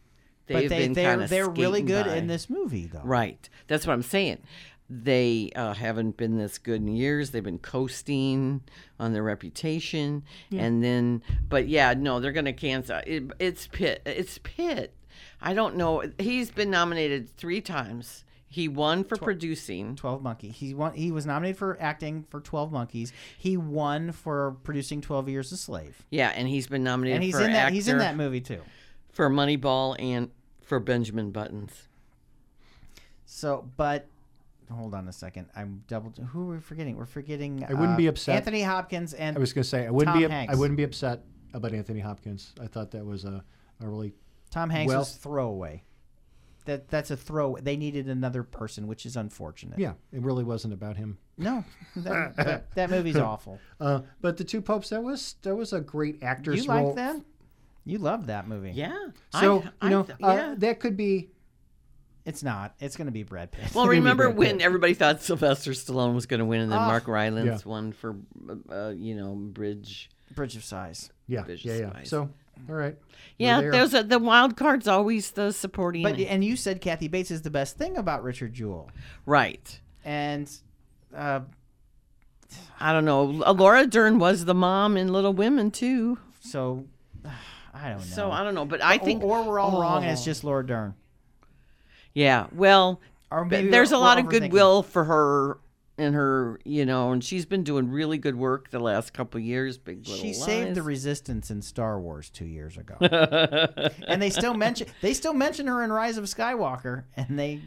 They've 0.46 0.68
but 0.68 0.68
they, 0.68 0.78
been 0.78 0.92
they're 0.92 1.10
kind 1.10 1.22
of 1.22 1.30
they're 1.30 1.48
really 1.48 1.82
good 1.82 2.06
in 2.06 2.26
this 2.26 2.50
movie 2.50 2.86
though. 2.86 3.02
Right. 3.04 3.48
That's 3.68 3.86
what 3.86 3.92
I'm 3.92 4.02
saying. 4.02 4.38
They 4.90 5.50
uh, 5.56 5.72
haven't 5.72 6.16
been 6.18 6.36
this 6.36 6.58
good 6.58 6.82
in 6.82 6.88
years. 6.88 7.30
They've 7.30 7.42
been 7.42 7.58
coasting 7.58 8.62
on 9.00 9.14
their 9.14 9.22
reputation, 9.22 10.22
and 10.52 10.84
then, 10.84 11.22
but 11.48 11.66
yeah, 11.66 11.94
no, 11.94 12.20
they're 12.20 12.32
going 12.32 12.44
to 12.44 12.52
cancel. 12.52 13.00
It, 13.06 13.24
it's 13.38 13.68
Pitt. 13.68 14.02
It's 14.04 14.38
Pitt. 14.42 14.92
I 15.40 15.54
don't 15.54 15.76
know. 15.76 16.02
He's 16.18 16.50
been 16.50 16.70
nominated 16.70 17.34
three 17.38 17.62
times. 17.62 18.24
He 18.52 18.68
won 18.68 19.02
for 19.04 19.16
producing. 19.16 19.96
Twelve 19.96 20.22
Monkeys. 20.22 20.54
He 20.54 20.74
won. 20.74 20.92
He 20.92 21.10
was 21.10 21.24
nominated 21.24 21.56
for 21.56 21.78
acting 21.80 22.26
for 22.28 22.38
Twelve 22.40 22.70
Monkeys. 22.70 23.10
He 23.38 23.56
won 23.56 24.12
for 24.12 24.56
producing 24.62 25.00
Twelve 25.00 25.26
Years 25.26 25.52
a 25.52 25.56
Slave. 25.56 26.04
Yeah, 26.10 26.28
and 26.36 26.46
he's 26.46 26.66
been 26.66 26.84
nominated 26.84 27.16
And 27.16 27.24
he's 27.24 27.34
for 27.34 27.40
in 27.42 27.52
that. 27.52 27.72
He's 27.72 27.88
in 27.88 27.96
that 27.96 28.14
movie 28.14 28.42
too. 28.42 28.60
for 29.10 29.30
Moneyball 29.30 29.96
and 29.98 30.30
for 30.60 30.78
Benjamin 30.80 31.30
Buttons. 31.30 31.88
So, 33.24 33.66
but 33.78 34.06
hold 34.70 34.94
on 34.94 35.08
a 35.08 35.12
second. 35.14 35.48
I'm 35.56 35.82
double. 35.88 36.12
Who 36.32 36.50
are 36.50 36.54
we 36.56 36.60
forgetting? 36.60 36.98
We're 36.98 37.06
forgetting. 37.06 37.64
I 37.66 37.72
wouldn't 37.72 37.94
uh, 37.94 37.96
be 37.96 38.06
upset. 38.06 38.36
Anthony 38.36 38.62
Hopkins 38.62 39.14
and 39.14 39.34
I 39.34 39.40
was 39.40 39.54
going 39.54 39.62
to 39.62 39.68
say 39.68 39.86
I 39.86 39.90
wouldn't 39.90 40.14
Tom 40.14 40.22
be 40.22 40.28
Hanks. 40.28 40.52
I 40.52 40.58
wouldn't 40.58 40.76
be 40.76 40.82
upset 40.84 41.22
about 41.54 41.72
Anthony 41.72 42.00
Hopkins. 42.00 42.52
I 42.60 42.66
thought 42.66 42.90
that 42.90 43.06
was 43.06 43.24
a, 43.24 43.42
a 43.80 43.88
really 43.88 44.12
Tom 44.50 44.68
Hanks 44.68 44.90
well- 44.90 44.98
was 45.00 45.12
throwaway. 45.12 45.84
That 46.64 46.88
that's 46.88 47.10
a 47.10 47.16
throw. 47.16 47.56
They 47.60 47.76
needed 47.76 48.08
another 48.08 48.42
person, 48.44 48.86
which 48.86 49.04
is 49.04 49.16
unfortunate. 49.16 49.78
yeah. 49.78 49.94
It 50.12 50.22
really 50.22 50.44
wasn't 50.44 50.74
about 50.74 50.96
him. 50.96 51.18
No, 51.36 51.64
that, 51.96 52.36
that, 52.36 52.74
that 52.76 52.90
movie's 52.90 53.16
awful. 53.32 53.58
Uh, 53.80 54.02
but 54.20 54.36
the 54.36 54.44
two 54.44 54.60
popes 54.62 54.90
that 54.90 55.02
was 55.02 55.34
that 55.42 55.56
was 55.56 55.72
a 55.72 55.80
great 55.80 56.22
actor's 56.22 56.64
You 56.64 56.70
role. 56.70 56.80
You 56.80 56.86
like 56.88 56.96
that? 56.96 57.16
You 57.84 57.98
love 57.98 58.26
that 58.26 58.46
movie. 58.46 58.70
Yeah. 58.74 58.96
So 59.40 59.64
I, 59.80 59.86
you 59.86 59.90
know 59.90 60.06
I, 60.22 60.26
uh, 60.26 60.34
yeah. 60.36 60.54
that 60.58 60.78
could 60.78 60.96
be 60.96 61.30
It's 62.24 62.44
not. 62.44 62.74
It's 62.78 62.96
going 62.96 63.06
to 63.06 63.12
be 63.12 63.24
Brad 63.24 63.50
Pitt. 63.50 63.74
Well, 63.74 63.88
remember 63.98 64.30
when 64.30 64.58
Pitt. 64.58 64.64
everybody 64.64 64.94
thought 64.94 65.20
Sylvester 65.20 65.72
Stallone 65.72 66.14
was 66.14 66.26
going 66.26 66.38
to 66.38 66.46
win, 66.46 66.60
and 66.60 66.70
then. 66.70 66.78
Mark 66.78 67.08
Rylance 67.08 67.62
Yeah. 67.64 67.68
won 67.68 67.90
for, 67.92 68.14
uh, 68.70 68.90
you 68.90 69.16
know, 69.16 69.34
Bridge. 69.34 70.10
Bridge 70.36 70.54
of 70.56 70.62
Spies. 70.64 71.10
yeah 71.26 71.42
Vicious 71.42 71.64
yeah 71.66 71.74
yeah. 71.78 71.90
Spice. 71.90 72.08
So 72.08 72.30
all 72.68 72.74
right. 72.74 72.96
Yeah, 73.38 73.60
there. 73.60 73.72
there's 73.72 73.94
a, 73.94 74.02
the 74.02 74.18
wild 74.18 74.56
card's 74.56 74.86
always 74.86 75.32
the 75.32 75.52
supporting. 75.52 76.02
But 76.02 76.18
and 76.18 76.44
you 76.44 76.54
said 76.56 76.80
Kathy 76.80 77.08
Bates 77.08 77.30
is 77.30 77.42
the 77.42 77.50
best 77.50 77.76
thing 77.76 77.96
about 77.96 78.22
Richard 78.22 78.52
Jewell, 78.54 78.90
right. 79.26 79.80
and 80.04 80.50
uh, 81.16 81.40
I 82.78 82.92
don't 82.92 83.04
know. 83.04 83.24
Laura 83.24 83.86
Dern 83.86 84.18
was 84.18 84.44
the 84.44 84.54
mom 84.54 84.96
in 84.96 85.12
Little 85.12 85.32
Women 85.32 85.70
too. 85.70 86.18
so 86.40 86.84
I 87.74 87.88
don't 87.88 87.98
know. 87.98 88.04
So 88.04 88.30
I 88.30 88.44
don't 88.44 88.54
know, 88.54 88.64
but 88.66 88.82
I 88.82 88.98
think 88.98 89.22
or, 89.24 89.38
or 89.38 89.44
we're 89.44 89.58
all 89.58 89.80
wrong, 89.80 90.02
and 90.02 90.12
it's 90.12 90.22
Oh. 90.22 90.24
just 90.24 90.44
Laura 90.44 90.64
Dern. 90.64 90.94
yeah. 92.14 92.46
Well, 92.52 93.00
there's 93.48 93.92
a 93.92 93.98
lot 93.98 94.18
of 94.18 94.28
goodwill 94.28 94.82
for 94.82 95.04
her 95.04 95.58
in 95.98 96.14
her, 96.14 96.58
you 96.64 96.84
know, 96.86 97.12
and 97.12 97.22
she's 97.22 97.44
been 97.44 97.62
doing 97.64 97.90
really 97.90 98.18
good 98.18 98.34
work 98.36 98.70
the 98.70 98.78
last 98.80 99.12
couple 99.12 99.38
of 99.38 99.44
years. 99.44 99.76
Big 99.78 100.06
Little 100.08 100.16
She 100.22 100.32
saved 100.32 100.74
the 100.74 100.82
resistance 100.82 101.50
in 101.50 101.60
Star 101.62 102.00
Wars 102.00 102.30
two 102.30 102.46
years 102.46 102.76
ago, 102.78 102.96
and 104.06 104.20
they 104.22 104.30
still 104.30 104.54
mention 104.54 104.86
they 105.00 105.14
still 105.14 105.34
mention 105.34 105.66
her 105.66 105.82
in 105.84 105.92
Rise 105.92 106.16
of 106.18 106.24
Skywalker, 106.24 107.04
and 107.16 107.38
they 107.38 107.60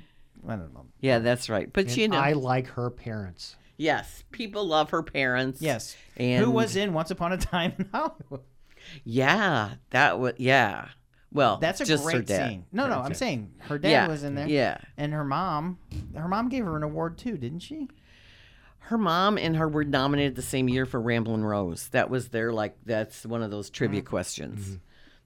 I 0.47 0.55
don't 0.55 0.73
know. 0.73 0.85
yeah, 1.01 1.19
that's 1.19 1.49
right. 1.49 1.71
But 1.71 1.85
And 1.87 1.97
you 1.97 2.07
know, 2.07 2.17
I 2.19 2.33
like 2.33 2.67
her 2.67 2.89
parents. 2.89 3.55
yes, 3.77 4.23
people 4.31 4.65
love 4.65 4.89
her 4.91 5.03
parents. 5.03 5.61
Yes, 5.61 5.95
and 6.17 6.43
who 6.43 6.51
was 6.51 6.75
in 6.75 6.93
Once 6.93 7.11
Upon 7.11 7.31
a 7.31 7.37
Time 7.37 7.73
in 7.77 7.89
Hollywood? 7.93 8.41
Yeah, 9.03 9.75
that 9.91 10.19
was 10.19 10.33
yeah. 10.37 10.89
Well, 11.31 11.57
That's 11.57 11.81
a 11.81 11.85
just 11.85 12.05
her 12.05 12.11
great 12.11 12.27
dad. 12.27 12.49
scene. 12.49 12.65
No, 12.71 12.87
no, 12.87 13.01
I'm 13.01 13.13
saying 13.13 13.51
her 13.61 13.77
dad 13.77 13.89
Yeah, 13.89 14.07
was 14.07 14.23
in 14.23 14.35
there. 14.35 14.47
yeah. 14.47 14.77
and 14.95 15.11
her 15.11 15.25
mom, 15.25 15.79
her 16.15 16.29
mom 16.29 16.47
gave 16.47 16.63
her 16.63 16.77
an 16.77 16.83
award 16.83 17.17
too, 17.17 17.35
didn't 17.37 17.59
she? 17.59 17.89
Her 18.87 18.97
mom 18.97 19.37
and 19.37 19.55
her 19.57 19.67
were 19.67 19.83
nominated 19.83 20.35
the 20.35 20.41
same 20.41 20.69
year 20.69 20.85
for 20.85 20.99
Ramblin' 21.01 21.43
Rose. 21.43 21.87
That 21.89 22.09
was 22.09 22.29
their 22.29 22.51
like 22.53 22.75
that's 22.85 23.25
one 23.25 23.41
of 23.41 23.51
those 23.51 23.69
trivia 23.69 24.01
Mm-hmm. 24.01 24.09
questions. 24.09 24.79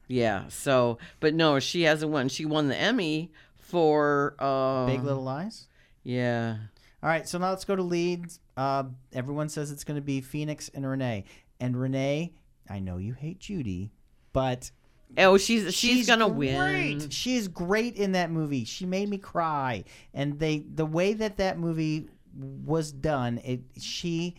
Yeah. 0.08 0.46
So, 0.50 0.98
but 1.20 1.34
no, 1.34 1.60
she 1.60 1.84
hasn't 1.84 2.12
won. 2.12 2.30
She 2.30 2.46
won 2.46 2.68
the 2.70 2.78
Emmy 2.78 3.32
for 3.58 4.36
uh 4.40 4.86
Big 4.88 5.04
Little 5.04 5.24
Lies. 5.24 5.68
Yeah. 6.04 6.58
All 7.02 7.10
right, 7.10 7.28
so 7.28 7.38
now 7.38 7.50
let's 7.52 7.64
go 7.66 7.76
to 7.78 7.84
leads. 7.84 8.40
Uh, 8.58 8.84
everyone 9.14 9.48
says 9.48 9.72
it's 9.72 9.86
going 9.86 9.96
to 9.96 10.02
be 10.02 10.20
Phoenix 10.20 10.70
and 10.74 10.86
Renee. 10.86 11.24
And 11.62 11.80
Renee, 11.80 12.34
I 12.70 12.80
know 12.80 12.98
you 12.98 13.14
hate 13.14 13.40
Judy, 13.40 13.92
but 14.34 14.72
Oh, 15.18 15.38
she's 15.38 15.74
she's, 15.74 16.06
gonna 16.08 16.30
great. 16.30 16.98
win. 17.00 17.10
She 17.10 17.36
is 17.36 17.48
great 17.48 17.96
in 17.96 18.12
that 18.12 18.30
movie. 18.32 18.64
She 18.66 18.86
made 18.86 19.10
me 19.10 19.18
cry, 19.18 19.84
and 20.14 20.38
they 20.40 20.60
the 20.60 20.86
way 20.86 21.14
that 21.14 21.38
that 21.38 21.58
movie 21.58 22.10
was 22.36 22.92
done, 22.92 23.40
it 23.44 23.62
she 23.80 24.36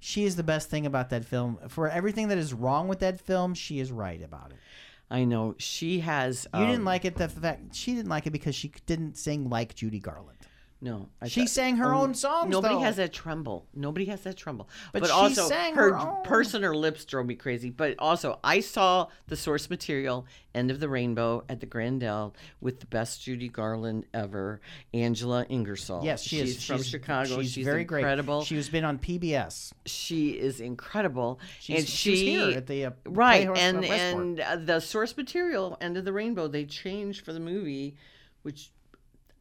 she 0.00 0.24
is 0.24 0.36
the 0.36 0.42
best 0.42 0.68
thing 0.68 0.86
about 0.86 1.10
that 1.10 1.24
film. 1.24 1.58
For 1.68 1.88
everything 1.88 2.28
that 2.28 2.38
is 2.38 2.52
wrong 2.52 2.88
with 2.88 2.98
that 3.00 3.20
film, 3.20 3.54
she 3.54 3.80
is 3.80 3.90
right 3.90 4.22
about 4.22 4.50
it. 4.50 4.58
I 5.10 5.24
know 5.24 5.54
she 5.58 6.00
has. 6.00 6.46
You 6.52 6.60
didn't 6.60 6.80
um, 6.80 6.84
like 6.84 7.04
it. 7.04 7.16
The 7.16 7.28
fact 7.28 7.74
she 7.74 7.94
didn't 7.94 8.08
like 8.08 8.26
it 8.26 8.30
because 8.30 8.54
she 8.54 8.72
didn't 8.86 9.16
sing 9.16 9.48
like 9.48 9.74
Judy 9.74 10.00
Garland. 10.00 10.38
No, 10.84 11.08
I 11.18 11.28
She 11.28 11.40
thought- 11.40 11.48
sang 11.48 11.76
her 11.76 11.94
own 11.94 12.12
songs. 12.12 12.50
Nobody 12.50 12.74
though. 12.74 12.80
has 12.82 12.96
that 12.96 13.10
tremble. 13.10 13.66
Nobody 13.74 14.04
has 14.04 14.20
that 14.24 14.36
tremble. 14.36 14.68
But 14.92 15.00
But, 15.00 15.06
she 15.06 15.12
also, 15.12 15.48
sang 15.48 15.74
her, 15.76 15.96
her 15.96 16.40
and 16.54 16.62
her 16.62 16.76
lips 16.76 17.06
drove 17.06 17.24
me 17.24 17.36
crazy. 17.36 17.70
But 17.70 17.94
also, 17.98 18.38
I 18.44 18.60
saw 18.60 19.08
the 19.26 19.34
source 19.34 19.70
material, 19.70 20.26
"End 20.54 20.70
of 20.70 20.80
the 20.80 20.90
Rainbow" 20.90 21.42
at 21.48 21.60
the 21.60 21.66
Grandel 21.66 22.34
with 22.60 22.80
the 22.80 22.86
best 22.86 23.22
Judy 23.22 23.48
Garland 23.48 24.04
ever, 24.12 24.60
Angela 24.92 25.46
Ingersoll. 25.48 26.04
Yes, 26.04 26.22
she 26.22 26.40
is. 26.40 26.56
She's 26.56 26.64
from 26.66 26.82
Chicago. 26.82 27.40
She's, 27.40 27.64
very 27.64 27.80
incredible. 27.80 28.40
great. 28.40 28.46
She 28.48 28.56
has 28.56 28.68
been 28.68 28.84
on 28.84 28.98
PBS. 28.98 29.72
she 29.86 30.32
is 30.32 30.60
incredible, 30.60 31.40
She's, 31.60 31.78
and 31.78 31.88
she, 31.88 32.10
was 32.10 32.18
she 32.18 32.30
here 32.32 32.58
at 32.58 32.66
the 32.66 32.84
uh, 32.84 32.90
right 33.06 33.48
and 33.56 33.86
and 33.86 34.38
uh, 34.40 34.56
the 34.56 34.80
source 34.80 35.16
material 35.16 35.78
end 35.80 35.96
of 35.96 36.04
the 36.04 36.12
rainbow 36.12 36.46
they 36.46 36.66
changed 36.66 37.24
for 37.24 37.32
the 37.32 37.40
movie 37.40 37.96
which 38.42 38.70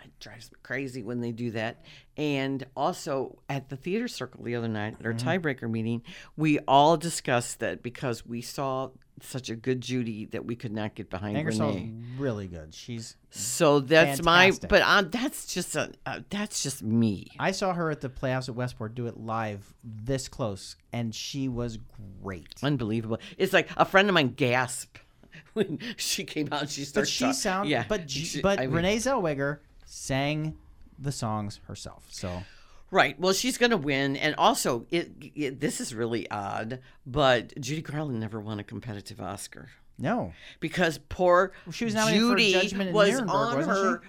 it 0.04 0.20
drives 0.20 0.51
me 0.51 0.58
crazy 0.64 1.01
when 1.04 1.22
they 1.22 1.32
do 1.32 1.51
that 1.51 1.84
and 2.18 2.66
also 2.76 3.38
at 3.49 3.70
the 3.70 3.76
theater 3.76 4.08
circle 4.08 4.43
the 4.43 4.56
other 4.56 4.68
night 4.68 4.95
at 4.99 5.06
our 5.06 5.14
Mm-hmm. 5.14 5.28
tiebreaker 5.30 5.70
meeting 5.70 6.01
we 6.38 6.60
all 6.68 6.97
discussed 6.97 7.60
that 7.60 7.82
because 7.84 8.26
we 8.26 8.41
saw 8.41 8.89
such 9.22 9.49
a 9.49 9.56
good 9.56 9.80
judy 9.80 10.26
that 10.26 10.43
we 10.43 10.56
could 10.56 10.74
not 10.74 10.95
get 10.95 11.10
behind 11.10 11.38
Ingersoll's 11.38 11.76
renee 11.76 11.93
really 12.18 12.47
good. 12.47 12.74
She's. 12.74 13.16
so 13.30 13.80
that's 13.80 14.20
Fantastic. 14.20 14.64
my 14.64 14.68
but 14.68 14.82
um, 14.82 15.10
that's 15.12 15.54
just 15.54 15.76
a 15.76 15.91
uh, 16.06 16.20
that's 16.30 16.64
just 16.64 16.82
me 16.84 17.28
I 17.39 17.51
saw 17.51 17.74
her 17.74 17.89
at 17.91 18.01
the 18.01 18.10
playoffs 18.10 18.49
at 18.49 18.56
Westport 18.56 18.95
do 18.95 19.06
it 19.06 19.18
live 19.18 19.74
this 19.84 20.28
close, 20.28 20.76
and 20.91 21.14
she 21.14 21.47
was 21.47 21.78
great. 22.24 22.47
unbelievable 22.64 23.20
it's 23.38 23.54
like 23.54 23.70
a 23.78 23.86
friend 23.86 24.10
of 24.10 24.14
mine 24.16 24.34
gasped 24.36 24.99
when 25.54 25.80
she 25.95 26.24
came 26.26 26.49
out 26.51 26.62
and 26.62 26.70
she 26.70 26.86
But 26.93 27.08
she 27.08 27.26
talk- 27.26 27.36
sound. 27.36 27.70
yeah 27.70 27.86
But 27.88 28.10
she- 28.10 28.41
but 28.41 28.60
I 28.60 28.66
mean- 28.66 28.76
Renee 28.76 28.97
Zellweger 28.97 29.60
sang 29.93 30.57
the 30.97 31.11
songs 31.11 31.59
herself. 31.67 32.07
So 32.09 32.43
Right. 32.91 33.19
Well, 33.19 33.33
she's 33.33 33.57
going 33.57 33.71
to 33.71 33.77
win, 33.77 34.15
and 34.15 34.35
also, 34.35 34.85
it, 34.91 35.11
it. 35.35 35.59
This 35.59 35.81
is 35.81 35.95
really 35.95 36.29
odd, 36.29 36.79
but 37.07 37.59
Judy 37.59 37.81
Garland 37.81 38.19
never 38.19 38.39
won 38.39 38.59
a 38.59 38.63
competitive 38.63 39.19
Oscar 39.19 39.69
no, 39.97 40.33
because 40.59 40.99
poor 41.09 41.53
she 41.71 41.85
was 41.85 41.93
Judy 41.93 42.53
Judgment 42.53 42.89
in 42.89 42.95
was 42.95 43.19
on 43.19 43.63
her 43.63 44.01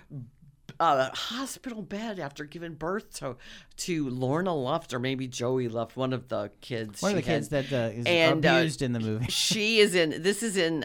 uh, 0.81 1.11
hospital 1.15 1.83
bed 1.83 2.19
after 2.19 2.45
giving 2.45 2.75
birth 2.75 3.15
to 3.21 3.37
to 3.79 4.09
Lorna 4.11 4.55
Luft 4.55 4.93
or 4.93 4.99
maybe 4.99 5.29
Joey 5.29 5.69
Luft, 5.69 5.97
one 5.97 6.13
of 6.13 6.29
the 6.29 6.51
kids. 6.61 7.01
one 7.01 7.13
of 7.13 7.25
the 7.25 7.31
had. 7.31 7.37
kids 7.37 7.49
that 7.51 7.73
uh, 7.73 7.91
is 7.93 8.07
And, 8.07 8.45
uh, 8.45 8.49
abused 8.51 8.83
in 8.83 8.93
the 8.93 9.01
movie. 9.01 9.27
she 9.29 9.79
is 9.79 9.95
in. 9.95 10.23
This 10.23 10.43
is 10.43 10.57
in. 10.57 10.85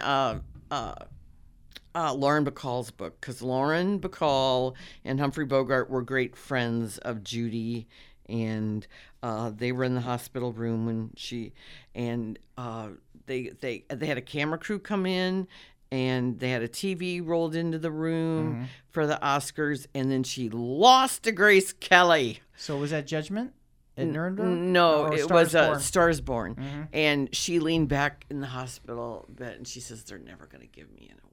Uh, 1.95 1.97
uh, 1.97 2.09
uh, 2.09 2.13
Lauren 2.13 2.45
Bacall's 2.45 2.91
book 2.91 3.19
because 3.19 3.41
Lauren 3.41 3.99
Bacall 3.99 4.75
and 5.03 5.19
Humphrey 5.19 5.45
Bogart 5.45 5.89
were 5.89 6.01
great 6.01 6.35
friends 6.35 6.97
of 6.99 7.23
Judy, 7.23 7.87
and 8.27 8.85
uh, 9.23 9.51
they 9.55 9.71
were 9.71 9.83
in 9.83 9.95
the 9.95 10.01
hospital 10.01 10.51
room 10.53 10.85
when 10.85 11.11
she 11.15 11.53
and 11.95 12.37
uh, 12.57 12.89
they 13.25 13.49
they 13.59 13.85
they 13.89 14.05
had 14.05 14.17
a 14.17 14.21
camera 14.21 14.57
crew 14.57 14.79
come 14.79 15.05
in. 15.05 15.47
And 15.91 16.39
they 16.39 16.51
had 16.51 16.61
a 16.61 16.67
TV 16.67 17.19
rolled 17.25 17.55
into 17.55 17.79
the 17.79 17.89
room 17.89 18.67
for 18.91 19.07
the 19.07 19.17
Oscars, 19.23 19.87
and 19.95 20.11
then 20.11 20.21
she 20.21 20.47
lost 20.47 21.23
to 21.23 21.31
Grace 21.31 21.73
Kelly. 21.73 22.41
So 22.55 22.77
was 22.77 22.91
that 22.91 23.07
Judgment 23.07 23.53
at 23.97 24.05
Nuremberg? 24.05 24.45
No, 24.45 25.05
Or 25.05 25.13
it 25.15 25.23
Stars 25.23 25.31
was 25.31 25.55
uh, 25.55 25.67
Born? 25.69 25.79
Stars 25.79 26.21
Born. 26.21 26.87
And 26.93 27.35
she 27.35 27.59
leaned 27.59 27.89
back 27.89 28.25
in 28.29 28.39
the 28.39 28.45
hospital 28.45 29.25
bed 29.29 29.55
and 29.57 29.67
she 29.67 29.79
says, 29.79 30.03
They're 30.03 30.19
never 30.19 30.45
going 30.45 30.61
to 30.61 30.67
give 30.67 30.91
me 30.93 31.07
an 31.09 31.17
award 31.23 31.28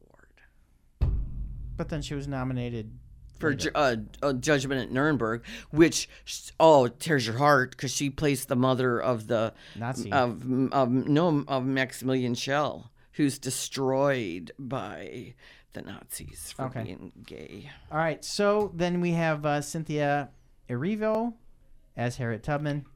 But 1.77 1.89
then 1.89 2.03
she 2.03 2.15
was 2.15 2.27
nominated. 2.27 2.91
for 3.39 3.53
ju- 3.55 3.71
uh, 3.75 3.97
uh, 4.23 4.33
Judgment 4.33 4.81
at 4.81 4.91
Nuremberg, 4.91 5.45
which, 5.71 6.09
oh, 6.59 6.89
tears 6.89 7.27
your 7.27 7.37
heart 7.37 7.73
because 7.73 7.93
she 7.95 8.09
plays 8.09 8.47
the 8.47 8.57
mother 8.57 8.99
of 9.01 9.27
the, 9.27 9.53
Nazi. 9.77 10.11
of, 10.11 10.43
of, 10.73 10.91
no, 10.91 11.45
of 11.47 11.67
Maximilian 11.67 12.35
Schell, 12.35 12.91
who's 13.13 13.39
destroyed 13.39 14.53
by 14.59 15.35
the 15.75 15.83
Nazis 15.83 16.53
for 16.57 16.65
Okay. 16.67 16.83
being 16.85 17.13
gay. 17.27 17.71
All 17.93 17.99
right, 17.99 18.25
so 18.25 18.73
then 18.75 19.03
we 19.03 19.11
have 19.11 19.45
uh, 19.45 19.61
Cynthia 19.61 20.31
Erivo 20.71 21.35
as 21.95 22.17
Harriet 22.17 22.43
Tubman. 22.43 22.87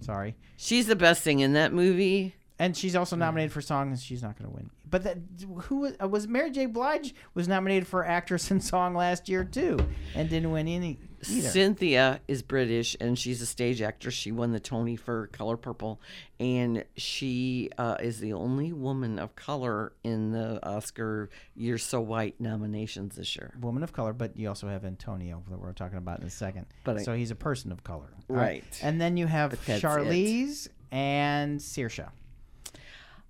Sorry. 0.00 0.36
She's 0.58 0.86
the 0.88 0.96
best 0.96 1.22
thing 1.22 1.40
in 1.40 1.54
that 1.54 1.72
movie. 1.72 2.34
And 2.58 2.74
she's 2.74 2.96
also 2.96 3.16
nominated 3.16 3.52
for 3.52 3.60
song, 3.60 3.88
and 3.90 4.00
she's 4.00 4.22
not 4.22 4.38
going 4.38 4.50
to 4.50 4.56
win. 4.56 4.70
But 4.88 5.02
that, 5.04 5.18
who 5.64 5.80
was, 5.80 5.94
uh, 6.00 6.08
Mary 6.28 6.50
J. 6.50 6.64
Blige 6.66 7.14
was 7.34 7.48
nominated 7.48 7.86
for 7.86 8.02
actress 8.06 8.50
in 8.50 8.60
song 8.60 8.94
last 8.94 9.28
year 9.28 9.44
too, 9.44 9.78
and 10.14 10.30
didn't 10.30 10.50
win 10.52 10.66
any 10.68 10.98
either. 11.28 11.48
Cynthia 11.48 12.20
is 12.28 12.42
British 12.42 12.96
and 13.00 13.18
she's 13.18 13.42
a 13.42 13.46
stage 13.46 13.82
actress. 13.82 14.14
She 14.14 14.32
won 14.32 14.52
the 14.52 14.60
Tony 14.60 14.96
for 14.96 15.26
Color 15.28 15.56
Purple, 15.58 16.00
and 16.40 16.84
she 16.96 17.68
uh, 17.76 17.96
is 18.00 18.20
the 18.20 18.32
only 18.32 18.72
woman 18.72 19.18
of 19.18 19.34
color 19.36 19.92
in 20.02 20.30
the 20.30 20.64
Oscar 20.66 21.28
"You're 21.56 21.76
So 21.78 22.00
White" 22.00 22.40
nominations 22.40 23.16
this 23.16 23.36
year. 23.36 23.52
Woman 23.60 23.82
of 23.82 23.92
color, 23.92 24.14
but 24.14 24.34
you 24.36 24.48
also 24.48 24.68
have 24.68 24.84
Antonio 24.86 25.42
that 25.50 25.58
we're 25.58 25.72
talking 25.72 25.98
about 25.98 26.20
in 26.20 26.26
a 26.26 26.30
second. 26.30 26.66
But 26.84 26.98
I- 26.98 27.02
so 27.02 27.12
he's 27.14 27.30
a 27.32 27.34
person 27.36 27.70
of 27.70 27.84
color, 27.84 28.14
right? 28.28 28.64
And 28.82 28.98
then 28.98 29.18
you 29.18 29.26
have 29.26 29.50
But 29.50 29.64
that's 29.66 29.82
it. 29.82 29.86
Charlize 29.86 30.68
and 30.90 31.58
Saoirse. 31.60 32.08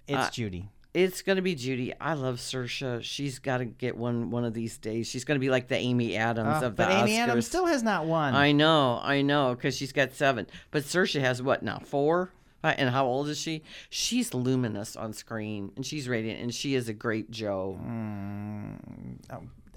It's 0.09 0.17
Uh, 0.19 0.31
Judy. 0.31 0.69
It's 0.95 1.21
gonna 1.21 1.43
be 1.43 1.55
Judy. 1.55 1.93
I 2.01 2.15
love 2.15 2.37
Saoirse. 2.37 3.03
She's 3.03 3.39
got 3.39 3.59
to 3.59 3.67
get 3.67 3.99
one 3.99 4.31
one 4.31 4.45
of 4.47 4.55
these 4.55 4.79
days. 4.79 5.07
She's 5.07 5.25
gonna 5.27 5.41
be 5.41 5.51
like 5.51 5.69
the 5.69 5.77
Amy 5.77 6.17
Adams 6.17 6.63
Uh, 6.63 6.67
of 6.69 6.77
the 6.77 6.85
but 6.85 6.91
Amy 6.91 7.13
Oscars. 7.13 7.19
Adams 7.19 7.47
still 7.47 7.67
has 7.67 7.83
not 7.83 8.07
won. 8.07 8.35
I 8.35 8.53
know, 8.53 8.99
I 9.03 9.21
know, 9.21 9.55
because 9.55 9.77
she's 9.77 9.93
got 9.93 10.13
seven. 10.15 10.47
But 10.71 10.85
Saoirse 10.85 11.21
has 11.21 11.43
what 11.43 11.63
now? 11.63 11.81
Four. 11.85 12.31
Uh, 12.65 12.73
And 12.79 12.89
how 12.91 13.05
old 13.07 13.29
is 13.29 13.39
she? 13.39 13.63
She's 13.91 14.33
luminous 14.33 14.97
on 14.97 15.13
screen, 15.13 15.71
and 15.77 15.85
she's 15.85 16.09
radiant, 16.09 16.41
and 16.41 16.53
she 16.55 16.75
is 16.75 16.89
a 16.89 16.95
great 16.95 17.31
Joe. 17.31 17.79
Mm, 17.87 18.79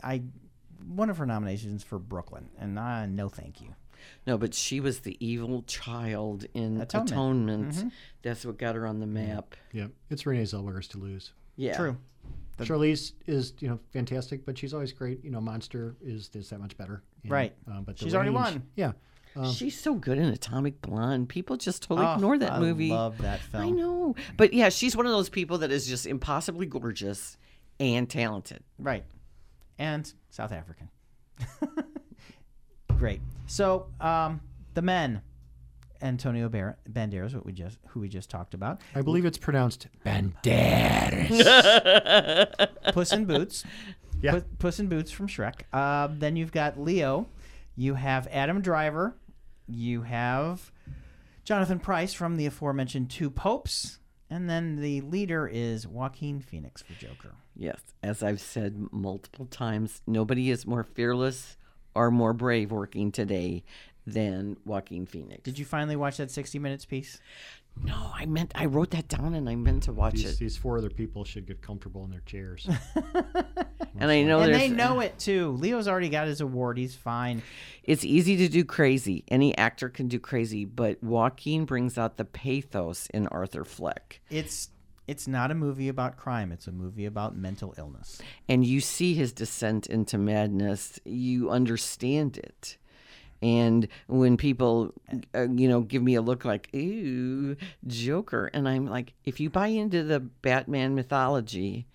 I 0.01 0.21
one 0.87 1.09
of 1.09 1.17
her 1.17 1.25
nominations 1.25 1.83
for 1.83 1.99
Brooklyn, 1.99 2.49
and 2.57 2.79
uh, 2.79 3.05
no, 3.05 3.27
thank 3.27 3.59
you. 3.61 3.75
No, 4.27 4.37
but 4.37 4.53
she 4.53 4.79
was 4.79 4.99
the 4.99 5.17
evil 5.25 5.63
child 5.63 6.45
in 6.53 6.79
Atonement. 6.81 7.09
Mm-hmm. 7.09 7.69
Atonement. 7.69 7.93
That's 8.21 8.45
what 8.45 8.57
got 8.57 8.75
her 8.75 8.85
on 8.87 8.99
the 8.99 9.07
map. 9.07 9.55
Yeah, 9.71 9.87
it's 10.09 10.25
Renee 10.25 10.43
Zellweger's 10.43 10.87
to 10.89 10.97
lose. 10.97 11.33
Yeah. 11.55 11.75
True. 11.77 11.97
Charlize 12.59 13.13
is 13.25 13.53
you 13.59 13.69
know 13.69 13.79
fantastic, 13.93 14.45
but 14.45 14.57
she's 14.57 14.73
always 14.73 14.91
great. 14.91 15.23
You 15.23 15.31
know, 15.31 15.39
Monster 15.39 15.95
is 16.01 16.29
is 16.33 16.49
that 16.49 16.59
much 16.59 16.77
better. 16.77 17.01
And, 17.23 17.31
Right. 17.31 17.53
Uh, 17.71 17.79
but 17.81 17.97
the 17.97 18.03
She's 18.03 18.13
already 18.15 18.31
won. 18.31 18.63
Yeah. 18.75 18.91
Um, 19.35 19.53
she's 19.53 19.79
so 19.79 19.93
good 19.93 20.17
in 20.17 20.25
Atomic 20.25 20.81
Blonde. 20.81 21.29
People 21.29 21.55
just 21.55 21.83
totally 21.83 22.05
Oh, 22.07 22.15
ignore 22.15 22.37
that 22.39 22.53
I 22.53 22.59
movie. 22.59 22.89
love 22.89 23.19
that 23.19 23.39
film. 23.41 23.63
I 23.63 23.69
know. 23.69 24.15
But 24.35 24.53
yeah, 24.53 24.69
she's 24.69 24.97
one 24.97 25.05
of 25.05 25.11
those 25.13 25.29
people 25.29 25.59
that 25.59 25.71
is 25.71 25.87
just 25.87 26.05
impossibly 26.07 26.65
gorgeous 26.65 27.37
and 27.79 28.09
talented. 28.09 28.63
Right. 28.79 29.05
And 29.77 30.11
South 30.29 30.51
African. 30.51 30.89
Great. 32.99 33.21
So, 33.47 33.87
um, 34.01 34.41
the 34.73 34.81
men. 34.81 35.21
Antonio 36.01 36.47
Bar- 36.47 36.77
Banderas, 36.89 37.33
what 37.33 37.45
we 37.45 37.51
just 37.51 37.77
who 37.89 37.99
we 37.99 38.07
just 38.07 38.29
talked 38.29 38.53
about. 38.53 38.79
I 38.95 39.01
believe 39.01 39.25
it's 39.25 39.37
pronounced 39.37 39.87
Banderas. 40.05 41.33
Puss 42.93 43.11
in 43.11 43.25
Boots. 43.25 43.65
Yeah. 44.21 44.31
Pu- 44.31 44.45
Puss 44.59 44.79
in 44.79 44.87
Boots 44.87 45.11
from 45.11 45.27
Shrek. 45.27 45.63
Uh, 45.73 46.07
then 46.09 46.37
you've 46.37 46.53
got 46.53 46.79
Leo. 46.79 47.27
You 47.75 47.95
have 47.95 48.27
Adam 48.31 48.61
Driver. 48.61 49.15
You 49.67 50.03
have 50.03 50.71
Jonathan 51.43 51.79
Pryce 51.79 52.13
from 52.13 52.37
the 52.37 52.45
aforementioned 52.45 53.09
Two 53.09 53.29
Popes. 53.29 53.99
And 54.29 54.49
then 54.49 54.77
the 54.77 55.01
leader 55.01 55.49
is 55.51 55.85
Joaquin 55.87 56.39
Phoenix 56.39 56.81
for 56.81 56.93
Joker. 56.93 57.33
Yes, 57.55 57.81
as 58.03 58.23
I've 58.23 58.39
said 58.39 58.87
multiple 58.91 59.47
times, 59.47 60.01
nobody 60.07 60.49
is 60.49 60.65
more 60.65 60.83
fearless 60.83 61.57
or 61.99 62.11
more 62.11 62.31
brave 62.31 62.71
working 62.71 63.11
today 63.11 63.61
than 64.07 64.55
Joaquin 64.65 65.05
Phoenix. 65.05 65.43
Did 65.43 65.59
you 65.59 65.65
finally 65.65 65.97
watch 65.97 66.15
that 66.17 66.31
60 66.31 66.57
Minutes 66.57 66.85
piece? 66.85 67.19
No, 67.83 68.11
I 68.15 68.25
meant 68.25 68.53
I 68.55 68.65
wrote 68.65 68.91
that 68.91 69.09
down 69.09 69.35
and 69.35 69.49
I 69.49 69.55
meant 69.55 69.83
to 69.83 69.93
watch 69.93 70.13
these, 70.13 70.33
it. 70.33 70.39
these 70.39 70.57
four 70.57 70.77
other 70.77 70.89
people 70.89 71.25
should 71.25 71.45
get 71.45 71.61
comfortable 71.61 72.05
in 72.05 72.11
their 72.11 72.21
chairs. 72.21 72.67
And 73.99 74.09
I 74.09 74.23
know 74.23 74.39
and 74.39 74.53
they 74.53 74.69
know 74.69 75.01
it 75.01 75.19
too. 75.19 75.51
Leo's 75.59 75.87
already 75.87 76.07
got 76.07 76.27
his 76.27 76.39
award. 76.39 76.77
He's 76.77 76.95
fine. 76.95 77.41
it's 77.83 78.05
easy 78.05 78.37
to 78.37 78.47
do 78.47 78.63
crazy. 78.63 79.25
Any 79.27 79.57
actor 79.57 79.89
can 79.89 80.07
do 80.07 80.19
crazy, 80.19 80.63
but 80.63 81.03
Joaquin 81.03 81.65
brings 81.65 81.97
out 81.97 82.15
the 82.15 82.23
pathos 82.23 83.07
in 83.07 83.27
Arthur 83.27 83.65
Fleck. 83.65 84.21
It's 84.29 84.69
it's 85.09 85.27
not 85.27 85.49
a 85.51 85.55
movie 85.55 85.87
about 85.89 86.17
crime. 86.17 86.51
It's 86.51 86.67
a 86.67 86.71
movie 86.71 87.05
about 87.05 87.35
mental 87.35 87.73
illness. 87.77 88.21
and 88.47 88.63
you 88.65 88.79
see 88.79 89.13
his 89.15 89.33
descent 89.33 89.87
into 89.87 90.17
madness, 90.17 90.99
you 91.05 91.49
understand 91.49 92.37
it. 92.37 92.77
And 93.41 93.87
when 94.07 94.35
people, 94.37 94.93
uh, 95.33 95.47
you 95.49 95.67
know, 95.69 95.81
give 95.81 96.03
me 96.03 96.15
a 96.15 96.21
look 96.21 96.43
like, 96.45 96.69
ooh, 96.75 97.55
Joker, 97.87 98.51
and 98.53 98.67
I'm 98.67 98.85
like, 98.85 99.13
if 99.23 99.39
you 99.39 99.49
buy 99.49 99.67
into 99.67 100.03
the 100.03 100.19
Batman 100.19 100.93
mythology, 100.93 101.87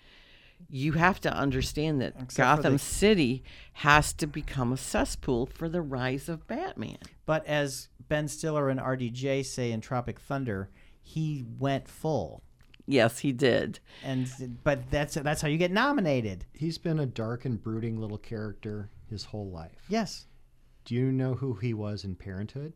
you 0.70 0.92
have 0.92 1.20
to 1.20 1.32
understand 1.32 2.00
that 2.00 2.14
Except 2.18 2.36
Gotham 2.36 2.72
the- 2.74 2.78
City 2.78 3.44
has 3.74 4.12
to 4.14 4.26
become 4.26 4.72
a 4.72 4.76
cesspool 4.78 5.46
for 5.46 5.68
the 5.68 5.82
rise 5.82 6.28
of 6.30 6.46
Batman. 6.46 6.96
But 7.26 7.46
as 7.46 7.88
Ben 8.08 8.26
Stiller 8.26 8.70
and 8.70 8.80
RDJ 8.80 9.44
say 9.44 9.70
in 9.70 9.80
Tropic 9.82 10.18
Thunder, 10.18 10.70
he 11.02 11.44
went 11.58 11.88
full. 11.88 12.42
Yes, 12.86 13.18
he 13.18 13.32
did. 13.32 13.80
And 14.04 14.28
but 14.62 14.90
that's 14.90 15.14
that's 15.14 15.40
how 15.40 15.48
you 15.48 15.58
get 15.58 15.72
nominated. 15.72 16.44
He's 16.52 16.78
been 16.78 16.98
a 16.98 17.06
dark 17.06 17.44
and 17.44 17.62
brooding 17.62 17.98
little 17.98 18.18
character 18.18 18.90
his 19.08 19.24
whole 19.24 19.50
life. 19.50 19.84
Yes. 19.88 20.26
Do 20.84 20.94
you 20.94 21.10
know 21.10 21.34
who 21.34 21.54
he 21.54 21.72
was 21.72 22.04
in 22.04 22.14
Parenthood? 22.14 22.74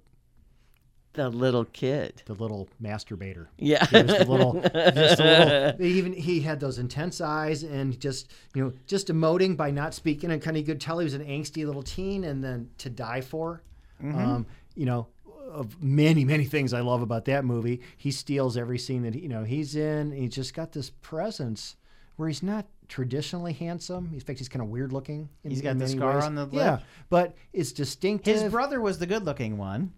The 1.13 1.29
little 1.29 1.65
kid. 1.65 2.23
The 2.27 2.35
little 2.35 2.69
masturbator. 2.83 3.49
Yeah. 3.59 3.85
He 3.87 4.03
was 4.03 4.19
the 4.19 4.25
little, 4.25 4.61
just 4.63 5.21
a 5.21 5.75
little. 5.75 5.83
Even 5.87 6.13
he 6.13 6.41
had 6.41 6.61
those 6.61 6.79
intense 6.79 7.21
eyes 7.21 7.65
and 7.65 7.99
just 7.99 8.31
you 8.55 8.65
know 8.65 8.73
just 8.87 9.09
emoting 9.09 9.57
by 9.57 9.71
not 9.71 9.95
speaking 9.95 10.31
and 10.31 10.41
kind 10.41 10.57
of 10.57 10.61
you 10.61 10.67
could 10.67 10.81
tell 10.81 10.99
he 10.99 11.05
was 11.05 11.15
an 11.15 11.25
angsty 11.25 11.67
little 11.67 11.83
teen 11.83 12.25
and 12.25 12.43
then 12.43 12.71
to 12.79 12.89
die 12.89 13.21
for. 13.21 13.63
Um, 14.01 14.47
you 14.77 14.87
know, 14.87 15.09
of 15.49 15.83
many 15.83 16.25
many 16.25 16.45
things 16.45 16.73
I 16.73 16.81
love 16.81 17.03
about 17.03 17.25
that 17.27 17.45
movie. 17.45 17.81
He 17.97 18.11
steals 18.11 18.57
every 18.57 18.79
scene 18.79 19.03
that 19.03 19.15
you 19.15 19.29
know 19.29 19.45
he's 19.45 19.75
in. 19.77 20.13
He's 20.13 20.35
just 20.35 20.55
got 20.55 20.73
this 20.73 20.91
presence 20.91 21.77
where 22.17 22.29
he's 22.29 22.43
not 22.43 22.67
traditionally 22.89 23.53
handsome. 23.53 24.11
In 24.13 24.21
fact, 24.21 24.39
he's 24.39 24.49
kind 24.49 24.63
of 24.63 24.69
weird 24.69 24.93
looking. 24.93 25.29
In, 25.45 25.51
He's 25.51 25.61
got 25.63 25.75
the 25.75 25.85
many 25.85 25.97
scar 25.97 26.15
ways. 26.17 26.25
on 26.25 26.35
the 26.35 26.45
lip. 26.47 26.53
Yeah, 26.55 26.79
but 27.11 27.35
it's 27.53 27.73
distinctive. 27.73 28.41
His 28.43 28.51
brother 28.51 28.81
was 28.81 28.99
the 28.99 29.07
good-looking 29.07 29.57
one. 29.59 29.93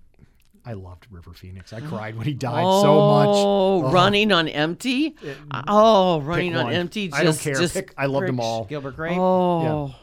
I 0.66 0.74
loved 0.74 1.06
River 1.10 1.32
Phoenix. 1.32 1.72
I 1.72 1.80
cried 1.88 2.16
when 2.16 2.26
he 2.26 2.34
died 2.34 2.62
so 2.64 2.94
much. 3.10 3.28
Oh, 3.28 3.84
Oh. 3.86 3.90
running 3.92 4.30
on 4.32 4.48
empty. 4.48 5.16
Uh, 5.50 5.62
oh, 5.68 6.20
running 6.20 6.54
on 6.56 6.72
empty. 6.72 7.08
Just, 7.08 7.20
I 7.20 7.24
don't 7.24 7.38
care. 7.38 7.54
Just 7.54 7.74
Pick, 7.74 7.94
I 7.96 8.06
loved 8.06 8.26
them 8.28 8.40
all. 8.40 8.64
Gilbert 8.64 8.96
Grape. 8.96 9.16
Oh, 9.16 9.94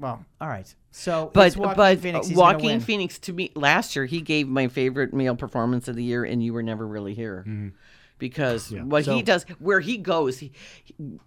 Well, 0.00 0.24
all 0.40 0.48
right. 0.48 0.72
So 0.90 1.30
but 1.32 1.48
it's 1.48 1.56
but 1.56 1.76
Phoenix. 2.00 2.26
He's 2.28 2.36
gonna 2.36 2.58
win. 2.58 2.80
Phoenix 2.80 3.18
to 3.20 3.32
me 3.32 3.52
last 3.54 3.94
year 3.94 4.06
he 4.06 4.20
gave 4.22 4.48
my 4.48 4.66
favorite 4.68 5.12
male 5.14 5.36
performance 5.36 5.86
of 5.88 5.94
the 5.96 6.02
year, 6.02 6.24
and 6.24 6.42
you 6.42 6.52
were 6.52 6.62
never 6.62 6.86
really 6.86 7.14
here. 7.14 7.44
Because 8.18 8.66
Mm-hmm. 8.66 8.76
Yeah. 8.76 8.82
what 8.84 9.06
he 9.06 9.22
does, 9.22 9.44
where 9.60 9.80
he 9.80 9.96
goes, 9.96 10.38
he, 10.38 10.52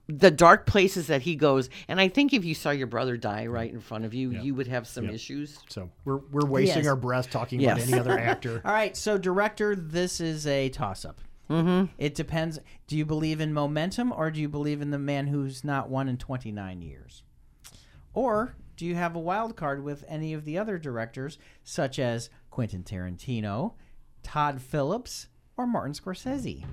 the 0.08 0.30
dark 0.30 0.68
places 0.68 1.08
that 1.08 1.24
he 1.24 1.36
goes, 1.36 1.70
and 1.88 2.00
I 2.00 2.08
think 2.08 2.34
if 2.34 2.46
you 2.46 2.54
saw 2.54 2.70
your 2.70 2.86
brother 2.86 3.18
die 3.18 3.48
right 3.48 3.72
in 3.72 3.80
front 3.80 4.06
of 4.06 4.14
you, 4.14 4.30
Yeah. 4.32 4.42
you 4.44 4.54
would 4.54 4.68
have 4.68 4.86
some 4.88 5.06
Yeah. 5.06 5.14
issues. 5.14 5.58
So 5.70 5.90
we're 6.06 6.18
we're 6.18 6.46
wasting 6.46 6.80
Yes. 6.84 6.88
our 6.88 6.96
breath 6.96 7.30
talking 7.32 7.60
Yes. 7.60 7.78
about 7.78 7.88
any 7.90 8.00
other 8.00 8.20
actor. 8.20 8.62
All 8.66 8.72
right. 8.74 8.96
So 8.96 9.18
director, 9.18 9.76
this 9.76 10.20
is 10.22 10.46
a 10.46 10.70
toss-up. 10.70 11.20
Mm-hmm. 11.50 11.92
It 11.98 12.14
depends. 12.16 12.60
Do 12.88 12.96
you 12.96 13.06
believe 13.06 13.42
in 13.42 13.54
momentum, 13.54 14.12
or 14.16 14.30
do 14.32 14.40
you 14.40 14.48
believe 14.50 14.82
in 14.82 14.92
the 14.92 15.00
man 15.00 15.28
who's 15.28 15.64
not 15.64 15.90
won 15.90 16.08
in 16.08 16.18
29 16.18 16.82
years? 16.84 17.24
Or 18.14 18.56
do 18.76 18.86
you 18.86 18.96
have 18.96 19.16
a 19.16 19.20
wild 19.20 19.56
card 19.56 19.84
with 19.84 20.04
any 20.08 20.34
of 20.34 20.46
the 20.46 20.58
other 20.58 20.78
directors, 20.78 21.38
such 21.64 22.00
as 22.00 22.30
Quentin 22.50 22.84
Tarantino, 22.84 23.74
Todd 24.24 24.62
Phillips, 24.62 25.28
or 25.58 25.66
Martin 25.68 25.94
Scorsese? 25.94 26.64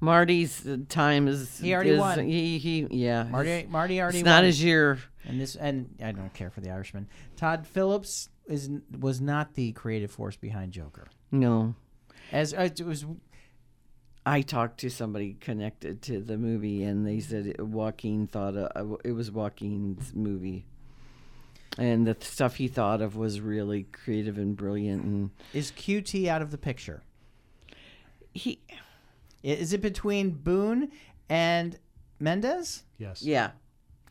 Marty's 0.00 0.66
uh, 0.66 0.76
time 0.88 1.26
is 1.26 1.58
He 1.58 1.74
already 1.74 1.90
is- 1.90 1.98
won. 2.00 2.26
He, 2.26 2.58
he 2.58 2.86
yeah. 2.90 3.22
Marty, 3.24 3.66
Marty 3.68 4.00
already 4.00 4.18
it's 4.18 4.24
not 4.26 4.38
won. 4.38 4.44
his 4.44 4.62
year. 4.62 4.98
and 5.24 5.40
this, 5.40 5.56
and 5.56 5.94
I 6.02 6.12
don't 6.12 6.34
care 6.34 6.50
for 6.50 6.60
the 6.60 6.70
Irishman. 6.70 7.08
Todd 7.36 7.66
Phillips 7.66 8.28
is 8.46 8.68
was 9.00 9.20
not 9.20 9.54
the 9.54 9.72
creative 9.72 10.10
force 10.10 10.36
behind 10.36 10.72
Joker. 10.72 11.08
No. 11.32 11.74
As 12.30 12.52
uh, 12.52 12.68
it 12.76 12.80
was, 12.84 13.06
I 14.28 14.40
talked 14.42 14.80
to 14.80 14.90
somebody 14.90 15.34
connected 15.40 16.02
to 16.02 16.20
the 16.20 16.36
movie, 16.36 16.82
and 16.82 17.06
they 17.06 17.20
said 17.20 17.46
it- 17.46 17.60
Joaquin 17.64 18.26
thought 18.26 18.56
uh, 18.56 18.96
it 19.04 19.12
was 19.12 19.30
Joaquin's 19.30 20.12
movie, 20.14 20.66
and 21.78 22.06
the 22.06 22.16
stuff 22.20 22.56
he 22.56 22.66
thought 22.66 23.00
of 23.00 23.14
was 23.16 23.40
really 23.40 23.84
creative 23.84 24.36
and 24.36 24.56
brilliant. 24.56 25.04
And 25.04 25.30
is 25.54 25.70
QT 25.70 26.26
out 26.26 26.42
of 26.42 26.50
the 26.50 26.58
picture? 26.58 27.02
he, 28.34 28.58
Is 29.44 29.72
it 29.72 29.80
between 29.80 30.30
Boone 30.30 30.90
and 31.28 31.78
Mendes? 32.18 32.82
Yes. 32.98 33.22
yeah, 33.22 33.52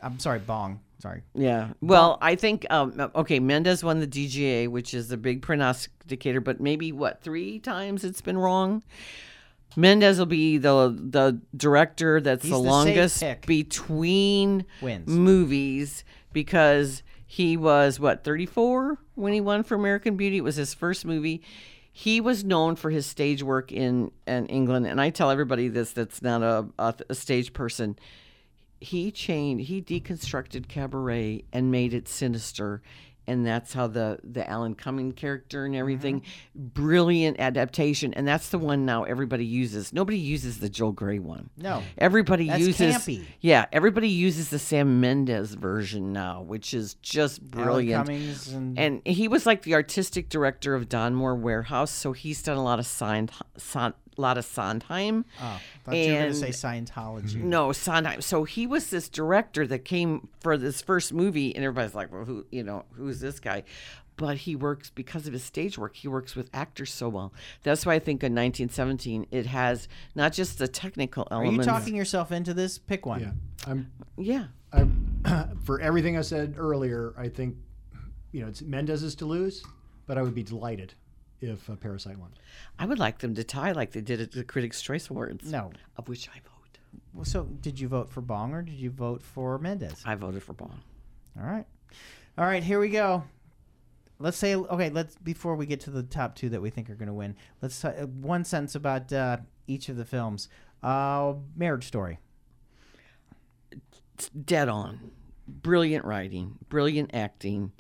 I'm 0.01 0.17
sorry, 0.19 0.39
Bong. 0.39 0.79
Sorry. 0.99 1.23
yeah. 1.35 1.71
Well, 1.81 2.17
I 2.21 2.35
think 2.35 2.65
um, 2.71 3.11
okay. 3.15 3.39
Mendes 3.39 3.83
won 3.83 3.99
the 3.99 4.07
DGA, 4.07 4.69
which 4.69 4.93
is 4.93 5.09
the 5.09 5.17
big 5.17 5.41
prognosticator, 5.41 6.39
but 6.39 6.61
maybe 6.61 6.93
what 6.93 7.21
three 7.21 7.59
times 7.59 8.05
it's 8.05 8.21
been 8.21 8.37
wrong. 8.37 8.81
Mendes 9.75 10.17
will 10.19 10.25
be 10.25 10.57
the 10.57 10.95
the 10.97 11.41
director 11.55 12.21
that's 12.21 12.43
He's 12.43 12.51
the 12.51 12.57
the 12.57 12.63
longest 12.63 13.23
between 13.45 14.65
Wins. 14.81 15.07
movies 15.07 16.03
because 16.31 17.03
he 17.25 17.57
was 17.57 17.99
what 17.99 18.23
34 18.23 18.97
when 19.15 19.33
he 19.33 19.41
won 19.41 19.63
for 19.63 19.75
American 19.75 20.15
Beauty. 20.15 20.37
It 20.37 20.43
was 20.43 20.55
his 20.55 20.73
first 20.73 21.05
movie. 21.05 21.41
He 21.91 22.19
was 22.19 22.43
known 22.43 22.75
for 22.75 22.89
his 22.89 23.05
stage 23.05 23.41
work 23.41 23.71
in, 23.71 24.11
in 24.27 24.47
England, 24.47 24.85
and 24.85 24.99
I 24.99 25.09
tell 25.09 25.31
everybody 25.31 25.69
this 25.69 25.93
that's 25.93 26.21
not 26.21 26.41
a, 26.43 26.67
a, 26.77 26.93
a 27.09 27.15
stage 27.15 27.53
person. 27.53 27.97
He 28.81 29.11
changed, 29.11 29.69
he 29.69 29.81
deconstructed 29.81 30.67
cabaret 30.67 31.45
and 31.53 31.71
made 31.71 31.93
it 31.93 32.07
sinister, 32.09 32.81
and 33.27 33.45
that's 33.45 33.73
how 33.73 33.87
the 33.87 34.19
the 34.23 34.47
Alan 34.49 34.75
Cumming 34.75 35.11
character 35.11 35.65
and 35.65 35.73
mm-hmm. 35.73 35.79
everything, 35.79 36.21
brilliant 36.55 37.39
adaptation, 37.39 38.13
and 38.13 38.27
that's 38.27 38.49
the 38.49 38.59
one 38.59 38.85
now 38.85 39.03
everybody 39.03 39.45
uses. 39.45 39.93
Nobody 39.93 40.17
uses 40.17 40.59
the 40.59 40.69
Joel 40.69 40.91
Grey 40.91 41.19
one. 41.19 41.49
No. 41.57 41.83
Everybody 41.97 42.47
That's 42.47 42.61
uses 42.61 42.95
campy. 42.95 43.25
yeah, 43.41 43.65
everybody 43.71 44.09
uses 44.09 44.49
the 44.49 44.59
Sam 44.59 44.99
Mendes 44.99 45.53
version 45.53 46.13
now, 46.13 46.41
which 46.41 46.73
is 46.73 46.95
just 46.95 47.41
brilliant. 47.41 48.05
Cummings 48.05 48.51
and, 48.51 48.77
And 48.77 49.01
he 49.05 49.27
was 49.27 49.45
like 49.45 49.63
the 49.63 49.73
artistic 49.73 50.29
director 50.29 50.75
of 50.75 50.89
Donmar 50.89 51.39
Warehouse, 51.39 51.91
so 51.91 52.13
he's 52.13 52.41
done 52.41 52.57
a 52.57 52.63
lot 52.63 52.79
of 52.79 52.85
Sond, 52.85 53.31
Son, 53.57 53.93
lot 54.21 54.37
of 54.37 54.45
Sondheim. 54.45 55.25
oh, 55.41 55.59
thought 55.83 55.95
you 55.95 56.01
were 56.13 56.19
going 56.19 56.33
to 56.33 56.45
and- 56.45 56.53
say 56.55 56.67
Scientology. 56.67 57.35
No, 57.35 57.71
Sondheim. 57.71 58.21
So 58.21 58.43
he 58.43 58.65
was 58.67 58.89
this 58.89 59.09
director 59.09 59.65
that 59.67 59.79
came 59.85 60.27
for 60.39 60.57
this 60.57 60.81
first 60.81 61.13
movie, 61.13 61.55
and 61.55 61.63
everybody's 61.63 61.95
like, 61.95 62.11
"Well, 62.11 62.25
who, 62.25 62.45
you 62.51 62.63
know, 62.63 62.85
who's 62.95 63.19
this 63.19 63.39
guy?" 63.39 63.63
But 64.17 64.37
he 64.37 64.55
works 64.55 64.89
because 64.89 65.27
of 65.27 65.33
his 65.33 65.43
stage 65.43 65.77
work. 65.77 65.97
He 65.97 66.07
works 66.07 66.37
with 66.37 66.49
actors 66.53 66.93
so 66.93 67.09
well. 67.09 67.33
That's 67.63 67.85
why 67.85 67.95
I 67.95 67.99
think 67.99 68.23
in 68.23 68.33
1917 68.33 69.27
it 69.29 69.45
has 69.47 69.89
not 70.15 70.31
just 70.31 70.57
the 70.57 70.69
technical 70.69 71.27
Are 71.31 71.41
you 71.43 71.47
elements. 71.49 71.67
talking 71.67 71.97
yourself 71.97 72.31
into 72.31 72.53
this? 72.53 72.77
Pick 72.77 73.05
one. 73.05 73.19
Yeah. 73.19 73.31
I'm 73.67 73.91
Yeah. 74.17 74.45
I'm 74.71 75.59
for 75.65 75.81
everything 75.81 76.17
I 76.17 76.21
said 76.21 76.55
earlier. 76.57 77.13
I 77.17 77.27
think 77.27 77.57
you 78.31 78.41
know 78.41 78.47
it's 78.47 78.61
Mendes's 78.61 79.15
to 79.15 79.25
lose, 79.25 79.65
but 80.07 80.17
I 80.17 80.21
would 80.21 80.33
be 80.35 80.43
delighted 80.43 80.93
if 81.41 81.69
uh, 81.69 81.75
Parasite 81.75 82.17
won. 82.17 82.31
I 82.79 82.85
would 82.85 82.99
like 82.99 83.19
them 83.19 83.35
to 83.35 83.43
tie 83.43 83.71
like 83.71 83.91
they 83.91 84.01
did 84.01 84.21
at 84.21 84.31
the 84.31 84.43
Critics' 84.43 84.81
Choice 84.81 85.09
Awards. 85.09 85.51
No. 85.51 85.71
Of 85.97 86.07
which 86.07 86.29
I 86.29 86.39
vote. 86.39 86.51
Well, 87.13 87.25
So, 87.25 87.43
did 87.43 87.79
you 87.79 87.87
vote 87.87 88.09
for 88.09 88.21
Bong 88.21 88.53
or 88.53 88.61
did 88.61 88.75
you 88.75 88.89
vote 88.89 89.21
for 89.21 89.57
Mendes? 89.57 90.01
I 90.05 90.15
voted 90.15 90.43
for 90.43 90.53
Bong. 90.53 90.79
All 91.39 91.45
right. 91.45 91.65
All 92.37 92.45
right, 92.45 92.63
here 92.63 92.79
we 92.79 92.89
go. 92.89 93.23
let's 94.19 94.37
say 94.37 94.55
okay. 94.55 94.89
Let's 94.89 95.15
before 95.15 95.55
we 95.55 95.65
get 95.65 95.79
to 95.81 95.89
the 95.89 96.03
top 96.03 96.35
two 96.35 96.49
that 96.49 96.61
we 96.61 96.69
think 96.69 96.89
are 96.89 96.95
going 96.95 97.07
to 97.07 97.13
win. 97.13 97.35
Let's 97.61 97.83
uh, 97.85 98.07
one 98.21 98.43
sentence 98.43 98.75
about 98.75 99.11
uh, 99.13 99.37
each 99.67 99.87
of 99.89 99.95
the 99.97 100.05
films. 100.05 100.49
Uh, 100.83 101.33
Marriage 101.55 101.85
Story. 101.87 102.19
It's 104.15 104.29
dead 104.29 104.69
on. 104.69 105.11
Brilliant 105.47 106.05
writing, 106.05 106.57
brilliant 106.69 107.11
acting. 107.13 107.71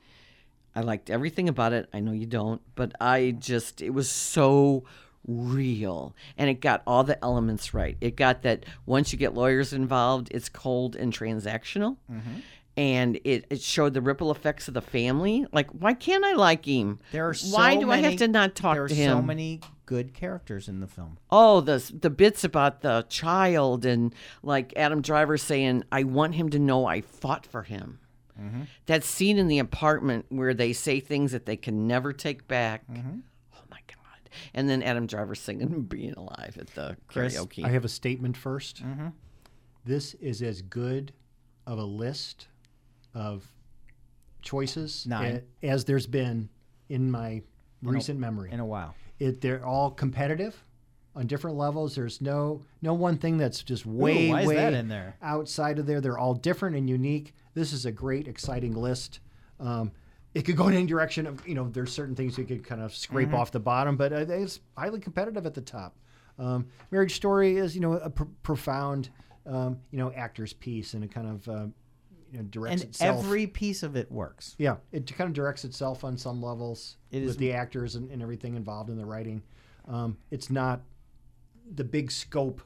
I 0.75 0.81
liked 0.81 1.09
everything 1.09 1.47
about 1.49 1.73
it. 1.73 1.87
I 1.93 1.99
know 2.01 2.11
you 2.11 2.25
don't, 2.25 2.61
but 2.75 2.93
I 2.99 3.31
just, 3.39 3.81
it 3.81 3.91
was 3.91 4.09
so 4.09 4.83
real. 5.27 6.15
And 6.37 6.49
it 6.49 6.55
got 6.61 6.83
all 6.85 7.03
the 7.03 7.23
elements 7.23 7.73
right. 7.73 7.97
It 8.01 8.15
got 8.15 8.41
that 8.43 8.65
once 8.85 9.11
you 9.13 9.19
get 9.19 9.33
lawyers 9.33 9.73
involved, 9.73 10.27
it's 10.31 10.49
cold 10.49 10.95
and 10.95 11.13
transactional. 11.13 11.97
Mm-hmm. 12.11 12.39
And 12.77 13.15
it, 13.23 13.45
it 13.49 13.61
showed 13.61 13.93
the 13.93 14.01
ripple 14.01 14.31
effects 14.31 14.67
of 14.67 14.73
the 14.73 14.81
family. 14.81 15.45
Like, 15.53 15.69
why 15.71 15.93
can't 15.93 16.25
I 16.25 16.33
like 16.33 16.65
him? 16.65 16.99
There 17.13 17.29
are 17.29 17.33
so 17.33 17.55
why 17.55 17.75
do 17.77 17.89
I 17.89 18.01
many- 18.01 18.03
have 18.09 18.17
to 18.17 18.27
not 18.27 18.53
talk 18.53 18.75
There 18.75 18.83
are 18.83 18.87
to 18.89 18.93
him? 18.95 19.11
so 19.11 19.21
many 19.21 19.61
good 19.85 20.13
characters 20.13 20.67
in 20.67 20.81
the 20.81 20.87
film. 20.87 21.17
Oh, 21.31 21.61
the 21.61 21.89
the 21.97 22.09
bits 22.09 22.43
about 22.43 22.81
the 22.81 23.05
child 23.07 23.85
and 23.85 24.13
like 24.43 24.73
Adam 24.75 25.01
Driver 25.01 25.37
saying, 25.37 25.85
"I 25.89 26.03
want 26.03 26.35
him 26.35 26.49
to 26.49 26.59
know 26.59 26.85
I 26.85 26.99
fought 26.99 27.45
for 27.45 27.63
him." 27.63 27.99
Mm-hmm. 28.39 28.61
That 28.87 29.03
scene 29.03 29.37
in 29.37 29.47
the 29.47 29.59
apartment 29.59 30.25
where 30.29 30.53
they 30.53 30.73
say 30.73 30.99
things 30.99 31.31
that 31.31 31.45
they 31.45 31.57
can 31.57 31.87
never 31.87 32.13
take 32.13 32.47
back. 32.47 32.87
Mm-hmm. 32.87 33.19
Oh 33.53 33.63
my 33.69 33.79
god! 33.87 34.29
And 34.53 34.69
then 34.69 34.83
Adam 34.83 35.07
Driver 35.07 35.35
singing 35.35 35.81
"Being 35.89 36.13
Alive" 36.13 36.57
at 36.59 36.67
the 36.67 36.97
Chris, 37.07 37.37
karaoke. 37.37 37.63
I 37.63 37.69
have 37.69 37.85
a 37.85 37.89
statement 37.89 38.37
1st 38.41 38.83
mm-hmm. 38.83 39.07
This 39.85 40.15
is 40.15 40.41
as 40.41 40.61
good 40.63 41.13
of 41.67 41.77
a 41.77 41.83
list 41.83 42.47
of 43.13 43.45
choices 44.41 45.05
Nine. 45.07 45.43
as 45.63 45.85
there's 45.85 46.07
been 46.07 46.49
in 46.89 47.09
my 47.11 47.41
recent 47.81 48.19
memory. 48.19 48.51
In 48.51 48.59
a 48.59 48.65
while. 48.65 48.95
it 49.19 49.41
they're 49.41 49.65
all 49.65 49.91
competitive 49.91 50.63
on 51.15 51.27
different 51.27 51.57
levels. 51.57 51.95
There's 51.95 52.21
no 52.21 52.61
no 52.81 52.93
one 52.93 53.17
thing 53.17 53.37
that's 53.37 53.63
just 53.63 53.85
way 53.85 54.29
is 54.29 54.47
way 54.47 54.55
that 54.55 54.73
in 54.73 54.87
there? 54.87 55.15
outside 55.21 55.79
of 55.79 55.85
there. 55.85 56.01
They're 56.01 56.17
all 56.17 56.33
different 56.33 56.75
and 56.75 56.89
unique. 56.89 57.33
This 57.55 57.73
is 57.73 57.85
a 57.87 57.91
great, 57.91 58.27
exciting 58.27 58.73
list. 58.75 59.19
Um, 59.59 59.91
it 60.35 60.43
could 60.43 60.57
go 60.57 60.67
in 60.67 60.75
any 60.75 60.85
direction 60.85 61.25
of 61.25 61.47
you 61.47 61.55
know. 61.55 61.69
There's 61.69 61.91
certain 61.91 62.13
things 62.15 62.37
you 62.37 62.43
could 62.43 62.63
kind 62.63 62.81
of 62.81 62.93
scrape 62.93 63.29
Mm-hmm. 63.29 63.35
off 63.37 63.51
the 63.51 63.59
bottom, 63.59 63.95
but 63.97 64.13
uh, 64.13 64.17
it's 64.27 64.59
highly 64.77 64.99
competitive 64.99 65.45
at 65.47 65.53
the 65.53 65.61
top. 65.61 65.95
Um, 66.37 66.67
Marriage 66.91 67.15
Story 67.15 67.55
is 67.57 67.73
you 67.73 67.81
know 67.81 67.93
a 67.93 68.09
pr- 68.09 68.25
profound 68.43 69.09
um, 69.47 69.79
you 69.91 69.97
know 69.97 70.11
actor's 70.11 70.51
piece 70.53 70.93
and 70.93 71.03
it 71.05 71.11
kind 71.13 71.27
of 71.27 71.47
uh, 71.47 71.65
you 72.33 72.39
know, 72.39 72.43
directs 72.49 72.81
itself. 72.81 73.09
And 73.09 73.15
itself. 73.19 73.25
every 73.25 73.47
piece 73.47 73.81
of 73.83 73.95
it 73.95 74.11
works. 74.11 74.55
Yeah, 74.57 74.75
it 74.91 75.07
kind 75.15 75.29
of 75.29 75.33
directs 75.33 75.63
itself 75.63 76.03
on 76.03 76.17
some 76.17 76.41
levels 76.43 76.97
It 77.11 77.21
with 77.21 77.29
is- 77.29 77.37
the 77.37 77.53
actors 77.53 77.95
and, 77.95 78.11
and 78.11 78.21
everything 78.21 78.55
involved 78.55 78.89
in 78.89 78.97
the 78.97 79.05
writing. 79.05 79.41
Um, 79.87 80.17
it's 80.31 80.49
not 80.49 80.81
the 81.73 81.85
big 81.85 82.11
scope, 82.11 82.61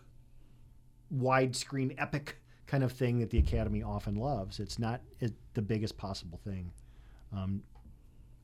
widescreen 1.16 1.94
epic 1.98 2.38
kind 2.70 2.84
of 2.84 2.92
thing 2.92 3.20
that 3.20 3.32
the 3.32 3.40
Academy 3.40 3.82
often 3.82 4.16
loves. 4.16 4.60
It's 4.60 4.78
not 4.78 5.02
it, 5.20 5.34
the 5.56 5.62
biggest 5.62 5.98
possible 5.98 6.40
thing. 6.44 6.72
Um, 7.36 7.64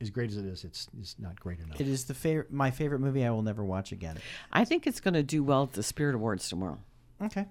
as 0.00 0.10
great 0.10 0.30
as 0.30 0.36
it 0.36 0.44
is, 0.44 0.64
it's, 0.64 0.88
it's 1.00 1.16
not 1.18 1.38
great 1.38 1.60
enough. 1.60 1.80
It 1.80 1.86
is 1.86 2.04
the 2.04 2.12
favorite, 2.12 2.52
my 2.52 2.70
favorite 2.70 2.98
movie 2.98 3.24
I 3.24 3.30
will 3.30 3.42
never 3.42 3.64
watch 3.64 3.92
again. 3.92 4.18
I 4.52 4.64
think 4.64 4.86
it's 4.86 5.00
going 5.00 5.14
to 5.14 5.22
do 5.22 5.44
well 5.44 5.62
at 5.62 5.72
the 5.72 5.82
Spirit 5.82 6.16
Awards 6.16 6.48
tomorrow. 6.48 6.78
Okay. 7.22 7.46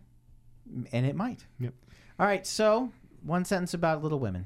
And 0.91 1.05
it 1.05 1.15
might. 1.15 1.45
Yep. 1.59 1.73
All 2.19 2.25
right. 2.27 2.45
So, 2.45 2.91
one 3.23 3.45
sentence 3.45 3.73
about 3.73 4.03
Little 4.03 4.19
Women. 4.19 4.45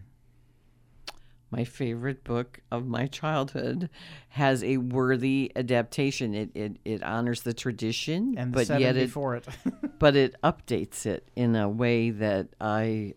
My 1.52 1.64
favorite 1.64 2.24
book 2.24 2.60
of 2.72 2.86
my 2.88 3.08
childhood 3.08 3.90
has 4.30 4.64
a 4.64 4.78
worthy 4.78 5.52
adaptation. 5.56 6.34
It 6.34 6.52
it, 6.54 6.78
it 6.86 7.04
honors 7.04 7.42
the 7.42 7.54
tradition, 7.54 8.36
And 8.38 8.54
the 8.54 8.66
but 8.66 8.80
yet 8.80 8.96
it 8.96 9.08
before 9.08 9.36
it. 9.36 9.48
but 10.00 10.16
it 10.16 10.36
updates 10.44 11.06
it 11.06 11.30
in 11.36 11.56
a 11.56 11.68
way 11.70 12.10
that 12.12 12.50
I 12.62 13.14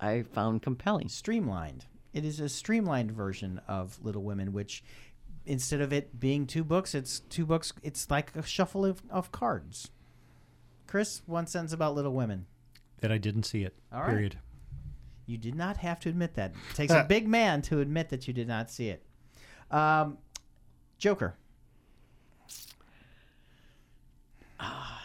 I 0.00 0.22
found 0.22 0.62
compelling. 0.62 1.08
streamlined. 1.08 1.86
It 2.12 2.24
is 2.24 2.40
a 2.40 2.48
streamlined 2.48 3.10
version 3.12 3.60
of 3.66 3.98
Little 4.02 4.22
Women, 4.22 4.52
which 4.52 4.84
instead 5.46 5.80
of 5.80 5.92
it 5.92 6.20
being 6.20 6.46
two 6.46 6.62
books, 6.62 6.94
it's 6.94 7.20
two 7.20 7.46
books. 7.46 7.72
It's 7.82 8.10
like 8.10 8.36
a 8.36 8.42
shuffle 8.42 8.84
of, 8.84 9.02
of 9.10 9.32
cards. 9.32 9.90
Chris, 10.86 11.22
one 11.26 11.46
sentence 11.46 11.72
about 11.72 11.94
Little 11.94 12.12
Women. 12.12 12.46
that 13.00 13.10
I 13.10 13.16
didn't 13.18 13.44
see 13.44 13.62
it. 13.62 13.74
All 13.92 14.00
right. 14.02 14.10
period. 14.10 14.38
You 15.26 15.38
did 15.38 15.54
not 15.54 15.76
have 15.78 16.00
to 16.00 16.08
admit 16.08 16.34
that. 16.34 16.52
It 16.70 16.74
takes 16.74 16.92
a 16.92 17.04
big 17.04 17.28
man 17.28 17.62
to 17.62 17.80
admit 17.80 18.08
that 18.10 18.26
you 18.26 18.34
did 18.34 18.48
not 18.48 18.70
see 18.70 18.88
it. 18.88 19.02
Um, 19.70 20.18
Joker. 20.98 21.34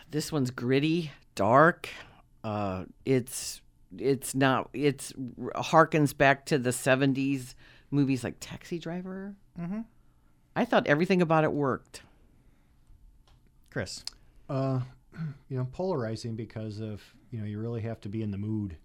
This 0.10 0.32
one's 0.32 0.52
gritty, 0.52 1.12
dark. 1.36 1.90
Uh, 2.44 2.86
it's 3.06 3.62
it's 3.98 4.34
not 4.34 4.70
it's 4.74 5.12
harkens 5.56 6.16
back 6.18 6.46
to 6.46 6.58
the 6.58 6.70
'70s 6.70 7.56
movies 7.92 8.24
like 8.24 8.36
Taxi 8.40 8.80
Driver. 8.80 9.36
Mhm. 9.60 9.84
I 10.56 10.64
thought 10.66 10.88
everything 10.88 11.22
about 11.22 11.44
it 11.44 11.52
worked. 11.52 12.04
Chris. 13.70 14.04
Uh, 14.50 14.80
you 15.50 15.58
know, 15.58 15.68
polarizing 15.74 16.36
because 16.36 16.80
of 16.80 17.04
you 17.30 17.40
know 17.40 17.46
you 17.46 17.60
really 17.60 17.82
have 17.82 18.00
to 18.02 18.10
be 18.10 18.22
in 18.22 18.32
the 18.32 18.38
mood 18.38 18.78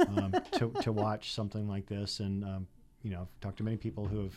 um, 0.00 0.34
to 0.52 0.72
to 0.82 0.92
watch 0.92 1.32
something 1.32 1.68
like 1.68 1.86
this, 1.86 2.20
and 2.20 2.44
um, 2.44 2.66
you 3.02 3.10
know, 3.10 3.28
talked 3.40 3.58
to 3.58 3.62
many 3.62 3.76
people 3.76 4.06
who 4.06 4.22
have 4.22 4.34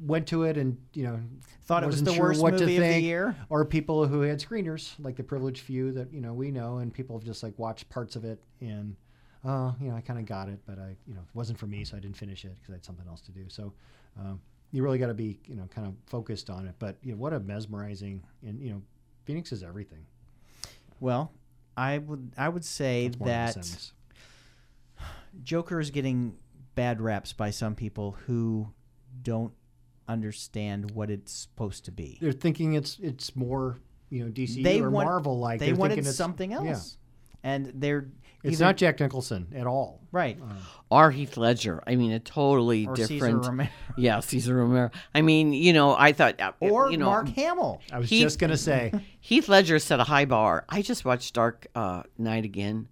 went 0.00 0.28
to 0.28 0.44
it 0.44 0.56
and 0.56 0.76
you 0.94 1.02
know 1.02 1.18
Thought 1.62 1.82
it 1.82 1.86
was 1.86 2.04
the 2.04 2.12
sure 2.12 2.26
worst 2.26 2.40
what 2.40 2.52
to 2.52 2.60
movie 2.60 2.76
of 2.76 2.82
the 2.84 3.00
year? 3.00 3.34
or 3.48 3.64
people 3.64 4.06
who 4.06 4.20
had 4.20 4.38
screeners 4.38 4.92
like 5.00 5.16
the 5.16 5.24
privileged 5.24 5.62
few 5.62 5.90
that 5.92 6.12
you 6.12 6.20
know 6.20 6.32
we 6.32 6.50
know, 6.50 6.78
and 6.78 6.92
people 6.92 7.18
have 7.18 7.26
just 7.26 7.42
like 7.42 7.58
watched 7.58 7.88
parts 7.88 8.16
of 8.16 8.24
it 8.24 8.42
and. 8.60 8.96
Oh, 9.44 9.72
you 9.80 9.88
know, 9.88 9.94
I 9.94 10.00
kind 10.00 10.18
of 10.18 10.26
got 10.26 10.48
it, 10.48 10.58
but 10.66 10.80
I, 10.80 10.96
you 11.06 11.14
know, 11.14 11.20
it 11.20 11.32
wasn't 11.32 11.60
for 11.60 11.68
me, 11.68 11.84
so 11.84 11.96
I 11.96 12.00
didn't 12.00 12.16
finish 12.16 12.44
it 12.44 12.56
because 12.56 12.70
I 12.70 12.72
had 12.72 12.84
something 12.84 13.06
else 13.06 13.20
to 13.20 13.30
do. 13.30 13.44
So, 13.46 13.72
um, 14.18 14.40
you 14.72 14.82
really 14.82 14.98
got 14.98 15.06
to 15.06 15.14
be, 15.14 15.38
you 15.46 15.54
know, 15.54 15.62
kind 15.72 15.86
of 15.86 15.94
focused 16.06 16.50
on 16.50 16.66
it. 16.66 16.74
But 16.80 16.96
you 17.04 17.12
know, 17.12 17.18
what 17.18 17.32
a 17.32 17.38
mesmerizing 17.38 18.20
and 18.44 18.60
you 18.60 18.70
know, 18.70 18.82
Phoenix 19.24 19.52
is 19.52 19.62
everything. 19.62 20.04
Well, 20.98 21.32
I 21.78 21.98
would 21.98 22.32
I 22.36 22.48
would 22.48 22.64
say 22.64 23.08
That's 23.08 23.18
more 23.18 23.28
than 23.28 23.36
a 23.36 23.54
that. 23.54 23.90
Joker 25.44 25.80
is 25.80 25.90
getting 25.90 26.34
bad 26.74 27.00
raps 27.00 27.32
by 27.32 27.50
some 27.50 27.74
people 27.74 28.16
who 28.26 28.68
don't 29.22 29.52
understand 30.08 30.90
what 30.92 31.10
it's 31.10 31.32
supposed 31.32 31.84
to 31.84 31.92
be. 31.92 32.18
they're 32.20 32.32
thinking 32.32 32.74
it's 32.74 32.98
it's 33.00 33.36
more 33.36 33.78
you 34.10 34.24
know 34.24 34.30
DC 34.30 34.62
They 34.64 34.80
or 34.80 34.90
want- 34.90 35.06
Marvel 35.06 35.38
like. 35.38 35.60
they 35.60 35.66
they're 35.66 35.74
wanted 35.76 35.94
thinking 35.96 36.08
it's, 36.08 36.16
something 36.16 36.50
yeah. 36.52 36.62
else, 36.64 36.96
and 37.42 37.70
they're 37.74 38.08
It's 38.44 38.54
either- 38.54 38.64
not 38.66 38.76
Jack 38.76 39.00
Nicholson 39.00 39.48
at 39.54 39.66
all. 39.66 40.00
right 40.12 40.38
Or 40.90 41.10
Heath 41.10 41.36
Ledger. 41.36 41.82
I 41.86 41.96
mean, 41.96 42.12
a 42.12 42.20
totally 42.20 42.86
or 42.86 42.94
Caesar 42.96 43.14
different. 43.14 43.46
Romero 43.46 43.68
yeah, 43.98 44.20
Cesar 44.20 44.54
Romero. 44.54 44.90
I 45.14 45.22
mean, 45.22 45.52
you 45.52 45.72
know, 45.72 45.94
I 45.96 46.12
thought, 46.12 46.40
uh, 46.40 46.52
or 46.60 46.90
you 46.90 46.96
know, 46.98 47.06
Mark 47.06 47.28
Hamill. 47.30 47.80
I 47.92 47.98
was 47.98 48.08
He- 48.08 48.20
just 48.20 48.38
gonna 48.38 48.56
say 48.56 48.92
Heath 49.20 49.48
Ledger 49.48 49.78
set 49.78 49.98
a 50.00 50.04
high 50.04 50.24
bar. 50.24 50.64
I 50.68 50.82
just 50.82 51.04
watched 51.04 51.34
Dark 51.34 51.66
uh, 51.74 52.04
Knight 52.16 52.44
again. 52.44 52.88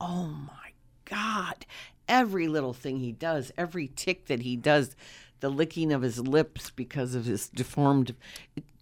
Oh 0.00 0.26
my 0.26 0.70
God. 1.04 1.66
Every 2.08 2.48
little 2.48 2.72
thing 2.72 2.98
he 2.98 3.12
does, 3.12 3.52
every 3.56 3.86
tick 3.94 4.26
that 4.26 4.40
he 4.42 4.56
does, 4.56 4.96
the 5.40 5.50
licking 5.50 5.92
of 5.92 6.02
his 6.02 6.18
lips 6.20 6.70
because 6.70 7.14
of 7.14 7.24
his 7.24 7.48
deformed, 7.48 8.14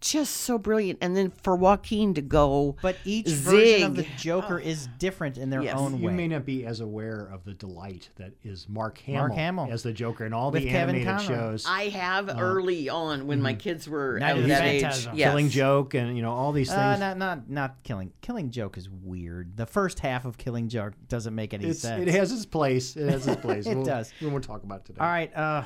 just 0.01 0.37
so 0.37 0.57
brilliant. 0.57 0.97
And 1.01 1.15
then 1.17 1.29
for 1.29 1.55
Joaquin 1.57 2.13
to 2.13 2.21
go, 2.21 2.77
But 2.81 2.95
each 3.03 3.27
version 3.27 3.83
of 3.83 3.95
the 3.97 4.03
Zig. 4.03 4.17
Joker 4.17 4.57
is 4.57 4.87
different 4.97 5.37
in 5.37 5.49
their 5.49 5.61
Yes. 5.61 5.75
own 5.77 5.93
way 6.01 6.11
you 6.11 6.17
may 6.17 6.27
not 6.29 6.45
be 6.45 6.65
as 6.65 6.79
aware 6.79 7.29
of 7.33 7.43
the 7.43 7.53
delight 7.53 8.09
that 8.15 8.31
is 8.43 8.67
Mark 8.69 8.97
Hamill, 8.99 9.21
Mark 9.23 9.33
Hamill. 9.33 9.67
as 9.69 9.83
the 9.83 9.91
Joker 9.91 10.25
in 10.25 10.31
all 10.33 10.51
With 10.51 10.63
the 10.63 10.69
Kevin 10.69 10.95
animated 10.95 11.27
Conroy. 11.27 11.35
shows. 11.51 11.65
I 11.67 11.89
have 11.89 12.29
early 12.39 12.87
on 12.87 13.27
when 13.27 13.41
my 13.41 13.53
kids 13.53 13.89
were 13.89 14.19
Night 14.19 14.29
out 14.31 14.37
of 14.37 14.43
of 14.43 14.43
the 14.43 14.49
that 14.49 14.65
age. 14.65 14.81
Yes. 14.83 15.07
Killing 15.13 15.49
Joke 15.49 15.93
and 15.93 16.15
you 16.15 16.21
know 16.21 16.31
all 16.31 16.53
these 16.53 16.69
things. 16.69 16.79
uh, 16.79 16.97
not 16.97 17.17
not 17.17 17.49
not 17.49 17.83
killing. 17.83 18.11
Killing 18.21 18.51
Joke 18.51 18.77
is 18.77 18.87
weird. 18.89 19.57
The 19.57 19.65
first 19.65 19.99
half 19.99 20.23
of 20.23 20.37
Killing 20.37 20.69
Joke 20.69 20.93
doesn't 21.09 21.35
make 21.35 21.53
any 21.53 21.65
it's, 21.65 21.79
sense. 21.79 22.07
it 22.07 22.13
has 22.13 22.31
its 22.31 22.45
place. 22.45 22.95
It 22.95 23.09
has 23.09 23.27
its 23.27 23.41
place. 23.41 23.65
It 23.69 23.75
we'll, 23.75 23.85
does. 23.85 24.13
We 24.21 24.27
won't 24.27 24.43
talk 24.45 24.63
about 24.63 24.79
it 24.81 24.85
today. 24.85 25.01
All 25.01 25.07
right. 25.07 25.35
Uh, 25.35 25.63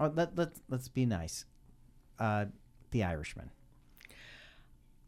oh, 0.00 0.12
let 0.14 0.36
let 0.36 0.50
let's 0.68 0.88
be 0.88 1.06
nice. 1.06 1.44
Uh, 2.18 2.46
the 2.90 3.04
Irishman. 3.04 3.50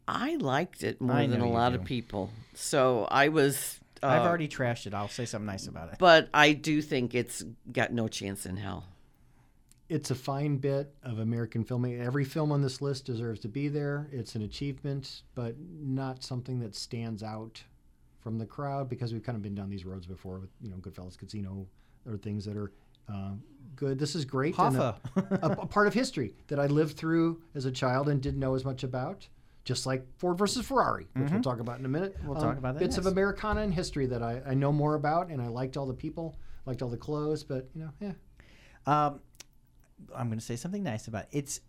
I 0.09 0.37
liked 0.37 0.83
it 0.83 1.01
more 1.01 1.17
I 1.17 1.27
than 1.27 1.39
know 1.39 1.45
a 1.47 1.49
you 1.49 1.55
lot 1.55 1.73
do. 1.73 1.79
of 1.79 1.85
people. 1.85 2.31
So 2.55 3.07
I 3.11 3.29
was. 3.29 3.79
Uh, 4.03 4.07
I've 4.09 4.23
already 4.23 4.49
trashed 4.49 4.87
it. 4.87 4.95
I'll 4.95 5.09
say 5.09 5.25
something 5.27 5.47
nice 5.47 5.67
about 5.67 5.93
it. 5.93 5.99
But 5.99 6.29
I 6.33 6.53
do 6.53 6.81
think 6.83 7.15
it's 7.15 7.45
got 7.71 7.93
no 7.93 8.09
chance 8.09 8.47
in 8.47 8.57
hell. 8.57 8.85
it's 9.89 10.11
a 10.11 10.15
fine 10.15 10.57
bit 10.57 10.95
of 11.03 11.19
American 11.19 11.65
filming. 11.65 12.01
Every 12.01 12.25
film 12.25 12.51
on 12.53 12.63
this 12.63 12.81
list 12.81 13.05
deserves 13.05 13.41
to 13.41 13.49
be 13.49 13.69
there. 13.69 14.09
It's 14.13 14.35
an 14.37 14.43
achievement, 14.43 15.23
but 15.35 15.55
not 15.59 16.23
something 16.25 16.61
that 16.61 16.75
stands 16.75 17.23
out 17.23 17.63
from 18.21 18.39
the 18.39 18.47
crowd 18.47 18.89
because 18.89 19.13
we've 19.13 19.23
kind 19.23 19.37
of 19.37 19.43
been 19.43 19.55
down 19.55 19.69
these 19.71 19.85
roads 19.85 20.07
before 20.07 20.39
with 20.39 20.51
you 20.63 20.71
know 20.71 20.77
Goodfellas 20.77 21.19
Casino 21.19 21.67
or 22.07 22.17
things 22.17 22.45
that 22.47 22.57
are 22.57 22.73
Uh, 23.11 23.33
good. 23.77 23.99
This 23.99 24.15
is 24.15 24.25
great. 24.25 24.55
Hoffa. 24.55 24.97
A, 25.17 25.51
a, 25.63 25.67
part 25.67 25.87
of 25.87 25.95
history 25.95 26.35
that 26.49 26.61
I 26.61 26.67
lived 26.67 26.97
through 26.97 27.43
as 27.55 27.65
a 27.65 27.73
child 27.73 28.09
and 28.09 28.21
didn't 28.21 28.41
know 28.41 28.55
as 28.55 28.65
much 28.65 28.85
about. 28.85 29.27
Just 29.65 29.85
like 29.85 30.07
Ford 30.17 30.39
versus 30.39 30.67
Ferrari, 30.67 31.07
which 31.15 31.31
we'll 31.31 31.43
talk 31.43 31.61
about 31.61 31.79
in 31.79 31.85
a 31.85 31.89
minute. 31.89 32.15
Mm-hmm. 32.15 32.31
Um, 32.31 32.35
We'll 32.35 32.43
talk 32.43 32.57
about 32.57 32.75
that 32.75 32.81
Bits 32.81 32.97
of. 32.97 33.07
Americana 33.07 33.61
and 33.61 33.73
history 33.75 34.07
that 34.07 34.23
I, 34.23 34.41
I 34.47 34.55
know 34.55 34.73
more 34.73 34.95
about, 34.95 35.29
and 35.29 35.41
I 35.41 35.49
liked 35.49 35.77
all 35.77 35.87
the 35.87 35.95
people, 35.95 36.39
liked 36.65 36.81
all 36.81 36.89
the 36.89 36.97
clothes, 36.97 37.45
but 37.45 37.69
you 37.75 37.83
know, 37.83 37.91
yeah. 38.01 38.13
Um, 38.87 39.21
I'm 40.17 40.29
going 40.29 40.39
to 40.39 40.45
say 40.45 40.57
something 40.57 40.83
nice 40.83 41.09
about 41.09 41.25
it. 41.25 41.29
It's. 41.33 41.61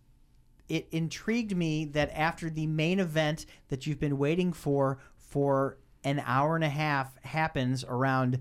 It 0.68 0.88
intrigued 0.90 1.54
me 1.54 1.84
that 1.86 2.10
after 2.16 2.48
the 2.48 2.66
main 2.66 2.98
event 2.98 3.44
that 3.68 3.86
you've 3.86 4.00
been 4.00 4.16
waiting 4.16 4.54
for 4.54 4.98
for 5.16 5.76
an 6.04 6.22
hour 6.24 6.54
and 6.54 6.64
a 6.64 6.68
half 6.68 7.14
happens 7.24 7.84
around 7.84 8.40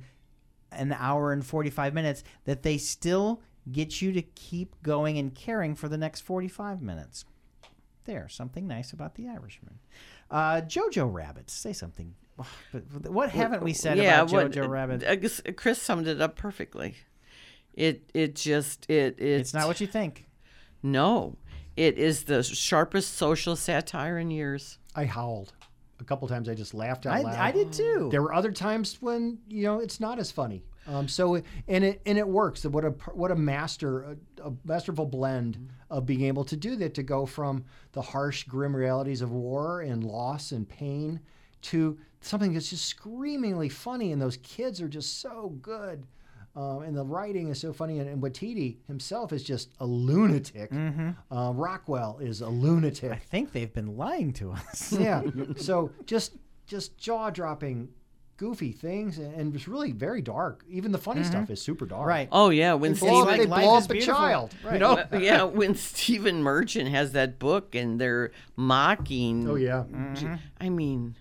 an 0.71 0.93
hour 0.93 1.31
and 1.33 1.45
45 1.45 1.93
minutes, 1.93 2.23
that 2.45 2.63
they 2.63 2.77
still 2.77 3.41
get 3.71 4.01
you 4.01 4.11
to 4.13 4.21
keep 4.21 4.75
going 4.81 5.17
and 5.17 5.35
caring 5.35 5.75
for 5.75 5.87
the 5.87 5.97
next 5.97 6.21
45 6.21 6.81
minutes. 6.81 7.25
There, 8.05 8.27
something 8.27 8.67
nice 8.67 8.91
about 8.93 9.15
the 9.15 9.27
Irishman. 9.27 9.79
Uh, 10.29 10.61
Jojo 10.61 11.11
Rabbit, 11.11 11.49
say 11.49 11.73
something. 11.73 12.15
But 12.71 13.11
what 13.11 13.29
haven't 13.29 13.61
we 13.61 13.73
said 13.73 13.99
about 13.99 14.31
what- 14.31 14.51
Jojo 14.51 14.67
Rabbit? 14.67 15.03
I 15.03 15.15
guess 15.15 15.41
Chris 15.55 15.79
summed 15.81 16.07
it 16.07 16.19
up 16.21 16.35
perfectly. 16.35 16.95
It 17.73 18.09
it 18.13 18.35
just 18.35 18.89
it 18.89 19.15
it 19.19 19.39
It's 19.41 19.53
not 19.53 19.67
what 19.67 19.79
you 19.79 19.87
think. 19.87 20.27
no. 20.81 21.37
It 21.77 21.97
is 21.97 22.23
the 22.25 22.43
sharpest 22.43 23.13
social 23.13 23.55
satire 23.55 24.17
in 24.17 24.29
years. 24.29 24.77
I 24.93 25.05
howled 25.05 25.53
a 26.01 26.05
couple 26.05 26.27
times. 26.27 26.49
I 26.49 26.55
just 26.55 26.73
laughed 26.73 27.05
out 27.05 27.13
I, 27.13 27.21
loud. 27.21 27.35
I 27.35 27.51
did 27.51 27.71
too. 27.71 28.09
There 28.11 28.21
were 28.21 28.33
other 28.33 28.51
times 28.51 28.97
when 29.01 29.39
you 29.47 29.63
know 29.63 29.79
it's 29.79 29.99
not 29.99 30.19
as 30.19 30.31
funny. 30.31 30.63
Um, 30.87 31.07
so 31.07 31.41
and 31.67 31.83
it 31.83 32.01
and 32.05 32.17
it 32.17 32.27
works. 32.27 32.65
What 32.65 32.83
a 32.83 32.89
what 33.13 33.31
a 33.31 33.35
master 33.35 34.01
a, 34.01 34.47
a 34.47 34.53
masterful 34.65 35.05
blend 35.05 35.69
of 35.89 36.05
being 36.05 36.23
able 36.23 36.43
to 36.45 36.57
do 36.57 36.75
that 36.77 36.95
to 36.95 37.03
go 37.03 37.25
from 37.25 37.65
the 37.91 38.01
harsh 38.01 38.43
grim 38.43 38.75
realities 38.75 39.21
of 39.21 39.31
war 39.31 39.81
and 39.81 40.03
loss 40.03 40.51
and 40.51 40.67
pain 40.67 41.19
to 41.61 41.97
something 42.21 42.53
that's 42.53 42.69
just 42.69 42.85
screamingly 42.85 43.69
funny. 43.69 44.11
And 44.11 44.21
those 44.21 44.37
kids 44.37 44.81
are 44.81 44.89
just 44.89 45.19
so 45.21 45.55
good. 45.61 46.05
Um, 46.55 46.81
and 46.81 46.95
the 46.97 47.05
writing 47.05 47.47
is 47.47 47.59
so 47.61 47.71
funny, 47.71 47.99
and, 47.99 48.09
and 48.09 48.21
Waititi 48.21 48.75
himself 48.87 49.31
is 49.31 49.41
just 49.43 49.69
a 49.79 49.85
lunatic. 49.85 50.71
Uh, 51.31 51.51
Rockwell 51.55 52.17
is 52.19 52.41
a 52.41 52.49
lunatic 52.49 53.11
I 53.11 53.15
think 53.15 53.53
they've 53.53 53.73
been 53.73 53.95
lying 53.97 54.33
to 54.33 54.51
us. 54.51 54.91
yeah. 54.99 55.21
So 55.57 55.91
just 56.05 56.33
just 56.67 56.97
jaw 56.97 57.29
dropping, 57.29 57.89
goofy 58.37 58.71
things, 58.73 59.17
and, 59.17 59.33
and 59.35 59.55
it's 59.55 59.67
really 59.67 59.91
very 59.91 60.21
dark. 60.21 60.63
Even 60.69 60.91
the 60.91 60.97
funny 60.97 61.23
stuff 61.23 61.49
is 61.49 61.61
super 61.61 61.85
dark. 61.85 62.07
right. 62.07 62.27
Oh 62.31 62.49
yeah, 62.49 62.73
when 62.73 62.93
They 62.93 62.99
blow, 62.99 63.09
Stephen 63.23 63.27
like 63.27 63.39
they 63.41 63.47
life 63.47 63.63
blow 63.63 63.77
up 63.77 63.89
a 63.91 64.01
child. 64.01 64.53
Right. 64.63 64.73
You 64.73 64.79
know? 64.79 65.05
Yeah, 65.19 65.43
when 65.43 65.75
Stephen 65.75 66.43
Merchant 66.43 66.89
has 66.89 67.13
that 67.13 67.39
book 67.39 67.75
and 67.75 67.99
they're 67.99 68.31
mocking. 68.57 69.47
Oh 69.47 69.55
yeah. 69.55 69.83
I 70.59 70.69
mean, 70.69 71.15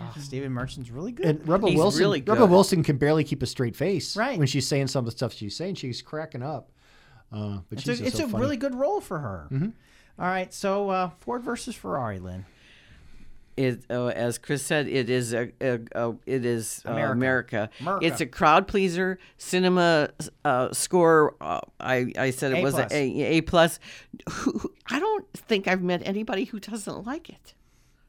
Oh, 0.00 0.14
Stephen 0.20 0.52
Merchant's 0.52 0.90
really 0.90 1.12
good. 1.12 1.26
And 1.26 1.48
Rebel 1.48 1.68
He's 1.70 1.78
Wilson, 1.78 2.00
really 2.00 2.20
Rebel. 2.22 2.46
Wilson 2.48 2.82
can 2.82 2.96
barely 2.98 3.24
keep 3.24 3.42
a 3.42 3.46
straight 3.46 3.74
face 3.76 4.16
Right. 4.16 4.38
when 4.38 4.46
she's 4.46 4.66
saying 4.66 4.86
some 4.88 5.00
of 5.00 5.04
the 5.06 5.10
stuff 5.12 5.32
she's 5.32 5.56
saying. 5.56 5.74
She's 5.76 6.02
cracking 6.02 6.42
up. 6.42 6.70
Uh, 7.32 7.58
but 7.68 7.78
it's 7.78 7.82
she's 7.82 8.00
a, 8.00 8.06
it's 8.06 8.16
so 8.16 8.24
a 8.24 8.28
funny. 8.28 8.42
really 8.42 8.56
good 8.56 8.74
role 8.74 9.00
for 9.00 9.18
her. 9.18 9.48
All 9.52 10.26
right, 10.26 10.52
so 10.54 10.88
uh, 10.90 11.10
Ford 11.20 11.42
versus 11.42 11.74
Ferrari, 11.74 12.18
Lynn. 12.18 12.44
it 13.56 13.84
uh, 13.90 14.06
as 14.06 14.38
Chris 14.38 14.62
said, 14.64 14.88
it 14.88 15.10
is 15.10 15.32
a, 15.34 15.50
a, 15.60 15.78
a 15.94 16.14
it 16.26 16.44
is 16.44 16.82
uh, 16.86 16.92
America. 16.92 17.12
America. 17.12 17.70
America. 17.80 18.06
It's 18.06 18.20
a 18.20 18.26
crowd 18.26 18.66
pleaser. 18.68 19.18
Cinema 19.36 20.10
uh, 20.44 20.72
score. 20.72 21.34
Uh, 21.40 21.60
I 21.80 22.12
I 22.16 22.30
said 22.30 22.52
it 22.52 22.58
A 22.58 22.62
was 22.62 22.74
plus. 22.74 22.92
a 22.92 22.96
A 22.96 23.24
A 23.38 23.40
plus. 23.42 23.78
Who- 24.30 24.58
who- 24.58 24.72
I 24.90 24.98
don't 25.00 25.26
think 25.34 25.66
I've 25.68 25.82
met 25.82 26.02
anybody 26.04 26.44
who 26.44 26.60
doesn't 26.60 27.04
like 27.06 27.28
it. 27.28 27.54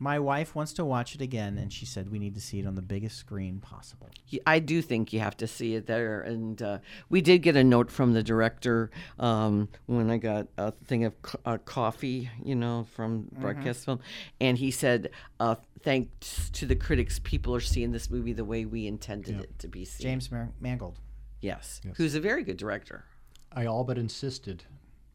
My 0.01 0.17
wife 0.17 0.55
wants 0.55 0.71
to 0.73 0.85
watch 0.85 1.13
it 1.13 1.21
again, 1.21 1.57
and 1.57 1.73
she 1.73 1.85
said 1.85 2.09
we 2.09 2.19
need 2.19 2.33
to 2.35 2.39
see 2.41 2.59
it 2.59 2.65
on 2.65 2.75
the 2.75 2.81
biggest 2.81 3.17
screen 3.17 3.59
possible. 3.59 4.09
I 4.47 4.59
do 4.59 4.81
think 4.81 5.11
you 5.11 5.19
have 5.19 5.35
to 5.37 5.47
see 5.47 5.75
it 5.75 5.87
there. 5.87 6.21
And 6.21 6.61
uh, 6.61 6.79
we 7.09 7.19
did 7.21 7.39
get 7.39 7.57
a 7.57 7.63
note 7.65 7.91
from 7.91 8.13
the 8.13 8.23
director 8.23 8.91
um, 9.19 9.67
when 9.87 10.09
I 10.09 10.17
got 10.17 10.47
a 10.57 10.71
thing 10.71 11.03
of 11.03 11.21
co- 11.21 11.39
uh, 11.45 11.57
coffee, 11.57 12.29
you 12.43 12.55
know, 12.55 12.87
from 12.95 13.23
Mm-hmm. 13.23 13.41
broadcast 13.41 13.83
film. 13.85 13.99
And 14.39 14.57
he 14.57 14.71
said, 14.71 15.09
uh, 15.41 15.55
thanks 15.83 16.49
to 16.51 16.65
the 16.65 16.75
critics, 16.75 17.19
people 17.19 17.53
are 17.53 17.59
seeing 17.59 17.91
this 17.91 18.09
movie 18.09 18.31
the 18.33 18.45
way 18.45 18.63
we 18.65 18.87
intended 18.87 19.39
it 19.41 19.59
to 19.59 19.67
be 19.67 19.83
seen. 19.83 20.03
James 20.05 20.31
Mar- 20.31 20.51
Mangold. 20.61 20.99
Yes. 21.41 21.81
Who's 21.97 22.15
a 22.15 22.21
very 22.21 22.43
good 22.43 22.57
director. 22.57 23.03
I 23.51 23.65
all 23.65 23.83
but 23.83 23.97
insisted 23.97 24.63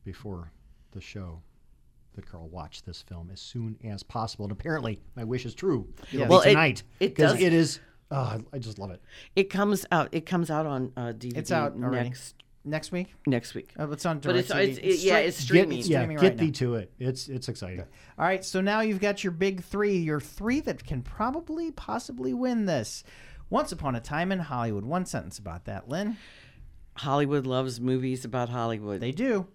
before 0.05 0.51
the 0.93 1.01
show 1.01 1.41
that 2.15 2.27
Carl 2.27 2.49
watch 2.49 2.83
this 2.83 3.03
film 3.03 3.31
as 3.33 3.41
soon 3.41 3.77
as 3.85 4.03
possible. 4.03 4.45
And 4.47 4.53
apparently, 4.53 5.01
my 5.17 5.25
wish 5.25 5.45
is 5.47 5.55
true. 5.55 5.89
It'll 6.09 6.19
Yes. 6.21 6.27
be 6.27 6.31
Well, 6.31 6.41
it- 6.41 6.49
tonight. 6.51 6.83
it 7.01 7.17
'cause 7.17 7.33
does- 7.33 7.41
It 7.43 7.53
is. 7.53 7.81
Oh, 8.11 8.17
I- 8.17 8.41
I 8.53 8.59
just 8.59 8.79
love 8.79 8.91
it. 8.91 9.03
It 9.35 9.45
comes 9.51 9.85
out. 9.91 10.09
It 10.13 10.27
comes 10.27 10.51
out 10.51 10.67
on 10.67 10.93
uh, 10.97 11.13
DVD 11.13 11.37
It's 11.39 11.51
out 11.53 11.73
already. 11.75 12.09
next 12.11 12.35
Next 12.67 12.93
week? 12.93 13.15
next 13.27 13.55
week. 13.55 13.73
Oh, 13.79 13.93
it's 13.93 14.07
on 14.07 14.21
But 14.21 14.37
it's, 14.37 14.49
DirecTV. 14.51 14.69
it's, 14.69 14.79
it, 14.79 15.07
yeah, 15.07 15.19
it's 15.19 15.37
streaming. 15.37 15.81
Get- 15.81 15.87
yeah, 15.89 15.99
streaming 16.01 16.17
get 16.17 16.29
right 16.29 16.39
thee 16.39 16.47
now. 16.47 16.53
to 16.53 16.75
it. 16.77 16.93
It's 16.99 17.29
it's 17.29 17.49
exciting. 17.51 17.81
All 18.19 18.25
right, 18.25 18.43
so 18.45 18.61
now 18.63 18.81
you've 18.81 19.01
got 19.01 19.23
your 19.23 19.33
big 19.33 19.63
three, 19.63 19.99
your 19.99 20.19
three 20.21 20.61
that 20.61 20.83
can 20.85 21.03
probably, 21.03 21.71
possibly 21.73 22.33
win 22.33 22.65
this. 22.65 23.05
Once 23.51 23.71
Upon 23.73 23.95
a 23.95 24.01
Time 24.01 24.33
in 24.33 24.39
Hollywood. 24.39 24.85
One 24.87 25.05
sentence 25.05 25.39
about 25.39 25.67
that, 25.67 25.89
Lynn. 25.89 26.17
Hollywood 26.97 27.47
loves 27.47 27.81
movies 27.81 28.25
about 28.25 28.49
Hollywood. 28.49 29.01
They 29.01 29.13
do. 29.13 29.47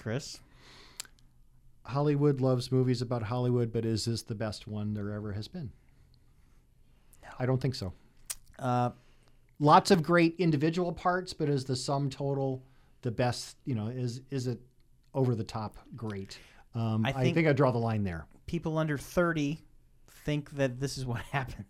Chris? 0.00 0.40
Hollywood 1.84 2.40
loves 2.40 2.70
movies 2.70 3.02
about 3.02 3.22
Hollywood, 3.24 3.72
but 3.72 3.84
is 3.84 4.04
this 4.04 4.22
the 4.22 4.34
best 4.34 4.66
one 4.68 4.94
there 4.94 5.10
ever 5.12 5.32
has 5.32 5.48
been? 5.48 5.70
I 7.38 7.46
don't 7.46 7.60
think 7.60 7.74
so. 7.74 7.92
Uh, 8.58 8.90
Lots 9.58 9.92
of 9.92 10.02
great 10.02 10.34
individual 10.38 10.92
parts, 10.92 11.32
but 11.32 11.48
is 11.48 11.64
the 11.64 11.76
sum 11.76 12.10
total 12.10 12.64
the 13.02 13.12
best? 13.12 13.56
You 13.64 13.76
know, 13.76 13.86
is 13.88 14.20
is 14.32 14.48
it 14.48 14.58
over 15.14 15.36
the 15.36 15.44
top 15.44 15.76
great? 15.94 16.36
Um, 16.74 17.04
I 17.06 17.10
I, 17.10 17.12
think- 17.12 17.34
think, 17.36 17.46
I 17.46 17.52
draw 17.52 17.70
the 17.70 17.78
line 17.78 18.02
there. 18.02 18.26
people 18.46 18.76
under 18.76 18.98
30 18.98 19.60
think 20.24 20.50
that 20.52 20.80
this 20.80 20.98
is 20.98 21.06
what 21.06 21.20
happened 21.32 21.66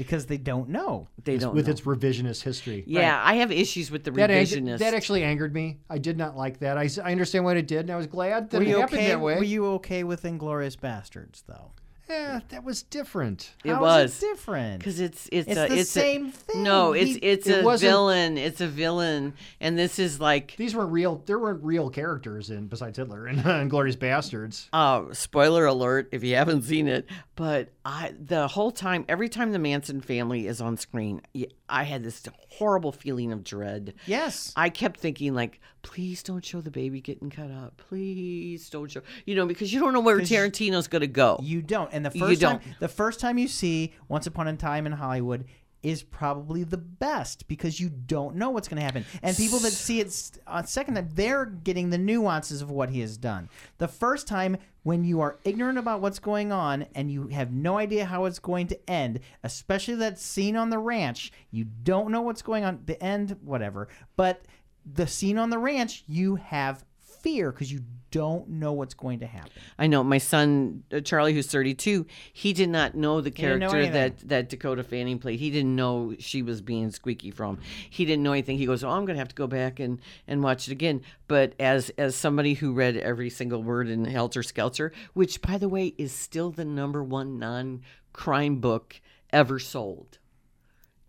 because 0.00 0.24
they 0.24 0.38
don't 0.38 0.70
know. 0.70 1.08
they 1.24 1.36
don't 1.36 1.54
with 1.54 1.66
know. 1.66 1.72
its 1.72 1.82
revisionist 1.82 2.42
history. 2.42 2.82
Yeah, 2.86 3.20
I 3.22 3.34
have 3.34 3.52
issues 3.52 3.90
with 3.90 4.02
the 4.02 4.10
That, 4.12 4.30
ang- 4.30 4.46
revisionist. 4.46 4.78
that 4.78 4.94
actually 4.94 5.22
angered 5.22 5.52
me. 5.52 5.76
I 5.90 5.98
did 5.98 6.16
not 6.16 6.38
like 6.38 6.60
that. 6.60 6.78
I 6.78 6.88
understand 7.04 7.44
what 7.44 7.58
it 7.58 7.66
did, 7.66 7.80
and 7.80 7.90
I 7.90 7.96
was 7.96 8.06
glad 8.06 8.48
that 8.48 8.56
Were 8.58 8.64
it 8.64 8.68
happened 8.68 9.00
okay? 9.00 9.08
that 9.08 9.20
way. 9.20 9.36
Were 9.36 9.44
you 9.44 9.66
okay 9.72 10.02
with 10.02 10.22
Inglourious 10.22 10.74
Basterds, 10.74 11.42
though? 11.46 11.72
Yeah, 12.10 12.40
that 12.48 12.64
was 12.64 12.82
different. 12.82 13.52
it 13.64 13.70
How 13.70 13.80
was 13.80 14.22
it 14.22 14.26
different? 14.26 14.78
because 14.80 15.00
it's 15.00 15.28
it's 15.32 15.48
It's 15.48 15.58
a, 15.58 15.68
the 15.68 15.78
it's 15.78 15.90
same 15.90 16.26
a, 16.26 16.30
thing. 16.32 16.62
No, 16.62 16.92
it's 16.92 17.12
He- 17.12 17.18
it's 17.18 17.46
it 17.46 17.64
a 17.64 17.76
villain. 17.78 18.36
It's 18.38 18.60
a 18.60 18.66
villain, 18.68 19.34
and 19.60 19.78
this 19.78 19.98
is 19.98 20.20
like 20.20 20.54
These 20.56 20.74
weren't 20.74 20.90
real. 20.92 21.22
There 21.26 21.38
weren't 21.38 21.62
real 21.62 21.88
characters 21.90 22.50
in 22.50 22.66
besides 22.66 22.98
Hitler 22.98 23.26
and, 23.26 23.40
and 23.44 23.70
Glorious 23.70 23.96
Bastards. 23.96 24.68
uh, 24.72 25.04
spoiler 25.12 25.66
alert 25.66 26.08
if 26.12 26.24
you 26.24 26.34
haven't 26.34 26.62
seen 26.62 26.88
it. 26.88 27.06
But 27.36 27.70
I 27.84 28.12
the 28.20 28.48
whole 28.48 28.70
time, 28.70 29.04
every 29.08 29.28
time 29.28 29.52
the 29.52 29.58
Manson 29.58 30.00
family 30.00 30.46
is 30.46 30.60
on 30.60 30.76
screen, 30.76 31.22
I 31.68 31.84
had 31.84 32.02
this 32.02 32.22
horrible 32.50 32.92
feeling 32.92 33.32
of 33.32 33.44
dread. 33.44 33.94
yes. 34.06 34.52
I 34.56 34.68
kept 34.68 35.00
thinking 35.00 35.34
like, 35.34 35.60
please 35.82 36.22
don't 36.22 36.44
show 36.44 36.60
the 36.60 36.70
baby 36.70 37.00
getting 37.00 37.30
cut 37.30 37.50
up. 37.50 37.76
Please 37.88 38.68
don't 38.70 38.90
show. 38.90 39.02
You 39.26 39.34
know, 39.34 39.46
because 39.46 39.72
you 39.72 39.80
don't 39.80 39.92
know 39.92 40.00
where 40.00 40.18
Tarantino's 40.18 40.88
going 40.88 41.00
to 41.00 41.06
go. 41.06 41.38
You 41.42 41.62
don't. 41.62 41.90
And 41.92 42.04
the 42.04 42.10
You 42.14 42.26
first 42.26 42.40
time 42.40 42.58
don't. 42.58 42.80
the 42.80 42.88
first 42.88 43.20
time 43.20 43.38
you 43.38 43.48
see 43.48 43.92
Once 44.08 44.26
Upon 44.26 44.48
a 44.48 44.56
Time 44.56 44.86
in 44.86 44.92
Hollywood 44.92 45.44
is 45.82 46.02
probably 46.02 46.62
the 46.62 46.76
best 46.76 47.48
because 47.48 47.80
you 47.80 47.88
don't 47.88 48.36
know 48.36 48.50
what's 48.50 48.68
going 48.68 48.76
to 48.76 48.82
happen. 48.82 49.02
And 49.22 49.34
people 49.34 49.58
that 49.60 49.70
see 49.72 50.00
it 50.00 50.30
a 50.46 50.66
second 50.66 50.96
time, 50.96 51.08
they're 51.14 51.46
getting 51.46 51.88
the 51.88 51.96
nuances 51.96 52.60
of 52.60 52.70
what 52.70 52.90
he 52.90 53.00
has 53.00 53.16
done. 53.16 53.48
The 53.78 53.88
first 53.88 54.26
time 54.28 54.58
when 54.82 55.04
you 55.04 55.20
are 55.22 55.38
ignorant 55.44 55.78
about 55.78 56.02
what's 56.02 56.18
going 56.18 56.52
on 56.52 56.84
and 56.94 57.10
you 57.10 57.28
have 57.28 57.50
no 57.52 57.78
idea 57.78 58.04
how 58.04 58.26
it's 58.26 58.38
going 58.38 58.66
to 58.66 58.90
end, 58.90 59.20
especially 59.42 59.94
that 59.94 60.18
scene 60.18 60.54
on 60.54 60.68
the 60.68 60.78
ranch, 60.78 61.32
you 61.50 61.64
don't 61.64 62.10
know 62.10 62.20
what's 62.20 62.42
going 62.42 62.62
on. 62.64 62.80
The 62.84 63.02
end, 63.02 63.38
whatever. 63.42 63.88
But 64.16 64.42
the 64.84 65.06
scene 65.06 65.38
on 65.38 65.50
the 65.50 65.58
ranch, 65.58 66.04
you 66.06 66.36
have 66.36 66.84
fear 67.22 67.52
because 67.52 67.72
you 67.72 67.80
don't 68.10 68.48
know 68.48 68.72
what's 68.72 68.94
going 68.94 69.20
to 69.20 69.26
happen. 69.26 69.52
I 69.78 69.86
know 69.86 70.02
my 70.02 70.18
son 70.18 70.82
uh, 70.92 71.00
Charlie, 71.00 71.32
who's 71.32 71.46
32. 71.46 72.06
He 72.32 72.52
did 72.52 72.68
not 72.68 72.94
know 72.94 73.20
the 73.20 73.30
didn't 73.30 73.60
know 73.60 73.70
character 73.70 73.92
that 73.92 74.28
that 74.28 74.48
Dakota 74.48 74.82
Fanning 74.82 75.18
played. 75.18 75.38
He 75.38 75.50
didn't 75.50 75.76
know 75.76 76.14
she 76.18 76.42
was 76.42 76.60
being 76.60 76.90
Squeaky 76.90 77.30
Fromme. 77.30 77.58
He 77.88 78.04
didn't 78.04 78.22
know 78.22 78.32
anything. 78.32 78.58
He 78.58 78.66
goes, 78.66 78.82
"Oh, 78.82 78.90
I'm 78.90 79.04
going 79.04 79.14
to 79.14 79.20
have 79.20 79.28
to 79.28 79.34
go 79.34 79.46
back 79.46 79.78
and 79.78 80.00
and 80.26 80.42
watch 80.42 80.68
it 80.68 80.72
again." 80.72 81.02
But 81.28 81.54
as 81.60 81.90
as 81.90 82.16
somebody 82.16 82.54
who 82.54 82.72
read 82.72 82.96
every 82.96 83.30
single 83.30 83.62
word 83.62 83.88
in 83.88 84.04
Helter 84.04 84.42
Skelter, 84.42 84.92
which 85.14 85.40
by 85.40 85.58
the 85.58 85.68
way 85.68 85.94
is 85.98 86.12
still 86.12 86.50
the 86.50 86.64
number 86.64 87.02
one 87.04 87.38
non 87.38 87.82
crime 88.12 88.56
book 88.56 89.00
ever 89.32 89.58
sold. 89.58 90.18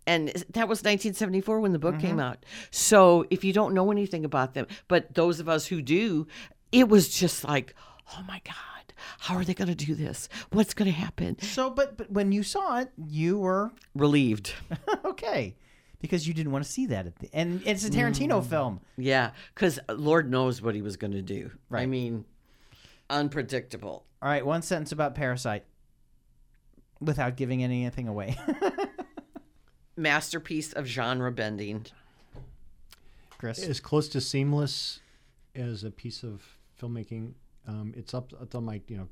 And 0.06 0.28
that 0.28 0.68
was 0.68 0.80
1974 0.80 1.60
when 1.60 1.72
the 1.72 1.78
book 1.78 1.98
came 1.98 2.12
mm-hmm. 2.12 2.20
out. 2.20 2.44
So 2.70 3.26
if 3.30 3.44
you 3.44 3.52
don't 3.52 3.74
know 3.74 3.90
anything 3.90 4.24
about 4.24 4.54
them, 4.54 4.66
but 4.88 5.14
those 5.14 5.40
of 5.40 5.48
us 5.48 5.66
who 5.66 5.80
do, 5.82 6.26
it 6.72 6.88
was 6.88 7.08
just 7.08 7.44
like, 7.44 7.74
oh 8.12 8.22
my 8.26 8.40
God, 8.44 8.94
how 9.20 9.36
are 9.36 9.44
they 9.44 9.54
going 9.54 9.74
to 9.74 9.74
do 9.74 9.94
this? 9.94 10.28
What's 10.50 10.74
going 10.74 10.90
to 10.90 10.96
happen? 10.96 11.38
So, 11.40 11.70
but 11.70 11.96
but 11.96 12.10
when 12.10 12.32
you 12.32 12.42
saw 12.42 12.78
it, 12.78 12.90
you 12.96 13.38
were 13.38 13.72
Relieved. 13.94 14.54
okay 15.04 15.56
because 16.02 16.26
you 16.26 16.34
didn't 16.34 16.52
want 16.52 16.64
to 16.64 16.70
see 16.70 16.86
that 16.86 17.06
at 17.06 17.16
the 17.20 17.30
and 17.32 17.62
it's 17.64 17.84
a 17.84 17.90
Tarantino 17.90 18.42
mm. 18.42 18.46
film. 18.46 18.80
Yeah, 18.98 19.30
because 19.54 19.78
uh, 19.88 19.94
Lord 19.94 20.28
knows 20.28 20.60
what 20.60 20.74
he 20.74 20.82
was 20.82 20.96
going 20.96 21.12
to 21.12 21.22
do. 21.22 21.52
I 21.70 21.86
mean, 21.86 22.26
unpredictable. 23.08 24.04
All 24.20 24.28
right, 24.28 24.44
one 24.44 24.62
sentence 24.62 24.92
about 24.92 25.14
Parasite 25.14 25.64
without 27.00 27.36
giving 27.36 27.62
anything 27.64 28.08
away. 28.08 28.36
Masterpiece 29.96 30.72
of 30.72 30.86
genre 30.86 31.30
bending. 31.32 31.86
Chris. 33.38 33.62
as 33.66 33.80
close 33.80 34.08
to 34.10 34.20
seamless 34.20 35.00
as 35.56 35.82
a 35.84 35.90
piece 35.90 36.22
of 36.22 36.42
filmmaking. 36.80 37.32
Um, 37.66 37.92
it's 37.96 38.14
up, 38.14 38.32
it's 38.40 38.54
on 38.54 38.64
my, 38.64 38.80
you 38.86 38.96
know, 38.96 39.08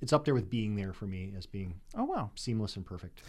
it's 0.00 0.12
up 0.12 0.24
there 0.24 0.34
with 0.34 0.48
being 0.50 0.74
there 0.76 0.92
for 0.92 1.06
me 1.06 1.32
as 1.36 1.44
being 1.46 1.74
Oh 1.94 2.04
wow. 2.04 2.30
seamless 2.34 2.76
and 2.76 2.84
perfect. 2.84 3.20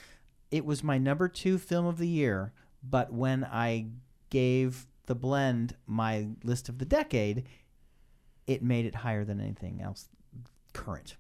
It 0.52 0.66
was 0.66 0.84
my 0.84 0.98
number 0.98 1.28
2 1.28 1.58
film 1.58 1.86
of 1.86 1.98
the 1.98 2.08
year, 2.08 2.54
but 2.84 3.12
when 3.12 3.44
I 3.44 3.88
gave 4.30 4.88
The 5.08 5.16
Blend 5.16 5.76
my 5.88 6.30
list 6.44 6.70
of 6.70 6.78
the 6.78 6.86
decade, 6.86 7.48
it 8.48 8.64
made 8.64 8.86
it 8.86 8.96
higher 8.96 9.26
than 9.26 9.40
anything 9.42 9.82
else 9.82 10.08
current. 10.74 11.16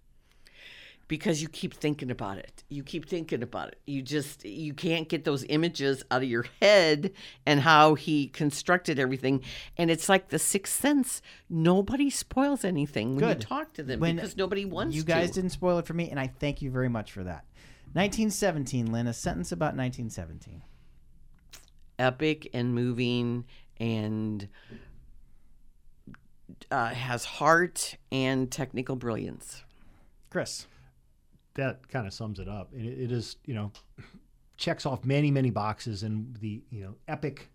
Because 1.08 1.42
you 1.42 1.48
keep 1.48 1.74
thinking 1.74 2.10
about 2.10 2.38
it. 2.38 2.64
You 2.70 2.84
keep 2.84 3.08
thinking 3.08 3.44
about 3.44 3.70
it. 3.70 3.80
You 3.86 4.02
just 4.02 4.44
you 4.46 4.74
can't 4.74 5.08
get 5.08 5.24
those 5.24 5.44
images 5.50 6.04
out 6.10 6.24
of 6.24 6.30
your 6.30 6.46
head 6.62 7.12
and 7.46 7.60
how 7.60 7.96
he 7.96 8.28
constructed 8.28 8.98
everything. 9.00 9.42
And 9.78 9.92
it's 9.92 10.10
like 10.10 10.30
the 10.30 10.40
sixth 10.40 10.80
sense. 10.80 11.22
Nobody 11.50 12.10
spoils 12.10 12.64
anything 12.64 13.16
when 13.16 13.26
Good. 13.26 13.44
you 13.44 13.48
talk 13.48 13.74
to 13.74 13.84
them 13.84 14.00
When 14.00 14.16
because 14.16 14.36
nobody 14.36 14.66
wants 14.66 14.94
to. 14.94 14.98
You 14.98 15.04
guys 15.04 15.30
to. 15.30 15.36
didn't 15.36 15.52
spoil 15.52 15.78
it 15.80 15.86
for 15.86 15.94
me 15.94 16.10
and 16.10 16.20
I 16.20 16.28
thank 16.28 16.62
you 16.62 16.72
very 16.72 16.90
much 16.90 17.12
for 17.12 17.24
that. 17.24 17.46
1917, 17.94 18.92
Lynn, 18.92 19.08
a 19.08 19.14
sentence 19.14 19.52
about 19.52 19.76
1917. 19.76 20.62
Epic 21.98 22.50
and 22.54 22.76
moving 22.76 23.46
and 23.80 24.50
uh, 26.72 26.88
has 26.88 27.24
heart 27.26 27.96
and 28.12 28.52
technical 28.52 28.96
brilliance. 28.96 29.64
Chris. 30.30 30.68
That 31.56 31.88
kind 31.90 32.06
of 32.08 32.14
sums 32.14 32.40
it 32.40 32.48
up. 32.48 32.74
It, 32.74 32.86
it 32.86 33.12
is, 33.12 33.38
you 33.46 33.54
know, 33.54 33.72
checks 34.58 34.86
off 34.86 35.04
many, 35.04 35.32
many 35.32 35.50
boxes 35.50 36.04
and 36.04 36.36
the, 36.38 36.62
you 36.70 36.84
know, 36.84 36.96
epic 37.08 37.50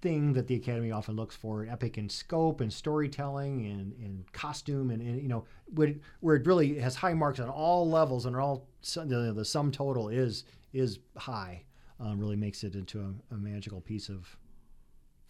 thing 0.00 0.32
that 0.32 0.48
the 0.48 0.56
Academy 0.56 0.90
often 0.90 1.14
looks 1.14 1.36
for, 1.36 1.64
epic 1.66 1.96
in 1.96 2.08
scope 2.08 2.60
and 2.60 2.72
storytelling 2.72 3.66
and, 3.66 3.92
and 4.02 4.30
costume 4.32 4.90
and, 4.90 5.00
and 5.00 5.22
you 5.22 5.28
know, 5.28 5.44
where 5.74 5.88
it, 5.88 6.00
where 6.20 6.36
it 6.36 6.46
really 6.46 6.78
has 6.78 6.96
high 6.96 7.14
marks 7.14 7.38
on 7.38 7.48
all 7.48 7.88
levels 7.88 8.26
and 8.26 8.36
all 8.36 8.66
the, 8.94 9.32
the 9.34 9.44
sum 9.44 9.70
total 9.70 10.08
is 10.08 10.44
is 10.72 10.98
high. 11.16 11.62
Um, 12.00 12.18
really 12.18 12.36
makes 12.36 12.64
it 12.64 12.74
into 12.74 12.98
a, 13.00 13.34
a 13.34 13.38
magical 13.38 13.80
piece 13.80 14.08
of 14.08 14.36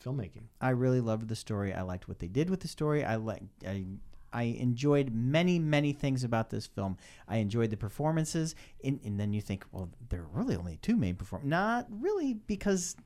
filmmaking. 0.02 0.44
I 0.60 0.70
really 0.70 1.00
loved 1.00 1.28
the 1.28 1.36
story. 1.36 1.74
I 1.74 1.82
liked 1.82 2.08
what 2.08 2.18
they 2.18 2.28
did 2.28 2.48
with 2.48 2.60
the 2.60 2.68
story. 2.68 3.04
I 3.04 3.16
like 3.16 3.42
I 3.66 3.84
I 4.32 4.44
enjoyed 4.44 5.12
many 5.12 5.58
many 5.58 5.92
things 5.92 6.24
about 6.24 6.50
this 6.50 6.66
film. 6.66 6.96
I 7.28 7.36
enjoyed 7.38 7.70
the 7.70 7.76
performances, 7.76 8.54
and, 8.84 9.00
and 9.04 9.18
then 9.18 9.32
you 9.32 9.40
think, 9.40 9.64
well, 9.72 9.90
there 10.08 10.20
are 10.20 10.28
really 10.32 10.56
only 10.56 10.78
two 10.82 10.96
main 10.96 11.16
perform. 11.16 11.48
Not 11.48 11.86
really, 11.90 12.34
because 12.34 12.96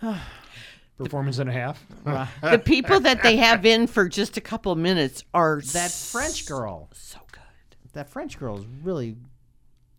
Performance 0.96 1.38
and 1.38 1.48
a 1.48 1.52
half. 1.52 1.84
The 2.42 2.58
people 2.58 3.00
that 3.00 3.22
they 3.22 3.36
have 3.36 3.64
in 3.64 3.86
for 3.86 4.08
just 4.08 4.36
a 4.36 4.40
couple 4.40 4.72
of 4.72 4.78
minutes 4.78 5.22
are 5.32 5.60
that 5.72 5.90
French 5.92 6.46
girl, 6.46 6.88
so 6.92 7.18
good. 7.30 7.92
that 7.92 8.08
French 8.10 8.38
girl 8.38 8.58
is 8.58 8.66
really. 8.82 9.16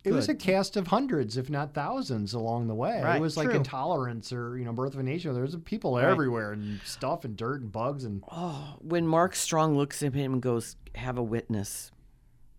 It 0.09 0.13
was 0.15 0.29
a 0.29 0.35
cast 0.35 0.75
of 0.77 0.87
hundreds, 0.87 1.37
if 1.37 1.49
not 1.49 1.73
thousands, 1.73 2.33
along 2.33 2.67
the 2.67 2.75
way. 2.75 3.01
Right, 3.01 3.15
it 3.17 3.21
was 3.21 3.37
like 3.37 3.47
true. 3.49 3.55
Intolerance 3.57 4.33
or 4.33 4.57
you 4.57 4.65
know 4.65 4.73
Birth 4.73 4.93
of 4.93 4.99
a 4.99 5.03
Nation. 5.03 5.33
There's 5.33 5.55
people 5.57 5.97
everywhere 5.97 6.51
and 6.53 6.79
stuff 6.85 7.25
and 7.25 7.35
dirt 7.37 7.61
and 7.61 7.71
bugs 7.71 8.03
and 8.03 8.23
Oh, 8.31 8.75
when 8.79 9.05
Mark 9.07 9.35
Strong 9.35 9.75
looks 9.77 10.01
at 10.03 10.13
him 10.13 10.33
and 10.33 10.41
goes, 10.41 10.75
"Have 10.95 11.17
a 11.17 11.23
witness." 11.23 11.91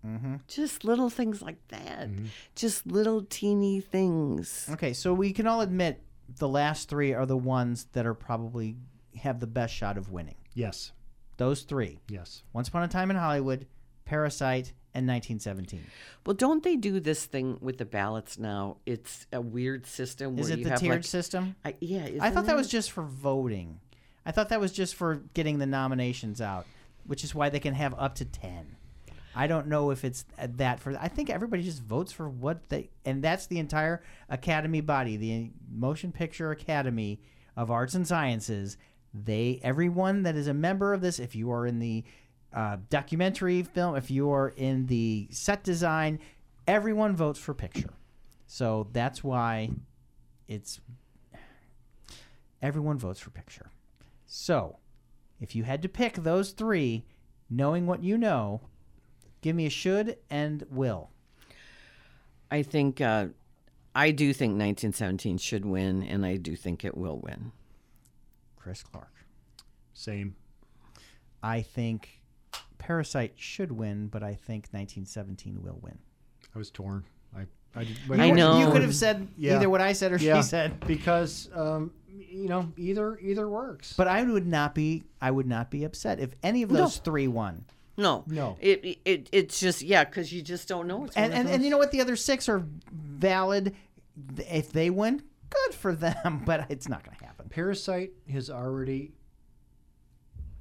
Mm-hmm. 0.06 0.36
Just 0.48 0.82
little 0.84 1.10
things 1.10 1.42
like 1.42 1.58
that. 1.68 2.08
Just 2.54 2.86
little 2.86 3.22
teeny 3.22 3.80
things. 3.80 4.66
Okay, 4.72 4.94
so 4.94 5.12
we 5.12 5.30
can 5.32 5.46
all 5.46 5.60
admit 5.60 6.02
the 6.38 6.48
last 6.48 6.88
three 6.88 7.12
are 7.12 7.26
the 7.26 7.36
ones 7.36 7.86
that 7.92 8.06
are 8.06 8.14
probably 8.14 8.76
have 9.16 9.40
the 9.40 9.46
best 9.46 9.74
shot 9.74 9.98
of 9.98 10.10
winning. 10.10 10.36
yes, 10.54 10.92
Those 11.36 11.62
three: 11.62 11.98
yes. 12.08 12.44
Once 12.54 12.68
Upon 12.68 12.82
a 12.82 12.88
Time 12.88 13.10
in 13.10 13.16
Hollywood, 13.16 13.66
Parasite, 14.06 14.72
and 14.94 15.06
1917. 15.06 15.84
Well, 16.26 16.34
don't 16.34 16.62
they 16.62 16.76
do 16.76 17.00
this 17.00 17.24
thing 17.24 17.58
with 17.60 17.78
the 17.78 17.84
ballots 17.84 18.38
now? 18.38 18.78
It's 18.86 19.26
a 19.32 19.40
weird 19.40 19.86
system. 19.86 20.38
Is 20.38 20.50
it 20.50 20.64
the 20.64 20.76
tiered 20.76 20.96
like, 20.96 21.04
system? 21.04 21.56
I, 21.64 21.76
yeah, 21.80 22.08
I 22.20 22.30
thought 22.30 22.46
that 22.46 22.54
it? 22.54 22.58
was 22.58 22.68
just 22.68 22.90
for 22.90 23.02
voting. 23.02 23.80
I 24.26 24.32
thought 24.32 24.48
that 24.50 24.60
was 24.60 24.72
just 24.72 24.94
for 24.94 25.22
getting 25.34 25.58
the 25.58 25.66
nominations 25.66 26.40
out, 26.40 26.66
which 27.06 27.24
is 27.24 27.34
why 27.34 27.48
they 27.48 27.60
can 27.60 27.74
have 27.74 27.94
up 27.98 28.16
to 28.16 28.24
10. 28.24 28.76
I 29.34 29.46
don't 29.46 29.68
know 29.68 29.90
if 29.90 30.04
it's 30.04 30.24
that 30.38 30.80
for 30.80 30.96
I 31.00 31.08
think 31.08 31.30
everybody 31.30 31.62
just 31.62 31.82
votes 31.82 32.10
for 32.10 32.28
what 32.28 32.68
they 32.68 32.90
and 33.04 33.22
that's 33.22 33.46
the 33.46 33.58
entire 33.58 34.02
academy 34.28 34.80
body, 34.80 35.16
the 35.16 35.50
Motion 35.72 36.10
Picture 36.10 36.50
Academy 36.50 37.20
of 37.56 37.70
Arts 37.70 37.94
and 37.94 38.06
Sciences. 38.06 38.76
They 39.14 39.60
everyone 39.62 40.24
that 40.24 40.36
is 40.36 40.48
a 40.48 40.54
member 40.54 40.92
of 40.92 41.00
this 41.00 41.18
if 41.18 41.36
you 41.36 41.50
are 41.52 41.66
in 41.66 41.78
the 41.78 42.04
uh, 42.52 42.78
documentary 42.88 43.62
film, 43.62 43.96
if 43.96 44.10
you 44.10 44.30
are 44.30 44.48
in 44.48 44.86
the 44.86 45.28
set 45.30 45.62
design, 45.62 46.18
everyone 46.66 47.16
votes 47.16 47.38
for 47.38 47.54
picture. 47.54 47.90
So 48.46 48.88
that's 48.92 49.22
why 49.22 49.70
it's 50.48 50.80
everyone 52.60 52.98
votes 52.98 53.20
for 53.20 53.30
picture. 53.30 53.70
So, 54.26 54.78
if 55.40 55.54
you 55.54 55.64
had 55.64 55.82
to 55.82 55.88
pick 55.88 56.14
those 56.14 56.50
three, 56.50 57.04
knowing 57.48 57.86
what 57.86 58.02
you 58.02 58.18
know, 58.18 58.60
give 59.40 59.56
me 59.56 59.66
a 59.66 59.70
should 59.70 60.18
and 60.28 60.64
will. 60.70 61.10
I 62.50 62.62
think 62.62 63.00
uh, 63.00 63.28
I 63.94 64.10
do 64.10 64.32
think 64.32 64.52
1917 64.52 65.38
should 65.38 65.64
win, 65.64 66.02
and 66.02 66.26
I 66.26 66.36
do 66.36 66.56
think 66.56 66.84
it 66.84 66.96
will 66.96 67.18
win. 67.18 67.52
Chris 68.56 68.82
Clark. 68.82 69.12
Same. 69.94 70.36
I 71.42 71.62
think 71.62 72.19
Parasite 72.80 73.34
should 73.36 73.70
win, 73.70 74.08
but 74.08 74.22
I 74.22 74.34
think 74.34 74.68
1917 74.72 75.62
will 75.62 75.78
win. 75.82 75.98
I 76.54 76.58
was 76.58 76.70
torn. 76.70 77.04
I 77.36 77.42
I, 77.76 77.84
did, 77.84 77.96
I 78.20 78.30
know. 78.30 78.58
You 78.58 78.72
could 78.72 78.82
have 78.82 78.94
said 78.96 79.28
Yeah. 79.36 79.56
either 79.56 79.70
what 79.70 79.80
I 79.80 79.92
said 79.92 80.12
or 80.12 80.16
Yeah. 80.16 80.38
she 80.40 80.42
said. 80.48 80.80
because 80.86 81.48
um, 81.54 81.92
you 82.08 82.48
know 82.48 82.72
either 82.76 83.18
either 83.20 83.48
works. 83.48 83.92
But 83.96 84.08
I 84.08 84.22
would 84.24 84.46
not 84.46 84.74
be 84.74 85.04
I 85.20 85.30
would 85.30 85.46
not 85.46 85.70
be 85.70 85.84
upset 85.84 86.18
if 86.18 86.30
any 86.42 86.62
of 86.62 86.70
those 86.70 86.96
three 86.96 87.28
won. 87.28 87.64
No, 87.96 88.24
No. 88.26 88.56
It 88.60 88.98
it 89.04 89.28
it's 89.30 89.60
just 89.60 89.82
yeah, 89.82 90.04
because 90.04 90.32
you 90.32 90.40
just 90.42 90.66
don't 90.66 90.88
know. 90.88 91.04
It's 91.04 91.16
And 91.16 91.32
and, 91.34 91.48
and 91.48 91.62
you 91.62 91.70
know 91.70 91.78
what? 91.78 91.90
The 91.92 92.00
other 92.00 92.16
six 92.16 92.48
are 92.48 92.64
valid. 92.92 93.76
If 94.50 94.72
they 94.72 94.88
win, 94.90 95.22
good 95.50 95.74
for 95.74 95.94
them. 95.94 96.42
But 96.46 96.70
it's 96.70 96.88
not 96.88 97.04
going 97.04 97.16
to 97.18 97.24
happen. 97.24 97.48
Parasite 97.50 98.12
has 98.32 98.48
already 98.50 99.12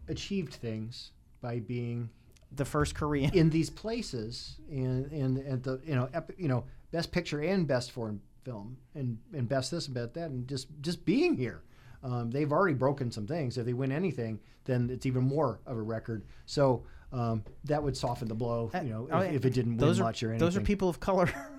achieved 0.08 0.54
things 0.54 1.12
by 1.41 1.60
being 1.60 2.10
The 2.56 2.66
first 2.66 2.95
Korean. 2.95 3.32
in 3.34 3.49
these 3.49 3.70
places 3.70 4.57
and 4.70 5.11
and 5.11 5.38
and 5.38 5.64
the 5.64 5.80
you 5.86 5.95
know 5.95 6.10
ep, 6.14 6.32
you 6.38 6.48
know 6.48 6.64
best 6.91 7.11
picture 7.11 7.40
and 7.41 7.68
best 7.68 7.91
foreign 7.91 8.22
film 8.44 8.78
and 8.95 9.18
and 9.34 9.48
best 9.48 9.72
this 9.72 9.86
and 9.88 9.94
best 9.95 10.14
that 10.16 10.30
and 10.32 10.48
just 10.48 10.68
just 10.82 11.06
being 11.06 11.36
here. 11.38 11.64
Um, 12.02 12.32
they've 12.32 12.52
already 12.52 12.76
broken 12.76 13.11
some 13.11 13.28
things. 13.28 13.57
If 13.57 13.66
they 13.66 13.74
win 13.74 13.91
anything, 13.91 14.40
then 14.64 14.90
it's 14.90 15.06
even 15.06 15.24
more 15.24 15.60
of 15.66 15.76
a 15.78 15.82
record. 15.82 16.24
So 16.45 16.84
um, 17.11 17.44
that 17.66 17.84
would 17.84 17.98
soften 17.98 18.28
the 18.30 18.36
blow. 18.36 18.72
You 18.84 18.90
know, 18.90 19.07
Oh, 19.11 19.20
if, 19.20 19.34
if 19.34 19.45
it 19.45 19.53
didn't 19.53 19.72
win 19.78 19.86
those 19.86 19.99
are, 19.99 20.03
much 20.03 20.24
or 20.24 20.30
anything. 20.30 20.45
Those 20.45 20.56
are 20.56 20.61
people 20.61 20.88
of 20.88 20.99
color. 21.02 21.30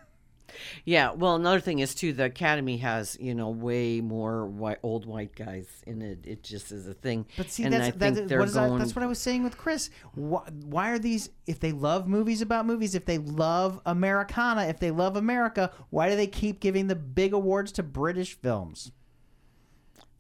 Yeah, 0.85 1.13
well, 1.13 1.37
another 1.37 1.61
thing 1.61 1.79
is 1.79 1.95
too, 1.95 2.13
the 2.13 2.25
Academy 2.25 2.79
has 2.79 3.17
you 3.21 3.35
know 3.35 3.51
way 3.51 4.01
more 4.01 4.47
white, 4.47 4.79
old 4.83 5.07
white 5.07 5.35
guys 5.35 5.67
in 5.87 6.03
it. 6.03 6.21
It 6.25 6.43
just 6.43 6.73
is 6.73 6.87
a 6.87 6.95
thing. 6.95 7.27
But 7.37 7.51
see, 7.51 7.65
and 7.65 7.73
that's 7.73 7.89
I 7.89 7.91
think 7.91 8.17
that, 8.17 8.33
I, 8.33 8.47
going. 8.47 8.79
that's 8.79 8.95
what 8.95 9.03
I 9.03 9.07
was 9.07 9.19
saying 9.19 9.45
with 9.45 9.57
Chris. 9.57 9.91
Why, 10.15 10.43
why 10.65 10.91
are 10.91 10.99
these? 10.99 11.31
If 11.47 11.61
they 11.61 11.73
love 11.73 12.09
movies 12.09 12.43
about 12.43 12.67
movies, 12.67 12.95
if 12.95 13.05
they 13.05 13.19
love 13.19 13.81
Americana, 13.87 14.65
if 14.65 14.79
they 14.79 14.91
love 14.91 15.17
America, 15.17 15.71
why 15.91 16.09
do 16.09 16.17
they 16.17 16.27
keep 16.27 16.61
giving 16.61 16.87
the 16.87 16.97
big 16.97 17.33
awards 17.33 17.73
to 17.73 17.83
British 17.83 18.35
films? 18.35 18.93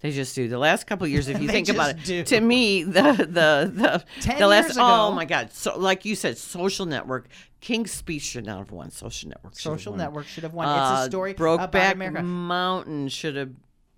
They 0.00 0.12
just 0.12 0.34
do. 0.34 0.48
The 0.48 0.58
last 0.58 0.86
couple 0.86 1.04
of 1.04 1.10
years, 1.10 1.28
if 1.28 1.40
you 1.42 1.48
think 1.48 1.68
about 1.68 1.90
it, 1.90 2.04
do. 2.04 2.22
to 2.24 2.40
me, 2.40 2.82
the 2.84 3.12
the 3.12 3.70
the 3.74 4.04
Ten 4.22 4.38
the 4.38 4.46
last 4.46 4.68
years 4.68 4.78
oh 4.80 5.12
my 5.12 5.24
god, 5.26 5.52
so 5.52 5.78
like 5.78 6.04
you 6.04 6.14
said, 6.14 6.38
Social 6.38 6.86
Network, 6.86 7.28
King's 7.60 7.90
Speech 7.92 8.22
should 8.22 8.46
not 8.46 8.58
have 8.58 8.70
won. 8.70 8.90
Social 8.90 9.28
Network, 9.28 9.58
should 9.58 9.70
have 9.70 9.78
Social 9.80 9.92
won. 9.92 9.98
Network 9.98 10.26
should 10.26 10.42
have 10.44 10.54
won. 10.54 10.66
It's 10.68 11.00
Uh, 11.00 11.02
a 11.04 11.10
story 11.10 11.34
Brokeback. 11.34 12.24
Mountain 12.24 13.08
should 13.08 13.36
have 13.36 13.50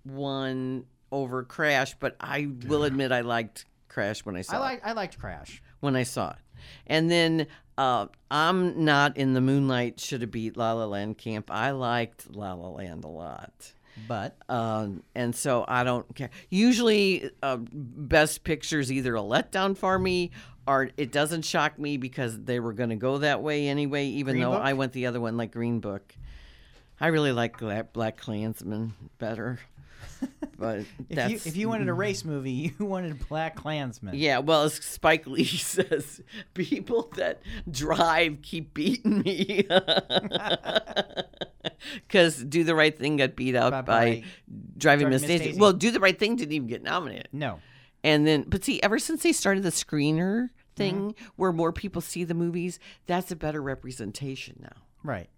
won 0.05 0.85
over 1.11 1.43
Crash, 1.43 1.95
but 1.99 2.15
I 2.19 2.49
will 2.67 2.83
admit 2.83 3.11
I 3.11 3.21
liked 3.21 3.65
Crash 3.87 4.25
when 4.25 4.35
I 4.35 4.41
saw 4.41 4.61
I 4.61 4.73
it. 4.73 4.81
I 4.83 4.91
liked 4.93 5.17
Crash. 5.19 5.61
When 5.79 5.95
I 5.95 6.03
saw 6.03 6.31
it, 6.31 6.37
and 6.87 7.09
then 7.11 7.47
uh, 7.77 8.07
I'm 8.31 8.83
not 8.85 9.15
in 9.17 9.33
the 9.33 9.41
Moonlight 9.41 9.99
should 9.99 10.21
have 10.21 10.31
beat 10.31 10.57
La 10.57 10.73
La 10.73 10.85
Land 10.85 11.17
Camp. 11.17 11.49
I 11.51 11.71
liked 11.71 12.33
La 12.35 12.53
La 12.53 12.69
Land 12.69 13.03
a 13.03 13.07
lot. 13.09 13.73
But 14.07 14.35
Um, 14.49 15.03
and 15.15 15.35
so 15.35 15.65
I 15.67 15.83
don't 15.83 16.13
care. 16.15 16.29
Usually, 16.49 17.29
uh, 17.41 17.57
Best 17.57 18.43
pictures 18.43 18.91
either 18.91 19.15
a 19.15 19.21
letdown 19.21 19.77
for 19.77 19.97
me 19.99 20.31
or 20.67 20.89
it 20.97 21.11
doesn't 21.11 21.43
shock 21.43 21.77
me 21.77 21.97
because 21.97 22.39
they 22.43 22.59
were 22.59 22.73
going 22.73 22.89
to 22.89 22.95
go 22.95 23.17
that 23.19 23.41
way 23.41 23.67
anyway, 23.67 24.05
even 24.07 24.33
Green 24.35 24.43
though 24.43 24.51
Book? 24.51 24.61
I 24.63 24.73
went 24.73 24.93
the 24.93 25.05
other 25.07 25.19
one, 25.19 25.37
like 25.37 25.51
Green 25.51 25.79
Book. 25.79 26.15
I 26.99 27.07
really 27.07 27.31
like 27.31 27.57
Gla- 27.57 27.85
Black 27.91 28.17
Klansman 28.17 28.93
better. 29.17 29.59
But 30.55 30.85
if 31.09 31.29
you 31.29 31.35
if 31.45 31.55
you 31.57 31.67
wanted 31.67 31.89
a 31.89 31.93
race 31.93 32.23
movie, 32.23 32.73
you 32.79 32.85
wanted 32.85 33.19
BlacKkKlansman. 33.19 34.11
yeah, 34.13 34.37
well, 34.39 34.63
as 34.63 34.75
Spike 34.75 35.27
Lee 35.27 35.43
says, 35.45 36.21
people 36.53 37.11
that 37.17 37.41
drive 37.69 38.37
keep 38.43 38.73
beating 38.73 39.19
me. 39.23 39.65
Because 42.07 42.37
Do 42.43 42.63
the 42.63 42.75
Right 42.75 42.97
Thing 42.97 43.17
got 43.17 43.35
beat 43.35 43.55
out 43.55 43.71
By- 43.71 43.81
by, 43.81 44.05
Driving 44.07 44.23
Driving 44.77 45.09
Miss 45.09 45.21
Daisy. 45.23 45.45
Daisy. 45.45 45.59
Well, 45.59 45.73
Do 45.73 45.91
the 45.91 45.99
Right 45.99 46.17
Thing 46.17 46.35
didn't 46.35 46.53
even 46.53 46.67
get 46.67 46.81
nominated. 46.83 47.29
No. 47.31 47.59
And 48.03 48.25
then, 48.27 48.43
but 48.47 48.63
see, 48.63 48.81
ever 48.81 48.99
since 48.99 49.23
they 49.23 49.31
started 49.33 49.63
the 49.63 49.69
screener 49.69 50.49
thing 50.75 50.95
Mm-hmm. 51.13 51.25
where 51.35 51.51
more 51.51 51.71
people 51.71 52.01
see 52.01 52.23
the 52.23 52.33
movies, 52.33 52.79
that's 53.05 53.31
a 53.31 53.35
better 53.35 53.61
representation 53.61 54.57
now. 54.61 54.81
Right. 55.03 55.29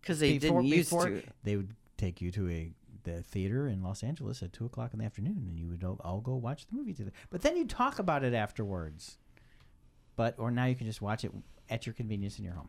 Because 0.00 0.18
they 0.20 0.38
didn't 0.38 0.64
used 0.64 0.90
to. 0.90 1.22
They 1.44 1.56
would 1.56 1.74
take 1.96 2.20
you 2.20 2.30
to 2.32 2.48
a 2.48 2.72
the 3.04 3.22
theater 3.22 3.68
in 3.68 3.82
Los 3.82 4.02
Angeles 4.02 4.42
at 4.42 4.52
two 4.52 4.64
o'clock 4.64 4.92
in 4.92 4.98
the 5.00 5.04
afternoon, 5.04 5.44
and 5.48 5.58
you 5.58 5.66
would 5.68 5.82
all, 5.84 6.00
all 6.04 6.20
go 6.20 6.34
watch 6.34 6.66
the 6.66 6.76
movie 6.76 6.92
together. 6.92 7.12
But 7.30 7.42
then 7.42 7.56
you 7.56 7.66
talk 7.66 7.98
about 7.98 8.24
it 8.24 8.34
afterwards. 8.34 9.18
But 10.16 10.34
or 10.38 10.50
now 10.50 10.66
you 10.66 10.74
can 10.74 10.86
just 10.86 11.00
watch 11.02 11.24
it 11.24 11.32
at 11.70 11.86
your 11.86 11.94
convenience 11.94 12.38
in 12.38 12.44
your 12.44 12.54
home. 12.54 12.68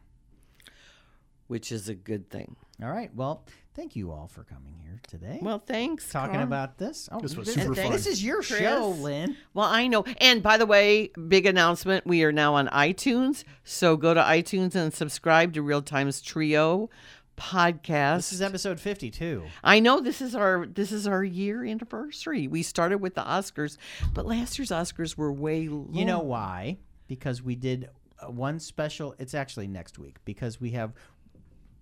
Which 1.48 1.72
is 1.74 1.90
a 1.90 1.94
good 1.94 2.30
thing. 2.30 2.56
All 2.82 2.90
right. 2.90 3.14
Well, 3.14 3.46
thank 3.76 3.96
you 3.98 4.12
all 4.12 4.28
for 4.28 4.44
coming 4.46 4.76
here 4.82 5.00
today. 5.08 5.40
Well, 5.42 5.60
thanks. 5.60 6.10
talking 6.10 6.36
Carl. 6.36 6.48
about 6.48 6.78
this. 6.78 7.10
Oh, 7.12 7.20
This 7.20 7.36
was 7.36 7.48
this, 7.54 7.56
super 7.56 7.76
this 7.76 8.08
is 8.08 8.24
your 8.24 8.38
Chris. 8.38 8.60
show, 8.60 8.90
Lynn. 8.98 9.36
Well, 9.54 9.68
I 9.68 9.88
know. 9.88 10.06
And 10.20 10.42
by 10.42 10.58
the 10.58 10.66
way, 10.66 11.12
big 11.28 11.46
announcement 11.46 12.08
we 12.08 12.24
are 12.24 12.32
now 12.32 12.56
on 12.56 12.68
iTunes. 12.70 13.44
So 13.66 13.98
go 13.98 14.14
to 14.14 14.22
iTunes 14.22 14.74
and 14.74 14.94
subscribe 14.94 15.54
to 15.54 15.62
Real 15.62 15.82
Times 15.82 16.22
Trio 16.22 16.90
podcast. 17.38 18.18
This 18.18 18.34
is 18.34 18.42
episode 18.42 18.80
fifty-two. 18.80 19.46
I 19.64 19.80
know 19.80 20.00
this 20.00 20.22
is 20.22 20.36
our 20.36 20.66
this 20.66 20.92
is 20.92 21.08
our 21.08 21.24
year 21.24 21.66
anniversary. 21.66 22.48
We 22.48 22.64
started 22.64 23.00
with 23.00 23.16
the 23.16 23.24
Oscars, 23.24 23.78
but 24.14 24.26
last 24.26 24.58
year's 24.58 24.70
Oscars 24.70 25.18
were 25.18 25.32
way 25.32 25.62
You 25.62 26.06
know 26.06 26.20
why? 26.20 26.78
Because 27.08 27.42
we 27.42 27.56
did 27.56 27.90
uh, 28.20 28.32
one 28.32 28.60
special. 28.60 29.16
It's 29.20 29.34
actually 29.34 29.68
next 29.68 30.00
week 30.00 30.18
because 30.26 30.62
we 30.62 30.72
have 30.72 30.94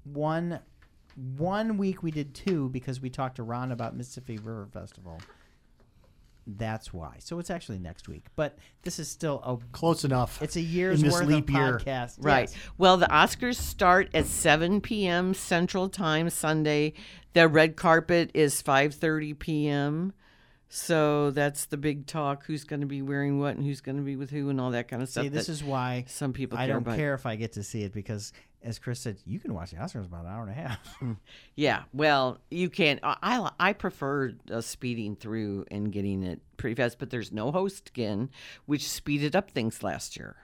one 0.04 0.60
one 1.16 1.78
week 1.78 2.02
we 2.02 2.12
did 2.12 2.34
two 2.34 2.70
because 2.70 3.02
we 3.02 3.10
talked 3.10 3.36
to 3.36 3.44
Ron 3.44 3.72
about 3.72 3.96
Mississippi 3.96 4.38
River 4.38 4.68
Festival. 4.72 5.20
That's 6.48 6.92
why. 6.92 7.18
So 7.20 7.40
it's 7.40 7.50
actually 7.50 7.80
next 7.80 8.08
week. 8.08 8.26
But 8.36 8.58
this 8.82 9.00
is 9.00 9.08
still 9.10 9.42
a 9.46 9.58
Close 9.72 10.04
enough. 10.04 10.42
it's 10.42 10.56
a 10.56 10.62
year's 10.62 11.00
in 11.00 11.06
this 11.06 11.14
worth 11.14 11.28
leap 11.28 11.50
of 11.50 11.56
year. 11.56 11.78
podcast. 11.80 12.16
Right. 12.20 12.50
Yes. 12.50 12.56
Well, 12.78 12.98
the 12.98 13.06
Oscars 13.08 13.56
start 13.58 14.10
at 14.14 14.26
7 14.26 14.82
p.m. 14.82 15.34
Central 15.34 15.88
Time 15.90 16.30
Sunday. 16.30 16.94
The 17.34 17.48
red 17.48 17.76
carpet 17.76 18.32
is 18.34 18.62
5:30 18.62 19.38
p.m. 19.40 20.14
So 20.68 21.32
that's 21.32 21.66
the 21.66 21.78
big 21.78 22.08
talk: 22.08 22.46
who's 22.46 22.64
going 22.64 22.80
to 22.82 22.88
be 22.88 23.02
wearing 23.02 23.40
what 23.40 23.56
and 23.56 23.66
who's 23.66 23.82
going 23.82 23.98
to 23.98 24.04
be 24.04 24.16
with 24.16 24.30
who 24.30 24.50
and 24.50 24.60
all 24.60 24.72
that 24.72 24.88
kind 24.88 25.02
of 25.02 25.10
stuff. 25.10 25.24
See, 25.24 25.30
this 25.30 25.50
is 25.50 25.64
why 25.64 26.06
some 26.08 26.34
people 26.34 26.58
I 26.58 26.66
care 26.66 26.74
don't 26.76 26.82
about. 26.84 26.96
care 26.98 27.14
if 27.14 27.26
I 27.26 27.36
get 27.36 27.54
to 27.54 27.64
see 27.64 27.84
it 27.84 27.94
because, 27.94 28.32
as 28.64 28.78
Chris 28.80 29.00
said, 29.00 29.18
you 29.26 29.40
can 29.40 29.54
watch 29.54 29.72
the 29.72 29.78
Oscars 29.78 30.06
about 30.06 30.26
an 30.26 30.32
hour 30.32 30.42
and 30.44 30.52
a 30.52 30.54
half. 30.54 30.98
Yeah. 31.56 31.84
Well, 31.94 32.40
you 32.50 32.70
can. 32.70 33.00
I 33.04 33.50
I, 33.60 33.74
prefer 33.74 34.34
uh, 34.52 34.62
speeding 34.62 35.16
through 35.16 35.66
and 35.72 35.92
getting 35.92 36.24
it 36.24 36.42
pretty 36.58 36.76
fast, 36.76 37.00
but 37.00 37.10
there's 37.10 37.32
no 37.32 37.52
host 37.52 37.90
again, 37.90 38.30
which 38.66 38.88
speeded 38.88 39.36
up 39.36 39.52
things 39.52 39.84
last 39.84 40.16
year. 40.18 40.36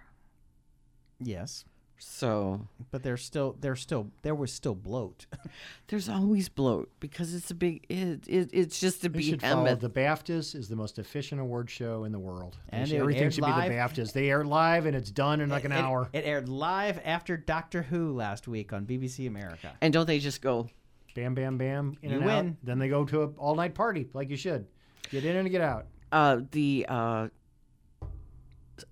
yes, 1.19 1.63
So 1.99 2.67
but 2.91 3.03
there's 3.03 3.23
still 3.23 3.55
there's 3.59 3.81
still 3.81 4.11
there 4.21 4.35
was 4.35 4.51
still 4.53 4.75
bloat. 4.75 5.25
there's 5.87 6.07
always 6.07 6.47
bloat 6.49 6.89
because 6.99 7.33
it's 7.33 7.49
a 7.51 7.55
big. 7.55 7.85
It, 7.89 8.27
it 8.27 8.49
it's 8.53 8.79
just 8.79 9.03
a 9.03 9.09
They 9.09 9.21
should 9.21 9.41
follow 9.41 9.73
the 9.75 9.89
BAFTAs 9.89 10.55
is 10.55 10.69
the 10.69 10.75
most 10.75 10.99
efficient 10.99 11.41
award 11.41 11.69
show 11.69 12.03
in 12.03 12.11
the 12.11 12.19
world. 12.19 12.57
And 12.69 12.87
should- 12.87 12.97
it 12.97 12.99
everything 12.99 13.29
should 13.31 13.41
live. 13.43 13.63
be 13.63 13.69
the 13.69 13.75
BAFTAs. 13.75 14.13
They 14.13 14.29
air 14.29 14.43
live 14.45 14.85
and 14.85 14.95
it's 14.95 15.11
done 15.11 15.41
in 15.41 15.49
like 15.49 15.65
an 15.65 15.71
It- 15.71 15.79
hour. 15.79 16.09
It 16.13 16.25
aired 16.25 16.49
live 16.49 17.01
after 17.03 17.35
Doctor 17.37 17.81
Who 17.83 18.13
last 18.13 18.47
week 18.47 18.73
on 18.73 18.85
BBC 18.85 19.27
America. 19.27 19.73
And 19.81 19.91
don't 19.93 20.05
they 20.05 20.19
just 20.19 20.41
go? 20.41 20.69
bam, 21.15 21.33
bam, 21.33 21.57
bam, 21.57 21.97
in 22.03 22.11
You 22.11 22.17
and 22.17 22.25
win. 22.25 22.47
out. 22.49 22.53
Then 22.63 22.77
they 22.77 22.89
go 22.89 23.03
to 23.03 23.23
an 23.23 23.33
all 23.39 23.55
night 23.55 23.73
party 23.73 24.07
like 24.13 24.29
you 24.29 24.37
should. 24.37 24.67
Get 25.09 25.25
in 25.25 25.35
and 25.35 25.49
get 25.49 25.61
out. 25.61 25.87
Uh, 26.11 26.41
the 26.51 26.85
uh, 26.87 27.27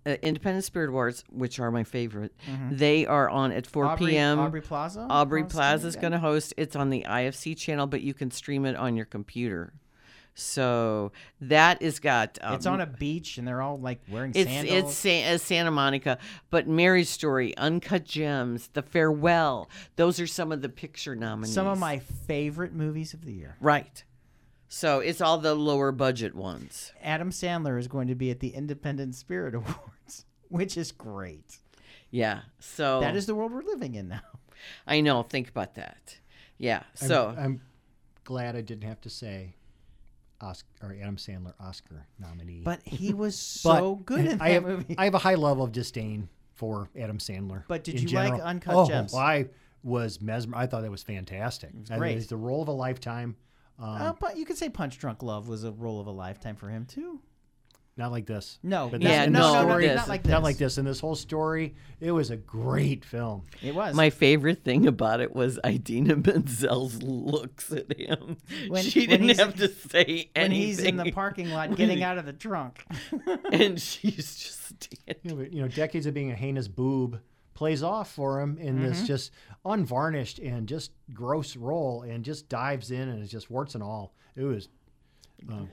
uh, 0.06 0.16
Independent 0.22 0.64
Spirit 0.66 0.90
Awards, 0.90 1.24
which 1.32 1.60
are 1.60 1.72
my 1.72 1.84
favorite, 1.84 2.34
they 2.72 3.06
are 3.06 3.30
on 3.30 3.52
at 3.52 3.66
4 3.68 3.84
Mm-hmm. 3.86 3.91
Aubrey, 3.94 4.12
p.m. 4.12 4.40
Aubrey 4.40 4.62
Plaza. 4.62 5.07
Aubrey 5.10 5.44
Plaza 5.44 5.88
is 5.88 5.95
going 5.95 6.12
to 6.14 6.20
host. 6.20 6.53
It's 6.57 6.76
on 6.76 6.90
the 6.90 7.06
IFC 7.07 7.57
channel, 7.57 7.88
but 7.88 8.02
you 8.02 8.14
can 8.14 8.32
stream 8.32 8.66
it 8.66 8.76
on 8.76 8.95
your 8.95 9.06
computer. 9.06 9.74
So 10.38 11.14
that 11.40 11.82
is 11.82 11.99
got. 11.99 12.38
Um, 12.41 12.56
It's 12.56 12.66
on 12.66 12.82
a 12.82 12.86
beach 12.86 13.38
and 13.38 13.48
they're 13.48 13.62
all 13.62 13.80
like 13.80 14.02
wearing 14.10 14.34
It's 14.36 14.49
sandals. 14.49 15.06
it's 15.06 15.06
uh, 15.06 15.38
Santa 15.38 15.72
Monica, 15.72 16.18
but 16.49 16.68
Marriage 16.68 17.07
Story, 17.07 17.56
Uncut 17.57 18.03
Gems, 18.03 18.70
The 18.74 18.82
Farewell. 18.82 19.70
Those 19.95 20.20
are 20.20 20.28
some 20.28 20.52
of 20.52 20.62
the 20.62 20.68
picture 20.68 21.16
nominees. 21.16 21.53
some 21.53 21.68
of 21.68 21.80
my 21.80 21.99
favorite 21.99 22.74
movies 22.74 23.14
of 23.14 23.24
the 23.24 23.32
year. 23.32 23.56
right. 23.62 24.03
So 24.67 24.99
it's 24.99 25.21
all 25.21 25.37
the 25.37 25.55
lower 25.55 25.91
budget 25.91 26.35
ones. 26.35 26.91
Adam 27.01 27.29
Sandler 27.29 27.79
is 27.79 27.87
going 27.87 28.07
to 28.07 28.15
be 28.15 28.31
at 28.31 28.39
the 28.39 28.49
Independent 28.49 29.15
Spirit 29.15 29.55
Awards, 29.55 30.25
which 30.49 30.77
is 30.77 30.91
great. 30.91 31.59
Yeah. 32.11 32.41
So 32.59 32.99
That 33.01 33.15
is 33.15 33.25
the 33.25 33.35
world 33.35 33.51
we're 33.51 33.63
living 33.63 33.95
in 33.95 34.09
now. 34.09 34.21
I 34.87 35.01
know. 35.01 35.23
Think 35.23 35.49
about 35.49 35.75
that. 35.75 36.17
Yeah. 36.57 36.77
I'm- 36.77 37.07
So 37.07 37.35
I'm, 37.37 37.61
glad 38.23 38.55
I 38.55 38.61
didn't 38.61 38.87
have 38.87 38.99
to 39.01 39.09
say 39.09 39.53
Oscar 40.41 40.67
or 40.81 40.95
Adam 40.99 41.15
Sandler 41.15 41.53
Oscar 41.59 42.05
nominee. 42.19 42.61
But 42.63 42.81
he 42.83 43.13
was 43.13 43.37
so 43.37 43.95
good 43.95 44.25
in 44.25 44.37
that 44.39 44.41
I 44.41 44.49
have, 44.49 44.63
movie. 44.63 44.95
I 44.97 45.05
have 45.05 45.13
a 45.13 45.19
high 45.19 45.35
level 45.35 45.63
of 45.63 45.71
disdain 45.71 46.27
for 46.55 46.89
Adam 46.99 47.19
Sandler. 47.19 47.63
But 47.67 47.83
did 47.83 47.95
in 47.95 48.07
you 48.07 48.15
like 48.15 48.29
general. 48.29 48.47
Uncut 48.47 48.75
oh, 48.75 48.87
Gems? 48.87 49.13
I 49.13 49.47
was 49.83 50.19
mesmer. 50.19 50.57
I 50.57 50.65
thought 50.65 50.81
that 50.81 50.91
was 50.91 51.03
fantastic. 51.03 51.69
It 51.69 51.79
was 51.79 51.89
great. 51.89 52.17
It's 52.17 52.27
the 52.27 52.37
role 52.37 52.61
of 52.61 52.67
a 52.67 52.73
lifetime. 52.73 53.35
Um, 53.80 53.89
Uh, 53.89 54.14
but 54.19 54.38
you 54.38 54.45
could 54.45 54.57
say 54.57 54.69
Punch 54.69 54.97
Drunk 54.99 55.22
Love 55.23 55.47
was 55.47 55.64
a 55.64 55.72
role 55.72 55.99
of 55.99 56.07
a 56.07 56.11
lifetime 56.11 56.56
for 56.56 56.69
him 56.69 56.85
too. 56.85 57.19
not 57.97 58.11
like 58.11 58.26
this. 58.26 58.60
No, 58.61 58.89
But 58.89 58.99
not- 59.02 59.10
Yeah, 59.10 59.19
this, 59.19 59.27
in 59.27 59.34
no, 59.34 59.39
this 59.39 59.45
no, 59.47 59.53
no, 59.53 59.61
no, 59.64 59.69
story, 59.69 59.95
not 59.95 60.07
like 60.10 60.23
this. 60.23 60.30
Not 60.31 60.43
like 60.43 60.57
this. 60.57 60.77
In 60.77 60.84
this 60.85 60.99
whole 60.99 61.15
story, 61.15 61.76
it 62.02 62.11
was 62.11 62.30
a 62.30 62.35
great 62.35 63.06
film. 63.06 63.43
It 63.64 63.73
was. 63.73 63.95
my 63.95 64.10
favorite 64.10 64.65
thing 64.65 64.85
about 64.85 65.22
it 65.22 65.34
was 65.34 65.57
Idina 65.65 66.18
Menzel's 66.18 67.02
looks 67.02 67.72
at 67.72 67.97
him. 67.97 68.35
When- 68.68 68.84
she 68.84 69.02
when 69.07 69.10
didn't 69.10 69.27
he's- 69.27 69.39
have 69.39 69.56
to 69.56 69.69
say 69.69 70.30
anything. 70.35 70.41
when 70.41 70.52
he's 70.52 70.80
in 70.80 70.97
the 70.97 71.11
parking 71.14 71.49
lot 71.52 71.73
getting 71.77 72.03
out 72.03 72.18
of 72.18 72.26
the 72.26 72.34
trunk. 72.34 72.84
and 73.53 73.80
she's 73.81 74.35
just 74.35 74.84
standing. 74.84 75.15
You 75.23 75.30
know, 75.31 75.35
but, 75.38 75.53
you 75.53 75.61
know, 75.61 75.68
decades 75.69 76.06
of 76.06 76.14
being 76.14 76.31
a 76.31 76.35
heinous 76.35 76.68
boob 76.68 77.22
plays 77.56 77.82
off 77.82 78.11
for 78.11 78.40
him 78.41 78.57
in 78.60 78.76
Mm-hmm. 78.76 78.86
this 78.86 79.07
just 79.07 79.32
unvarnished 79.65 80.38
and 80.40 80.68
just 80.68 80.91
gross 81.14 81.56
role, 81.56 82.03
and 82.03 82.23
just 82.23 82.48
dives 82.49 82.91
in 82.91 83.10
and 83.10 83.23
is 83.23 83.32
just 83.32 83.49
warts 83.49 83.73
and 83.73 83.84
all. 83.84 84.14
It 84.36 84.44
was 84.44 84.69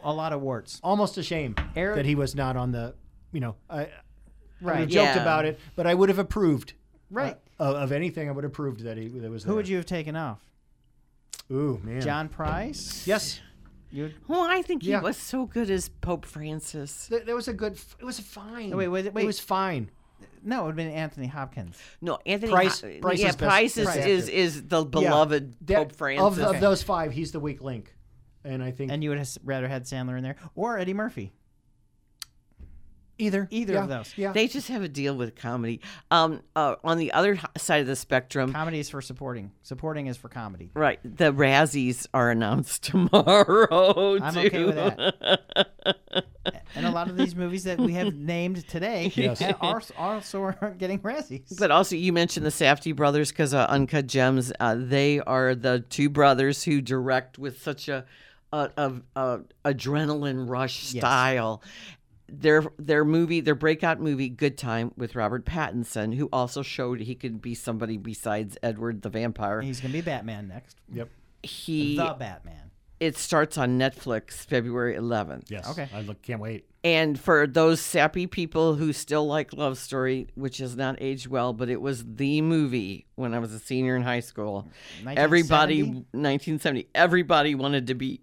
a 0.02 0.12
lot 0.12 0.32
of 0.32 0.40
warts. 0.40 0.80
almost 0.82 1.18
a 1.18 1.22
shame 1.22 1.54
Eric- 1.76 1.96
that 1.96 2.06
he 2.06 2.14
was 2.14 2.34
not 2.34 2.56
on 2.56 2.72
the. 2.72 2.94
You 3.32 3.40
know, 3.40 3.56
I, 3.70 3.80
I 3.80 3.80
would 3.80 3.90
Right. 4.68 4.80
have 4.80 4.88
joked 4.88 5.16
Yeah. 5.16 5.22
about 5.22 5.44
it, 5.44 5.58
but 5.76 5.86
I 5.86 5.94
would 5.94 6.08
have 6.08 6.18
approved. 6.18 6.74
Right. 7.10 7.36
uh, 7.60 7.64
of, 7.64 7.76
of 7.76 7.92
anything, 7.92 8.28
I 8.28 8.32
would 8.32 8.44
have 8.44 8.52
approved 8.52 8.80
that 8.84 8.96
he 8.96 9.08
that 9.08 9.30
was. 9.30 9.44
Who 9.44 9.54
would 9.56 9.68
you 9.68 9.76
have 9.76 9.86
taken 9.86 10.16
off? 10.16 10.40
Ooh 11.50 11.80
man. 11.82 12.00
John 12.00 12.28
Pryce. 12.28 13.06
Yes. 13.06 13.40
You. 13.90 14.10
Oh, 14.28 14.48
I 14.48 14.62
think 14.62 14.82
he 14.84 14.90
Yeah. 14.90 15.02
was 15.02 15.16
so 15.18 15.44
good 15.46 15.70
as 15.70 15.88
Pope 15.90 16.24
Francis. 16.24 17.08
Th- 17.08 17.24
There 17.24 17.34
was 17.36 17.48
a 17.48 17.52
good. 17.52 17.78
It 18.00 18.04
was 18.04 18.18
fine. 18.20 18.72
Oh, 18.72 18.76
wait, 18.78 18.88
wait, 18.88 19.12
wait. 19.12 19.24
It 19.24 19.26
was 19.26 19.38
fine. 19.40 19.90
No, 20.44 20.60
it 20.60 20.62
would 20.62 20.68
have 20.70 20.76
been 20.76 20.90
Anthony 20.90 21.26
Hopkins. 21.26 21.78
No, 22.00 22.18
Anthony 22.26 22.52
Pryce- 22.52 22.80
Ho- 22.80 22.98
Pryce 23.00 23.20
yeah, 23.20 23.28
is 23.28 23.36
best- 23.36 23.48
Pryce 23.48 23.76
is, 23.78 23.86
best 23.86 23.98
is, 24.08 24.28
is 24.28 24.62
the 24.66 24.84
beloved 24.84 25.54
that- 25.66 25.76
Pope 25.76 25.92
Francis. 25.96 26.26
Of, 26.26 26.38
Okay. 26.40 26.56
of 26.56 26.60
those 26.60 26.82
five, 26.82 27.12
he's 27.12 27.32
the 27.32 27.40
weak 27.40 27.60
link. 27.62 27.94
and 28.44 28.60
I 28.62 28.72
think 28.72 28.90
And 28.90 29.04
you 29.04 29.10
would 29.10 29.18
have 29.18 29.26
s- 29.26 29.38
rather 29.44 29.68
had 29.68 29.84
Sandler 29.84 30.16
in 30.18 30.24
there 30.24 30.34
or 30.56 30.76
Eddie 30.76 30.94
Murphy. 30.94 31.32
Either 33.18 33.46
Either 33.50 33.74
yeah, 33.74 33.82
of 33.82 33.88
those. 33.88 34.12
Yeah. 34.16 34.32
They 34.32 34.48
just 34.48 34.68
have 34.68 34.82
a 34.82 34.88
deal 34.88 35.16
with 35.16 35.34
comedy. 35.36 35.80
Um, 36.10 36.42
uh, 36.56 36.76
on 36.84 36.98
the 36.98 37.12
other 37.12 37.38
side 37.56 37.80
of 37.82 37.86
the 37.86 37.96
spectrum, 37.96 38.52
Comedy 38.52 38.78
is 38.80 38.88
for 38.90 39.00
supporting. 39.02 39.52
Supporting 39.62 40.06
is 40.06 40.16
for 40.16 40.28
comedy. 40.28 40.70
right? 40.74 40.98
The 41.04 41.32
Razzies 41.32 42.06
are 42.14 42.30
announced 42.30 42.82
tomorrow. 42.84 44.18
I'm 44.20 44.34
too. 44.34 44.40
okay 44.40 44.64
with 44.64 44.74
that. 44.76 46.24
And 46.74 46.86
a 46.86 46.90
lot 46.90 47.08
of 47.10 47.16
these 47.18 47.36
movies 47.36 47.64
that 47.64 47.78
we 47.78 47.92
have 47.92 48.14
named 48.14 48.66
today 48.66 49.12
Yes. 49.14 49.42
are 49.60 49.82
also 49.98 50.40
are 50.40 50.74
getting 50.78 50.98
Razzies. 51.00 51.58
But 51.58 51.70
also, 51.70 51.94
you 51.96 52.12
mentioned 52.14 52.46
the 52.46 52.50
Safdie 52.50 52.96
brothers 52.96 53.30
because 53.30 53.52
uh, 53.52 53.66
Uncut 53.68 54.06
Gems. 54.06 54.52
Uh, 54.58 54.76
they 54.78 55.20
are 55.20 55.54
the 55.54 55.84
two 55.90 56.08
brothers 56.08 56.64
who 56.64 56.80
direct 56.80 57.38
with 57.38 57.62
such 57.62 57.88
a, 57.88 58.06
a, 58.54 58.70
a, 58.78 58.92
a 59.14 59.40
adrenaline 59.66 60.48
rush 60.48 60.94
Yes. 60.94 61.02
style. 61.02 61.62
Their 62.34 62.64
their 62.78 63.04
movie, 63.04 63.40
their 63.40 63.54
breakout 63.54 64.00
movie, 64.00 64.30
Good 64.30 64.56
Time 64.56 64.92
with 64.96 65.14
Robert 65.14 65.44
Pattinson, 65.44 66.14
who 66.14 66.30
also 66.32 66.62
showed 66.62 67.00
he 67.00 67.14
could 67.14 67.42
be 67.42 67.54
somebody 67.54 67.98
besides 67.98 68.56
Edward 68.62 69.02
the 69.02 69.10
Vampire. 69.10 69.60
He's 69.60 69.80
gonna 69.82 69.92
be 69.92 70.00
Batman 70.00 70.48
next. 70.48 70.78
Yep. 70.90 71.10
He 71.42 71.96
the 71.96 72.16
Batman. 72.18 72.70
it 73.00 73.18
starts 73.18 73.58
on 73.58 73.78
Netflix 73.78 74.34
February 74.46 74.94
11th. 74.94 75.50
Yes. 75.50 75.68
Okay. 75.68 75.88
I 75.92 76.02
look, 76.02 76.22
can't 76.22 76.40
wait. 76.40 76.64
And 76.84 77.18
for 77.18 77.46
those 77.46 77.80
sappy 77.80 78.26
people 78.28 78.76
who 78.76 78.92
still 78.92 79.26
like 79.26 79.52
Love 79.52 79.76
Story, 79.76 80.28
which 80.34 80.58
has 80.58 80.76
not 80.76 80.96
aged 81.00 81.26
well, 81.26 81.52
but 81.52 81.68
it 81.68 81.80
was 81.80 82.04
the 82.04 82.40
movie 82.42 83.06
when 83.16 83.34
I 83.34 83.40
was 83.40 83.52
a 83.52 83.58
senior 83.58 83.96
in 83.96 84.02
high 84.02 84.20
school. 84.20 84.68
Everybody, 85.04 85.82
1970? 85.82 86.84
1970, 86.84 86.88
everybody 86.94 87.54
wanted 87.56 87.88
to 87.88 87.94
be 87.94 88.20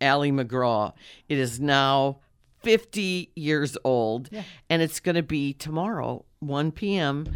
Ali 0.00 0.32
MacGraw. 0.32 0.92
It 1.28 1.38
is 1.38 1.60
now 1.60 2.20
50 2.64 3.30
years 3.36 3.76
old, 3.84 4.28
Yeah. 4.32 4.42
and 4.70 4.82
it's 4.82 5.00
going 5.00 5.14
to 5.16 5.22
be 5.22 5.52
tomorrow, 5.52 6.24
1 6.40 6.72
p.m. 6.72 7.26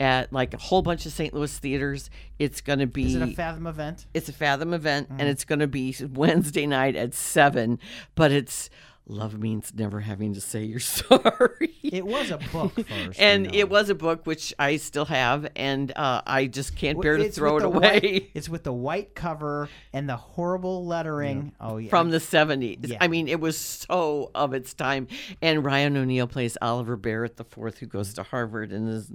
at 0.00 0.32
like 0.32 0.54
a 0.54 0.58
whole 0.58 0.82
bunch 0.82 1.06
of 1.06 1.12
St. 1.12 1.34
Louis 1.34 1.58
theaters. 1.58 2.08
It's 2.38 2.60
going 2.60 2.78
to 2.78 2.86
be 2.86 3.06
Is 3.06 3.14
it 3.16 3.22
a 3.22 3.26
Fathom 3.28 3.66
event? 3.66 4.06
it's 4.14 4.28
a 4.28 4.32
Fathom 4.32 4.72
event, 4.74 5.08
Mm-hmm. 5.08 5.20
and 5.20 5.28
it's 5.28 5.44
going 5.44 5.58
to 5.60 5.66
be 5.66 5.94
Wednesday 6.12 6.66
night 6.66 6.96
at 6.96 7.14
seven. 7.14 7.78
But 8.14 8.32
it's 8.32 8.70
love 9.08 9.38
means 9.38 9.72
never 9.74 10.00
having 10.00 10.34
to 10.34 10.40
say 10.40 10.64
you're 10.64 10.78
sorry. 11.22 11.74
It 11.82 12.06
was 12.06 12.30
a 12.30 12.38
book 12.52 12.74
first. 12.88 13.18
and 13.20 13.46
you 13.46 13.52
know. 13.52 13.58
it 13.58 13.68
was 13.70 13.88
a 13.88 13.94
book 13.94 14.26
which 14.26 14.52
I 14.58 14.76
still 14.76 15.06
have, 15.06 15.48
and 15.56 15.90
uh, 15.96 16.22
I 16.26 16.46
just 16.46 16.76
can't 16.76 17.00
bear 17.00 17.16
to 17.16 17.30
throw 17.30 17.56
it 17.58 17.64
away. 17.64 18.00
white- 18.00 18.30
it's 18.34 18.48
with 18.48 18.64
the 18.64 18.72
white 18.72 19.14
cover 19.14 19.68
and 19.92 20.08
the 20.08 20.16
horrible 20.16 20.84
lettering. 20.86 21.52
Oh 21.60 21.78
yeah. 21.78 21.88
From 21.90 22.10
the 22.10 22.18
70s. 22.18 22.88
Yeah. 22.88 22.98
I 23.00 23.08
mean, 23.08 23.28
it 23.28 23.40
was 23.40 23.58
so 23.58 24.30
of 24.34 24.52
its 24.54 24.74
time. 24.74 25.08
And 25.40 25.64
Ryan 25.64 25.96
O'Neal 25.96 26.26
plays 26.26 26.58
Oliver 26.60 26.96
Barrett 26.96 27.36
the 27.36 27.44
fourth, 27.44 27.78
who 27.78 27.86
goes 27.86 28.12
to 28.14 28.22
Harvard 28.22 28.72
and 28.72 28.88
is. 28.90 29.10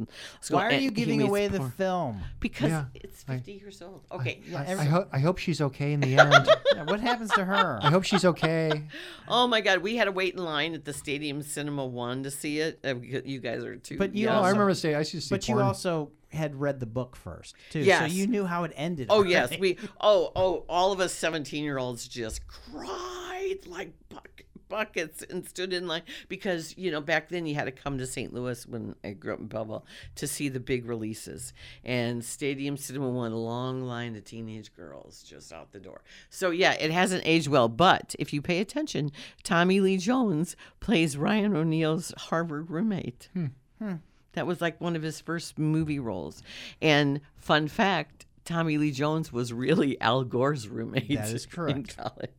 Why 0.50 0.68
are 0.68 0.72
you 0.74 0.80
he 0.80 0.90
giving 0.90 1.22
away 1.22 1.48
the 1.48 1.60
porn. 1.60 1.72
film? 1.72 2.22
Because 2.40 2.70
Yeah, 2.70 2.86
it's 2.96 3.24
50 3.24 3.52
years 3.54 3.82
old. 3.82 4.02
Okay. 4.12 4.42
I, 4.56 4.64
every- 4.66 4.86
I, 4.86 4.90
ho- 4.90 5.08
I 5.14 5.20
hope 5.20 5.38
she's 5.38 5.62
okay 5.62 5.94
in 5.94 6.00
the 6.00 6.16
end. 6.18 6.50
what 6.90 7.00
happens 7.00 7.30
to 7.34 7.46
her? 7.46 7.80
I 7.82 7.90
hope 7.92 8.04
she's 8.04 8.26
okay. 8.26 8.84
Oh 9.28 9.46
my 9.48 9.62
God, 9.62 9.83
we 9.84 9.96
had 9.98 10.06
to 10.06 10.12
wait 10.12 10.34
in 10.34 10.44
line 10.44 10.74
at 10.74 10.86
the 10.86 10.94
Stadium 10.94 11.42
Cinema 11.44 11.86
One 11.86 12.24
to 12.24 12.32
see 12.32 12.60
it. 12.60 12.80
Uh, 12.84 12.96
You 12.96 13.40
guys 13.40 13.64
are 13.64 13.76
too. 13.76 13.98
But 14.00 14.16
you 14.16 14.28
Oh, 14.28 14.32
young. 14.32 14.36
I 14.36 14.38
also- 14.40 14.52
remember 14.54 14.74
saying 14.74 14.96
I 14.96 15.00
used 15.00 15.12
to 15.12 15.22
see 15.22 15.36
But 15.36 15.48
you 15.48 15.60
also 15.60 16.12
had 16.32 16.56
read 16.60 16.80
the 16.80 16.88
book 16.88 17.16
first 17.16 17.56
too, 17.70 17.84
so 17.86 18.06
you 18.06 18.26
knew 18.26 18.46
how 18.46 18.64
it 18.64 18.72
ended. 18.76 19.08
Oh 19.12 19.22
yes, 19.24 19.52
we. 19.60 19.78
Oh 20.02 20.32
oh, 20.36 20.66
all 20.68 20.92
of 20.92 21.00
us 21.00 21.14
seventeen-year-olds 21.14 22.08
just 22.08 22.42
cried 22.48 23.60
like 23.68 23.92
buck, 24.10 24.33
buckets 24.74 25.24
and 25.30 25.48
stood 25.48 25.72
in 25.72 25.88
line 25.88 26.02
because 26.28 26.74
you 26.80 26.90
know 26.90 27.00
back 27.00 27.30
then 27.30 27.46
you 27.46 27.54
had 27.54 27.66
to 27.66 27.72
come 27.72 28.00
to 28.00 28.08
St. 28.08 28.34
Louis 28.34 28.66
when 28.66 28.96
I 29.04 29.12
grew 29.12 29.34
up 29.34 29.40
in 29.40 29.46
Belleville 29.46 29.86
to 30.16 30.28
see 30.28 30.50
the 30.50 30.60
big 30.60 30.88
releases 30.88 31.54
and 31.86 32.26
Stadium 32.26 32.76
Cinema 32.76 33.08
One, 33.08 33.32
a 33.32 33.38
long 33.38 33.84
line 33.84 34.16
of 34.16 34.26
teenage 34.26 34.76
girls 34.76 35.22
just 35.22 35.54
out 35.54 35.72
the 35.74 35.80
door. 35.80 36.02
So 36.32 36.50
yeah, 36.50 36.74
it 36.74 36.90
hasn't 36.90 37.22
aged 37.24 37.50
well, 37.50 37.70
but 37.70 38.16
if 38.18 38.34
you 38.34 38.42
pay 38.42 38.60
attention, 38.62 39.12
Tommy 39.44 39.80
Lee 39.80 39.98
Jones 39.98 40.56
plays 40.80 41.18
Ryan 41.18 41.56
O'Neal's 41.56 42.12
Harvard 42.18 42.72
roommate. 42.72 43.30
Hmm. 43.34 43.46
Hmm. 43.78 43.96
That 44.32 44.48
was 44.48 44.60
like 44.60 44.82
one 44.82 44.96
of 44.96 45.04
his 45.04 45.22
first 45.22 45.60
movie 45.60 46.00
roles. 46.00 46.42
And 46.82 47.22
fun 47.36 47.68
fact, 47.68 48.26
Tommy 48.44 48.80
Lee 48.80 48.90
Jones 48.90 49.32
was 49.32 49.54
really 49.54 50.02
Al 50.02 50.24
Gore's 50.24 50.68
roommate. 50.68 51.10
That 51.10 51.30
is 51.30 51.46
in 51.46 51.52
correct. 51.52 51.96
college. 51.96 52.32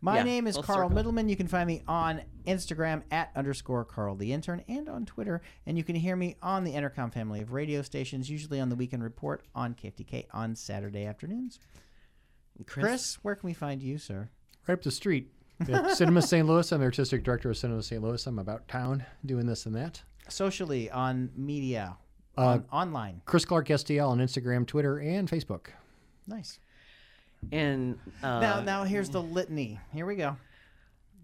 My 0.00 0.18
Yeah, 0.18 0.22
name 0.22 0.46
is 0.46 0.54
full 0.54 0.62
Carl 0.62 0.78
circle. 0.78 0.90
Middleman. 0.94 1.28
You 1.28 1.36
can 1.36 1.48
find 1.48 1.66
me 1.66 1.82
on 1.88 2.22
Instagram 2.46 3.02
at 3.10 3.30
underscore 3.34 3.84
Carl 3.84 4.14
the 4.14 4.32
Intern 4.32 4.62
and 4.68 4.88
on 4.88 5.04
Twitter. 5.06 5.42
And 5.66 5.76
you 5.76 5.82
can 5.82 5.96
hear 5.96 6.14
me 6.14 6.36
on 6.40 6.62
the 6.64 6.72
Entercom 6.74 7.12
family 7.12 7.40
of 7.40 7.52
radio 7.52 7.82
stations, 7.82 8.30
usually 8.30 8.60
on 8.60 8.68
the 8.68 8.76
Weekend 8.76 9.02
Report 9.02 9.42
on 9.54 9.74
KFTK 9.74 10.26
on 10.32 10.54
Saturday 10.54 11.04
afternoons. 11.04 11.58
Chris, 12.66 12.84
Chris, 12.86 13.14
where 13.22 13.34
can 13.34 13.46
we 13.48 13.54
find 13.54 13.82
you, 13.82 13.98
sir? 13.98 14.28
Right 14.66 14.74
up 14.74 14.82
the 14.82 14.90
street. 14.90 15.32
At 15.68 15.90
Cinema 15.96 16.22
St. 16.22 16.46
Louis. 16.46 16.70
I'm 16.70 16.78
the 16.78 16.84
artistic 16.84 17.24
director 17.24 17.50
of 17.50 17.56
Cinema 17.56 17.82
St. 17.82 18.00
Louis. 18.00 18.24
I'm 18.26 18.38
about 18.38 18.68
town 18.68 19.04
doing 19.26 19.46
this 19.46 19.66
and 19.66 19.74
that. 19.74 20.02
Socially 20.28 20.88
on 20.90 21.30
media, 21.36 21.96
Uh, 22.36 22.42
on, 22.46 22.64
online. 22.70 23.22
Chris 23.24 23.44
Clark 23.44 23.66
STL 23.66 24.10
on 24.10 24.18
Instagram, 24.18 24.64
Twitter, 24.66 24.98
and 25.00 25.28
Facebook. 25.28 25.68
Nice. 26.28 26.60
And 27.52 27.98
uh, 28.22 28.40
now, 28.40 28.60
now 28.60 28.84
here's 28.84 29.10
the 29.10 29.22
litany. 29.22 29.78
Here 29.92 30.06
we 30.06 30.16
go. 30.16 30.36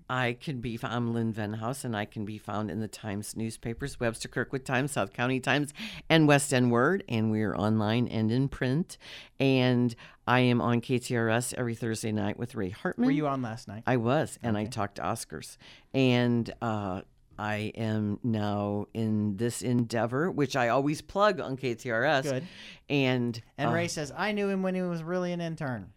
I 0.08 0.36
can 0.38 0.60
be. 0.60 0.78
I'm 0.82 1.14
Lynn 1.14 1.32
Venhaus, 1.32 1.82
and 1.84 1.96
I 1.96 2.04
can 2.04 2.26
be 2.26 2.36
found 2.36 2.70
in 2.70 2.80
the 2.80 2.88
Times 2.88 3.36
newspapers, 3.36 3.98
Webster 3.98 4.28
Kirkwood 4.28 4.64
Times, 4.64 4.92
South 4.92 5.14
County 5.14 5.40
Times, 5.40 5.72
and 6.10 6.28
West 6.28 6.52
End 6.52 6.70
Word. 6.70 7.04
And 7.08 7.30
we 7.30 7.42
are 7.42 7.56
online 7.56 8.06
and 8.08 8.30
in 8.30 8.48
print. 8.48 8.98
And 9.40 9.94
I 10.26 10.40
am 10.40 10.60
on 10.60 10.82
KTRS 10.82 11.54
every 11.54 11.74
Thursday 11.74 12.12
night 12.12 12.38
with 12.38 12.54
Ray 12.54 12.68
Hartman. 12.70 13.06
Were 13.06 13.12
you 13.12 13.26
on 13.26 13.40
last 13.40 13.66
night? 13.66 13.82
I 13.86 13.96
was, 13.96 14.38
and 14.42 14.58
I 14.58 14.66
talked 14.66 14.96
to 14.96 15.02
Oscars, 15.02 15.56
and 15.94 16.52
uh, 16.60 17.00
I 17.38 17.72
am 17.74 18.20
now 18.22 18.86
in 18.92 19.38
this 19.38 19.62
endeavor, 19.62 20.30
which 20.30 20.54
I 20.54 20.68
always 20.68 21.00
plug 21.00 21.40
on 21.40 21.56
KTRS. 21.56 22.22
Good. 22.24 22.44
And 22.90 23.40
And 23.56 23.70
uh, 23.70 23.72
Ray 23.72 23.88
says, 23.88 24.12
I 24.16 24.32
knew 24.32 24.48
him 24.48 24.62
when 24.62 24.74
he 24.74 24.82
was 24.82 25.02
really 25.02 25.32
an 25.32 25.40
intern. 25.40 25.92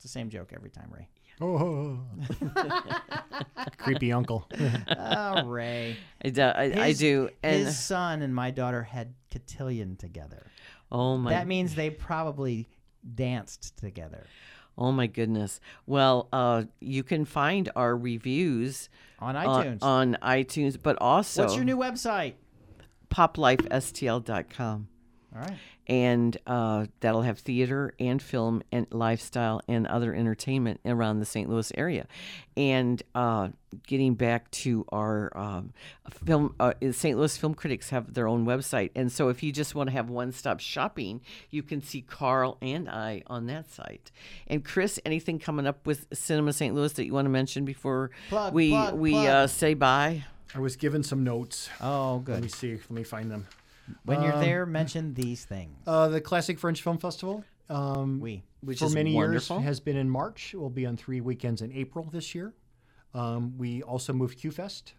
It's 0.00 0.04
the 0.04 0.08
same 0.18 0.30
joke 0.30 0.54
every 0.56 0.70
time, 0.70 0.90
Ray. 0.90 1.08
Oh, 1.42 2.00
creepy 3.76 4.10
uncle. 4.14 4.48
Oh, 4.98 5.44
Ray. 5.44 5.94
I, 6.24 6.30
do- 6.30 6.40
I, 6.40 6.62
I 6.62 6.86
His- 6.88 6.98
do, 7.00 7.28
and 7.42 7.66
His 7.66 7.78
son 7.78 8.22
and 8.22 8.34
my 8.34 8.50
daughter 8.50 8.82
had 8.82 9.12
cotillion 9.30 9.96
together. 9.96 10.46
oh 10.90 11.18
my, 11.18 11.32
That 11.32 11.46
means 11.46 11.74
they 11.74 11.90
probably 11.90 12.66
danced 13.14 13.76
together 13.76 14.24
oh 14.78 14.90
my 14.90 15.06
goodness. 15.06 15.60
Well, 15.86 16.28
uh, 16.32 16.62
you 16.80 17.02
can 17.02 17.26
find 17.26 17.70
our 17.76 17.94
reviews 17.94 18.88
on 19.18 19.36
on- 19.36 19.66
iTunes. 19.66 19.82
on, 19.82 20.16
iTunes, 20.22 20.78
but 20.82 20.96
also 20.98 21.42
What's 21.42 21.56
your 21.56 21.64
new 21.66 21.76
website? 21.76 22.36
poplifestl.com. 23.10 24.88
All 25.34 25.42
right. 25.42 25.56
and 25.86 26.36
uh, 26.46 26.86
that'll 27.00 27.22
have 27.22 27.38
theater 27.38 27.94
and 28.00 28.20
film 28.20 28.62
and 28.72 28.86
lifestyle 28.90 29.60
and 29.68 29.86
other 29.86 30.12
entertainment 30.12 30.80
around 30.84 31.20
the 31.20 31.24
St. 31.24 31.48
Louis 31.48 31.70
area. 31.76 32.06
And 32.56 33.00
uh, 33.14 33.50
getting 33.86 34.14
back 34.14 34.50
to 34.50 34.84
our 34.90 35.30
um, 35.36 35.72
film, 36.26 36.54
uh, 36.58 36.72
St. 36.90 37.16
Louis 37.16 37.36
film 37.36 37.54
critics 37.54 37.90
have 37.90 38.12
their 38.12 38.26
own 38.26 38.44
website, 38.44 38.90
and 38.96 39.10
so 39.12 39.28
if 39.28 39.42
you 39.42 39.52
just 39.52 39.74
want 39.76 39.88
to 39.88 39.92
have 39.92 40.10
one-stop 40.10 40.58
shopping, 40.58 41.20
you 41.50 41.62
can 41.62 41.80
see 41.80 42.02
Carl 42.02 42.58
and 42.60 42.88
I 42.88 43.22
on 43.28 43.46
that 43.46 43.70
site. 43.70 44.10
And 44.48 44.64
Chris, 44.64 44.98
anything 45.06 45.38
coming 45.38 45.66
up 45.66 45.86
with 45.86 46.06
Cinema 46.12 46.52
St. 46.52 46.74
Louis 46.74 46.92
that 46.94 47.04
you 47.06 47.12
want 47.12 47.26
to 47.26 47.30
mention 47.30 47.64
before 47.64 48.10
Plug, 48.30 48.52
we 48.52 48.70
plug, 48.70 48.94
we 48.94 49.12
plug. 49.12 49.26
Uh, 49.26 49.46
say 49.46 49.74
bye? 49.74 50.24
I 50.54 50.58
was 50.58 50.74
given 50.74 51.04
some 51.04 51.22
notes. 51.22 51.70
Oh, 51.80 52.18
good. 52.18 52.32
Let 52.34 52.42
me 52.42 52.48
see. 52.48 52.72
Let 52.72 52.90
me 52.90 53.04
find 53.04 53.30
them. 53.30 53.46
When 54.04 54.22
you're 54.22 54.34
Um, 54.34 54.40
there, 54.40 54.66
mention 54.66 55.14
these 55.14 55.44
things. 55.44 55.76
Uh, 55.86 56.08
the 56.08 56.20
Classic 56.20 56.58
French 56.58 56.82
Film 56.82 56.98
Festival. 56.98 57.44
Um, 57.68 58.20
we. 58.20 58.42
Which 58.62 58.80
for 58.80 58.86
is 58.86 58.94
many 58.94 59.14
wonderful. 59.14 59.56
years 59.58 59.64
has 59.66 59.80
been 59.80 59.96
in 59.96 60.10
March. 60.10 60.52
It 60.54 60.58
will 60.58 60.70
be 60.70 60.84
on 60.86 60.96
three 60.96 61.20
weekends 61.20 61.62
in 61.62 61.72
April 61.72 62.08
this 62.12 62.34
year. 62.34 62.52
Um, 63.14 63.56
we 63.58 63.82
also 63.82 64.12
moved 64.12 64.38
QFest 64.40 64.92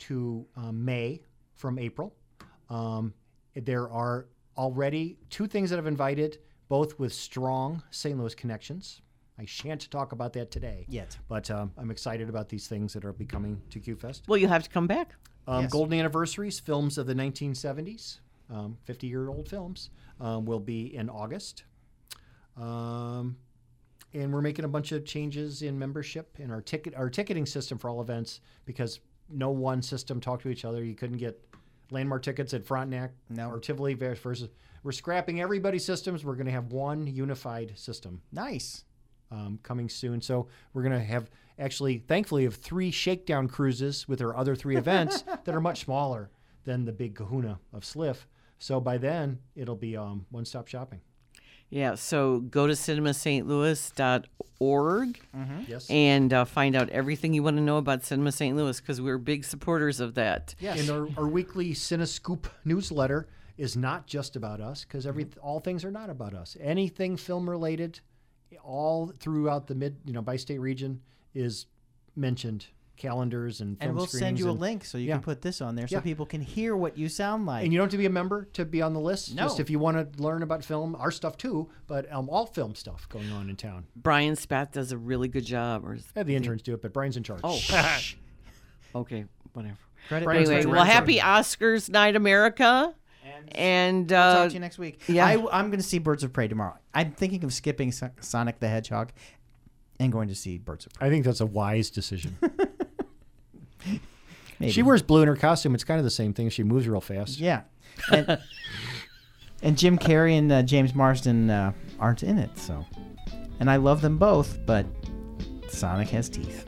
to 0.00 0.46
um, 0.56 0.84
May 0.84 1.22
from 1.54 1.78
April. 1.78 2.14
Um, 2.68 3.14
there 3.54 3.90
are 3.90 4.26
already 4.56 5.18
two 5.28 5.46
things 5.46 5.70
that 5.70 5.78
I've 5.78 5.86
invited, 5.86 6.38
both 6.68 6.98
with 6.98 7.12
strong 7.12 7.82
St. 7.90 8.16
Louis 8.18 8.34
connections. 8.34 9.02
I 9.38 9.44
shan't 9.46 9.90
talk 9.90 10.12
about 10.12 10.34
that 10.34 10.50
today, 10.50 10.84
Yet. 10.88 11.18
but 11.26 11.50
um, 11.50 11.72
I'm 11.78 11.90
excited 11.90 12.28
about 12.28 12.48
these 12.50 12.68
things 12.68 12.92
that 12.92 13.04
are 13.04 13.12
be 13.12 13.24
coming 13.24 13.60
to 13.70 13.80
QFest. 13.80 14.22
Well, 14.28 14.38
you 14.38 14.48
have 14.48 14.62
to 14.64 14.70
come 14.70 14.86
back. 14.86 15.14
Um, 15.48 15.62
Yes. 15.62 15.72
Golden 15.72 15.98
Anniversaries, 15.98 16.60
films 16.60 16.98
of 16.98 17.06
the 17.06 17.14
1970s, 17.14 18.20
50 18.84 19.06
year 19.06 19.28
old 19.28 19.48
films, 19.48 19.90
um, 20.20 20.44
will 20.44 20.60
be 20.60 20.94
in 20.94 21.08
August. 21.08 21.64
Um, 22.56 23.36
and 24.12 24.32
we're 24.32 24.40
making 24.42 24.64
a 24.64 24.68
bunch 24.68 24.92
of 24.92 25.04
changes 25.04 25.62
in 25.62 25.78
membership 25.78 26.36
and 26.40 26.50
our 26.50 26.60
ticket 26.60 26.94
our 26.96 27.08
ticketing 27.08 27.46
system 27.46 27.78
for 27.78 27.88
all 27.88 28.00
events 28.00 28.40
because 28.66 29.00
no 29.28 29.50
one 29.50 29.80
system 29.82 30.20
talked 30.20 30.42
to 30.42 30.48
each 30.48 30.64
other. 30.64 30.84
You 30.84 30.94
couldn't 30.94 31.18
get 31.18 31.40
landmark 31.92 32.22
tickets 32.22 32.52
at 32.54 32.64
Frontenac 32.66 33.12
No. 33.28 33.50
or 33.50 33.60
Tivoli 33.60 33.94
versus. 33.94 34.48
We're 34.82 34.92
scrapping 34.92 35.40
everybody's 35.40 35.84
systems. 35.84 36.24
We're 36.24 36.34
going 36.34 36.46
to 36.46 36.52
have 36.52 36.72
one 36.72 37.06
unified 37.06 37.72
system 37.78 38.22
Nice. 38.32 38.84
um, 39.30 39.58
coming 39.62 39.88
soon. 39.88 40.20
So 40.22 40.48
we're 40.72 40.82
going 40.82 40.98
to 40.98 41.04
have 41.04 41.30
actually, 41.58 41.98
thankfully, 41.98 42.44
have 42.44 42.54
three 42.56 42.90
shakedown 42.90 43.46
cruises 43.46 44.08
with 44.08 44.22
our 44.22 44.34
other 44.36 44.56
three 44.56 44.76
events 44.76 45.22
that 45.44 45.54
are 45.54 45.60
much 45.60 45.80
smaller 45.84 46.30
than 46.64 46.84
the 46.86 46.92
big 46.92 47.14
Kahuna 47.14 47.60
of 47.72 47.84
SLIFF. 47.84 48.26
So 48.60 48.78
by 48.80 48.98
then, 48.98 49.40
it'll 49.56 49.74
be 49.74 49.96
um, 49.96 50.26
one-stop 50.30 50.68
shopping. 50.68 51.00
Yeah, 51.70 51.96
so 51.96 52.38
go 52.40 52.66
to 52.68 52.74
cinemastlouis.org 52.74 55.20
Yes. 55.68 55.86
and 55.90 56.32
uh, 56.32 56.44
find 56.44 56.76
out 56.76 56.88
everything 56.90 57.34
you 57.34 57.42
want 57.42 57.56
to 57.56 57.62
know 57.62 57.78
about 57.78 58.04
Cinema 58.04 58.32
St. 58.32 58.56
Louis 58.56 58.80
because 58.80 59.00
we're 59.00 59.18
big 59.18 59.44
supporters 59.44 60.00
of 60.00 60.14
that. 60.14 60.54
Yes. 60.60 60.80
And 60.80 60.90
our, 60.90 61.08
our 61.16 61.26
weekly 61.28 61.70
Cinescoop 61.72 62.46
newsletter 62.64 63.28
is 63.56 63.76
not 63.76 64.06
just 64.06 64.36
about 64.36 64.60
us 64.60 64.84
because 64.84 65.06
every 65.06 65.24
Mm-hmm. 65.24 65.40
all 65.42 65.60
things 65.60 65.84
are 65.84 65.90
not 65.90 66.10
about 66.10 66.34
us. 66.34 66.56
Anything 66.60 67.16
film 67.16 67.48
related, 67.48 68.00
all 68.64 69.12
throughout 69.18 69.66
the 69.66 69.74
mid 69.74 69.96
you 70.04 70.12
know 70.12 70.22
by 70.22 70.36
state 70.36 70.58
region 70.58 71.00
is 71.34 71.66
mentioned. 72.16 72.66
Calendars 73.00 73.62
and 73.62 73.78
film 73.78 73.88
and 73.88 73.96
we'll 73.96 74.06
send 74.06 74.20
screenings 74.20 74.40
you 74.40 74.50
a 74.50 74.52
link 74.52 74.84
so 74.84 74.98
you 74.98 75.08
yeah. 75.08 75.14
can 75.14 75.22
put 75.22 75.40
this 75.40 75.62
on 75.62 75.74
there 75.74 75.88
so 75.88 75.96
Yeah. 75.96 76.00
people 76.02 76.26
can 76.26 76.42
hear 76.42 76.76
what 76.76 76.98
you 76.98 77.08
sound 77.08 77.46
like. 77.46 77.64
And 77.64 77.72
you 77.72 77.78
don't 77.78 77.86
have 77.86 77.92
to 77.92 77.98
be 77.98 78.04
a 78.04 78.10
member 78.10 78.44
to 78.52 78.66
be 78.66 78.82
on 78.82 78.92
the 78.92 79.00
list. 79.00 79.34
No. 79.34 79.44
Just 79.44 79.58
if 79.58 79.70
you 79.70 79.78
want 79.78 79.96
to 79.96 80.22
learn 80.22 80.42
about 80.42 80.62
film, 80.62 80.94
our 80.94 81.10
stuff 81.10 81.38
too, 81.38 81.70
but 81.86 82.12
um, 82.12 82.28
all 82.28 82.44
film 82.44 82.74
stuff 82.74 83.08
going 83.08 83.32
on 83.32 83.48
in 83.48 83.56
town. 83.56 83.86
Brian 83.96 84.36
Spath 84.36 84.72
does 84.72 84.92
a 84.92 84.98
really 84.98 85.28
good 85.28 85.46
job. 85.46 85.84
Or 85.86 85.96
Yeah, 86.14 86.24
the 86.24 86.36
interns 86.36 86.60
do 86.60 86.74
it, 86.74 86.82
but 86.82 86.92
Brian's 86.92 87.16
in 87.16 87.22
charge. 87.22 87.40
oh, 87.42 87.58
okay, 88.94 89.24
whatever. 89.54 89.78
Credit 90.08 90.24
Brian's 90.26 90.50
Anyway, 90.50 90.72
well, 90.72 90.84
happy 90.84 91.18
Oscars 91.18 91.88
night, 91.88 92.16
America, 92.16 92.94
and 93.52 94.12
uh, 94.12 94.34
Talk 94.34 94.48
to 94.48 94.54
you 94.54 94.60
next 94.60 94.78
week. 94.78 95.00
yeah. 95.08 95.26
I, 95.26 95.32
am 95.32 95.70
going 95.70 95.78
to 95.78 95.82
see 95.82 95.98
Birds 95.98 96.22
of 96.22 96.32
Prey 96.32 96.48
tomorrow. 96.48 96.76
I'm 96.92 97.12
thinking 97.12 97.44
of 97.44 97.52
skipping 97.52 97.92
Sonic 97.92 98.60
the 98.60 98.68
Hedgehog 98.68 99.12
and 99.98 100.12
going 100.12 100.28
to 100.28 100.34
see 100.34 100.58
Birds 100.58 100.86
of 100.86 100.92
Prey. 100.94 101.06
I 101.06 101.10
think 101.10 101.24
that's 101.24 101.40
a 101.40 101.46
wise 101.46 101.90
decision. 101.90 102.36
Maybe. 104.58 104.72
she 104.72 104.82
wears 104.82 105.02
blue 105.02 105.22
in 105.22 105.28
her 105.28 105.36
costume. 105.36 105.74
It's 105.74 105.84
kind 105.84 105.98
of 105.98 106.04
the 106.04 106.10
same 106.10 106.34
thing. 106.34 106.50
She 106.50 106.62
moves 106.62 106.86
real 106.86 107.00
fast. 107.00 107.40
Yeah. 107.40 107.62
And, 108.12 108.38
and 109.62 109.78
Jim 109.78 109.98
Carrey 109.98 110.38
and 110.38 110.52
uh, 110.52 110.62
James 110.62 110.94
Marsden 110.94 111.48
uh, 111.48 111.72
aren't 111.98 112.22
in 112.22 112.38
it, 112.38 112.58
so. 112.58 112.84
And 113.58 113.70
I 113.70 113.76
love 113.76 114.00
them 114.00 114.18
both, 114.18 114.58
but 114.66 114.86
Sonic 115.68 116.08
has 116.08 116.28
teeth. 116.28 116.66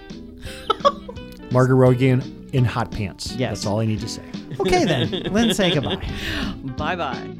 Margot 1.53 1.75
Robbie 1.75 2.09
in, 2.09 2.49
in 2.53 2.65
hot 2.65 2.91
pants. 2.91 3.35
Yes. 3.37 3.59
That's 3.59 3.67
all 3.67 3.81
I 3.81 3.87
need 3.87 4.01
to 4.01 4.09
say. 4.09 4.23
Okay 4.61 4.85
then, 4.85 5.33
Lynn, 5.33 5.55
say 5.55 5.73
goodbye. 5.73 6.03
bye 6.77 6.97
bye. 6.97 7.37